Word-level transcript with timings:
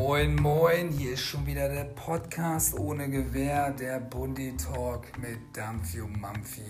Moin, 0.00 0.36
moin, 0.36 0.90
hier 0.90 1.14
ist 1.14 1.22
schon 1.22 1.44
wieder 1.44 1.68
der 1.68 1.82
Podcast 1.82 2.78
ohne 2.78 3.10
Gewehr, 3.10 3.72
der 3.72 3.98
Bundi 3.98 4.56
Talk 4.56 5.02
mit 5.18 5.38
Dampfi 5.52 6.00
und 6.00 6.20
Mampfi. 6.20 6.62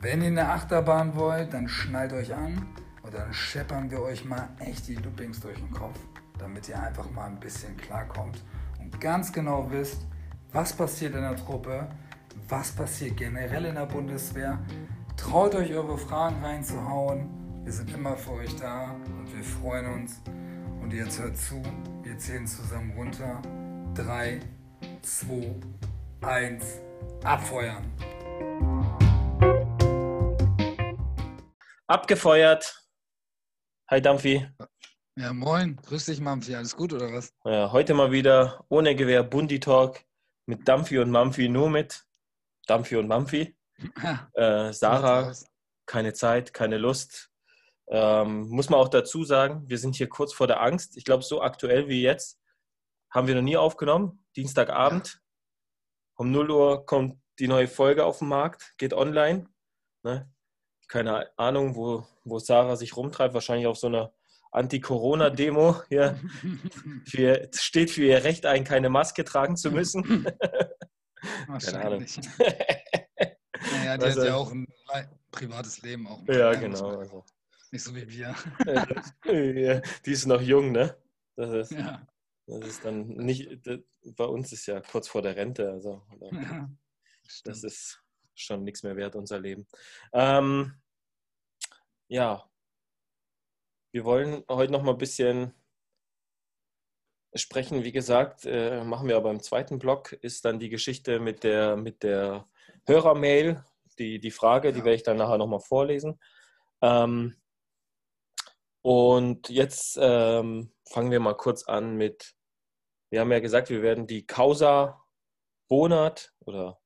Wenn 0.00 0.22
ihr 0.22 0.28
eine 0.28 0.48
Achterbahn 0.48 1.14
wollt, 1.14 1.52
dann 1.52 1.68
schnallt 1.68 2.14
euch 2.14 2.34
an 2.34 2.66
und 3.02 3.12
dann 3.12 3.34
scheppern 3.34 3.90
wir 3.90 4.00
euch 4.00 4.24
mal 4.24 4.48
echt 4.60 4.88
die 4.88 4.94
Loopings 4.94 5.40
durch 5.40 5.58
den 5.58 5.70
Kopf, 5.72 5.98
damit 6.38 6.66
ihr 6.70 6.82
einfach 6.82 7.08
mal 7.10 7.26
ein 7.26 7.38
bisschen 7.38 7.76
klarkommt 7.76 8.42
und 8.80 8.98
ganz 8.98 9.30
genau 9.30 9.70
wisst, 9.70 9.98
was 10.50 10.72
passiert 10.72 11.14
in 11.14 11.20
der 11.20 11.36
Truppe, 11.36 11.86
was 12.48 12.72
passiert 12.72 13.18
generell 13.18 13.66
in 13.66 13.74
der 13.74 13.86
Bundeswehr. 13.86 14.58
Traut 15.18 15.54
euch 15.54 15.70
eure 15.74 15.98
Fragen 15.98 16.42
reinzuhauen. 16.42 17.28
Wir 17.62 17.72
sind 17.74 17.92
immer 17.92 18.16
für 18.16 18.32
euch 18.32 18.56
da 18.56 18.94
und 19.18 19.36
wir 19.36 19.44
freuen 19.44 19.86
uns. 19.92 20.22
Und 20.80 20.94
jetzt 20.94 21.20
hört 21.20 21.36
zu, 21.36 21.62
wir 22.14 22.20
zählen 22.20 22.46
zusammen 22.46 22.92
runter. 22.92 23.42
3, 23.96 24.38
2, 25.02 25.56
1, 26.20 26.80
abfeuern. 27.24 27.84
Abgefeuert. 31.88 32.88
Hi 33.90 34.00
Dampfi. 34.00 34.46
Ja, 35.16 35.32
moin. 35.32 35.74
Grüß 35.74 36.04
dich, 36.04 36.20
Mampfi. 36.20 36.54
Alles 36.54 36.76
gut 36.76 36.92
oder 36.92 37.12
was? 37.12 37.34
Ja, 37.44 37.72
heute 37.72 37.94
mal 37.94 38.12
wieder 38.12 38.64
ohne 38.68 38.94
Gewehr 38.94 39.24
Bundi 39.24 39.58
Talk 39.58 40.00
mit 40.46 40.68
Dampfi 40.68 41.00
und 41.00 41.10
Mampfi, 41.10 41.48
nur 41.48 41.68
mit 41.68 42.06
Dampfi 42.68 42.94
und 42.96 43.08
Mampfi. 43.08 43.56
Äh, 44.34 44.72
Sarah, 44.72 45.32
keine 45.84 46.12
Zeit, 46.12 46.54
keine 46.54 46.78
Lust. 46.78 47.32
Ähm, 47.88 48.48
muss 48.48 48.70
man 48.70 48.80
auch 48.80 48.88
dazu 48.88 49.24
sagen, 49.24 49.68
wir 49.68 49.78
sind 49.78 49.96
hier 49.96 50.08
kurz 50.08 50.32
vor 50.32 50.46
der 50.46 50.62
Angst. 50.62 50.96
Ich 50.96 51.04
glaube, 51.04 51.22
so 51.22 51.42
aktuell 51.42 51.88
wie 51.88 52.02
jetzt 52.02 52.40
haben 53.10 53.28
wir 53.28 53.34
noch 53.34 53.42
nie 53.42 53.56
aufgenommen. 53.56 54.24
Dienstagabend. 54.36 55.20
Um 56.16 56.30
0 56.30 56.50
Uhr 56.50 56.86
kommt 56.86 57.20
die 57.38 57.48
neue 57.48 57.68
Folge 57.68 58.04
auf 58.04 58.18
den 58.18 58.28
Markt, 58.28 58.74
geht 58.78 58.94
online. 58.94 59.48
Ne? 60.02 60.30
Keine 60.88 61.36
Ahnung, 61.38 61.74
wo, 61.74 62.06
wo 62.24 62.38
Sarah 62.38 62.76
sich 62.76 62.96
rumtreibt. 62.96 63.34
Wahrscheinlich 63.34 63.66
auf 63.66 63.78
so 63.78 63.88
einer 63.88 64.12
Anti-Corona-Demo. 64.52 65.82
Hier 65.88 66.20
für, 67.06 67.48
steht 67.52 67.90
für 67.90 68.04
ihr 68.04 68.24
Recht 68.24 68.46
ein, 68.46 68.64
keine 68.64 68.90
Maske 68.90 69.24
tragen 69.24 69.56
zu 69.56 69.70
müssen. 69.70 70.26
Wahrscheinlich. 71.48 72.18
naja, 72.38 73.96
die 73.96 74.04
also, 74.04 74.20
hat 74.20 74.28
ja 74.28 74.34
auch 74.36 74.52
ein 74.52 74.66
privates 75.30 75.82
Leben. 75.82 76.06
Auch 76.06 76.20
ja, 76.28 76.54
genau. 76.54 76.98
Also. 76.98 77.24
Nicht 77.74 77.82
so 77.82 77.96
wie 77.96 78.08
wir. 78.08 78.36
ja, 79.24 79.80
die 80.06 80.12
ist 80.12 80.26
noch 80.26 80.40
jung, 80.40 80.70
ne? 80.70 80.96
Das 81.34 81.50
ist, 81.50 81.72
ja. 81.72 82.06
das 82.46 82.68
ist 82.68 82.84
dann 82.84 83.08
nicht, 83.08 83.66
das, 83.66 83.80
bei 84.14 84.26
uns 84.26 84.52
ist 84.52 84.66
ja 84.66 84.80
kurz 84.80 85.08
vor 85.08 85.22
der 85.22 85.34
Rente, 85.34 85.68
also 85.68 86.00
ja, 86.20 86.70
das 87.42 87.64
ist 87.64 88.00
schon 88.36 88.62
nichts 88.62 88.84
mehr 88.84 88.94
wert, 88.94 89.16
unser 89.16 89.40
Leben. 89.40 89.66
Ähm, 90.12 90.80
ja, 92.06 92.48
wir 93.90 94.04
wollen 94.04 94.44
heute 94.48 94.70
noch 94.70 94.84
mal 94.84 94.92
ein 94.92 94.98
bisschen 94.98 95.52
sprechen. 97.34 97.82
Wie 97.82 97.90
gesagt, 97.90 98.44
äh, 98.44 98.84
machen 98.84 99.08
wir 99.08 99.16
aber 99.16 99.32
im 99.32 99.42
zweiten 99.42 99.80
Block, 99.80 100.12
ist 100.12 100.44
dann 100.44 100.60
die 100.60 100.68
Geschichte 100.70 101.18
mit 101.18 101.42
der, 101.42 101.76
mit 101.76 102.04
der 102.04 102.48
Hörermail, 102.86 103.64
die, 103.98 104.20
die 104.20 104.30
Frage, 104.30 104.68
ja. 104.68 104.74
die 104.76 104.84
werde 104.84 104.94
ich 104.94 105.02
dann 105.02 105.16
nachher 105.16 105.38
noch 105.38 105.48
mal 105.48 105.58
vorlesen. 105.58 106.20
Ähm, 106.80 107.34
und 108.84 109.48
jetzt 109.48 109.98
ähm, 109.98 110.70
fangen 110.90 111.10
wir 111.10 111.18
mal 111.18 111.36
kurz 111.36 111.64
an 111.64 111.96
mit, 111.96 112.34
wir 113.10 113.20
haben 113.20 113.32
ja 113.32 113.40
gesagt, 113.40 113.70
wir 113.70 113.80
werden 113.80 114.06
die 114.06 114.26
Causa 114.26 115.02
Bonat 115.70 116.34
oder 116.40 116.78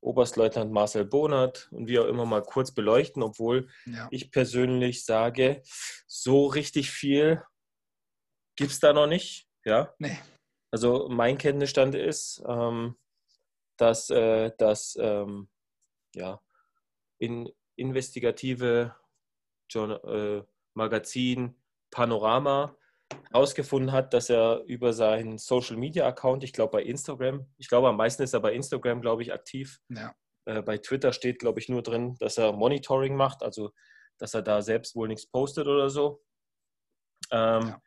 Oberstleutnant 0.00 0.70
Marcel 0.70 1.04
Bonat 1.04 1.68
und 1.72 1.88
wie 1.88 1.98
auch 1.98 2.06
immer 2.06 2.26
mal 2.26 2.44
kurz 2.44 2.72
beleuchten, 2.72 3.24
obwohl 3.24 3.68
ja. 3.86 4.06
ich 4.12 4.30
persönlich 4.30 5.04
sage, 5.04 5.62
so 6.06 6.46
richtig 6.46 6.92
viel 6.92 7.42
gibt 8.54 8.70
es 8.70 8.78
da 8.78 8.92
noch 8.92 9.08
nicht. 9.08 9.48
Ja? 9.64 9.92
Nee. 9.98 10.16
Also 10.70 11.08
mein 11.08 11.38
Kenntnisstand 11.38 11.96
ist, 11.96 12.40
ähm, 12.46 12.96
dass, 13.78 14.10
äh, 14.10 14.52
dass 14.58 14.96
ähm, 15.00 15.48
ja, 16.14 16.40
in 17.18 17.52
investigative 17.74 18.94
Journal, 19.68 20.44
äh, 20.46 20.51
Magazin 20.74 21.56
Panorama 21.90 22.76
herausgefunden 23.30 23.92
hat, 23.92 24.14
dass 24.14 24.30
er 24.30 24.62
über 24.66 24.92
seinen 24.92 25.38
Social 25.38 25.76
Media 25.76 26.06
Account, 26.06 26.44
ich 26.44 26.52
glaube 26.52 26.72
bei 26.72 26.82
Instagram, 26.82 27.46
ich 27.58 27.68
glaube 27.68 27.88
am 27.88 27.96
meisten 27.96 28.22
ist 28.22 28.32
er 28.32 28.40
bei 28.40 28.54
Instagram, 28.54 29.00
glaube 29.00 29.22
ich, 29.22 29.32
aktiv. 29.32 29.80
Ja. 29.88 30.14
Äh, 30.46 30.62
bei 30.62 30.78
Twitter 30.78 31.12
steht, 31.12 31.38
glaube 31.38 31.60
ich, 31.60 31.68
nur 31.68 31.82
drin, 31.82 32.16
dass 32.18 32.38
er 32.38 32.52
Monitoring 32.52 33.16
macht, 33.16 33.42
also 33.42 33.72
dass 34.18 34.34
er 34.34 34.42
da 34.42 34.62
selbst 34.62 34.94
wohl 34.94 35.08
nichts 35.08 35.26
postet 35.26 35.66
oder 35.66 35.90
so. 35.90 36.22
Ähm, 37.30 37.68
ja. 37.68 37.82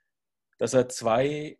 Dass 0.57 0.73
er 0.73 0.89
zwei 0.89 1.57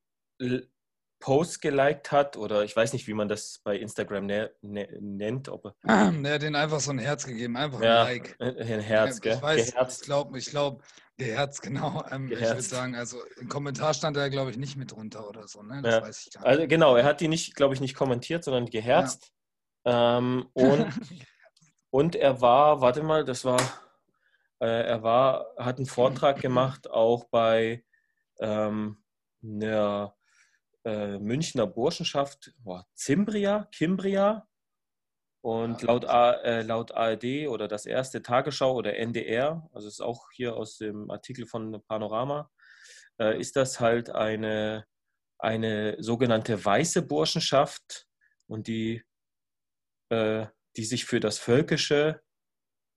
Post 1.26 1.60
geliked 1.64 2.12
hat 2.12 2.38
oder 2.38 2.64
ich 2.64 2.76
weiß 2.76 2.94
nicht, 2.94 3.08
wie 3.08 3.16
man 3.16 3.28
das 3.28 3.60
bei 3.64 3.78
Instagram 3.78 4.28
ne, 4.28 4.52
ne, 4.62 4.88
nennt. 5.02 5.50
Ob 5.50 5.66
er, 5.66 5.76
ah, 5.82 6.12
hat 6.12 6.44
den 6.44 6.54
einfach 6.54 6.80
so 6.80 6.92
ein 6.92 7.00
Herz 7.00 7.26
gegeben, 7.26 7.58
einfach 7.58 7.82
ja, 7.82 8.04
ein 8.04 8.18
Like. 8.20 8.36
Ein 8.40 8.80
Herz, 8.80 9.22
gell? 9.22 9.34
Ich 9.34 9.42
weiß, 9.42 9.72
Geherzt. 9.72 10.02
ich 10.02 10.06
glaube, 10.06 10.38
ich 10.38 10.46
glaube, 10.46 10.84
Geherzt, 11.18 11.62
genau. 11.64 12.04
Ähm, 12.12 12.32
ich 12.32 12.40
würde 12.40 12.62
sagen, 12.62 12.94
also 12.94 13.18
im 13.40 13.50
Kommentar 13.50 13.96
stand 13.96 14.18
er, 14.18 14.30
glaube 14.30 14.52
ich, 14.52 14.58
nicht 14.58 14.78
mit 14.78 14.92
drunter 14.92 15.28
oder 15.28 15.48
so, 15.48 15.64
ne? 15.64 15.82
Das 15.82 15.96
ja. 15.96 16.02
weiß 16.04 16.28
ich 16.28 16.34
gar 16.34 16.42
nicht. 16.42 16.48
Also 16.48 16.68
genau, 16.68 16.96
er 16.96 17.06
hat 17.06 17.22
die 17.22 17.28
nicht, 17.28 17.56
glaube 17.56 17.74
ich, 17.74 17.82
nicht 17.82 17.96
kommentiert, 17.96 18.44
sondern 18.44 18.68
geherzt. 18.68 19.32
Ja. 19.84 20.20
Ähm, 20.20 20.46
und, 20.54 20.88
und 21.90 22.16
er 22.16 22.40
war, 22.40 22.82
warte 22.82 23.02
mal, 23.02 23.26
das 23.26 23.44
war, 23.46 23.60
äh, 24.60 24.68
er 24.68 25.02
war, 25.02 25.48
hat 25.58 25.78
einen 25.78 25.88
Vortrag 25.88 26.40
gemacht, 26.40 26.88
auch 26.88 27.24
bei 27.32 27.84
ähm, 28.38 28.98
einer 29.44 30.14
äh, 30.86 31.18
Münchner 31.20 31.68
Burschenschaft, 31.68 32.54
boah, 32.60 32.88
Zimbria, 32.94 33.68
Kimbria. 33.72 34.48
Und 35.42 35.84
laut, 35.84 36.06
äh, 36.06 36.64
laut 36.64 36.92
ARD 36.92 37.48
oder 37.48 37.68
das 37.68 37.86
erste 37.86 38.24
Tagesschau 38.24 38.74
oder 38.74 38.96
NDR, 38.96 39.70
also 39.74 39.88
ist 39.88 40.02
auch 40.02 40.32
hier 40.32 40.56
aus 40.56 40.78
dem 40.78 41.12
Artikel 41.12 41.46
von 41.46 41.84
Panorama, 41.88 42.50
äh, 43.20 43.40
ist 43.40 43.56
das 43.56 43.80
halt 43.80 44.10
eine, 44.10 44.88
eine 45.38 46.02
sogenannte 46.02 46.66
weiße 46.66 47.04
Burschenschaft 47.04 48.08
und 48.48 48.66
die, 48.66 49.04
äh, 50.10 50.48
die 50.78 50.86
sich 50.86 51.06
für 51.06 51.20
das 51.20 51.38
Völkische, 51.38 52.24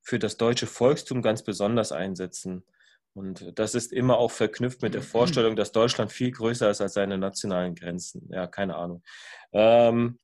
für 0.03 0.19
das 0.19 0.38
deutsche 0.38 0.66
Volkstum 0.66 1.21
ganz 1.21 1.43
besonders 1.43 1.93
einsetzen. 1.93 2.65
Und 3.15 3.59
das 3.59 3.75
ist 3.75 3.93
immer 3.93 4.19
auch 4.19 4.31
verknüpft 4.31 4.83
mit 4.83 4.95
der 4.95 5.03
Vorstellung, 5.03 5.57
dass 5.57 5.73
Deutschland 5.73 6.13
viel 6.13 6.31
größer 6.31 6.71
ist 6.71 6.81
als 6.81 6.95
seine 6.95 7.19
nationalen 7.19 7.75
Grenzen. 7.75 8.29
Ja, 8.31 8.47
keine 8.47 8.77
Ahnung. 8.77 9.03
Ähm, 9.53 10.19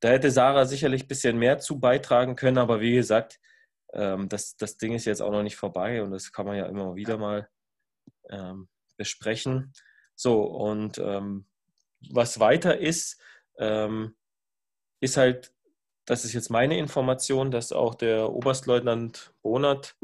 da 0.00 0.08
hätte 0.08 0.30
Sarah 0.30 0.66
sicherlich 0.66 1.04
ein 1.04 1.08
bisschen 1.08 1.38
mehr 1.38 1.58
zu 1.58 1.80
beitragen 1.80 2.36
können, 2.36 2.58
aber 2.58 2.80
wie 2.80 2.94
gesagt, 2.94 3.40
ähm, 3.94 4.28
das, 4.28 4.56
das 4.56 4.76
Ding 4.76 4.92
ist 4.92 5.06
jetzt 5.06 5.22
auch 5.22 5.30
noch 5.30 5.42
nicht 5.42 5.56
vorbei 5.56 6.02
und 6.02 6.10
das 6.10 6.32
kann 6.32 6.46
man 6.46 6.56
ja 6.56 6.66
immer 6.66 6.94
wieder 6.96 7.16
mal 7.16 7.48
ähm, 8.28 8.68
besprechen. 8.96 9.72
So, 10.14 10.42
und 10.42 10.98
ähm, 10.98 11.46
was 12.10 12.40
weiter 12.40 12.78
ist, 12.78 13.20
ähm, 13.58 14.16
ist 15.00 15.16
halt, 15.16 15.52
das 16.04 16.24
ist 16.24 16.34
jetzt 16.34 16.50
meine 16.50 16.78
Information, 16.78 17.50
dass 17.50 17.72
auch 17.72 17.94
der 17.94 18.32
Oberstleutnant 18.32 19.34
Bonat 19.42 19.96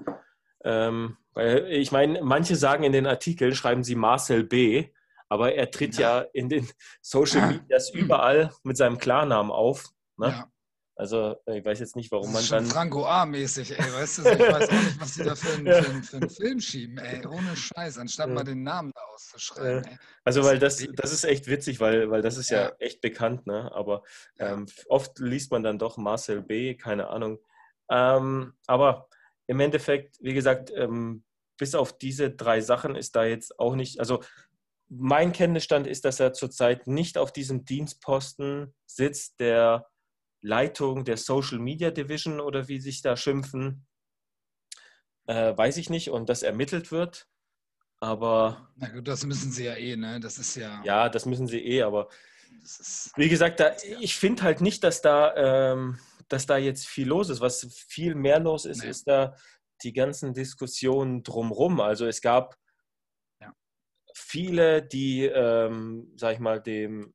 ähm, 0.64 1.16
weil 1.34 1.66
ich 1.70 1.92
meine, 1.92 2.22
manche 2.22 2.56
sagen 2.56 2.84
in 2.84 2.92
den 2.92 3.06
Artikeln, 3.06 3.54
schreiben 3.54 3.84
sie 3.84 3.94
Marcel 3.94 4.44
B., 4.44 4.90
aber 5.28 5.54
er 5.54 5.70
tritt 5.70 5.96
ja, 5.96 6.20
ja 6.20 6.26
in 6.34 6.50
den 6.50 6.68
Social 7.00 7.46
Medias 7.46 7.90
überall 7.94 8.52
mit 8.64 8.76
seinem 8.76 8.98
Klarnamen 8.98 9.50
auf. 9.50 9.88
Ne? 10.18 10.28
Ja. 10.28 10.52
Also 10.94 11.36
ich 11.46 11.64
weiß 11.64 11.80
jetzt 11.80 11.96
nicht, 11.96 12.12
warum 12.12 12.32
man 12.32 12.46
dann. 12.48 12.66
Franco 12.66 13.06
A-mäßig, 13.06 13.78
ey, 13.78 13.92
weißt 13.92 14.18
du, 14.18 14.22
ich 14.22 14.38
weiß 14.38 14.68
auch 14.68 14.72
nicht, 14.72 15.00
was 15.00 15.14
die 15.14 15.22
da 15.24 15.34
für 15.34 15.54
einen, 15.54 15.66
ja. 15.66 15.82
für, 15.82 16.02
für 16.02 16.16
einen 16.18 16.30
Film 16.30 16.60
schieben, 16.60 16.98
ey, 16.98 17.26
ohne 17.26 17.56
Scheiß, 17.56 17.96
anstatt 17.96 18.28
ja. 18.28 18.34
mal 18.34 18.44
den 18.44 18.62
Namen 18.62 18.92
da 18.94 19.00
auszuschreiben. 19.14 19.84
Ey. 19.84 19.98
Also 20.24 20.44
weil 20.44 20.58
das, 20.58 20.86
das 20.94 21.12
ist 21.12 21.24
echt 21.24 21.46
witzig, 21.46 21.80
weil, 21.80 22.10
weil 22.10 22.20
das 22.20 22.36
ist 22.36 22.50
ja, 22.50 22.64
ja 22.64 22.72
echt 22.78 23.00
bekannt, 23.00 23.46
ne? 23.46 23.72
Aber 23.74 24.02
ähm, 24.38 24.66
oft 24.88 25.18
liest 25.18 25.50
man 25.50 25.62
dann 25.62 25.78
doch 25.78 25.96
Marcel 25.96 26.42
B., 26.42 26.74
keine 26.74 27.08
Ahnung. 27.08 27.38
Ähm, 27.90 28.52
aber 28.66 29.08
im 29.52 29.60
Endeffekt, 29.60 30.18
wie 30.20 30.34
gesagt, 30.34 30.72
ähm, 30.74 31.24
bis 31.58 31.74
auf 31.74 31.96
diese 31.96 32.30
drei 32.30 32.60
Sachen 32.60 32.96
ist 32.96 33.14
da 33.14 33.24
jetzt 33.24 33.58
auch 33.58 33.76
nicht, 33.76 34.00
also 34.00 34.22
mein 34.88 35.32
Kenntnisstand 35.32 35.86
ist, 35.86 36.04
dass 36.04 36.20
er 36.20 36.32
zurzeit 36.32 36.86
nicht 36.86 37.16
auf 37.16 37.32
diesem 37.32 37.64
Dienstposten 37.64 38.74
sitzt, 38.86 39.40
der 39.40 39.86
Leitung 40.40 41.04
der 41.04 41.16
Social 41.16 41.58
Media 41.58 41.90
Division 41.90 42.40
oder 42.40 42.68
wie 42.68 42.80
sich 42.80 43.00
da 43.00 43.16
schimpfen, 43.16 43.86
äh, 45.26 45.56
weiß 45.56 45.76
ich 45.76 45.88
nicht, 45.88 46.10
und 46.10 46.28
das 46.28 46.42
ermittelt 46.42 46.90
wird. 46.90 47.28
Aber. 48.00 48.68
Na 48.76 48.88
gut, 48.88 49.06
das 49.06 49.24
müssen 49.24 49.52
sie 49.52 49.64
ja 49.64 49.74
eh, 49.76 49.96
ne? 49.96 50.18
Das 50.18 50.38
ist 50.38 50.56
ja. 50.56 50.82
Ja, 50.84 51.08
das 51.08 51.26
müssen 51.26 51.46
sie 51.46 51.60
eh, 51.60 51.82
aber. 51.82 52.08
wie 53.16 53.28
gesagt, 53.28 53.60
da, 53.60 53.72
ich 54.00 54.16
finde 54.16 54.42
halt 54.42 54.60
nicht, 54.60 54.82
dass 54.82 55.00
da, 55.00 55.34
ähm, 55.36 55.98
dass 56.28 56.46
da 56.46 56.56
jetzt 56.56 56.86
viel 56.86 57.08
los 57.08 57.28
ist. 57.28 57.40
Was 57.40 57.66
viel 57.88 58.14
mehr 58.14 58.40
los 58.40 58.64
ist, 58.64 58.82
nee. 58.82 58.90
ist 58.90 59.08
da 59.08 59.34
die 59.82 59.92
ganzen 59.92 60.34
Diskussionen 60.34 61.22
drumrum. 61.22 61.80
Also 61.80 62.06
es 62.06 62.20
gab 62.20 62.56
ja. 63.40 63.52
viele, 64.14 64.82
die, 64.82 65.24
ähm, 65.24 66.12
sag 66.16 66.34
ich 66.34 66.40
mal, 66.40 66.60
dem, 66.60 67.14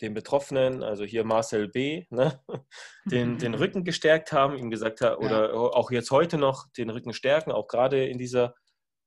dem 0.00 0.14
Betroffenen, 0.14 0.82
also 0.82 1.04
hier 1.04 1.24
Marcel 1.24 1.68
B., 1.68 2.04
ne, 2.10 2.40
den, 3.04 3.38
den 3.38 3.54
Rücken 3.54 3.84
gestärkt 3.84 4.32
haben, 4.32 4.56
ihm 4.56 4.70
gesagt 4.70 5.00
haben, 5.00 5.24
oder 5.24 5.50
ja. 5.50 5.54
auch 5.54 5.90
jetzt 5.90 6.10
heute 6.10 6.38
noch 6.38 6.70
den 6.76 6.90
Rücken 6.90 7.12
stärken, 7.12 7.52
auch 7.52 7.66
gerade 7.66 8.06
in 8.06 8.18
dieser 8.18 8.54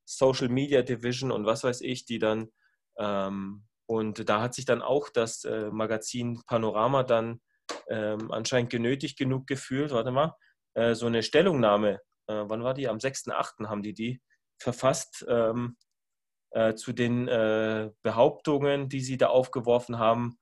Social 0.06 0.50
Media 0.50 0.82
Division 0.82 1.32
und 1.32 1.46
was 1.46 1.64
weiß 1.64 1.82
ich, 1.82 2.06
die 2.06 2.20
dann, 2.20 2.50
ähm, 2.98 3.66
und 3.86 4.28
da 4.28 4.42
hat 4.42 4.54
sich 4.54 4.66
dann 4.66 4.82
auch 4.82 5.10
das 5.10 5.44
äh, 5.46 5.70
Magazin 5.72 6.42
Panorama 6.46 7.04
dann 7.04 7.42
ähm, 7.90 8.32
anscheinend 8.32 8.70
genötigt 8.70 9.18
genug 9.18 9.48
gefühlt, 9.48 9.92
warte 9.92 10.12
mal, 10.12 10.36
äh, 10.76 10.96
so 10.96 11.08
eine 11.08 11.24
Stellungnahme 11.24 12.00
äh, 12.32 12.50
wann 12.50 12.64
war 12.64 12.74
die? 12.74 12.88
Am 12.88 12.98
6.8. 12.98 13.68
haben 13.68 13.84
die 13.84 13.94
die 13.94 14.22
verfasst 14.62 15.26
ähm, 15.28 15.78
äh, 16.52 16.76
zu 16.76 16.94
den 16.94 17.28
äh, 17.28 17.92
Behauptungen, 18.04 18.90
die 18.90 19.02
sie 19.02 19.18
da 19.18 19.28
aufgeworfen 19.28 19.98
haben. 20.00 20.38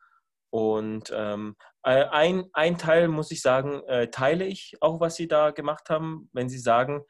Und 0.51 1.11
ähm, 1.13 1.55
äh, 1.83 2.05
ein, 2.05 2.49
ein 2.53 2.77
Teil, 2.77 3.07
muss 3.07 3.31
ich 3.31 3.41
sagen, 3.41 3.83
äh, 3.87 4.09
teile 4.09 4.45
ich 4.45 4.77
auch, 4.81 4.99
was 4.99 5.15
sie 5.15 5.27
da 5.27 5.51
gemacht 5.51 5.89
haben, 5.89 6.29
wenn 6.33 6.49
sie 6.49 6.57
sagen, 6.57 7.03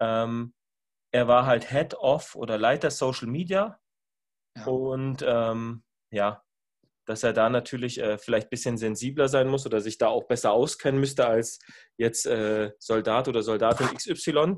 ähm, 0.00 0.54
er 1.12 1.28
war 1.28 1.46
halt 1.46 1.70
Head 1.70 1.94
of 1.94 2.34
oder 2.34 2.56
Leiter 2.56 2.90
Social 2.90 3.28
Media. 3.28 3.78
Ja. 4.56 4.66
Und 4.66 5.24
ähm, 5.26 5.82
ja, 6.12 6.43
dass 7.06 7.22
er 7.22 7.32
da 7.32 7.48
natürlich 7.48 8.00
äh, 8.00 8.18
vielleicht 8.18 8.48
ein 8.48 8.50
bisschen 8.50 8.78
sensibler 8.78 9.28
sein 9.28 9.48
muss 9.48 9.66
oder 9.66 9.80
sich 9.80 9.98
da 9.98 10.08
auch 10.08 10.26
besser 10.26 10.52
auskennen 10.52 11.00
müsste 11.00 11.26
als 11.26 11.58
jetzt 11.96 12.26
äh, 12.26 12.72
Soldat 12.78 13.28
oder 13.28 13.42
Soldatin 13.42 13.88
XY, 13.94 14.56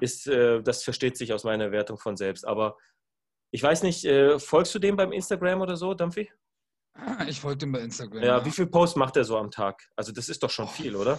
ist, 0.00 0.26
äh, 0.26 0.62
das 0.62 0.82
versteht 0.82 1.16
sich 1.16 1.32
aus 1.32 1.44
meiner 1.44 1.72
Wertung 1.72 1.98
von 1.98 2.16
selbst. 2.16 2.46
Aber 2.46 2.76
ich 3.50 3.62
weiß 3.62 3.82
nicht, 3.82 4.04
äh, 4.04 4.38
folgst 4.38 4.74
du 4.74 4.78
dem 4.78 4.96
beim 4.96 5.12
Instagram 5.12 5.60
oder 5.60 5.76
so, 5.76 5.94
Dampfi? 5.94 6.30
Ich 7.26 7.40
folge 7.40 7.58
dem 7.58 7.72
bei 7.72 7.80
Instagram. 7.80 8.22
Ja, 8.22 8.38
ja, 8.38 8.44
wie 8.44 8.50
viele 8.50 8.68
Posts 8.68 8.96
macht 8.96 9.16
er 9.16 9.24
so 9.24 9.38
am 9.38 9.50
Tag? 9.50 9.82
Also 9.96 10.12
das 10.12 10.28
ist 10.28 10.42
doch 10.42 10.50
schon 10.50 10.66
oh. 10.66 10.68
viel, 10.68 10.94
oder? 10.96 11.18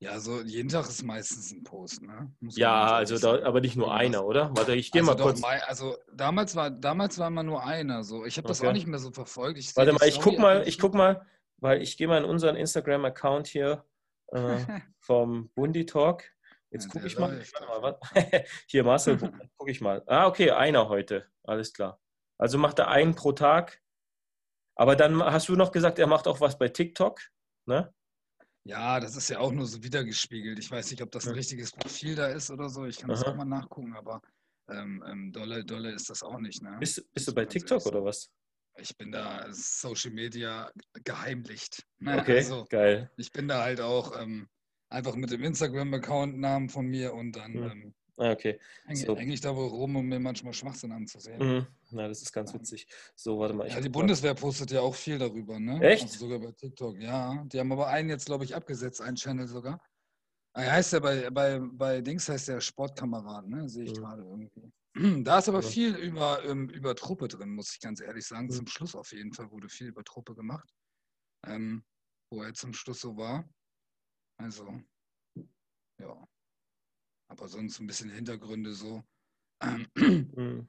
Ja, 0.00 0.20
so 0.20 0.42
jeden 0.42 0.68
Tag 0.68 0.88
ist 0.88 1.02
meistens 1.02 1.50
ein 1.50 1.64
Post, 1.64 2.02
ne? 2.02 2.32
ja, 2.40 2.94
also 2.94 3.18
da, 3.18 3.44
aber 3.44 3.60
nicht 3.60 3.74
nur 3.74 3.92
einer, 3.92 4.24
oder? 4.24 4.56
Warte, 4.56 4.76
ich 4.76 4.92
gehe 4.92 5.02
also 5.02 5.12
mal 5.12 5.20
kurz. 5.20 5.40
Mein, 5.40 5.60
also 5.62 5.96
damals 6.12 6.54
war, 6.54 6.70
damals 6.70 7.18
war 7.18 7.26
immer 7.26 7.42
nur 7.42 7.64
einer. 7.64 8.04
So. 8.04 8.24
Ich 8.24 8.36
habe 8.36 8.46
das 8.46 8.60
okay. 8.60 8.68
auch 8.68 8.72
nicht 8.72 8.86
mehr 8.86 9.00
so 9.00 9.10
verfolgt. 9.10 9.58
Ich 9.58 9.76
Warte 9.76 9.92
mal, 9.92 10.06
ich 10.06 10.20
guck 10.20 10.38
mal, 10.38 10.68
ich 10.68 10.78
guck 10.78 10.94
mal, 10.94 11.26
weil 11.56 11.82
ich 11.82 11.96
gehe 11.96 12.06
mal 12.06 12.18
in 12.18 12.24
unseren 12.24 12.54
Instagram-Account 12.54 13.48
hier 13.48 13.84
äh, 14.28 14.58
vom 15.00 15.50
Bundi 15.54 15.84
Talk. 15.84 16.22
Jetzt 16.70 16.86
ja, 16.86 16.90
gucke 16.92 17.06
ich 17.08 17.18
mal. 17.18 17.44
mal 17.80 17.98
hier, 18.66 18.84
Marcel, 18.84 19.18
gucke 19.56 19.70
ich 19.70 19.80
mal. 19.80 20.04
Ah, 20.06 20.28
okay, 20.28 20.52
einer 20.52 20.88
heute. 20.88 21.26
Alles 21.42 21.72
klar. 21.72 22.00
Also 22.38 22.56
macht 22.56 22.78
er 22.78 22.86
einen 22.86 23.16
pro 23.16 23.32
Tag. 23.32 23.82
Aber 24.76 24.94
dann 24.94 25.20
hast 25.24 25.48
du 25.48 25.56
noch 25.56 25.72
gesagt, 25.72 25.98
er 25.98 26.06
macht 26.06 26.28
auch 26.28 26.40
was 26.40 26.56
bei 26.56 26.68
TikTok, 26.68 27.20
ne? 27.66 27.92
Ja, 28.64 29.00
das 29.00 29.16
ist 29.16 29.30
ja 29.30 29.38
auch 29.38 29.52
nur 29.52 29.66
so 29.66 29.82
wiedergespiegelt. 29.82 30.58
Ich 30.58 30.70
weiß 30.70 30.90
nicht, 30.90 31.02
ob 31.02 31.10
das 31.10 31.26
ein 31.26 31.34
richtiges 31.34 31.72
Profil 31.72 32.14
da 32.14 32.26
ist 32.26 32.50
oder 32.50 32.68
so. 32.68 32.84
Ich 32.84 32.98
kann 32.98 33.08
das 33.08 33.24
auch 33.24 33.34
mal 33.34 33.44
nachgucken, 33.44 33.94
aber 33.96 34.20
ähm, 34.70 35.02
ähm, 35.06 35.32
dolle, 35.32 35.64
dolle 35.64 35.92
ist 35.92 36.10
das 36.10 36.22
auch 36.22 36.38
nicht. 36.38 36.62
Ne? 36.62 36.76
Bist, 36.78 37.02
bist 37.14 37.28
du 37.28 37.34
bei 37.34 37.46
TikTok 37.46 37.84
oder 37.86 38.04
was? 38.04 38.30
Ich 38.80 38.96
bin 38.96 39.10
da 39.10 39.46
Social 39.50 40.12
Media 40.12 40.70
geheimlicht. 41.04 41.84
Ne? 41.98 42.18
Okay, 42.20 42.38
also, 42.38 42.64
geil. 42.68 43.10
Ich 43.16 43.32
bin 43.32 43.48
da 43.48 43.62
halt 43.62 43.80
auch 43.80 44.20
ähm, 44.20 44.48
einfach 44.88 45.16
mit 45.16 45.30
dem 45.30 45.42
Instagram-Account-Namen 45.42 46.68
von 46.68 46.86
mir 46.86 47.14
und 47.14 47.32
dann 47.32 47.52
mhm. 47.52 47.70
ähm, 47.70 47.94
Ah, 48.18 48.32
okay. 48.32 48.58
Hänge 48.84 49.00
so. 49.00 49.16
häng 49.16 49.30
ich 49.30 49.40
da 49.40 49.54
wohl 49.54 49.68
rum, 49.68 49.94
um 49.94 50.06
mir 50.06 50.18
manchmal 50.18 50.52
Schwachsinn 50.52 50.90
anzusehen. 50.90 51.38
Mhm. 51.38 51.66
Na, 51.90 52.08
das 52.08 52.20
ist 52.20 52.32
ganz 52.32 52.52
witzig. 52.52 52.88
So, 53.14 53.38
warte 53.38 53.54
mal. 53.54 53.68
Ja, 53.68 53.80
die 53.80 53.88
Bundeswehr 53.88 54.34
postet 54.34 54.72
ja 54.72 54.80
auch 54.80 54.94
viel 54.94 55.18
darüber, 55.18 55.60
ne? 55.60 55.80
Echt? 55.80 56.02
Also 56.02 56.26
sogar 56.26 56.40
bei 56.40 56.52
TikTok, 56.52 56.98
ja. 56.98 57.44
Die 57.46 57.60
haben 57.60 57.70
aber 57.70 57.86
einen 57.86 58.08
jetzt, 58.08 58.26
glaube 58.26 58.44
ich, 58.44 58.56
abgesetzt, 58.56 59.00
einen 59.00 59.16
Channel 59.16 59.46
sogar. 59.46 59.80
Er 60.54 60.68
ah, 60.68 60.72
heißt 60.72 60.94
ja 60.94 61.00
bei, 61.00 61.30
bei, 61.30 61.60
bei 61.60 62.00
Dings 62.00 62.28
heißt 62.28 62.48
der 62.48 62.60
Sportkamerad, 62.60 63.46
ne? 63.46 63.68
Sehe 63.68 63.84
ich 63.84 63.92
mhm. 63.92 64.02
gerade 64.02 64.22
irgendwie. 64.22 64.72
Da 65.24 65.38
ist 65.38 65.48
aber 65.48 65.60
ja. 65.60 65.68
viel 65.68 65.94
über, 65.94 66.44
ähm, 66.44 66.68
über 66.70 66.96
Truppe 66.96 67.28
drin, 67.28 67.50
muss 67.50 67.72
ich 67.72 67.80
ganz 67.80 68.00
ehrlich 68.00 68.26
sagen. 68.26 68.46
Mhm. 68.46 68.50
Zum 68.50 68.66
Schluss 68.66 68.96
auf 68.96 69.12
jeden 69.12 69.32
Fall 69.32 69.48
wurde 69.52 69.68
viel 69.68 69.86
über 69.86 70.02
Truppe 70.02 70.34
gemacht. 70.34 70.68
Ähm, 71.46 71.84
wo 72.32 72.42
er 72.42 72.52
zum 72.52 72.72
Schluss 72.72 73.00
so 73.00 73.16
war. 73.16 73.48
Also, 74.40 74.66
ja 76.00 76.28
aber 77.28 77.48
sonst 77.48 77.80
ein 77.80 77.86
bisschen 77.86 78.10
Hintergründe 78.10 78.74
so. 78.74 79.02
Mhm. 79.62 80.68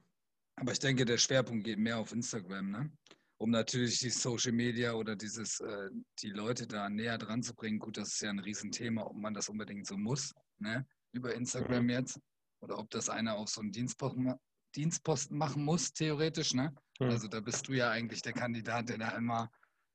Aber 0.56 0.72
ich 0.72 0.78
denke, 0.78 1.04
der 1.04 1.18
Schwerpunkt 1.18 1.64
geht 1.64 1.78
mehr 1.78 1.98
auf 1.98 2.12
Instagram, 2.12 2.70
ne? 2.70 2.92
um 3.38 3.50
natürlich 3.50 3.98
die 4.00 4.10
Social 4.10 4.52
Media 4.52 4.92
oder 4.92 5.16
dieses, 5.16 5.60
äh, 5.60 5.88
die 6.20 6.28
Leute 6.28 6.66
da 6.66 6.90
näher 6.90 7.16
dran 7.16 7.42
zu 7.42 7.54
bringen. 7.54 7.78
Gut, 7.78 7.96
das 7.96 8.08
ist 8.08 8.20
ja 8.20 8.28
ein 8.28 8.38
Riesenthema, 8.38 9.02
ob 9.02 9.16
man 9.16 9.32
das 9.32 9.48
unbedingt 9.48 9.86
so 9.86 9.96
muss, 9.96 10.34
ne? 10.58 10.86
über 11.12 11.34
Instagram 11.34 11.84
mhm. 11.84 11.90
jetzt. 11.90 12.20
Oder 12.62 12.78
ob 12.78 12.90
das 12.90 13.08
einer 13.08 13.36
auch 13.36 13.48
so 13.48 13.62
einen 13.62 13.72
Dienstposten, 13.72 14.34
Dienstposten 14.76 15.38
machen 15.38 15.64
muss, 15.64 15.92
theoretisch. 15.92 16.52
Ne? 16.52 16.74
Mhm. 17.00 17.08
Also 17.08 17.28
da 17.28 17.40
bist 17.40 17.66
du 17.68 17.72
ja 17.72 17.90
eigentlich 17.90 18.20
der 18.20 18.34
Kandidat, 18.34 18.90
der 18.90 18.98
da 18.98 19.16
immer 19.16 19.50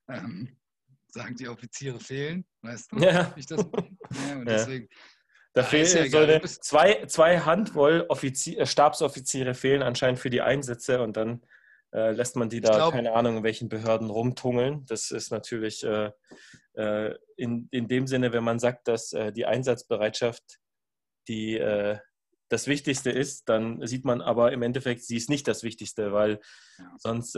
ähm, 0.08 0.56
sagt, 1.06 1.38
die 1.38 1.48
Offiziere 1.48 2.00
fehlen, 2.00 2.44
weißt 2.62 2.92
du? 2.92 2.98
Ja. 2.98 3.32
Ich 3.36 3.46
das, 3.46 3.60
ja, 4.28 4.36
und 4.36 4.46
deswegen, 4.46 4.88
da 5.56 5.62
ja, 5.62 5.68
fehlen 5.68 6.10
so 6.10 6.18
eine, 6.18 6.42
zwei, 6.42 7.06
zwei 7.06 7.40
Handvoll 7.40 8.04
Offizier, 8.10 8.60
äh, 8.60 8.66
Stabsoffiziere 8.66 9.54
fehlen 9.54 9.82
anscheinend 9.82 10.20
für 10.20 10.28
die 10.28 10.42
Einsätze 10.42 11.00
und 11.00 11.16
dann 11.16 11.46
äh, 11.94 12.10
lässt 12.10 12.36
man 12.36 12.50
die 12.50 12.60
da, 12.60 12.76
glaub, 12.76 12.92
keine 12.92 13.14
Ahnung, 13.14 13.38
in 13.38 13.42
welchen 13.42 13.70
Behörden 13.70 14.10
rumtungeln. 14.10 14.84
Das 14.84 15.10
ist 15.10 15.30
natürlich 15.30 15.82
äh, 15.82 16.10
äh, 16.74 17.14
in, 17.38 17.68
in 17.70 17.88
dem 17.88 18.06
Sinne, 18.06 18.34
wenn 18.34 18.44
man 18.44 18.58
sagt, 18.58 18.86
dass 18.86 19.14
äh, 19.14 19.32
die 19.32 19.46
Einsatzbereitschaft 19.46 20.42
die, 21.26 21.56
äh, 21.56 21.96
das 22.50 22.66
Wichtigste 22.66 23.10
ist, 23.10 23.48
dann 23.48 23.84
sieht 23.86 24.04
man 24.04 24.20
aber 24.20 24.52
im 24.52 24.60
Endeffekt, 24.60 25.04
sie 25.04 25.16
ist 25.16 25.30
nicht 25.30 25.48
das 25.48 25.62
Wichtigste, 25.62 26.12
weil 26.12 26.38
ja. 26.78 26.94
sonst, 26.98 27.32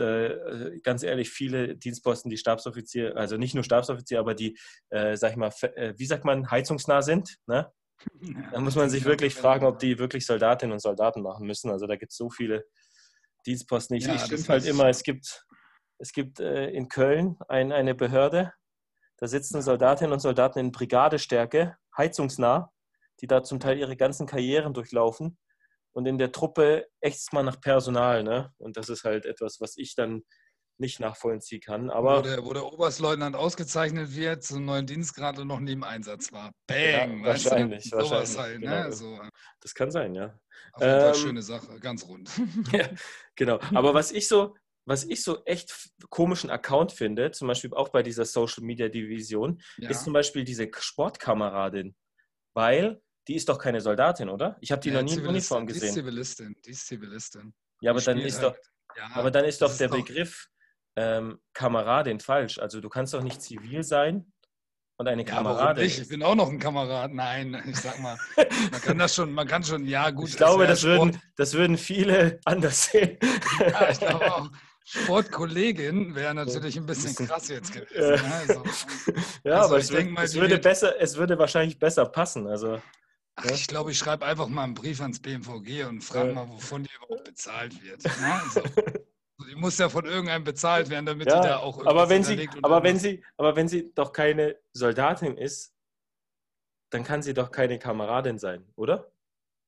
ganz 0.83 1.01
ehrlich, 1.01 1.31
viele 1.31 1.75
Dienstposten, 1.77 2.29
die 2.29 2.37
Stabsoffizier, 2.37 3.17
also 3.17 3.37
nicht 3.37 3.55
nur 3.55 3.63
Stabsoffizier, 3.63 4.19
aber 4.19 4.35
die, 4.35 4.55
sag 4.91 5.31
ich 5.31 5.35
mal, 5.35 5.49
wie 5.49 6.05
sagt 6.05 6.25
man, 6.25 6.51
heizungsnah 6.51 7.01
sind, 7.01 7.37
ne? 7.47 7.71
Da 8.51 8.59
muss 8.59 8.75
man 8.75 8.89
sich 8.89 9.05
wirklich 9.05 9.35
fragen, 9.35 9.65
ob 9.65 9.79
die 9.79 9.99
wirklich 9.99 10.25
Soldatinnen 10.25 10.73
und 10.73 10.79
Soldaten 10.79 11.21
machen 11.21 11.45
müssen. 11.45 11.69
Also 11.69 11.87
da 11.87 11.95
gibt 11.95 12.11
es 12.11 12.17
so 12.17 12.29
viele 12.29 12.65
Dienstposten. 13.45 13.97
Ich, 13.97 14.05
ja, 14.05 14.15
ich 14.15 14.21
stimmt 14.21 14.49
halt 14.49 14.65
immer, 14.65 14.87
es 14.87 15.03
gibt, 15.03 15.45
es 15.97 16.11
gibt 16.11 16.39
äh, 16.39 16.69
in 16.69 16.87
Köln 16.87 17.37
ein, 17.47 17.71
eine 17.71 17.95
Behörde, 17.95 18.53
da 19.19 19.27
sitzen 19.27 19.61
Soldatinnen 19.61 20.13
und 20.13 20.21
Soldaten 20.21 20.59
in 20.59 20.71
Brigadestärke, 20.71 21.75
heizungsnah, 21.97 22.71
die 23.19 23.27
da 23.27 23.43
zum 23.43 23.59
Teil 23.59 23.77
ihre 23.77 23.97
ganzen 23.97 24.25
Karrieren 24.25 24.73
durchlaufen. 24.73 25.37
Und 25.91 26.05
in 26.05 26.17
der 26.17 26.31
Truppe 26.31 26.87
ächzt 27.01 27.33
man 27.33 27.45
nach 27.45 27.59
Personal. 27.59 28.23
Ne? 28.23 28.53
Und 28.57 28.77
das 28.77 28.87
ist 28.87 29.03
halt 29.03 29.25
etwas, 29.25 29.59
was 29.59 29.75
ich 29.75 29.95
dann 29.95 30.23
nicht 30.79 30.99
nachvollziehen 30.99 31.61
kann. 31.61 31.89
Aber 31.89 32.19
wo 32.19 32.21
der, 32.21 32.45
wo 32.45 32.53
der 32.53 32.65
Oberstleutnant 32.65 33.35
ausgezeichnet 33.35 34.15
wird, 34.15 34.43
zum 34.43 34.65
neuen 34.65 34.85
Dienstgrad 34.85 35.39
und 35.39 35.47
noch 35.47 35.59
nie 35.59 35.73
im 35.73 35.83
Einsatz 35.83 36.31
war. 36.31 36.51
Bang! 36.67 37.19
Ja, 37.19 37.25
wahrscheinlich, 37.25 37.91
wahrscheinlich. 37.91 38.37
Halt, 38.37 38.61
genau. 38.61 38.83
ne? 38.83 38.91
so. 38.91 39.19
Das 39.59 39.73
kann 39.73 39.91
sein, 39.91 40.15
ja. 40.15 40.39
Auf 40.73 40.81
jeden 40.81 40.99
Fall 40.99 41.07
ähm, 41.09 41.15
schöne 41.15 41.41
Sache, 41.41 41.79
ganz 41.79 42.05
rund. 42.07 42.29
ja, 42.71 42.89
genau. 43.35 43.59
Aber 43.73 43.93
was 43.93 44.11
ich 44.11 44.27
so, 44.27 44.55
was 44.85 45.03
ich 45.03 45.23
so 45.23 45.43
echt 45.45 45.89
komischen 46.09 46.49
Account 46.49 46.91
finde, 46.91 47.31
zum 47.31 47.47
Beispiel 47.47 47.73
auch 47.73 47.89
bei 47.89 48.01
dieser 48.01 48.25
Social 48.25 48.63
Media 48.63 48.87
Division, 48.87 49.61
ja. 49.77 49.89
ist 49.89 50.03
zum 50.03 50.13
Beispiel 50.13 50.43
diese 50.43 50.69
Sportkameradin. 50.77 51.95
Weil 52.53 53.01
die 53.27 53.35
ist 53.35 53.47
doch 53.47 53.59
keine 53.59 53.81
Soldatin, 53.81 54.29
oder? 54.29 54.57
Ich 54.61 54.71
habe 54.71 54.81
die 54.81 54.89
ja, 54.89 54.95
noch 54.95 55.03
nie 55.03 55.19
in 55.19 55.27
Uniform 55.27 55.67
gesehen. 55.67 55.81
Die 55.81 55.87
ist 55.87 55.93
Zivilistin. 55.93 56.55
Die 56.65 56.71
ist 56.71 56.87
Zivilistin. 56.87 57.53
Ja, 57.81 57.91
aber 57.91 58.01
dann 58.01 58.17
ist, 58.17 58.41
halt, 58.41 58.55
doch, 58.55 58.97
ja, 58.97 59.09
aber 59.13 59.31
dann 59.31 59.45
ist 59.45 59.61
doch 59.61 59.75
der 59.77 59.85
ist 59.87 59.95
Begriff 59.95 60.49
ähm, 60.99 61.39
Kameradin 61.53 62.19
falsch. 62.19 62.59
Also 62.59 62.81
du 62.81 62.89
kannst 62.89 63.13
doch 63.13 63.23
nicht 63.23 63.41
zivil 63.41 63.83
sein 63.83 64.33
und 64.97 65.07
eine 65.07 65.25
ja, 65.25 65.27
Kameradin. 65.29 65.85
Ich 65.85 66.09
bin 66.09 66.21
auch 66.23 66.35
noch 66.35 66.49
ein 66.49 66.59
Kamerad. 66.59 67.13
Nein, 67.13 67.63
ich 67.67 67.77
sag 67.77 67.99
mal, 68.01 68.17
man 68.71 68.81
kann 68.81 68.97
das 68.97 69.15
schon, 69.15 69.31
man 69.31 69.47
kann 69.47 69.63
schon, 69.63 69.85
ja 69.85 70.09
gut. 70.09 70.27
Ich 70.27 70.37
glaube, 70.37 70.67
das 70.67 70.83
würden, 70.83 71.17
das 71.37 71.53
würden 71.53 71.77
viele 71.77 72.41
anders 72.43 72.91
sehen. 72.91 73.17
Ja, 73.59 73.89
ich 73.89 73.99
glaube 73.99 74.33
auch. 74.33 74.49
Sportkollegin 74.83 76.15
wäre 76.15 76.33
natürlich 76.33 76.75
ein 76.75 76.85
bisschen 76.87 77.27
krass 77.27 77.47
jetzt 77.47 77.71
gewesen. 77.71 78.27
Ne? 78.27 78.33
Also, 78.35 78.63
ja, 79.43 79.53
also 79.53 79.65
aber 79.67 79.77
es, 79.77 79.91
wird, 79.91 80.09
mal, 80.09 80.25
es 80.25 80.33
würde 80.33 80.57
besser, 80.57 80.99
es 80.99 81.15
würde 81.15 81.37
wahrscheinlich 81.37 81.77
besser 81.77 82.05
passen. 82.07 82.47
Also 82.47 82.81
Ach, 83.35 83.45
ich 83.45 83.67
glaube, 83.67 83.91
ich 83.91 83.99
schreibe 83.99 84.25
einfach 84.25 84.47
mal 84.47 84.63
einen 84.63 84.73
Brief 84.73 84.99
ans 84.99 85.21
BMVG 85.21 85.85
und 85.87 86.03
frage 86.03 86.33
mal, 86.33 86.49
wovon 86.49 86.83
die 86.83 86.89
überhaupt 86.97 87.23
bezahlt 87.25 87.81
wird. 87.83 88.03
Ne? 88.03 88.41
So. 88.51 88.63
Die 89.47 89.55
muss 89.55 89.77
ja 89.77 89.89
von 89.89 90.05
irgendeinem 90.05 90.43
bezahlt 90.43 90.89
werden, 90.89 91.05
damit 91.05 91.29
ja, 91.29 91.41
die 91.41 91.47
da 91.47 91.57
auch 91.57 91.85
aber 91.85 92.09
wenn 92.09 92.23
sie, 92.23 92.49
aber 92.61 92.83
wenn 92.83 92.99
sie, 92.99 93.23
aber 93.37 93.55
wenn 93.55 93.67
sie 93.67 93.91
doch 93.93 94.11
keine 94.11 94.57
Soldatin 94.73 95.37
ist, 95.37 95.73
dann 96.89 97.03
kann 97.03 97.21
sie 97.21 97.33
doch 97.33 97.51
keine 97.51 97.79
Kameradin 97.79 98.37
sein, 98.37 98.65
oder? 98.75 99.11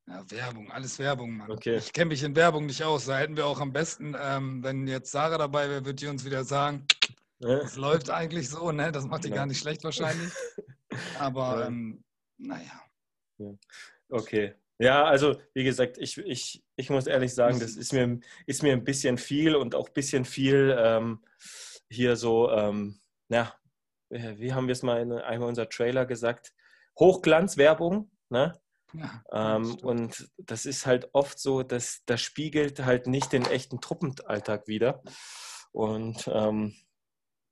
Ja, 0.08 0.30
Werbung, 0.30 0.72
alles 0.72 0.98
Werbung, 1.00 1.38
Mann. 1.38 1.52
Okay. 1.52 1.76
Ich 1.76 1.94
kenne 1.94 2.10
mich 2.10 2.24
in 2.24 2.36
Werbung 2.36 2.66
nicht 2.66 2.84
aus. 2.84 3.06
Da 3.06 3.18
hätten 3.18 3.38
wir 3.38 3.46
auch 3.46 3.60
am 3.60 3.72
besten, 3.72 4.16
ähm, 4.20 4.64
wenn 4.64 4.88
jetzt 4.88 5.12
Sarah 5.12 5.38
dabei 5.38 5.70
wäre, 5.70 5.86
wird 5.86 6.02
die 6.02 6.08
uns 6.08 6.26
wieder 6.26 6.44
sagen, 6.44 6.86
es 7.40 7.76
ja. 7.76 7.82
läuft 7.82 8.10
eigentlich 8.10 8.50
so, 8.50 8.72
ne? 8.72 8.92
Das 8.92 9.06
macht 9.06 9.24
die 9.24 9.30
ja. 9.30 9.36
gar 9.36 9.46
nicht 9.46 9.60
schlecht 9.60 9.84
wahrscheinlich. 9.84 10.32
Aber 11.20 11.66
ähm, 11.68 12.04
naja. 12.38 12.82
Okay. 14.10 14.54
Ja, 14.82 15.04
also 15.04 15.36
wie 15.54 15.64
gesagt, 15.64 16.00
ich, 16.00 16.18
ich, 16.18 16.64
ich 16.76 16.90
muss 16.90 17.06
ehrlich 17.06 17.36
sagen, 17.36 17.60
das 17.60 17.76
ist 17.76 17.94
mir, 17.94 18.20
ist 18.48 18.64
mir 18.64 18.74
ein 18.74 18.84
bisschen 18.84 19.20
viel 19.20 19.56
und 19.56 19.76
auch 19.76 19.90
ein 19.90 19.94
bisschen 19.94 20.26
viel 20.26 20.76
ähm, 20.76 21.24
hier 21.88 22.16
so, 22.16 22.50
ähm, 22.50 23.00
ja, 23.30 23.54
wie 24.10 24.54
haben 24.54 24.68
wir 24.68 24.72
es 24.72 24.82
mal 24.82 25.00
in 25.00 25.12
einem 25.12 25.44
unserer 25.44 25.70
Trailer 25.70 26.08
gesagt, 26.08 26.52
Hochglanzwerbung, 27.00 28.10
ne? 28.30 28.60
Ja, 28.94 29.24
ähm, 29.32 29.76
und 29.84 30.32
das 30.38 30.66
ist 30.66 30.88
halt 30.88 31.10
oft 31.14 31.38
so, 31.38 31.62
dass 31.62 32.02
das 32.08 32.20
spiegelt 32.22 32.84
halt 32.84 33.06
nicht 33.06 33.32
den 33.34 33.46
echten 33.46 33.82
Truppenalltag 33.82 34.68
wieder. 34.68 35.04
Und 35.72 36.28
ähm, 36.34 36.76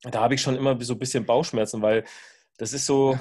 da 0.02 0.22
habe 0.22 0.34
ich 0.34 0.42
schon 0.42 0.58
immer 0.58 0.82
so 0.84 0.94
ein 0.94 1.00
bisschen 1.00 1.28
Bauchschmerzen, 1.28 1.84
weil 1.84 2.06
das 2.58 2.74
ist 2.74 2.88
so, 2.88 3.18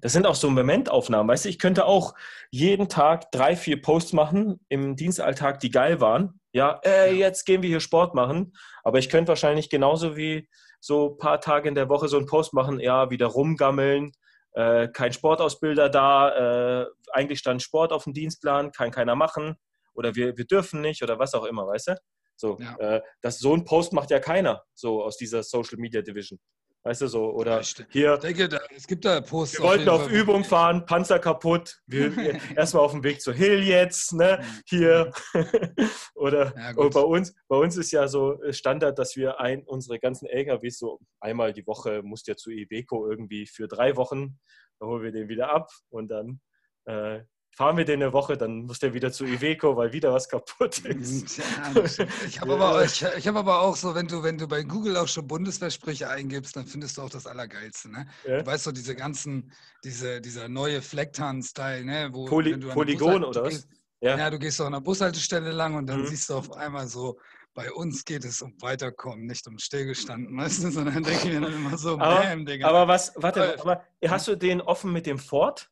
das 0.00 0.12
sind 0.12 0.26
auch 0.26 0.34
so 0.34 0.48
Momentaufnahmen. 0.50 1.28
Weißt 1.28 1.44
du, 1.44 1.48
ich 1.48 1.58
könnte 1.58 1.84
auch 1.84 2.14
jeden 2.50 2.88
Tag 2.88 3.30
drei, 3.30 3.56
vier 3.56 3.80
Posts 3.80 4.14
machen 4.14 4.64
im 4.68 4.96
Dienstalltag, 4.96 5.60
die 5.60 5.70
geil 5.70 6.00
waren. 6.00 6.40
Ja, 6.52 6.80
äh, 6.84 7.14
jetzt 7.14 7.44
gehen 7.44 7.62
wir 7.62 7.68
hier 7.68 7.80
Sport 7.80 8.14
machen. 8.14 8.54
Aber 8.82 8.98
ich 8.98 9.08
könnte 9.08 9.28
wahrscheinlich 9.28 9.70
genauso 9.70 10.16
wie 10.16 10.48
so 10.80 11.10
ein 11.10 11.18
paar 11.18 11.40
Tage 11.40 11.68
in 11.68 11.74
der 11.74 11.88
Woche 11.88 12.08
so 12.08 12.16
einen 12.16 12.26
Post 12.26 12.54
machen, 12.54 12.80
ja, 12.80 13.10
wieder 13.10 13.26
rumgammeln, 13.26 14.12
äh, 14.54 14.88
kein 14.88 15.12
Sportausbilder 15.12 15.88
da, 15.88 16.82
äh, 16.82 16.86
eigentlich 17.12 17.38
stand 17.38 17.62
Sport 17.62 17.92
auf 17.92 18.04
dem 18.04 18.12
Dienstplan, 18.12 18.72
kann 18.72 18.90
keiner 18.90 19.14
machen 19.14 19.56
oder 19.94 20.14
wir, 20.14 20.36
wir 20.36 20.44
dürfen 20.44 20.80
nicht 20.80 21.02
oder 21.02 21.18
was 21.18 21.34
auch 21.34 21.44
immer, 21.44 21.66
weißt 21.66 21.88
du? 21.88 21.96
So, 22.36 22.58
ja. 22.58 22.76
äh, 22.78 23.02
das, 23.20 23.38
so 23.38 23.54
ein 23.54 23.64
Post 23.64 23.92
macht 23.92 24.10
ja 24.10 24.18
keiner 24.18 24.62
so 24.74 25.04
aus 25.04 25.16
dieser 25.16 25.42
Social 25.42 25.78
Media 25.78 26.02
Division. 26.02 26.40
Weißt 26.84 27.00
du 27.00 27.06
so, 27.06 27.30
oder 27.30 27.60
ich 27.60 27.76
hier. 27.90 28.16
denke, 28.16 28.48
da, 28.48 28.58
es 28.74 28.88
gibt 28.88 29.04
da 29.04 29.20
Posts. 29.20 29.58
Wir 29.58 29.64
wollten 29.64 29.88
auf, 29.88 30.02
auf 30.02 30.10
Übung 30.10 30.42
fahren, 30.42 30.84
Panzer 30.84 31.20
kaputt. 31.20 31.80
Wir, 31.86 32.40
erstmal 32.56 32.82
auf 32.82 32.90
dem 32.90 33.04
Weg 33.04 33.20
zur 33.20 33.34
Hill 33.34 33.62
jetzt, 33.62 34.12
ne? 34.12 34.40
Mhm. 34.40 34.62
Hier. 34.66 35.12
oder 36.16 36.52
ja, 36.56 36.72
bei 36.72 37.00
uns, 37.00 37.34
bei 37.46 37.56
uns 37.56 37.76
ist 37.76 37.92
ja 37.92 38.08
so 38.08 38.40
Standard, 38.50 38.98
dass 38.98 39.14
wir 39.14 39.38
ein, 39.38 39.62
unsere 39.62 40.00
ganzen 40.00 40.26
LKWs 40.26 40.78
so 40.78 40.98
einmal 41.20 41.52
die 41.52 41.66
Woche 41.68 42.02
muss 42.02 42.26
ja 42.26 42.34
zu 42.34 42.50
Iveco 42.50 43.08
irgendwie 43.08 43.46
für 43.46 43.68
drei 43.68 43.96
Wochen, 43.96 44.40
dann 44.80 44.88
holen 44.88 45.04
wir 45.04 45.12
den 45.12 45.28
wieder 45.28 45.50
ab 45.52 45.70
und 45.88 46.08
dann 46.08 46.40
äh, 46.86 47.20
fahren 47.54 47.76
wir 47.76 47.84
den 47.84 48.02
eine 48.02 48.12
Woche, 48.12 48.36
dann 48.36 48.64
muss 48.64 48.78
der 48.78 48.94
wieder 48.94 49.12
zu 49.12 49.24
Iveco, 49.24 49.76
weil 49.76 49.92
wieder 49.92 50.12
was 50.12 50.28
kaputt 50.28 50.78
ist. 50.84 51.38
Ja, 51.38 51.84
ich 52.26 52.40
habe 52.40 52.54
aber, 52.54 52.84
ich, 52.84 53.04
ich 53.16 53.28
hab 53.28 53.36
aber 53.36 53.60
auch 53.60 53.76
so, 53.76 53.94
wenn 53.94 54.08
du, 54.08 54.22
wenn 54.22 54.38
du 54.38 54.48
bei 54.48 54.62
Google 54.62 54.96
auch 54.96 55.08
schon 55.08 55.26
Bundeswehrsprüche 55.26 56.08
eingibst, 56.08 56.56
dann 56.56 56.66
findest 56.66 56.96
du 56.96 57.02
auch 57.02 57.10
das 57.10 57.26
Allergeilste. 57.26 57.90
Ne? 57.90 58.06
Ja. 58.26 58.38
Du 58.38 58.46
weißt 58.46 58.64
so, 58.64 58.72
diese 58.72 58.96
ganzen, 58.96 59.52
diese, 59.84 60.20
dieser 60.20 60.48
neue 60.48 60.80
Flecktarn-Style, 60.80 61.84
ne? 61.84 62.08
Wo, 62.12 62.24
Poly 62.24 62.56
Polygon 62.56 63.24
oder 63.24 63.44
was? 63.44 63.68
Ja. 64.00 64.16
ja. 64.16 64.30
du 64.30 64.38
gehst 64.38 64.56
so 64.56 64.64
an 64.64 64.72
der 64.72 64.80
Bushaltestelle 64.80 65.52
lang 65.52 65.74
und 65.74 65.86
dann 65.86 66.00
mhm. 66.00 66.06
siehst 66.06 66.30
du 66.30 66.34
auf 66.34 66.52
einmal 66.52 66.88
so, 66.88 67.18
bei 67.54 67.70
uns 67.70 68.06
geht 68.06 68.24
es 68.24 68.40
um 68.40 68.54
Weiterkommen, 68.62 69.26
nicht 69.26 69.46
um 69.46 69.58
Stillgestanden, 69.58 70.34
weißt 70.36 70.64
du, 70.64 70.70
sondern 70.70 71.02
denke 71.02 71.28
ich 71.28 71.34
mir 71.34 71.40
dann 71.40 71.52
immer 71.52 71.76
so, 71.76 71.98
aber, 71.98 72.22
bam, 72.22 72.46
Digga. 72.46 72.66
Aber 72.66 72.88
was, 72.88 73.12
warte, 73.16 73.60
aber 73.60 73.84
hast 74.06 74.26
du 74.26 74.36
den 74.36 74.62
offen 74.62 74.90
mit 74.90 75.04
dem 75.04 75.18
Ford? 75.18 75.68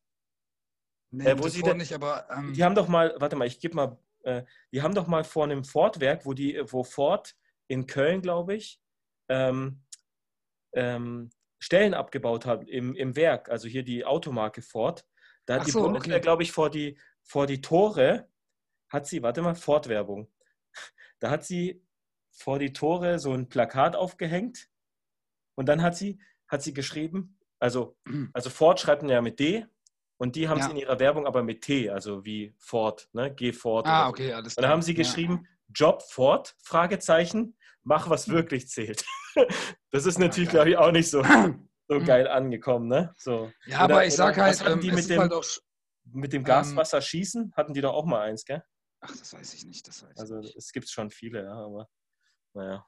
Nee, 1.11 1.27
äh, 1.27 1.39
wo 1.39 1.49
sie 1.49 1.63
da, 1.63 1.75
nicht, 1.75 1.93
aber. 1.93 2.29
Ähm, 2.31 2.55
die 2.55 2.65
haben 2.65 2.75
doch 2.75 2.89
mal, 2.89 3.15
warte 3.19 3.37
mal, 3.37 3.47
ich 3.47 3.59
gebe 3.59 3.75
mal, 3.75 3.99
äh, 4.23 4.45
die 4.73 4.83
haben 4.83 4.95
doch 4.95 5.07
mal 5.07 5.25
vor 5.25 5.45
einem 5.45 5.65
Ford-Werk, 5.65 6.25
wo, 6.25 6.35
die, 6.35 6.61
wo 6.67 6.85
Ford 6.85 7.37
in 7.67 7.87
Köln, 7.87 8.23
glaube 8.23 8.55
ich, 8.55 8.81
ähm, 9.29 9.83
ähm, 10.73 11.31
Stellen 11.59 11.95
abgebaut 11.95 12.47
hat 12.47 12.67
im, 12.69 12.95
im 12.95 13.17
Werk, 13.17 13.49
also 13.49 13.69
hier 13.69 13.83
die 13.83 14.05
Automarke 14.05 14.63
Ford. 14.63 15.07
Da 15.47 15.55
hat 15.55 15.63
Ach 15.63 15.67
die 15.67 15.73
so, 15.73 15.83
Bundeswehr, 15.83 16.17
okay. 16.17 16.23
glaube 16.23 16.43
ich, 16.43 16.53
vor 16.53 16.71
die, 16.71 16.99
vor 17.23 17.47
die 17.47 17.61
Tore, 17.61 18.29
hat 18.89 19.07
sie, 19.07 19.23
warte 19.23 19.43
mal, 19.43 19.55
Ford-Werbung. 19.55 20.31
Da 21.19 21.31
hat 21.31 21.45
sie 21.45 21.85
vor 22.33 22.59
die 22.59 22.73
Tore 22.73 23.19
so 23.19 23.33
ein 23.33 23.49
Plakat 23.49 23.95
aufgehängt 23.95 24.69
und 25.55 25.69
dann 25.69 25.83
hat 25.83 25.97
sie, 25.97 26.19
hat 26.49 26.63
sie 26.63 26.73
geschrieben, 26.73 27.39
also, 27.59 27.99
also 28.33 28.49
Ford 28.49 28.81
schreibt 28.81 29.03
ja 29.03 29.21
mit 29.21 29.39
D 29.39 29.67
und 30.21 30.37
die 30.37 30.51
haben 30.51 30.61
es 30.61 30.67
ja. 30.67 30.73
in 30.73 30.77
ihrer 30.77 31.01
Werbung 31.01 31.27
aber 31.27 31.43
mit 31.43 31.63
T, 31.63 31.89
also 31.89 32.27
wie 32.27 32.55
Ford, 32.59 33.09
ne? 33.15 33.35
Geh 33.35 33.55
Ford. 33.55 33.87
Ah, 33.87 34.07
okay, 34.07 34.35
alles 34.35 34.55
klar. 34.55 34.63
Und 34.63 34.69
da 34.69 34.73
haben 34.73 34.83
sie 34.83 34.93
geschrieben, 34.93 35.41
ja. 35.43 35.51
Job 35.75 36.03
Ford, 36.03 36.55
Fragezeichen, 36.63 37.57
mach 37.85 38.11
was 38.11 38.29
wirklich 38.29 38.69
zählt. 38.69 39.03
das 39.91 40.05
ist 40.05 40.19
natürlich, 40.19 40.51
glaube 40.51 40.69
ich, 40.69 40.77
auch 40.77 40.93
nicht 40.93 41.09
so, 41.09 41.23
so 41.89 41.97
hm. 41.97 42.05
geil 42.05 42.29
angekommen, 42.29 42.89
ne? 42.89 43.15
So. 43.17 43.51
Ja, 43.65 43.87
oder, 43.87 43.95
aber 43.95 44.07
ich 44.07 44.15
sag 44.15 44.37
halt, 44.37 44.63
ähm, 44.67 44.83
die 44.83 44.93
mit 44.93 45.09
dem, 45.09 45.21
halt 45.21 45.33
auch, 45.33 45.45
mit 46.05 46.35
dem 46.35 46.45
Gaswasser 46.45 46.99
ähm, 46.99 47.03
schießen, 47.03 47.53
hatten 47.57 47.73
die 47.73 47.81
doch 47.81 47.95
auch 47.95 48.05
mal 48.05 48.21
eins, 48.21 48.45
gell? 48.45 48.63
Ach, 49.01 49.17
das 49.17 49.33
weiß 49.33 49.55
ich 49.55 49.65
nicht, 49.65 49.89
das 49.89 50.03
weiß 50.03 50.19
also, 50.19 50.37
nicht. 50.37 50.55
es 50.55 50.71
gibt 50.71 50.91
schon 50.91 51.09
viele, 51.09 51.45
ja, 51.45 51.55
aber 51.55 51.89
naja. 52.53 52.87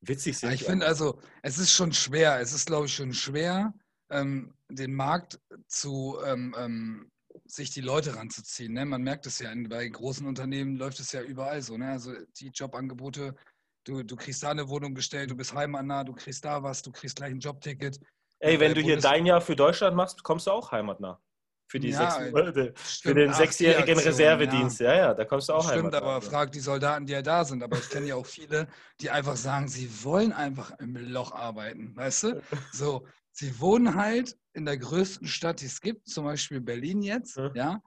Witzig 0.00 0.38
sind 0.38 0.48
ja, 0.48 0.54
Ich 0.54 0.64
finde 0.64 0.86
also, 0.86 1.20
es 1.42 1.58
ist 1.58 1.72
schon 1.72 1.92
schwer, 1.92 2.40
es 2.40 2.54
ist, 2.54 2.64
glaube 2.64 2.86
ich, 2.86 2.94
schon 2.94 3.12
schwer, 3.12 3.74
ähm, 4.10 4.52
den 4.68 4.94
Markt 4.94 5.40
zu 5.66 6.18
ähm, 6.24 6.54
ähm, 6.58 7.10
sich 7.46 7.70
die 7.70 7.80
Leute 7.80 8.16
ranzuziehen. 8.16 8.72
Ne? 8.72 8.84
Man 8.84 9.02
merkt 9.02 9.26
es 9.26 9.38
ja, 9.38 9.50
bei 9.68 9.88
großen 9.88 10.26
Unternehmen 10.26 10.76
läuft 10.76 11.00
es 11.00 11.12
ja 11.12 11.22
überall 11.22 11.62
so. 11.62 11.76
Ne? 11.76 11.90
Also 11.90 12.12
die 12.40 12.48
Jobangebote, 12.48 13.34
du, 13.84 14.02
du 14.02 14.16
kriegst 14.16 14.42
da 14.42 14.50
eine 14.50 14.68
Wohnung 14.68 14.94
gestellt, 14.94 15.30
du 15.30 15.36
bist 15.36 15.54
heimatnah, 15.54 16.04
du 16.04 16.12
kriegst 16.12 16.44
da 16.44 16.62
was, 16.62 16.82
du 16.82 16.92
kriegst 16.92 17.16
gleich 17.16 17.30
ein 17.30 17.40
Jobticket. 17.40 18.00
Ey, 18.40 18.58
wenn 18.58 18.74
du 18.74 18.80
hier 18.80 18.98
dein 18.98 19.26
Jahr 19.26 19.40
für 19.40 19.54
Deutschland 19.56 19.96
machst, 19.96 20.22
kommst 20.22 20.46
du 20.46 20.52
auch 20.52 20.72
heimatnah. 20.72 21.20
Für, 21.66 21.78
die 21.78 21.90
ja, 21.90 22.10
sechs 22.10 22.32
Monate, 22.32 22.72
für 22.74 23.14
den 23.14 23.32
sechsjährigen 23.32 23.96
Reservedienst. 23.96 24.80
Ja. 24.80 24.92
ja, 24.92 24.98
ja, 24.98 25.14
da 25.14 25.24
kommst 25.24 25.48
du 25.48 25.52
auch 25.52 25.70
Stimmt, 25.70 25.94
aber 25.94 26.20
frag 26.20 26.50
die 26.50 26.58
Soldaten, 26.58 27.06
die 27.06 27.12
ja 27.12 27.22
da 27.22 27.44
sind. 27.44 27.62
Aber 27.62 27.78
ich 27.78 27.88
kenne 27.88 28.06
ja 28.06 28.16
auch 28.16 28.26
viele, 28.26 28.66
die 29.00 29.08
einfach 29.08 29.36
sagen, 29.36 29.68
sie 29.68 29.88
wollen 30.02 30.32
einfach 30.32 30.72
im 30.80 30.96
Loch 30.96 31.30
arbeiten. 31.30 31.94
Weißt 31.94 32.24
du? 32.24 32.42
So, 32.72 33.06
sie 33.32 33.60
wohnen 33.60 33.94
halt 33.94 34.36
in 34.52 34.64
der 34.64 34.78
größten 34.78 35.28
Stadt, 35.28 35.60
die 35.60 35.66
es 35.66 35.80
gibt, 35.80 36.08
zum 36.08 36.24
Beispiel 36.24 36.60
Berlin 36.60 37.02
jetzt, 37.02 37.36
ja, 37.36 37.52
ja 37.54 37.82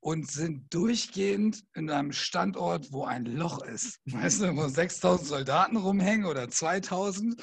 und 0.00 0.30
sind 0.30 0.72
durchgehend 0.72 1.64
in 1.74 1.90
einem 1.90 2.12
Standort, 2.12 2.92
wo 2.92 3.04
ein 3.04 3.24
Loch 3.24 3.62
ist. 3.62 4.00
Weißt 4.06 4.42
du, 4.42 4.56
wo 4.56 4.68
6000 4.68 5.28
Soldaten 5.28 5.76
rumhängen 5.76 6.26
oder 6.26 6.48
2000 6.48 7.42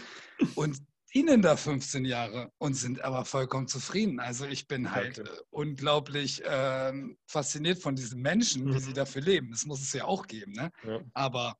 und 0.56 0.78
dienen 1.14 1.42
da 1.42 1.56
15 1.56 2.04
Jahre 2.04 2.52
und 2.58 2.74
sind 2.74 3.02
aber 3.02 3.24
vollkommen 3.24 3.68
zufrieden. 3.68 4.20
Also 4.20 4.46
ich 4.46 4.68
bin 4.68 4.92
halt 4.92 5.20
okay. 5.20 5.30
Äh, 5.30 5.42
unglaublich 5.50 6.44
äh, 6.44 6.94
fasziniert 7.26 7.80
von 7.80 7.96
diesen 7.96 8.22
Menschen, 8.22 8.66
wie 8.66 8.74
mhm. 8.74 8.80
sie 8.80 8.94
dafür 8.94 9.22
leben. 9.22 9.52
Das 9.52 9.66
muss 9.66 9.82
es 9.82 9.94
ja 9.94 10.06
auch 10.06 10.28
geben. 10.28 10.54
Ne? 10.54 10.72
Ja. 10.84 11.00
Aber 11.14 11.58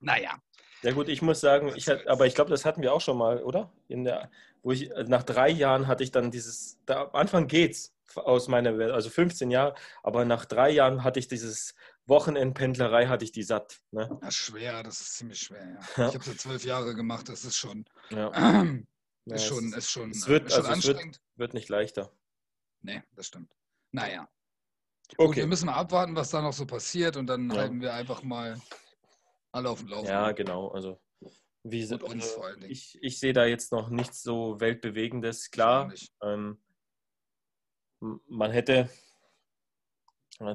naja. 0.00 0.38
Ja 0.82 0.92
gut, 0.92 1.08
ich 1.08 1.22
muss 1.22 1.40
sagen, 1.40 1.72
ich 1.74 1.88
hat, 1.88 2.06
aber 2.06 2.26
ich 2.26 2.36
glaube, 2.36 2.50
das 2.50 2.64
hatten 2.64 2.82
wir 2.82 2.92
auch 2.92 3.00
schon 3.00 3.18
mal, 3.18 3.42
oder? 3.42 3.72
In 3.88 4.04
der, 4.04 4.30
wo 4.62 4.72
ich 4.72 4.90
äh, 4.90 5.04
nach 5.04 5.22
drei 5.22 5.48
Jahren 5.48 5.86
hatte 5.86 6.04
ich 6.04 6.10
dann 6.10 6.30
dieses, 6.30 6.78
da, 6.86 7.04
am 7.04 7.14
Anfang 7.14 7.46
geht's 7.46 7.94
aus 8.16 8.48
meiner 8.48 8.78
Welt, 8.78 8.92
also 8.92 9.10
15 9.10 9.50
Jahre, 9.50 9.74
aber 10.02 10.24
nach 10.24 10.44
drei 10.44 10.70
Jahren 10.70 11.04
hatte 11.04 11.20
ich 11.20 11.28
dieses 11.28 11.74
Wochenendpendlerei, 12.06 13.06
hatte 13.06 13.24
ich 13.24 13.32
die 13.32 13.42
satt. 13.42 13.80
Ne? 13.90 14.18
Ja, 14.22 14.30
schwer, 14.30 14.82
das 14.82 15.00
ist 15.00 15.16
ziemlich 15.18 15.40
schwer, 15.40 15.64
ja. 15.64 15.80
ja. 15.96 16.08
Ich 16.08 16.14
habe 16.14 16.24
so 16.24 16.34
zwölf 16.34 16.64
Jahre 16.64 16.94
gemacht, 16.94 17.28
das 17.28 17.44
ist 17.44 17.56
schon, 17.56 17.84
ja. 18.10 18.30
äh, 18.62 18.82
ist, 19.26 19.46
schon 19.46 19.72
ist 19.72 19.90
schon, 19.90 20.10
es 20.10 20.26
wird, 20.26 20.50
schon 20.50 20.60
also 20.60 20.72
anstrengend. 20.72 21.16
Es 21.16 21.22
wird, 21.22 21.38
wird, 21.38 21.54
nicht 21.54 21.68
leichter. 21.68 22.10
Nee, 22.80 23.02
das 23.14 23.26
stimmt. 23.26 23.54
Naja. 23.92 24.28
Okay. 25.16 25.26
Gut, 25.26 25.36
wir 25.36 25.46
müssen 25.46 25.66
mal 25.66 25.74
abwarten, 25.74 26.14
was 26.16 26.30
da 26.30 26.42
noch 26.42 26.52
so 26.52 26.66
passiert 26.66 27.16
und 27.16 27.26
dann 27.26 27.52
halten 27.52 27.80
wir 27.80 27.94
einfach 27.94 28.22
mal 28.22 28.60
alle 29.52 29.70
auf 29.70 29.80
dem 29.80 29.88
Laufenden. 29.88 30.14
Ja, 30.14 30.32
genau, 30.32 30.68
also 30.68 31.00
wie 31.64 31.84
und 31.92 32.02
uns 32.02 32.26
äh, 32.26 32.34
vor 32.34 32.46
allen 32.46 32.60
Dingen. 32.60 32.72
Ich, 32.72 32.98
ich 33.02 33.18
sehe 33.18 33.32
da 33.32 33.44
jetzt 33.44 33.72
noch 33.72 33.90
nichts 33.90 34.22
so 34.22 34.60
Weltbewegendes. 34.60 35.50
Klar, 35.50 35.92
ähm, 36.22 36.58
man 38.00 38.50
hätte 38.52 38.88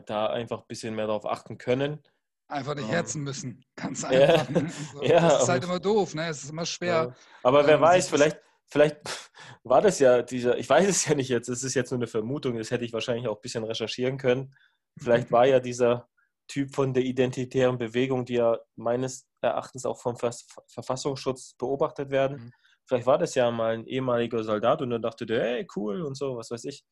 da 0.05 0.27
einfach 0.27 0.61
ein 0.61 0.67
bisschen 0.67 0.95
mehr 0.95 1.07
darauf 1.07 1.25
achten 1.25 1.57
können. 1.57 2.01
Einfach 2.47 2.75
nicht 2.75 2.85
ähm, 2.85 2.91
herzen 2.91 3.23
müssen. 3.23 3.65
Ganz 3.75 4.03
einfach. 4.03 4.49
Ja, 4.49 4.61
ne? 4.61 4.69
so, 4.93 5.03
ja, 5.03 5.19
das 5.21 5.43
ist 5.43 5.49
halt 5.49 5.63
immer 5.63 5.79
doof, 5.79 6.13
ne? 6.15 6.27
Es 6.29 6.43
ist 6.43 6.51
immer 6.51 6.65
schwer. 6.65 6.93
Ja. 6.93 7.15
Aber 7.43 7.65
wer 7.65 7.75
ähm, 7.75 7.81
weiß, 7.81 8.09
vielleicht, 8.09 8.39
vielleicht 8.67 8.97
war 9.63 9.81
das 9.81 9.99
ja 9.99 10.21
dieser, 10.21 10.57
ich 10.57 10.69
weiß 10.69 10.87
es 10.87 11.05
ja 11.05 11.15
nicht 11.15 11.29
jetzt, 11.29 11.49
es 11.49 11.63
ist 11.63 11.73
jetzt 11.73 11.91
nur 11.91 11.99
eine 11.99 12.07
Vermutung, 12.07 12.57
das 12.57 12.71
hätte 12.71 12.85
ich 12.85 12.93
wahrscheinlich 12.93 13.27
auch 13.27 13.37
ein 13.37 13.41
bisschen 13.41 13.63
recherchieren 13.63 14.17
können. 14.17 14.55
Vielleicht 14.99 15.31
war 15.31 15.45
ja 15.45 15.59
dieser 15.59 16.09
Typ 16.47 16.73
von 16.75 16.93
der 16.93 17.03
identitären 17.03 17.77
Bewegung, 17.77 18.25
die 18.25 18.35
ja 18.35 18.57
meines 18.75 19.27
Erachtens 19.41 19.85
auch 19.85 19.99
vom 19.99 20.17
Verfassungsschutz 20.17 21.55
beobachtet 21.55 22.09
werden. 22.09 22.37
Mhm. 22.37 22.51
Vielleicht 22.85 23.05
war 23.05 23.17
das 23.17 23.35
ja 23.35 23.49
mal 23.49 23.75
ein 23.75 23.87
ehemaliger 23.87 24.43
Soldat 24.43 24.81
und 24.81 24.89
dann 24.89 25.01
dachte 25.01 25.25
der, 25.25 25.41
hey, 25.41 25.67
cool 25.75 26.01
und 26.01 26.15
so, 26.15 26.35
was 26.35 26.51
weiß 26.51 26.65
ich. 26.65 26.83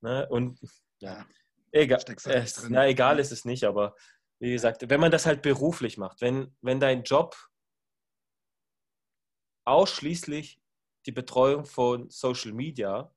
Ne? 0.00 0.26
Und 0.28 0.60
ja, 1.00 1.26
egal, 1.72 2.02
äh, 2.26 2.46
na, 2.68 2.86
egal 2.86 3.18
ist 3.18 3.32
es 3.32 3.44
nicht, 3.44 3.64
aber 3.64 3.94
wie 4.38 4.52
gesagt, 4.52 4.88
wenn 4.88 5.00
man 5.00 5.10
das 5.10 5.26
halt 5.26 5.42
beruflich 5.42 5.98
macht, 5.98 6.20
wenn, 6.20 6.54
wenn 6.60 6.80
dein 6.80 7.02
Job 7.02 7.36
ausschließlich 9.64 10.60
die 11.06 11.12
Betreuung 11.12 11.64
von 11.64 12.10
Social 12.10 12.52
Media 12.52 13.14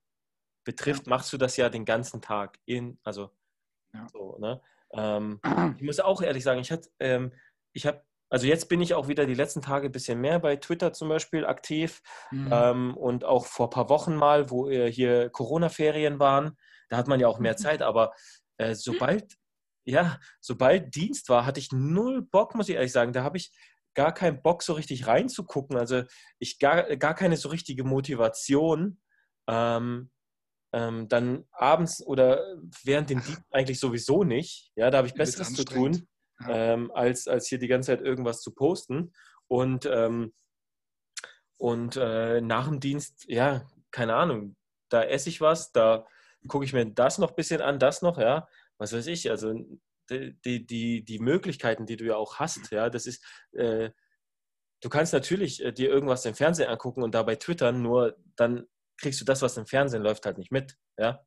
betrifft, 0.63 1.07
ja. 1.07 1.09
machst 1.09 1.31
du 1.33 1.37
das 1.37 1.57
ja 1.57 1.69
den 1.69 1.85
ganzen 1.85 2.21
Tag 2.21 2.59
in, 2.65 2.99
also 3.03 3.31
ja. 3.93 4.07
so, 4.11 4.37
ne? 4.39 4.61
Ähm, 4.95 5.39
ich 5.77 5.83
muss 5.83 5.99
auch 5.99 6.21
ehrlich 6.21 6.43
sagen, 6.43 6.61
ich 6.61 6.71
hatte, 6.71 6.89
ähm, 6.99 7.31
ich 7.73 7.85
habe, 7.85 8.01
also 8.29 8.47
jetzt 8.47 8.69
bin 8.69 8.81
ich 8.81 8.93
auch 8.93 9.07
wieder 9.07 9.25
die 9.25 9.35
letzten 9.35 9.61
Tage 9.61 9.87
ein 9.87 9.91
bisschen 9.91 10.19
mehr 10.19 10.39
bei 10.39 10.55
Twitter 10.55 10.93
zum 10.93 11.09
Beispiel 11.09 11.45
aktiv 11.45 12.01
mhm. 12.31 12.49
ähm, 12.51 12.97
und 12.97 13.23
auch 13.23 13.45
vor 13.45 13.67
ein 13.67 13.71
paar 13.71 13.89
Wochen 13.89 14.15
mal, 14.15 14.49
wo 14.49 14.69
hier 14.69 15.29
Corona-Ferien 15.29 16.19
waren, 16.19 16.57
da 16.89 16.97
hat 16.97 17.07
man 17.07 17.19
ja 17.19 17.27
auch 17.27 17.39
mehr 17.39 17.57
Zeit, 17.57 17.81
aber 17.81 18.13
äh, 18.57 18.75
sobald, 18.75 19.35
ja, 19.85 20.19
sobald 20.39 20.95
Dienst 20.95 21.29
war, 21.29 21.45
hatte 21.45 21.59
ich 21.59 21.71
null 21.71 22.21
Bock, 22.23 22.55
muss 22.55 22.69
ich 22.69 22.75
ehrlich 22.75 22.91
sagen. 22.91 23.13
Da 23.13 23.23
habe 23.23 23.37
ich 23.37 23.51
gar 23.95 24.13
keinen 24.13 24.41
Bock, 24.41 24.63
so 24.63 24.73
richtig 24.73 25.07
reinzugucken. 25.07 25.77
Also 25.77 26.03
ich 26.39 26.59
gar, 26.59 26.95
gar 26.97 27.15
keine 27.15 27.37
so 27.37 27.49
richtige 27.49 27.83
Motivation, 27.83 28.99
ähm, 29.47 30.11
ähm, 30.75 31.07
dann 31.07 31.45
abends 31.51 32.05
oder 32.05 32.57
während 32.83 33.09
dem 33.09 33.23
Dienst 33.23 33.41
eigentlich 33.49 33.79
sowieso 33.79 34.25
nicht. 34.25 34.73
Ja, 34.75 34.91
da 34.91 34.97
habe 34.97 35.07
ich 35.07 35.13
Besseres 35.13 35.53
zu 35.53 35.63
tun, 35.63 36.05
ja. 36.41 36.73
ähm, 36.73 36.91
als, 36.91 37.29
als 37.29 37.47
hier 37.47 37.59
die 37.59 37.69
ganze 37.69 37.93
Zeit 37.93 38.01
irgendwas 38.01 38.41
zu 38.41 38.53
posten. 38.53 39.13
Und, 39.47 39.85
ähm, 39.85 40.33
und 41.57 41.95
äh, 41.95 42.41
nach 42.41 42.67
dem 42.67 42.81
Dienst, 42.81 43.23
ja, 43.29 43.65
keine 43.91 44.15
Ahnung, 44.15 44.57
da 44.89 45.01
esse 45.03 45.29
ich 45.29 45.39
was, 45.39 45.71
da 45.71 46.05
gucke 46.49 46.65
ich 46.65 46.73
mir 46.73 46.85
das 46.85 47.19
noch 47.19 47.29
ein 47.29 47.35
bisschen 47.35 47.61
an, 47.61 47.79
das 47.79 48.01
noch, 48.01 48.17
ja, 48.17 48.45
was 48.77 48.91
weiß 48.91 49.07
ich. 49.07 49.31
Also 49.31 49.53
die, 50.09 50.65
die, 50.65 51.05
die 51.05 51.19
Möglichkeiten, 51.19 51.85
die 51.85 51.95
du 51.95 52.03
ja 52.03 52.17
auch 52.17 52.35
hast, 52.35 52.69
ja, 52.71 52.89
das 52.89 53.05
ist, 53.05 53.23
äh, 53.53 53.91
du 54.81 54.89
kannst 54.89 55.13
natürlich 55.13 55.63
äh, 55.63 55.71
dir 55.71 55.89
irgendwas 55.89 56.25
im 56.25 56.35
Fernsehen 56.35 56.69
angucken 56.69 57.01
und 57.01 57.15
dabei 57.15 57.37
twittern, 57.37 57.81
nur 57.81 58.17
dann 58.35 58.67
kriegst 58.97 59.21
du 59.21 59.25
das, 59.25 59.41
was 59.41 59.57
im 59.57 59.65
Fernsehen 59.65 60.03
läuft, 60.03 60.25
halt 60.25 60.37
nicht 60.37 60.51
mit, 60.51 60.77
ja. 60.97 61.19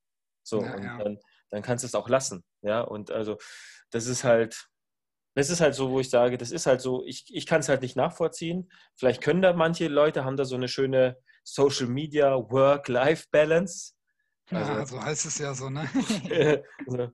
So, 0.42 0.62
ja, 0.62 0.74
und 0.74 0.84
ja. 0.84 0.98
Dann, 0.98 1.18
dann 1.50 1.62
kannst 1.62 1.84
du 1.84 1.86
es 1.86 1.94
auch 1.94 2.08
lassen, 2.08 2.44
ja. 2.62 2.80
Und 2.80 3.10
also, 3.10 3.38
das 3.90 4.06
ist 4.06 4.24
halt, 4.24 4.68
das 5.34 5.50
ist 5.50 5.60
halt 5.60 5.74
so, 5.74 5.90
wo 5.90 6.00
ich 6.00 6.10
sage, 6.10 6.36
das 6.38 6.50
ist 6.50 6.66
halt 6.66 6.80
so, 6.80 7.04
ich, 7.04 7.24
ich 7.28 7.46
kann 7.46 7.60
es 7.60 7.68
halt 7.68 7.82
nicht 7.82 7.96
nachvollziehen. 7.96 8.70
Vielleicht 8.96 9.22
können 9.22 9.42
da 9.42 9.52
manche 9.52 9.88
Leute, 9.88 10.24
haben 10.24 10.36
da 10.36 10.44
so 10.44 10.56
eine 10.56 10.68
schöne 10.68 11.16
Social 11.44 11.86
Media 11.86 12.34
Work-Life-Balance. 12.34 13.92
Also, 14.50 14.72
ja, 14.72 14.86
so 14.86 15.00
heißt 15.00 15.26
es 15.26 15.38
ja 15.38 15.54
so, 15.54 15.70
ne? 15.70 15.88
also, 16.86 17.12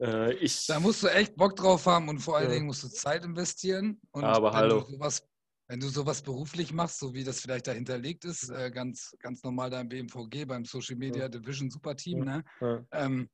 äh, 0.00 0.34
ich, 0.34 0.66
da 0.66 0.80
musst 0.80 1.02
du 1.02 1.08
echt 1.08 1.36
Bock 1.36 1.56
drauf 1.56 1.86
haben 1.86 2.08
und 2.08 2.18
vor 2.18 2.36
allen 2.36 2.50
Dingen 2.50 2.66
musst 2.66 2.82
du 2.82 2.88
Zeit 2.88 3.24
investieren. 3.24 4.00
Und 4.10 4.24
aber 4.24 4.48
wenn 4.48 4.58
hallo. 4.58 4.80
Du 4.80 4.92
sowas, 4.92 5.26
wenn 5.66 5.80
du 5.80 5.88
sowas 5.88 6.22
beruflich 6.22 6.72
machst, 6.72 6.98
so 6.98 7.14
wie 7.14 7.24
das 7.24 7.40
vielleicht 7.40 7.66
dahinterlegt 7.66 8.24
ist, 8.24 8.50
äh, 8.50 8.70
ganz, 8.70 9.16
ganz 9.20 9.42
normal 9.42 9.70
da 9.70 9.80
im 9.80 9.88
BMVG, 9.88 10.44
beim 10.46 10.64
Social 10.64 10.96
Media 10.96 11.28
Division 11.28 11.70
Superteam, 11.70 12.20
ne? 12.20 12.44
Ähm, 12.92 13.28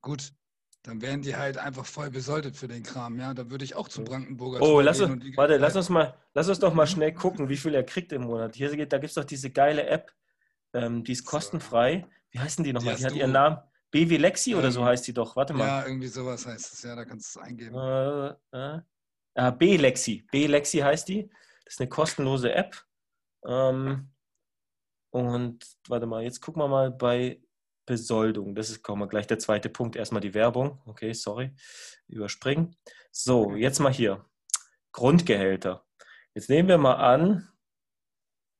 gut, 0.00 0.32
dann 0.82 1.02
wären 1.02 1.20
die 1.20 1.36
halt 1.36 1.58
einfach 1.58 1.84
voll 1.84 2.10
besoldet 2.10 2.56
für 2.56 2.68
den 2.68 2.82
Kram, 2.82 3.18
ja. 3.20 3.34
Da 3.34 3.50
würde 3.50 3.64
ich 3.64 3.74
auch 3.74 3.88
zum 3.88 4.04
Brandenburger. 4.04 4.62
Oh, 4.62 4.80
lass 4.80 5.00
uns, 5.00 5.36
warte, 5.36 5.58
lass 5.58 5.76
uns 5.76 5.88
mal, 5.90 6.14
lass 6.34 6.48
uns 6.48 6.58
doch 6.58 6.72
mal 6.72 6.86
schnell 6.86 7.12
gucken, 7.12 7.48
wie 7.48 7.56
viel 7.56 7.74
er 7.74 7.84
kriegt 7.84 8.12
im 8.12 8.22
Monat. 8.22 8.56
Hier, 8.56 8.70
da 8.86 8.98
gibt 8.98 9.10
es 9.10 9.14
doch 9.14 9.24
diese 9.24 9.50
geile 9.50 9.86
App, 9.86 10.12
ähm, 10.72 11.04
die 11.04 11.12
ist 11.12 11.24
kostenfrei. 11.24 12.06
Wie 12.30 12.38
heißen 12.38 12.64
die 12.64 12.72
nochmal? 12.72 12.94
Die, 12.94 13.00
die 13.00 13.06
hat 13.06 13.14
ihren 13.14 13.32
Namen. 13.32 13.58
BW 13.90 14.16
Lexi 14.16 14.52
ähm, 14.52 14.58
oder 14.58 14.70
so 14.70 14.84
heißt 14.84 15.06
die 15.06 15.14
doch. 15.14 15.36
Warte 15.36 15.54
mal. 15.54 15.66
Ja, 15.66 15.86
irgendwie 15.86 16.08
sowas 16.08 16.46
heißt 16.46 16.72
es. 16.74 16.82
Ja, 16.82 16.94
da 16.94 17.04
kannst 17.04 17.34
du 17.34 17.40
es 17.40 17.46
eingeben. 17.46 17.74
Äh, 17.74 18.28
äh. 18.52 18.80
Ah, 19.34 19.50
B-Lexi. 19.52 20.26
B-Lexi 20.32 20.78
heißt 20.78 21.08
die. 21.08 21.30
Das 21.68 21.74
ist 21.74 21.80
eine 21.82 21.90
kostenlose 21.90 22.50
App. 22.50 22.82
Ähm, 23.46 24.10
und 25.10 25.58
warte 25.86 26.06
mal, 26.06 26.22
jetzt 26.22 26.40
gucken 26.40 26.62
wir 26.62 26.68
mal 26.68 26.90
bei 26.90 27.42
Besoldung. 27.84 28.54
Das 28.54 28.70
ist 28.70 28.82
kommen 28.82 29.02
wir 29.02 29.06
gleich 29.06 29.26
der 29.26 29.38
zweite 29.38 29.68
Punkt. 29.68 29.94
Erstmal 29.94 30.22
die 30.22 30.32
Werbung. 30.32 30.80
Okay, 30.86 31.12
sorry. 31.12 31.54
Überspringen. 32.06 32.74
So, 33.12 33.54
jetzt 33.54 33.80
mal 33.80 33.92
hier. 33.92 34.24
Grundgehälter. 34.92 35.84
Jetzt 36.32 36.48
nehmen 36.48 36.70
wir 36.70 36.78
mal 36.78 36.94
an, 36.94 37.46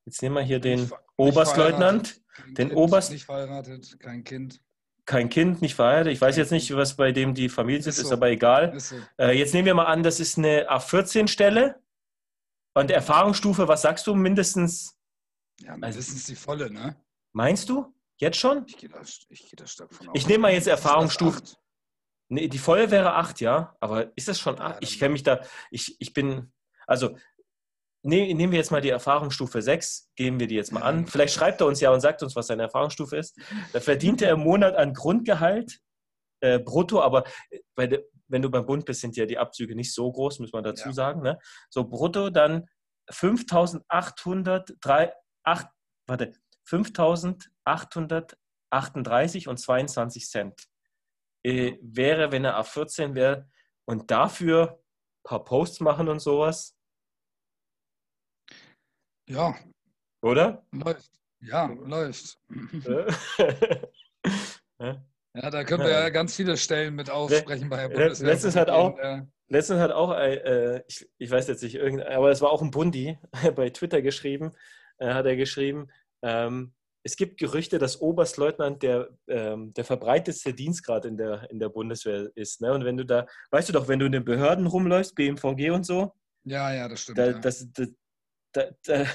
jetzt 0.04 0.20
nehmen 0.20 0.34
wir 0.34 0.42
hier 0.42 0.60
den 0.60 0.80
nicht, 0.80 0.92
Oberstleutnant. 1.16 2.20
Nicht 2.44 2.58
den 2.58 2.68
kind, 2.68 2.78
Oberst. 2.78 3.10
Nicht 3.10 3.24
verheiratet, 3.24 3.98
kein 4.00 4.22
Kind 4.22 4.60
kein 5.06 5.30
Kind, 5.30 5.62
nicht 5.62 5.74
verheiratet. 5.74 6.12
Ich 6.12 6.20
weiß 6.20 6.36
jetzt 6.36 6.52
nicht, 6.52 6.76
was 6.76 6.94
bei 6.94 7.12
dem 7.12 7.32
die 7.32 7.48
Familie 7.48 7.78
ist, 7.78 7.86
ist, 7.86 7.96
so. 7.96 8.02
ist 8.02 8.12
aber 8.12 8.28
egal. 8.28 8.76
Ist 8.76 8.90
so. 8.90 8.96
äh, 9.18 9.32
jetzt 9.32 9.54
nehmen 9.54 9.64
wir 9.64 9.72
mal 9.72 9.86
an, 9.86 10.02
das 10.02 10.20
ist 10.20 10.36
eine 10.36 10.70
A14-Stelle. 10.70 11.80
Und 12.78 12.92
Erfahrungsstufe, 12.92 13.66
was 13.66 13.82
sagst 13.82 14.06
du, 14.06 14.14
mindestens? 14.14 14.96
Ja, 15.60 15.70
also 15.70 15.80
mindestens 15.80 16.14
also, 16.14 16.32
die 16.32 16.36
volle, 16.36 16.70
ne? 16.70 16.96
Meinst 17.32 17.68
du? 17.68 17.92
Jetzt 18.18 18.36
schon? 18.36 18.64
Ich 18.68 18.76
gehe 18.76 18.88
da, 18.88 19.00
geh 19.28 19.56
da 19.56 19.66
stark 19.66 19.92
von 19.92 20.08
aus. 20.08 20.14
Ich 20.16 20.28
nehme 20.28 20.42
mal 20.42 20.52
jetzt 20.52 20.68
Erfahrungsstufe. 20.68 21.42
Nee, 22.28 22.46
die 22.46 22.58
volle 22.58 22.90
wäre 22.92 23.14
8, 23.14 23.40
ja. 23.40 23.76
Aber 23.80 24.16
ist 24.16 24.28
das 24.28 24.38
schon 24.38 24.60
8? 24.60 24.74
Ja, 24.74 24.78
ich 24.80 24.98
kenne 25.00 25.12
mich 25.12 25.24
da, 25.24 25.40
ich, 25.72 25.96
ich 25.98 26.12
bin, 26.12 26.52
also 26.86 27.16
ne, 28.02 28.32
nehmen 28.34 28.52
wir 28.52 28.58
jetzt 28.58 28.70
mal 28.70 28.80
die 28.80 28.90
Erfahrungsstufe 28.90 29.60
6, 29.60 30.10
geben 30.14 30.38
wir 30.38 30.46
die 30.46 30.54
jetzt 30.54 30.70
mal 30.70 30.82
an. 30.82 31.08
Vielleicht 31.08 31.34
schreibt 31.34 31.60
er 31.60 31.66
uns 31.66 31.80
ja 31.80 31.90
und 31.90 32.00
sagt 32.00 32.22
uns, 32.22 32.36
was 32.36 32.46
seine 32.46 32.62
Erfahrungsstufe 32.62 33.16
ist. 33.16 33.40
Da 33.72 33.80
verdient 33.80 34.22
er 34.22 34.32
im 34.32 34.40
Monat 34.40 34.76
an 34.76 34.94
Grundgehalt 34.94 35.80
äh, 36.40 36.60
brutto, 36.60 37.02
aber 37.02 37.24
bei 37.74 37.88
de, 37.88 38.04
wenn 38.28 38.42
du 38.42 38.50
beim 38.50 38.66
Bund 38.66 38.84
bist, 38.84 39.00
sind 39.00 39.16
ja 39.16 39.24
die 39.26 39.38
Abzüge 39.38 39.74
nicht 39.74 39.92
so 39.94 40.12
groß, 40.12 40.38
muss 40.40 40.52
man 40.52 40.64
dazu 40.64 40.88
ja. 40.88 40.94
sagen. 40.94 41.22
Ne? 41.22 41.38
So 41.70 41.84
brutto 41.84 42.28
dann 42.30 42.66
5.838, 43.10 45.68
warte, 46.06 46.32
5.838 46.68 49.48
und 49.48 49.56
22 49.58 50.28
Cent. 50.28 50.68
Äh, 51.44 51.78
wäre, 51.80 52.32
wenn 52.32 52.44
er 52.44 52.60
A14 52.60 53.14
wäre 53.14 53.48
und 53.86 54.10
dafür 54.10 54.72
ein 54.72 54.78
paar 55.24 55.44
Posts 55.44 55.80
machen 55.80 56.08
und 56.08 56.20
sowas, 56.20 56.78
ja. 59.28 59.54
Oder? 60.22 60.66
Läuft. 60.72 61.10
Ja, 61.40 61.66
läuft. 61.66 62.40
ja, 65.42 65.50
da 65.50 65.64
können 65.64 65.84
wir 65.84 65.90
ja 65.90 66.08
ganz 66.10 66.34
viele 66.34 66.56
Stellen 66.56 66.94
mit 66.94 67.10
aufsprechen 67.10 67.68
bei 67.68 67.78
Herr 67.78 67.88
Bundeswehr. 67.88 68.28
Letztens 68.28 68.56
hat 68.56 68.70
auch, 68.70 68.98
letztens 69.48 69.80
hat 69.80 69.92
auch 69.92 70.12
äh, 70.16 70.82
ich, 70.86 71.08
ich, 71.18 71.30
weiß 71.30 71.48
jetzt 71.48 71.62
nicht, 71.62 71.80
aber 71.80 72.30
es 72.30 72.40
war 72.40 72.50
auch 72.50 72.62
ein 72.62 72.70
Bundi 72.70 73.18
bei 73.54 73.70
Twitter 73.70 74.02
geschrieben, 74.02 74.52
äh, 74.98 75.12
hat 75.12 75.26
er 75.26 75.36
geschrieben, 75.36 75.88
ähm, 76.22 76.72
es 77.04 77.16
gibt 77.16 77.38
Gerüchte, 77.38 77.78
dass 77.78 78.00
Oberstleutnant 78.00 78.82
der, 78.82 79.08
ähm, 79.28 79.72
der 79.72 79.84
verbreitetste 79.84 80.52
Dienstgrad 80.52 81.04
in 81.04 81.16
der, 81.16 81.50
in 81.50 81.58
der 81.58 81.68
Bundeswehr 81.68 82.30
ist. 82.34 82.60
Ne? 82.60 82.72
Und 82.72 82.84
wenn 82.84 82.96
du 82.96 83.04
da, 83.04 83.26
weißt 83.50 83.68
du 83.68 83.72
doch, 83.72 83.88
wenn 83.88 83.98
du 83.98 84.06
in 84.06 84.12
den 84.12 84.24
Behörden 84.24 84.66
rumläufst, 84.66 85.14
BMVG 85.14 85.70
und 85.70 85.86
so, 85.86 86.12
ja, 86.44 86.72
ja, 86.72 86.88
das 86.88 87.02
stimmt. 87.02 87.18
Da, 87.18 87.26
ja. 87.26 87.38
Das, 87.38 87.66
das, 87.72 87.88
da, 88.52 88.64
da, 88.84 89.06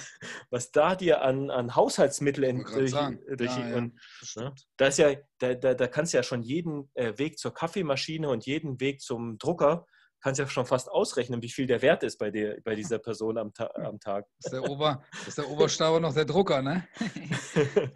was 0.49 0.71
da 0.71 0.95
dir 0.95 1.21
an, 1.21 1.49
an 1.49 1.75
Haushaltsmitteln 1.75 2.63
durch, 2.63 2.91
durch 2.91 3.57
ja, 3.57 3.75
und, 3.75 3.99
ja, 4.35 4.43
ne? 4.43 4.55
da 4.77 4.87
ist 4.87 4.97
ja, 4.97 5.15
da, 5.39 5.53
da, 5.55 5.73
da 5.73 5.87
kannst 5.87 6.13
du 6.13 6.17
ja 6.17 6.23
schon 6.23 6.43
jeden 6.43 6.89
äh, 6.93 7.17
Weg 7.17 7.39
zur 7.39 7.53
Kaffeemaschine 7.53 8.29
und 8.29 8.45
jeden 8.45 8.79
Weg 8.79 9.01
zum 9.01 9.37
Drucker 9.37 9.85
kannst 10.23 10.39
ja 10.39 10.47
schon 10.47 10.65
fast 10.65 10.89
ausrechnen, 10.89 11.41
wie 11.41 11.49
viel 11.49 11.67
der 11.67 11.81
Wert 11.81 12.01
ist 12.01 12.17
bei, 12.17 12.31
der, 12.31 12.61
bei 12.63 12.75
dieser 12.75 12.97
Person 12.97 13.37
am, 13.37 13.53
Ta 13.53 13.69
am 13.75 13.99
Tag. 13.99 14.25
Ist 14.39 14.53
der, 14.53 14.63
Ober, 14.63 15.03
ist 15.27 15.37
der 15.37 15.49
Oberstauber 15.49 15.99
noch 15.99 16.13
der 16.13 16.25
Drucker, 16.25 16.61
ne? 16.61 16.87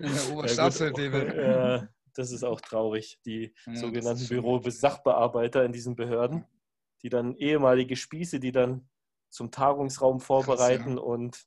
der. 1.10 1.50
Ja, 1.50 1.88
das 2.14 2.32
ist 2.32 2.44
auch 2.44 2.60
traurig, 2.60 3.18
die 3.26 3.54
ja, 3.66 3.76
sogenannten 3.76 4.28
Büro-Sachbearbeiter 4.28 5.64
in 5.64 5.72
diesen 5.72 5.96
Behörden, 5.96 6.46
die 7.02 7.10
dann 7.10 7.36
ehemalige 7.36 7.96
Spieße, 7.96 8.42
die 8.42 8.52
dann 8.52 8.90
zum 9.30 9.52
Tagungsraum 9.52 10.20
vorbereiten 10.20 10.96
Krass, 10.96 11.04
ja. 11.04 11.12
und 11.12 11.44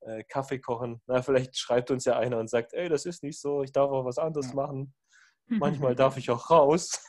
äh, 0.00 0.24
Kaffee 0.24 0.58
kochen. 0.58 1.02
Na, 1.06 1.22
vielleicht 1.22 1.56
schreibt 1.56 1.90
uns 1.90 2.04
ja 2.04 2.18
einer 2.18 2.38
und 2.38 2.48
sagt, 2.48 2.72
ey, 2.74 2.88
das 2.88 3.06
ist 3.06 3.22
nicht 3.22 3.40
so, 3.40 3.62
ich 3.62 3.72
darf 3.72 3.90
auch 3.90 4.04
was 4.04 4.18
anderes 4.18 4.48
ja. 4.48 4.54
machen. 4.54 4.94
Manchmal 5.48 5.94
darf 5.94 6.16
ich 6.16 6.30
auch 6.30 6.50
raus. 6.50 7.00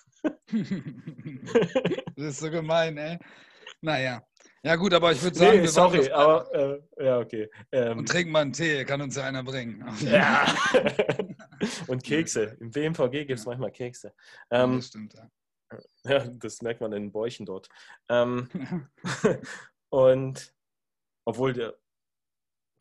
das 2.16 2.26
ist 2.26 2.40
so 2.40 2.50
gemein, 2.50 2.98
ey. 2.98 3.18
Naja, 3.82 4.22
Ja, 4.64 4.76
gut, 4.76 4.94
aber 4.94 5.12
ich 5.12 5.22
würde 5.22 5.38
sagen, 5.38 5.62
nee, 5.62 5.68
sorry, 5.68 6.12
aber 6.12 6.54
äh, 6.54 7.06
ja, 7.06 7.20
okay. 7.20 7.50
Ähm, 7.72 8.00
und 8.00 8.10
trinken 8.10 8.32
mal 8.32 8.42
einen 8.42 8.54
Tee, 8.54 8.84
kann 8.86 9.02
uns 9.02 9.16
ja 9.16 9.24
einer 9.24 9.44
bringen. 9.44 9.86
Ja. 10.02 10.46
und 11.88 12.04
Kekse. 12.04 12.58
Im 12.60 12.72
BMVG 12.72 13.26
gibt 13.26 13.40
es 13.40 13.46
ja. 13.46 13.52
manchmal 13.52 13.72
Kekse. 13.72 14.14
Ähm, 14.50 14.78
das 14.78 14.88
stimmt, 14.88 15.14
ja. 15.14 15.30
Ja, 16.06 16.20
das 16.28 16.62
merkt 16.62 16.82
man 16.82 16.94
in 16.94 17.04
den 17.04 17.12
Bäuchen 17.12 17.46
dort. 17.46 17.68
Ähm, 18.10 18.50
und 19.90 20.54
obwohl 21.26 21.54
der, 21.54 21.78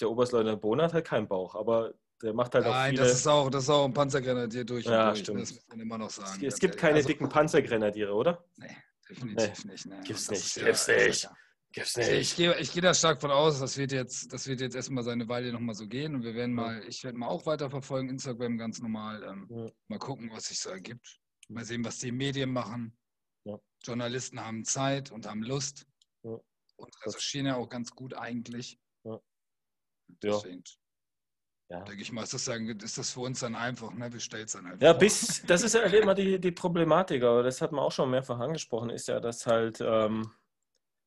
der 0.00 0.10
Oberstleutnant 0.10 0.60
Bonat 0.60 0.92
hat 0.92 1.04
keinen 1.04 1.28
Bauch, 1.28 1.54
aber 1.54 1.94
der 2.22 2.32
macht 2.32 2.54
halt 2.54 2.64
Nein, 2.64 2.72
auch 2.72 2.84
viele... 2.88 3.00
Nein, 3.00 3.08
das 3.08 3.18
ist 3.18 3.26
auch, 3.26 3.50
das 3.50 3.64
ist 3.64 3.70
auch 3.70 3.84
ein 3.84 3.92
Panzergrenadier 3.92 4.64
durch 4.64 4.84
ja, 4.84 5.08
durch. 5.08 5.20
Stimmt. 5.20 5.42
Das 5.42 5.54
muss 5.54 5.68
man 5.68 5.80
immer 5.80 5.98
noch 5.98 6.10
sagen. 6.10 6.44
Es, 6.44 6.54
es 6.54 6.60
gibt 6.60 6.76
keine 6.76 6.96
also, 6.96 7.08
dicken 7.08 7.28
Panzergrenadiere, 7.28 8.14
oder? 8.14 8.44
Nee, 8.56 8.76
definitiv 9.08 9.64
nee. 9.64 9.72
nicht. 9.72 9.86
Nee. 9.86 10.00
Gibt's 10.04 10.30
nicht. 10.30 10.54
Gibt's 10.54 10.88
nicht. 10.88 11.28
Gibt's 11.72 11.96
nicht. 11.96 12.10
Ich, 12.10 12.36
gehe, 12.36 12.58
ich 12.58 12.72
gehe 12.72 12.82
da 12.82 12.94
stark 12.94 13.20
von 13.20 13.30
aus, 13.30 13.60
das 13.60 13.76
wird 13.76 13.92
jetzt, 13.92 14.32
das 14.32 14.46
wird 14.46 14.60
jetzt 14.60 14.76
erstmal 14.76 15.04
seine 15.04 15.28
Weile 15.28 15.52
nochmal 15.52 15.74
so 15.74 15.86
gehen 15.86 16.14
und 16.14 16.22
wir 16.22 16.34
werden 16.34 16.54
mal, 16.54 16.82
ich 16.88 17.04
werde 17.04 17.18
mal 17.18 17.28
auch 17.28 17.44
weiterverfolgen, 17.44 18.08
Instagram 18.08 18.56
ganz 18.56 18.80
normal, 18.80 19.22
ähm, 19.24 19.46
ja. 19.50 19.66
mal 19.88 19.98
gucken, 19.98 20.30
was 20.32 20.46
sich 20.46 20.60
so 20.60 20.70
ergibt. 20.70 21.20
Mal 21.48 21.64
sehen, 21.64 21.84
was 21.84 21.98
die 21.98 22.12
Medien 22.12 22.50
machen. 22.50 22.96
Ja. 23.44 23.58
Journalisten 23.84 24.40
haben 24.40 24.64
Zeit 24.64 25.12
und 25.12 25.26
haben 25.26 25.42
Lust 25.42 25.86
ja. 26.22 26.40
Und 26.76 26.94
recherchieren 27.04 27.46
ja 27.46 27.56
auch 27.56 27.68
ganz 27.68 27.90
gut 27.90 28.14
eigentlich. 28.14 28.78
Ja. 29.04 29.20
Deswegen, 30.22 30.62
ja. 31.70 31.82
denke 31.82 32.02
ich 32.02 32.12
mal, 32.12 32.22
ist 32.22 32.34
das, 32.34 32.44
dann, 32.44 32.68
ist 32.68 32.98
das 32.98 33.10
für 33.10 33.20
uns 33.20 33.40
dann 33.40 33.54
einfach, 33.54 33.92
ne? 33.92 34.12
wir 34.12 34.20
stellen 34.20 34.44
es 34.44 34.52
dann 34.52 34.66
einfach. 34.66 34.82
Ja, 34.82 34.92
bis, 34.92 35.42
das 35.46 35.62
ist 35.62 35.74
ja 35.74 35.82
immer 35.82 36.14
die, 36.14 36.40
die 36.40 36.52
Problematik, 36.52 37.22
aber 37.22 37.42
das 37.42 37.60
hat 37.60 37.72
man 37.72 37.80
auch 37.80 37.92
schon 37.92 38.10
mehrfach 38.10 38.38
angesprochen, 38.38 38.90
ist 38.90 39.08
ja, 39.08 39.20
dass 39.20 39.46
halt 39.46 39.80
ähm, 39.80 40.30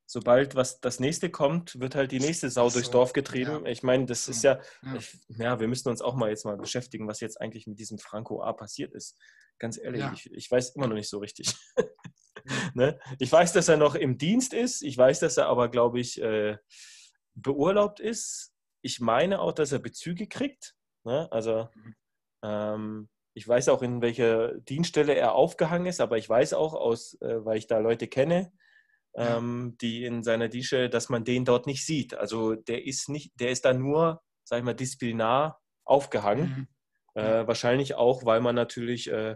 sobald 0.09 0.55
was 0.55 0.81
das 0.81 0.99
nächste 0.99 1.29
kommt, 1.29 1.79
wird 1.79 1.93
halt 1.93 2.11
die 2.11 2.19
nächste 2.19 2.49
Sau 2.49 2.67
so, 2.67 2.79
durchs 2.79 2.89
Dorf 2.89 3.13
getrieben. 3.13 3.65
Ja. 3.65 3.71
Ich 3.71 3.83
meine, 3.83 4.07
das 4.07 4.27
ist 4.27 4.43
ja, 4.43 4.59
ja. 4.81 4.95
Ich, 4.95 5.17
ja, 5.27 5.59
wir 5.59 5.67
müssen 5.67 5.87
uns 5.87 6.01
auch 6.01 6.15
mal 6.15 6.29
jetzt 6.29 6.45
mal 6.45 6.57
beschäftigen, 6.57 7.07
was 7.07 7.19
jetzt 7.19 7.39
eigentlich 7.39 7.67
mit 7.67 7.79
diesem 7.79 7.99
Franco 7.99 8.41
A 8.41 8.51
passiert 8.53 8.91
ist. 8.93 9.15
Ganz 9.59 9.77
ehrlich, 9.77 10.03
ich, 10.13 10.31
ich, 10.31 10.49
weiß 10.49 10.71
immer 10.71 10.87
noch 10.87 10.95
nicht 10.95 11.09
so 11.09 11.19
richtig. 11.19 11.53
ne? 12.73 12.99
Ich 13.19 13.31
weiß, 13.31 13.53
dass 13.53 13.67
er 13.67 13.77
noch 13.77 13.95
im 13.95 14.17
Dienst 14.17 14.53
ist. 14.53 14.81
Ich 14.81 14.97
weiß, 14.97 15.19
dass 15.19 15.37
er 15.37 15.47
aber, 15.47 15.69
glaube 15.69 15.99
ich, 15.99 16.21
äh, 16.21 16.57
beurlaubt 17.35 17.99
ist. 17.99 18.53
Ich 18.81 18.99
meine 18.99 19.39
auch, 19.39 19.53
dass 19.53 19.71
er 19.71 19.79
Bezüge 19.79 20.27
kriegt. 20.27 20.75
Ne? 21.03 21.27
Also 21.31 21.69
ähm, 22.43 23.09
ich 23.33 23.47
weiß 23.47 23.69
auch, 23.69 23.81
in 23.81 24.01
welcher 24.01 24.55
Dienststelle 24.59 25.15
er 25.15 25.33
aufgehangen 25.33 25.87
ist, 25.87 26.01
aber 26.01 26.17
ich 26.17 26.27
weiß 26.27 26.53
auch, 26.53 26.73
aus, 26.73 27.15
äh, 27.21 27.45
weil 27.45 27.57
ich 27.57 27.67
da 27.67 27.79
Leute 27.79 28.07
kenne, 28.07 28.51
ähm, 29.15 29.77
die 29.81 30.03
in 30.03 30.23
seiner 30.23 30.49
Dische, 30.49 30.89
dass 30.89 31.09
man 31.09 31.23
den 31.23 31.45
dort 31.45 31.67
nicht 31.67 31.85
sieht. 31.85 32.13
Also 32.13 32.55
der 32.55 32.85
ist 32.85 33.09
nicht, 33.09 33.31
der 33.39 33.51
ist 33.51 33.65
da 33.65 33.73
nur, 33.73 34.21
sag 34.43 34.59
ich 34.59 34.65
mal, 34.65 34.73
disziplinar 34.73 35.61
aufgehangen. 35.85 36.67
Mhm. 37.15 37.21
Äh, 37.21 37.47
wahrscheinlich 37.47 37.95
auch, 37.95 38.25
weil 38.25 38.41
man 38.41 38.55
natürlich 38.55 39.09
äh, 39.09 39.35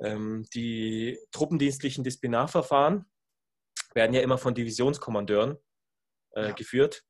die 0.00 1.18
truppendienstlichen 1.32 2.04
Disziplinarverfahren 2.04 3.04
werden 3.94 4.14
ja 4.14 4.20
immer 4.20 4.38
von 4.38 4.54
Divisionskommandeuren 4.54 5.58
äh, 6.34 6.48
ja. 6.48 6.52
geführt. 6.52 7.04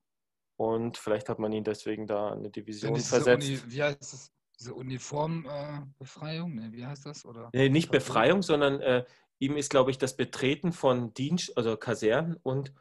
Und 0.57 0.96
vielleicht 0.98 1.29
hat 1.29 1.38
man 1.38 1.53
ihn 1.53 1.64
deswegen 1.64 2.07
da 2.07 2.33
eine 2.33 2.51
Division 2.51 2.96
versetzt. 2.96 3.46
Uni, 3.46 3.61
wie 3.66 3.83
heißt 3.83 4.12
das? 4.12 4.33
Diese 4.59 4.74
Uniformbefreiung? 4.74 6.55
Ne, 6.55 6.72
wie 6.72 6.85
heißt 6.85 7.07
das? 7.07 7.24
Oder? 7.24 7.48
Nee, 7.53 7.68
nicht 7.68 7.92
Befreiung, 7.92 8.42
sondern 8.42 8.81
äh, 8.81 9.05
ihm 9.38 9.57
ist, 9.57 9.70
glaube 9.70 9.92
ich, 9.92 9.98
das 9.98 10.16
Betreten 10.16 10.72
von 10.72 11.14
Dienst, 11.14 11.57
also 11.57 11.77
Kasernen 11.77 12.37
und, 12.42 12.72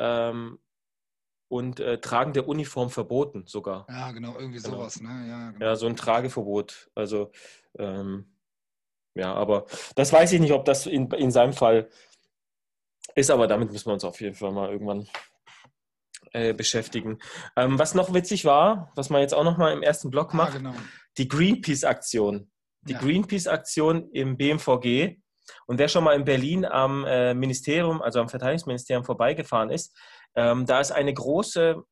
ähm, 0.00 0.58
und 1.46 1.78
äh, 1.78 2.00
Tragen 2.00 2.32
der 2.32 2.48
Uniform 2.48 2.90
verboten 2.90 3.46
sogar. 3.46 3.86
Ja, 3.88 4.10
genau, 4.10 4.36
irgendwie 4.36 4.60
genau. 4.60 4.78
sowas, 4.78 5.00
ne? 5.00 5.28
Ja, 5.28 5.50
genau. 5.52 5.64
ja, 5.64 5.76
so 5.76 5.86
ein 5.86 5.94
Trageverbot. 5.94 6.90
Also, 6.96 7.30
ähm, 7.78 8.31
ja, 9.14 9.34
aber 9.34 9.66
das 9.94 10.12
weiß 10.12 10.32
ich 10.32 10.40
nicht, 10.40 10.52
ob 10.52 10.64
das 10.64 10.86
in, 10.86 11.10
in 11.12 11.30
seinem 11.30 11.52
Fall 11.52 11.88
ist, 13.14 13.30
aber 13.30 13.46
damit 13.46 13.72
müssen 13.72 13.86
wir 13.86 13.94
uns 13.94 14.04
auf 14.04 14.20
jeden 14.20 14.34
Fall 14.34 14.52
mal 14.52 14.70
irgendwann 14.70 15.06
äh, 16.32 16.54
beschäftigen. 16.54 17.18
Ähm, 17.56 17.78
was 17.78 17.94
noch 17.94 18.14
witzig 18.14 18.44
war, 18.44 18.90
was 18.94 19.10
man 19.10 19.20
jetzt 19.20 19.34
auch 19.34 19.44
noch 19.44 19.58
mal 19.58 19.72
im 19.72 19.82
ersten 19.82 20.10
Block 20.10 20.32
macht, 20.34 20.54
ah, 20.54 20.58
genau. 20.58 20.74
die 21.18 21.28
Greenpeace-Aktion. 21.28 22.50
Die 22.82 22.94
ja. 22.94 22.98
Greenpeace-Aktion 22.98 24.10
im 24.12 24.36
BMVG 24.36 25.22
und 25.66 25.78
wer 25.78 25.88
schon 25.88 26.04
mal 26.04 26.16
in 26.16 26.24
Berlin 26.24 26.64
am 26.64 27.04
äh, 27.04 27.34
Ministerium, 27.34 28.02
also 28.02 28.20
am 28.20 28.28
Verteidigungsministerium 28.28 29.04
vorbeigefahren 29.04 29.70
ist, 29.70 29.96
ähm, 30.34 30.66
da 30.66 30.80
ist 30.80 30.92
eine 30.92 31.12
große 31.12 31.82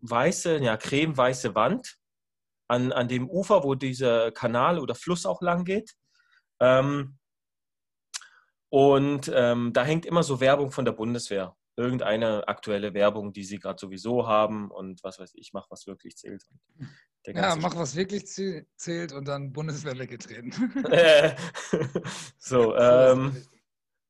weiße, 0.00 0.58
ja, 0.58 0.76
cremeweiße 0.76 1.54
Wand 1.54 1.96
an, 2.68 2.92
an 2.92 3.08
dem 3.08 3.28
Ufer, 3.28 3.62
wo 3.62 3.74
dieser 3.74 4.32
Kanal 4.32 4.78
oder 4.78 4.94
Fluss 4.94 5.26
auch 5.26 5.42
lang 5.42 5.64
geht. 5.64 5.92
Ähm, 6.62 7.18
und 8.70 9.30
ähm, 9.34 9.72
da 9.72 9.84
hängt 9.84 10.06
immer 10.06 10.22
so 10.22 10.40
Werbung 10.40 10.70
von 10.70 10.84
der 10.84 10.92
Bundeswehr. 10.92 11.56
Irgendeine 11.76 12.48
aktuelle 12.48 12.94
Werbung, 12.94 13.32
die 13.32 13.44
sie 13.44 13.58
gerade 13.58 13.78
sowieso 13.78 14.26
haben 14.26 14.70
und 14.70 15.02
was 15.02 15.18
weiß 15.18 15.32
ich, 15.34 15.52
mach 15.52 15.70
was 15.70 15.86
wirklich 15.86 16.16
zählt 16.16 16.42
ja, 17.26 17.56
mach 17.56 17.76
was 17.76 17.94
wirklich 17.94 18.26
zählt 18.26 19.12
und 19.12 19.28
dann 19.28 19.52
Bundeswehr 19.52 19.98
weggetreten. 19.98 20.52
so, 22.38 22.76
ähm, 22.76 23.36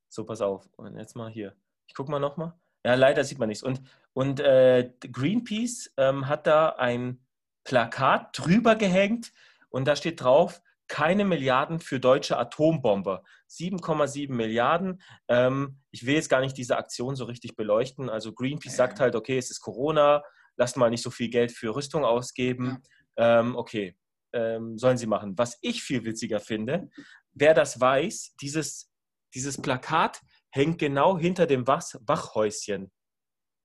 so, 0.09 0.25
pass 0.25 0.41
auf. 0.41 0.69
Und 0.77 0.97
jetzt 0.97 1.17
mal 1.17 1.31
hier. 1.31 1.55
Ich 1.87 1.95
guck 1.95 2.09
mal 2.09 2.19
nochmal. 2.19 2.55
Ja, 2.85 2.95
leider 2.95 3.25
sieht 3.25 3.38
man 3.38 3.49
nichts. 3.49 3.62
Und, 3.62 3.83
und 4.12 4.41
äh, 4.41 4.93
Greenpeace 5.01 5.93
ähm, 5.97 6.29
hat 6.29 6.47
da 6.47 6.71
ein 6.71 7.25
Plakat 7.65 8.37
drüber 8.38 8.77
gehängt 8.77 9.33
und 9.69 9.87
da 9.87 9.95
steht 9.95 10.21
drauf, 10.21 10.62
keine 10.92 11.24
Milliarden 11.24 11.81
für 11.81 11.98
deutsche 11.98 12.37
Atombomber. 12.37 13.24
7,7 13.48 14.31
Milliarden. 14.31 15.00
Ähm, 15.26 15.81
ich 15.90 16.05
will 16.05 16.16
jetzt 16.16 16.28
gar 16.28 16.42
nicht 16.42 16.59
diese 16.59 16.76
Aktion 16.76 17.16
so 17.16 17.24
richtig 17.24 17.57
beleuchten. 17.57 18.11
Also 18.11 18.35
Greenpeace 18.35 18.72
ja. 18.72 18.76
sagt 18.76 19.00
halt, 19.00 19.16
okay, 19.16 19.38
es 19.38 19.50
ist 19.50 19.61
Corona, 19.61 20.22
lasst 20.57 20.76
mal 20.76 20.90
nicht 20.90 21.02
so 21.02 21.11
viel 21.11 21.31
Geld 21.31 21.50
für 21.50 21.74
Rüstung 21.74 22.05
ausgeben. 22.05 22.66
Ja 22.66 22.78
ähm, 23.16 23.57
okay, 23.57 23.96
ähm, 24.33 24.78
sollen 24.78 24.96
sie 24.96 25.07
machen. 25.07 25.37
Was 25.37 25.59
ich 25.62 25.83
viel 25.83 26.05
witziger 26.05 26.40
finde, 26.40 26.90
wer 27.33 27.55
das 27.55 27.81
weiß, 27.81 28.37
dieses, 28.40 28.90
dieses 29.35 29.61
Plakat 29.61 30.20
hängt 30.50 30.78
genau 30.78 31.18
hinter 31.18 31.46
dem 31.46 31.66
Wach 31.66 31.94
Wachhäuschen. 32.00 32.92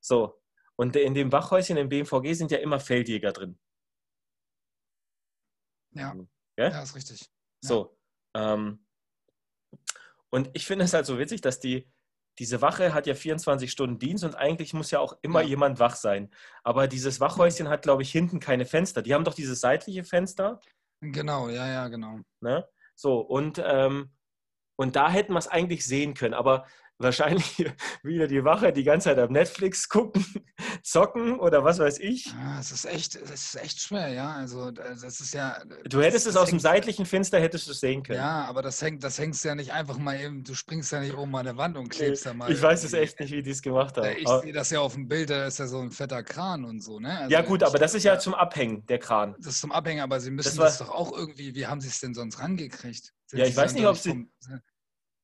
So. 0.01 0.41
Und 0.75 0.95
in 0.95 1.13
dem 1.13 1.31
Wachhäuschen 1.31 1.77
im 1.77 1.89
BMVG 1.89 2.33
sind 2.33 2.51
ja 2.51 2.59
immer 2.59 2.79
Feldjäger 2.79 3.31
drin. 3.31 3.59
Ja, 5.91 6.15
ja, 6.57 6.69
ja 6.69 6.81
ist 6.81 6.95
richtig. 6.95 7.21
Ja. 7.63 7.69
So. 7.69 7.97
Ähm, 8.35 8.85
und 10.29 10.49
ich 10.53 10.65
finde 10.65 10.85
es 10.85 10.93
halt 10.93 11.05
so 11.05 11.19
witzig, 11.19 11.41
dass 11.41 11.59
die, 11.59 11.89
diese 12.39 12.61
Wache 12.61 12.93
hat 12.93 13.07
ja 13.07 13.15
24 13.15 13.71
Stunden 13.71 13.99
Dienst 13.99 14.23
und 14.23 14.35
eigentlich 14.35 14.73
muss 14.73 14.91
ja 14.91 14.99
auch 14.99 15.17
immer 15.21 15.41
ja. 15.41 15.47
jemand 15.47 15.79
wach 15.79 15.95
sein. 15.95 16.29
Aber 16.63 16.87
dieses 16.87 17.19
Wachhäuschen 17.19 17.69
hat, 17.69 17.81
glaube 17.81 18.03
ich, 18.03 18.11
hinten 18.11 18.39
keine 18.39 18.65
Fenster. 18.65 19.01
Die 19.01 19.13
haben 19.13 19.23
doch 19.23 19.33
dieses 19.33 19.61
seitliche 19.61 20.03
Fenster. 20.03 20.59
Genau, 21.01 21.49
ja, 21.49 21.67
ja, 21.67 21.87
genau. 21.87 22.19
Ne? 22.41 22.67
So, 22.95 23.19
und, 23.19 23.61
ähm, 23.63 24.11
und 24.75 24.95
da 24.95 25.09
hätten 25.09 25.33
wir 25.33 25.39
es 25.39 25.47
eigentlich 25.47 25.85
sehen 25.85 26.13
können. 26.13 26.33
Aber 26.33 26.67
wahrscheinlich 26.99 27.65
wieder 28.03 28.27
die 28.27 28.43
Wache 28.43 28.73
die 28.73 28.83
ganze 28.83 29.09
Zeit 29.09 29.19
am 29.19 29.31
Netflix 29.31 29.87
gucken, 29.89 30.25
zocken 30.83 31.39
oder 31.39 31.63
was 31.63 31.79
weiß 31.79 31.99
ich. 31.99 32.25
Ja, 32.27 32.59
es 32.59 32.71
ist 32.71 32.85
echt, 32.85 33.15
es 33.15 33.31
ist 33.31 33.55
echt 33.55 33.81
schwer, 33.81 34.09
ja. 34.09 34.33
Also 34.33 34.71
das 34.71 35.03
ist 35.03 35.33
ja. 35.33 35.61
Du 35.85 36.01
hättest 36.01 36.25
das, 36.25 36.35
es 36.35 36.41
aus 36.41 36.49
dem 36.49 36.59
seitlichen 36.59 37.05
Fenster 37.05 37.39
hättest 37.39 37.67
du 37.67 37.71
es 37.71 37.79
sehen 37.79 38.03
können. 38.03 38.19
Ja, 38.19 38.45
aber 38.45 38.61
das 38.61 38.81
hängt, 38.81 39.03
das 39.03 39.19
hängst 39.19 39.43
ja 39.45 39.55
nicht 39.55 39.71
einfach 39.71 39.97
mal 39.97 40.19
eben. 40.19 40.43
Du 40.43 40.53
springst 40.53 40.91
ja 40.91 40.99
nicht 40.99 41.15
oben 41.15 41.35
an 41.35 41.45
der 41.45 41.57
Wand 41.57 41.77
und 41.77 41.89
klebst 41.89 42.25
nee, 42.25 42.31
da 42.31 42.37
mal. 42.37 42.51
Ich 42.51 42.61
weiß 42.61 42.83
es 42.83 42.93
echt 42.93 43.19
nicht, 43.19 43.31
wie 43.31 43.43
die 43.43 43.51
es 43.51 43.61
gemacht 43.61 43.97
haben. 43.97 44.15
Ich 44.17 44.27
sehe 44.27 44.53
das 44.53 44.69
ja 44.69 44.79
auf 44.79 44.93
dem 44.93 45.07
Bild, 45.07 45.29
da 45.29 45.45
ist 45.45 45.59
ja 45.59 45.67
so 45.67 45.79
ein 45.79 45.91
fetter 45.91 46.23
Kran 46.23 46.65
und 46.65 46.81
so, 46.81 46.99
ne? 46.99 47.19
Also 47.19 47.31
ja 47.31 47.41
gut, 47.41 47.63
aber 47.63 47.77
das 47.77 47.93
ist 47.93 48.03
ja 48.03 48.17
zum 48.19 48.33
Abhängen 48.33 48.85
der 48.87 48.99
Kran. 48.99 49.35
Das 49.37 49.53
ist 49.53 49.61
zum 49.61 49.71
Abhängen, 49.71 50.01
aber 50.01 50.19
sie 50.19 50.31
müssen 50.31 50.57
das, 50.57 50.77
das 50.77 50.87
doch 50.87 50.93
auch 50.93 51.11
irgendwie. 51.11 51.53
Wie 51.55 51.67
haben 51.67 51.81
sie 51.81 51.89
es 51.89 51.99
denn 51.99 52.13
sonst 52.13 52.39
rangekriegt? 52.39 53.13
Sind 53.27 53.39
ja, 53.39 53.45
ich 53.45 53.55
weiß 53.55 53.73
nicht, 53.73 53.85
ob 53.85 53.97
sie. 53.97 54.09
Vom, 54.09 54.31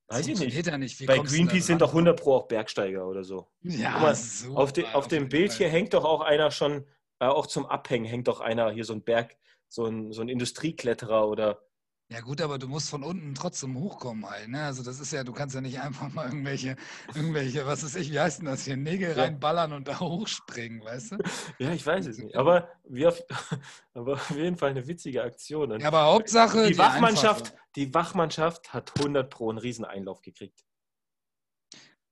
Weiß 0.08 0.26
ich 0.26 0.38
nicht. 0.38 0.66
Ja 0.66 0.78
nicht. 0.78 1.06
Bei 1.06 1.18
Greenpeace 1.18 1.66
sind 1.66 1.80
doch 1.80 1.90
100 1.90 2.20
Pro 2.20 2.36
auch 2.36 2.46
Bergsteiger 2.46 3.06
oder 3.06 3.24
so. 3.24 3.48
Ja, 3.62 3.98
mal, 3.98 4.14
so 4.14 4.54
auf, 4.54 4.72
de, 4.72 4.84
auf 4.92 5.08
dem 5.08 5.28
Bild 5.28 5.52
hier 5.52 5.68
hängt 5.68 5.94
doch 5.94 6.04
auch 6.04 6.20
einer 6.20 6.50
schon, 6.50 6.86
äh, 7.20 7.26
auch 7.26 7.46
zum 7.46 7.66
Abhängen 7.66 8.04
hängt 8.04 8.28
doch 8.28 8.40
einer 8.40 8.70
hier 8.70 8.84
so 8.84 8.92
ein 8.92 9.02
Berg, 9.02 9.36
so 9.68 9.86
ein, 9.86 10.12
so 10.12 10.20
ein 10.20 10.28
Industriekletterer 10.28 11.26
oder 11.28 11.62
ja 12.10 12.20
gut, 12.20 12.40
aber 12.42 12.58
du 12.58 12.68
musst 12.68 12.90
von 12.90 13.02
unten 13.02 13.34
trotzdem 13.34 13.78
hochkommen 13.78 14.28
halt. 14.28 14.48
Ne? 14.48 14.62
Also 14.62 14.82
das 14.82 15.00
ist 15.00 15.12
ja, 15.12 15.24
du 15.24 15.32
kannst 15.32 15.54
ja 15.54 15.60
nicht 15.60 15.80
einfach 15.80 16.12
mal 16.12 16.26
irgendwelche, 16.26 16.76
irgendwelche, 17.14 17.66
was 17.66 17.82
ist 17.82 17.96
ich, 17.96 18.12
wie 18.12 18.20
heißt 18.20 18.40
denn 18.40 18.46
das 18.46 18.64
hier, 18.64 18.76
Nägel 18.76 19.16
ja. 19.16 19.22
reinballern 19.22 19.72
und 19.72 19.88
da 19.88 19.98
hochspringen, 20.00 20.84
weißt 20.84 21.12
du? 21.12 21.18
Ja, 21.58 21.72
ich 21.72 21.84
weiß 21.84 22.06
es 22.06 22.18
nicht. 22.18 22.36
Aber, 22.36 22.68
wir 22.84 23.08
auf, 23.08 23.22
aber 23.94 24.14
auf 24.14 24.30
jeden 24.30 24.56
Fall 24.56 24.70
eine 24.70 24.86
witzige 24.86 25.22
Aktion. 25.22 25.72
Und 25.72 25.80
ja, 25.80 25.88
aber 25.88 26.04
Hauptsache. 26.04 26.66
Die, 26.66 26.72
die 26.72 26.78
Wachmannschaft, 26.78 27.54
die 27.74 27.92
Wachmannschaft 27.94 28.72
hat 28.74 28.92
100 28.98 29.30
Pro 29.30 29.48
einen 29.50 29.58
Rieseneinlauf 29.58 30.20
gekriegt. 30.20 30.64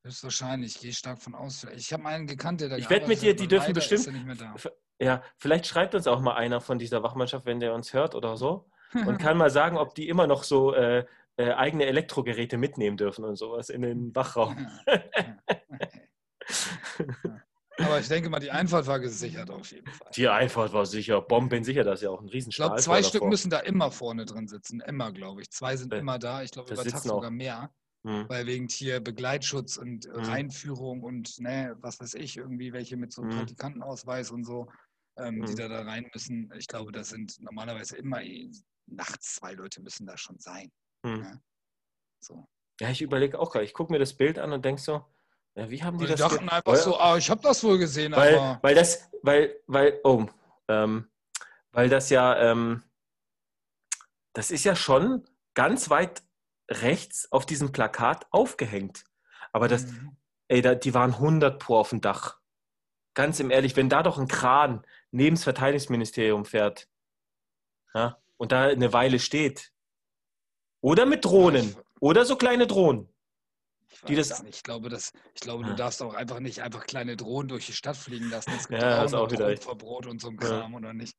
Höchstwahrscheinlich, 0.04 0.76
ich 0.76 0.80
gehe 0.80 0.92
stark 0.92 1.22
von 1.22 1.34
aus. 1.34 1.64
Ich 1.76 1.92
habe 1.92 2.06
einen 2.06 2.26
gekannt, 2.26 2.60
der 2.60 2.70
da 2.70 2.76
Ich 2.76 2.90
wette 2.90 3.06
mit 3.06 3.22
dir, 3.22 3.36
die 3.36 3.46
dürfen 3.46 3.72
bestimmt. 3.72 4.08
Ja, 4.98 5.22
vielleicht 5.36 5.66
schreibt 5.66 5.94
uns 5.94 6.06
auch 6.06 6.20
mal 6.20 6.34
einer 6.34 6.60
von 6.60 6.78
dieser 6.78 7.02
Wachmannschaft, 7.02 7.46
wenn 7.46 7.60
der 7.60 7.74
uns 7.74 7.92
hört 7.92 8.14
oder 8.14 8.36
so. 8.36 8.68
Und 8.94 9.18
kann 9.18 9.36
mal 9.38 9.50
sagen, 9.50 9.76
ob 9.76 9.94
die 9.94 10.08
immer 10.08 10.26
noch 10.26 10.42
so 10.44 10.74
äh, 10.74 11.04
äh, 11.36 11.52
eigene 11.52 11.86
Elektrogeräte 11.86 12.58
mitnehmen 12.58 12.96
dürfen 12.96 13.24
und 13.24 13.36
sowas 13.36 13.70
in 13.70 13.82
den 13.82 14.14
Wachraum. 14.14 14.68
Aber 17.78 18.00
ich 18.00 18.08
denke 18.08 18.28
mal, 18.28 18.38
die 18.38 18.50
Einfahrt 18.50 18.86
war 18.86 19.00
gesichert 19.00 19.50
auf 19.50 19.70
jeden 19.72 19.90
Fall. 19.90 20.10
Die 20.14 20.28
Einfahrt 20.28 20.72
war 20.72 20.84
sicher, 20.84 21.22
bombensicher, 21.22 21.84
das 21.84 22.00
ist 22.00 22.04
ja 22.04 22.10
auch 22.10 22.20
ein 22.20 22.28
Riesenstahl. 22.28 22.66
Ich 22.66 22.70
glaube, 22.70 22.82
zwei 22.82 23.02
Stück 23.02 23.24
müssen 23.24 23.50
da 23.50 23.60
immer 23.60 23.90
vorne 23.90 24.26
drin 24.26 24.46
sitzen. 24.46 24.80
Immer, 24.80 25.10
glaube 25.12 25.40
ich. 25.40 25.50
Zwei 25.50 25.76
sind 25.76 25.92
immer 25.94 26.18
da. 26.18 26.42
Ich 26.42 26.50
glaube, 26.50 26.72
über 26.72 26.84
Tag 26.84 27.00
sogar 27.00 27.30
mehr. 27.30 27.72
Hm. 28.04 28.28
Weil 28.28 28.46
wegen 28.46 28.68
hier 28.68 29.00
Begleitschutz 29.00 29.76
und 29.76 30.06
hm. 30.06 30.24
Reinführung 30.24 31.02
und 31.02 31.38
ne, 31.38 31.76
was 31.80 32.00
weiß 32.00 32.14
ich, 32.14 32.36
irgendwie 32.36 32.72
welche 32.72 32.96
mit 32.96 33.12
so 33.12 33.22
einem 33.22 33.30
hm. 33.30 33.38
Praktikantenausweis 33.38 34.32
und 34.32 34.44
so, 34.44 34.68
ähm, 35.16 35.44
die 35.44 35.52
hm. 35.52 35.56
da, 35.56 35.68
da 35.68 35.82
rein 35.82 36.10
müssen. 36.12 36.52
Ich 36.58 36.66
glaube, 36.66 36.90
das 36.90 37.10
sind 37.10 37.40
normalerweise 37.40 37.96
immer 37.96 38.20
eh, 38.22 38.50
nachts 38.94 39.36
zwei 39.36 39.52
Leute 39.52 39.80
müssen 39.80 40.06
da 40.06 40.16
schon 40.16 40.38
sein. 40.38 40.70
Ne? 41.02 41.42
So. 42.20 42.46
Ja, 42.80 42.90
ich 42.90 43.02
überlege 43.02 43.38
auch 43.38 43.50
gerade. 43.50 43.64
Ich 43.64 43.74
gucke 43.74 43.92
mir 43.92 43.98
das 43.98 44.14
Bild 44.14 44.38
an 44.38 44.52
und 44.52 44.64
denke 44.64 44.80
so, 44.80 45.04
ja, 45.54 45.70
wie 45.70 45.82
haben 45.82 45.98
die, 45.98 46.06
die 46.06 46.12
das 46.12 46.20
dachten 46.20 46.48
einfach 46.48 46.72
weil, 46.72 46.80
so, 46.80 46.98
ah, 46.98 47.16
ich 47.16 47.28
habe 47.28 47.42
das 47.42 47.62
wohl 47.62 47.78
gesehen, 47.78 48.12
weil, 48.12 48.36
aber. 48.36 48.58
Weil 48.62 48.74
das, 48.74 49.10
weil, 49.22 49.60
weil, 49.66 50.00
oh, 50.04 50.26
ähm, 50.68 51.10
weil 51.72 51.88
das 51.88 52.10
ja, 52.10 52.36
ähm, 52.50 52.82
das 54.32 54.50
ist 54.50 54.64
ja 54.64 54.74
schon 54.74 55.28
ganz 55.54 55.90
weit 55.90 56.22
rechts 56.70 57.30
auf 57.30 57.44
diesem 57.44 57.72
Plakat 57.72 58.26
aufgehängt. 58.30 59.04
Aber 59.52 59.68
das, 59.68 59.86
mhm. 59.86 60.16
ey, 60.48 60.62
da, 60.62 60.74
die 60.74 60.94
waren 60.94 61.12
100 61.12 61.58
pro 61.58 61.76
auf 61.76 61.90
dem 61.90 62.00
Dach. 62.00 62.40
Ganz 63.14 63.40
im 63.40 63.50
Ehrlich, 63.50 63.76
wenn 63.76 63.90
da 63.90 64.02
doch 64.02 64.18
ein 64.18 64.28
Kran 64.28 64.86
neben 65.10 65.36
das 65.36 65.44
Verteidigungsministerium 65.44 66.46
fährt 66.46 66.88
ja, 67.94 68.21
und 68.42 68.50
da 68.50 68.64
eine 68.64 68.92
Weile 68.92 69.20
steht. 69.20 69.70
Oder 70.80 71.06
mit 71.06 71.24
Drohnen. 71.24 71.76
Oder 72.00 72.24
so 72.24 72.34
kleine 72.34 72.66
Drohnen. 72.66 73.08
Die 74.08 74.16
das 74.16 74.42
ich 74.42 74.64
glaube, 74.64 74.88
das, 74.88 75.12
ich 75.32 75.40
glaube, 75.42 75.62
du 75.62 75.76
darfst 75.76 76.02
auch 76.02 76.14
einfach 76.14 76.40
nicht 76.40 76.60
einfach 76.60 76.84
kleine 76.84 77.16
Drohnen 77.16 77.46
durch 77.46 77.66
die 77.66 77.72
Stadt 77.72 77.96
fliegen 77.96 78.30
lassen. 78.30 78.50
Es 78.56 78.66
gibt 78.66 78.82
ja, 78.82 79.04
auch, 79.04 79.12
auch 79.12 79.30
wieder 79.30 79.56
Verbot 79.58 80.08
und 80.08 80.20
so 80.20 80.28
ein 80.30 80.36
Kram 80.36 80.72
ja. 80.72 80.76
oder 80.76 80.92
nicht. 80.92 81.16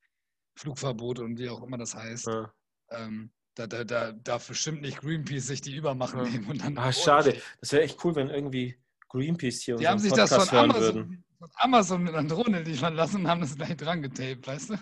Flugverbot 0.58 1.20
und 1.20 1.40
wie 1.40 1.48
auch 1.48 1.64
immer 1.64 1.78
das 1.78 1.96
heißt. 1.96 2.28
Ja. 2.28 2.54
Ähm, 2.90 3.32
da, 3.56 3.68
da, 3.68 3.86
da 3.86 4.12
darf 4.12 4.50
bestimmt 4.50 4.82
nicht 4.82 5.00
Greenpeace 5.00 5.48
sich 5.48 5.62
die 5.62 5.78
Übermacht 5.78 6.16
ja. 6.16 6.24
nehmen. 6.24 6.50
Und 6.50 6.62
dann 6.62 6.78
ah, 6.78 6.92
schade. 6.92 7.42
Das 7.62 7.72
wäre 7.72 7.84
echt 7.84 8.04
cool, 8.04 8.16
wenn 8.16 8.30
irgendwie 8.30 8.78
Greenpeace 9.08 9.62
hier 9.62 9.78
Die 9.78 9.88
haben 9.88 10.00
sich 10.00 10.12
Podcast 10.12 10.34
das 10.34 10.50
von 10.50 10.60
Amazon, 10.60 11.23
von 11.44 11.52
Amazon 11.56 12.04
mit 12.04 12.16
einer 12.16 12.28
Drohne 12.28 12.62
liefern 12.62 12.96
lassen 12.96 13.18
und 13.18 13.28
haben 13.28 13.42
das 13.42 13.56
gleich 13.56 13.76
dran 13.76 14.02
getaped, 14.02 14.48
weißt 14.48 14.70
du? 14.70 14.76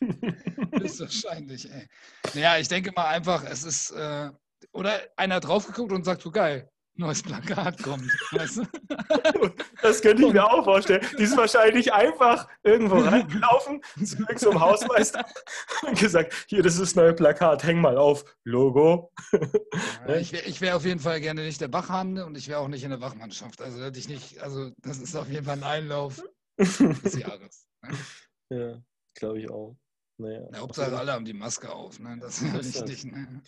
ist 0.84 1.00
wahrscheinlich, 1.00 1.70
ey. 1.70 1.88
Naja, 2.34 2.58
ich 2.58 2.68
denke 2.68 2.92
mal 2.94 3.06
einfach, 3.06 3.42
es 3.44 3.64
ist, 3.64 3.90
äh, 3.90 4.30
oder 4.72 5.00
einer 5.16 5.36
hat 5.36 5.44
drauf 5.44 5.66
geguckt 5.66 5.92
und 5.92 6.04
sagt 6.04 6.22
so, 6.22 6.30
geil, 6.30 6.70
neues 6.98 7.22
Plakat 7.22 7.82
kommt. 7.82 8.10
Weißt 8.32 8.58
du? 8.58 8.62
Das 9.80 10.02
könnte 10.02 10.26
ich 10.26 10.32
mir 10.32 10.44
auch 10.44 10.64
vorstellen. 10.64 11.06
Die 11.16 11.22
ist 11.22 11.36
wahrscheinlich 11.36 11.92
einfach 11.92 12.48
irgendwo 12.64 12.96
reingelaufen 12.98 13.80
zu 14.04 14.18
irgendeinem 14.18 14.60
Hausmeister 14.60 15.24
und 15.86 15.96
gesagt, 15.96 16.34
hier, 16.48 16.64
das 16.64 16.74
ist 16.74 16.80
das 16.80 16.94
neue 16.96 17.14
Plakat, 17.14 17.62
häng 17.62 17.80
mal 17.80 17.96
auf, 17.96 18.24
Logo. 18.44 19.12
Ja, 20.06 20.16
ich 20.16 20.32
wäre 20.32 20.60
wär 20.60 20.76
auf 20.76 20.84
jeden 20.84 21.00
Fall 21.00 21.20
gerne 21.20 21.42
nicht 21.42 21.60
der 21.60 21.72
Wachhande 21.72 22.26
und 22.26 22.36
ich 22.36 22.48
wäre 22.48 22.58
auch 22.58 22.68
nicht 22.68 22.82
in 22.82 22.90
der 22.90 23.00
Wachmannschaft. 23.00 23.62
Also 23.62 23.82
hätte 23.82 23.98
ich 24.00 24.08
nicht, 24.08 24.40
also 24.40 24.70
das 24.78 24.98
ist 24.98 25.14
auf 25.14 25.28
jeden 25.28 25.44
Fall 25.44 25.58
ein 25.58 25.62
Einlauf 25.62 26.22
des 26.58 27.18
Jahres. 27.18 27.66
Ne? 27.82 27.90
Ja, 28.50 28.82
glaube 29.14 29.40
ich 29.40 29.50
auch. 29.50 29.76
Naja, 30.16 30.40
ja, 30.50 30.58
Hauptsache 30.60 30.98
alle 30.98 31.12
haben 31.12 31.26
die 31.26 31.34
Maske 31.34 31.70
auf, 31.70 32.00
ne? 32.00 32.16
Das 32.18 32.40
ist 32.40 32.46
ja 32.46 32.54
wichtig. 32.54 33.04
Ne? 33.04 33.42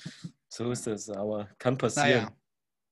So 0.53 0.71
ist 0.71 0.87
es, 0.87 1.09
aber 1.09 1.49
kann 1.59 1.79
passieren. 1.79 2.25
Naja. 2.25 2.40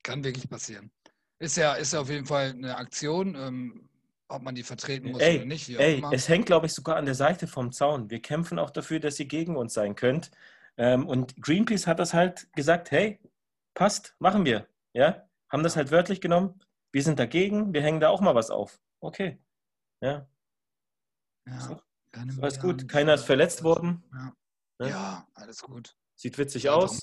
Kann 0.09 0.25
wirklich 0.25 0.49
passieren. 0.49 0.91
Ist 1.39 1.57
ja, 1.57 1.75
ist 1.75 1.93
ja 1.93 2.01
auf 2.01 2.09
jeden 2.09 2.27
Fall 2.27 2.51
eine 2.51 2.77
Aktion, 2.77 3.35
ähm, 3.35 3.89
ob 4.29 4.43
man 4.43 4.55
die 4.55 4.63
vertreten 4.63 5.13
muss 5.13 5.21
ey, 5.21 5.37
oder 5.37 5.47
nicht. 5.47 5.69
ey, 5.69 6.03
es 6.13 6.29
hängt, 6.29 6.47
glaube 6.47 6.67
ich, 6.67 6.73
sogar 6.73 6.97
an 6.97 7.05
der 7.05 7.15
Seite 7.15 7.47
vom 7.47 7.73
Zaun. 7.73 8.11
Wir 8.11 8.21
kämpfen 8.21 8.59
auch 8.59 8.71
dafür, 8.71 9.01
dass 9.01 9.21
ihr 9.21 9.27
gegen 9.27 9.57
uns 9.57 9.75
sein 9.75 9.95
könnt. 9.95 10.31
Ähm, 10.77 11.07
und 11.07 11.41
Greenpeace 11.43 11.87
hat 11.87 11.99
das 11.99 12.15
halt 12.15 12.49
gesagt, 12.55 12.91
hey, 12.91 13.21
passt, 13.75 14.17
machen 14.19 14.45
wir. 14.45 14.67
Ja, 14.95 15.29
haben 15.51 15.63
das 15.63 15.77
halt 15.77 15.91
wörtlich 15.91 16.21
genommen. 16.21 16.61
Wir 16.93 17.03
sind 17.03 17.19
dagegen, 17.19 17.73
wir 17.75 17.83
hängen 17.83 18.01
da 18.01 18.09
auch 18.09 18.21
mal 18.21 18.35
was 18.35 18.51
auf. 18.51 18.81
Okay. 19.01 19.39
Ja. 20.01 20.27
Ja, 21.47 21.61
so. 21.61 21.81
alles 22.41 22.61
gut. 22.61 22.89
Keiner 22.89 23.15
ist 23.15 23.25
verletzt 23.25 23.63
worden. 23.63 24.03
Ja, 24.13 24.33
ja. 24.81 24.89
ja 24.89 25.29
alles 25.35 25.63
gut. 25.63 25.97
Sieht 26.15 26.39
witzig 26.39 26.69
aus. 26.69 27.01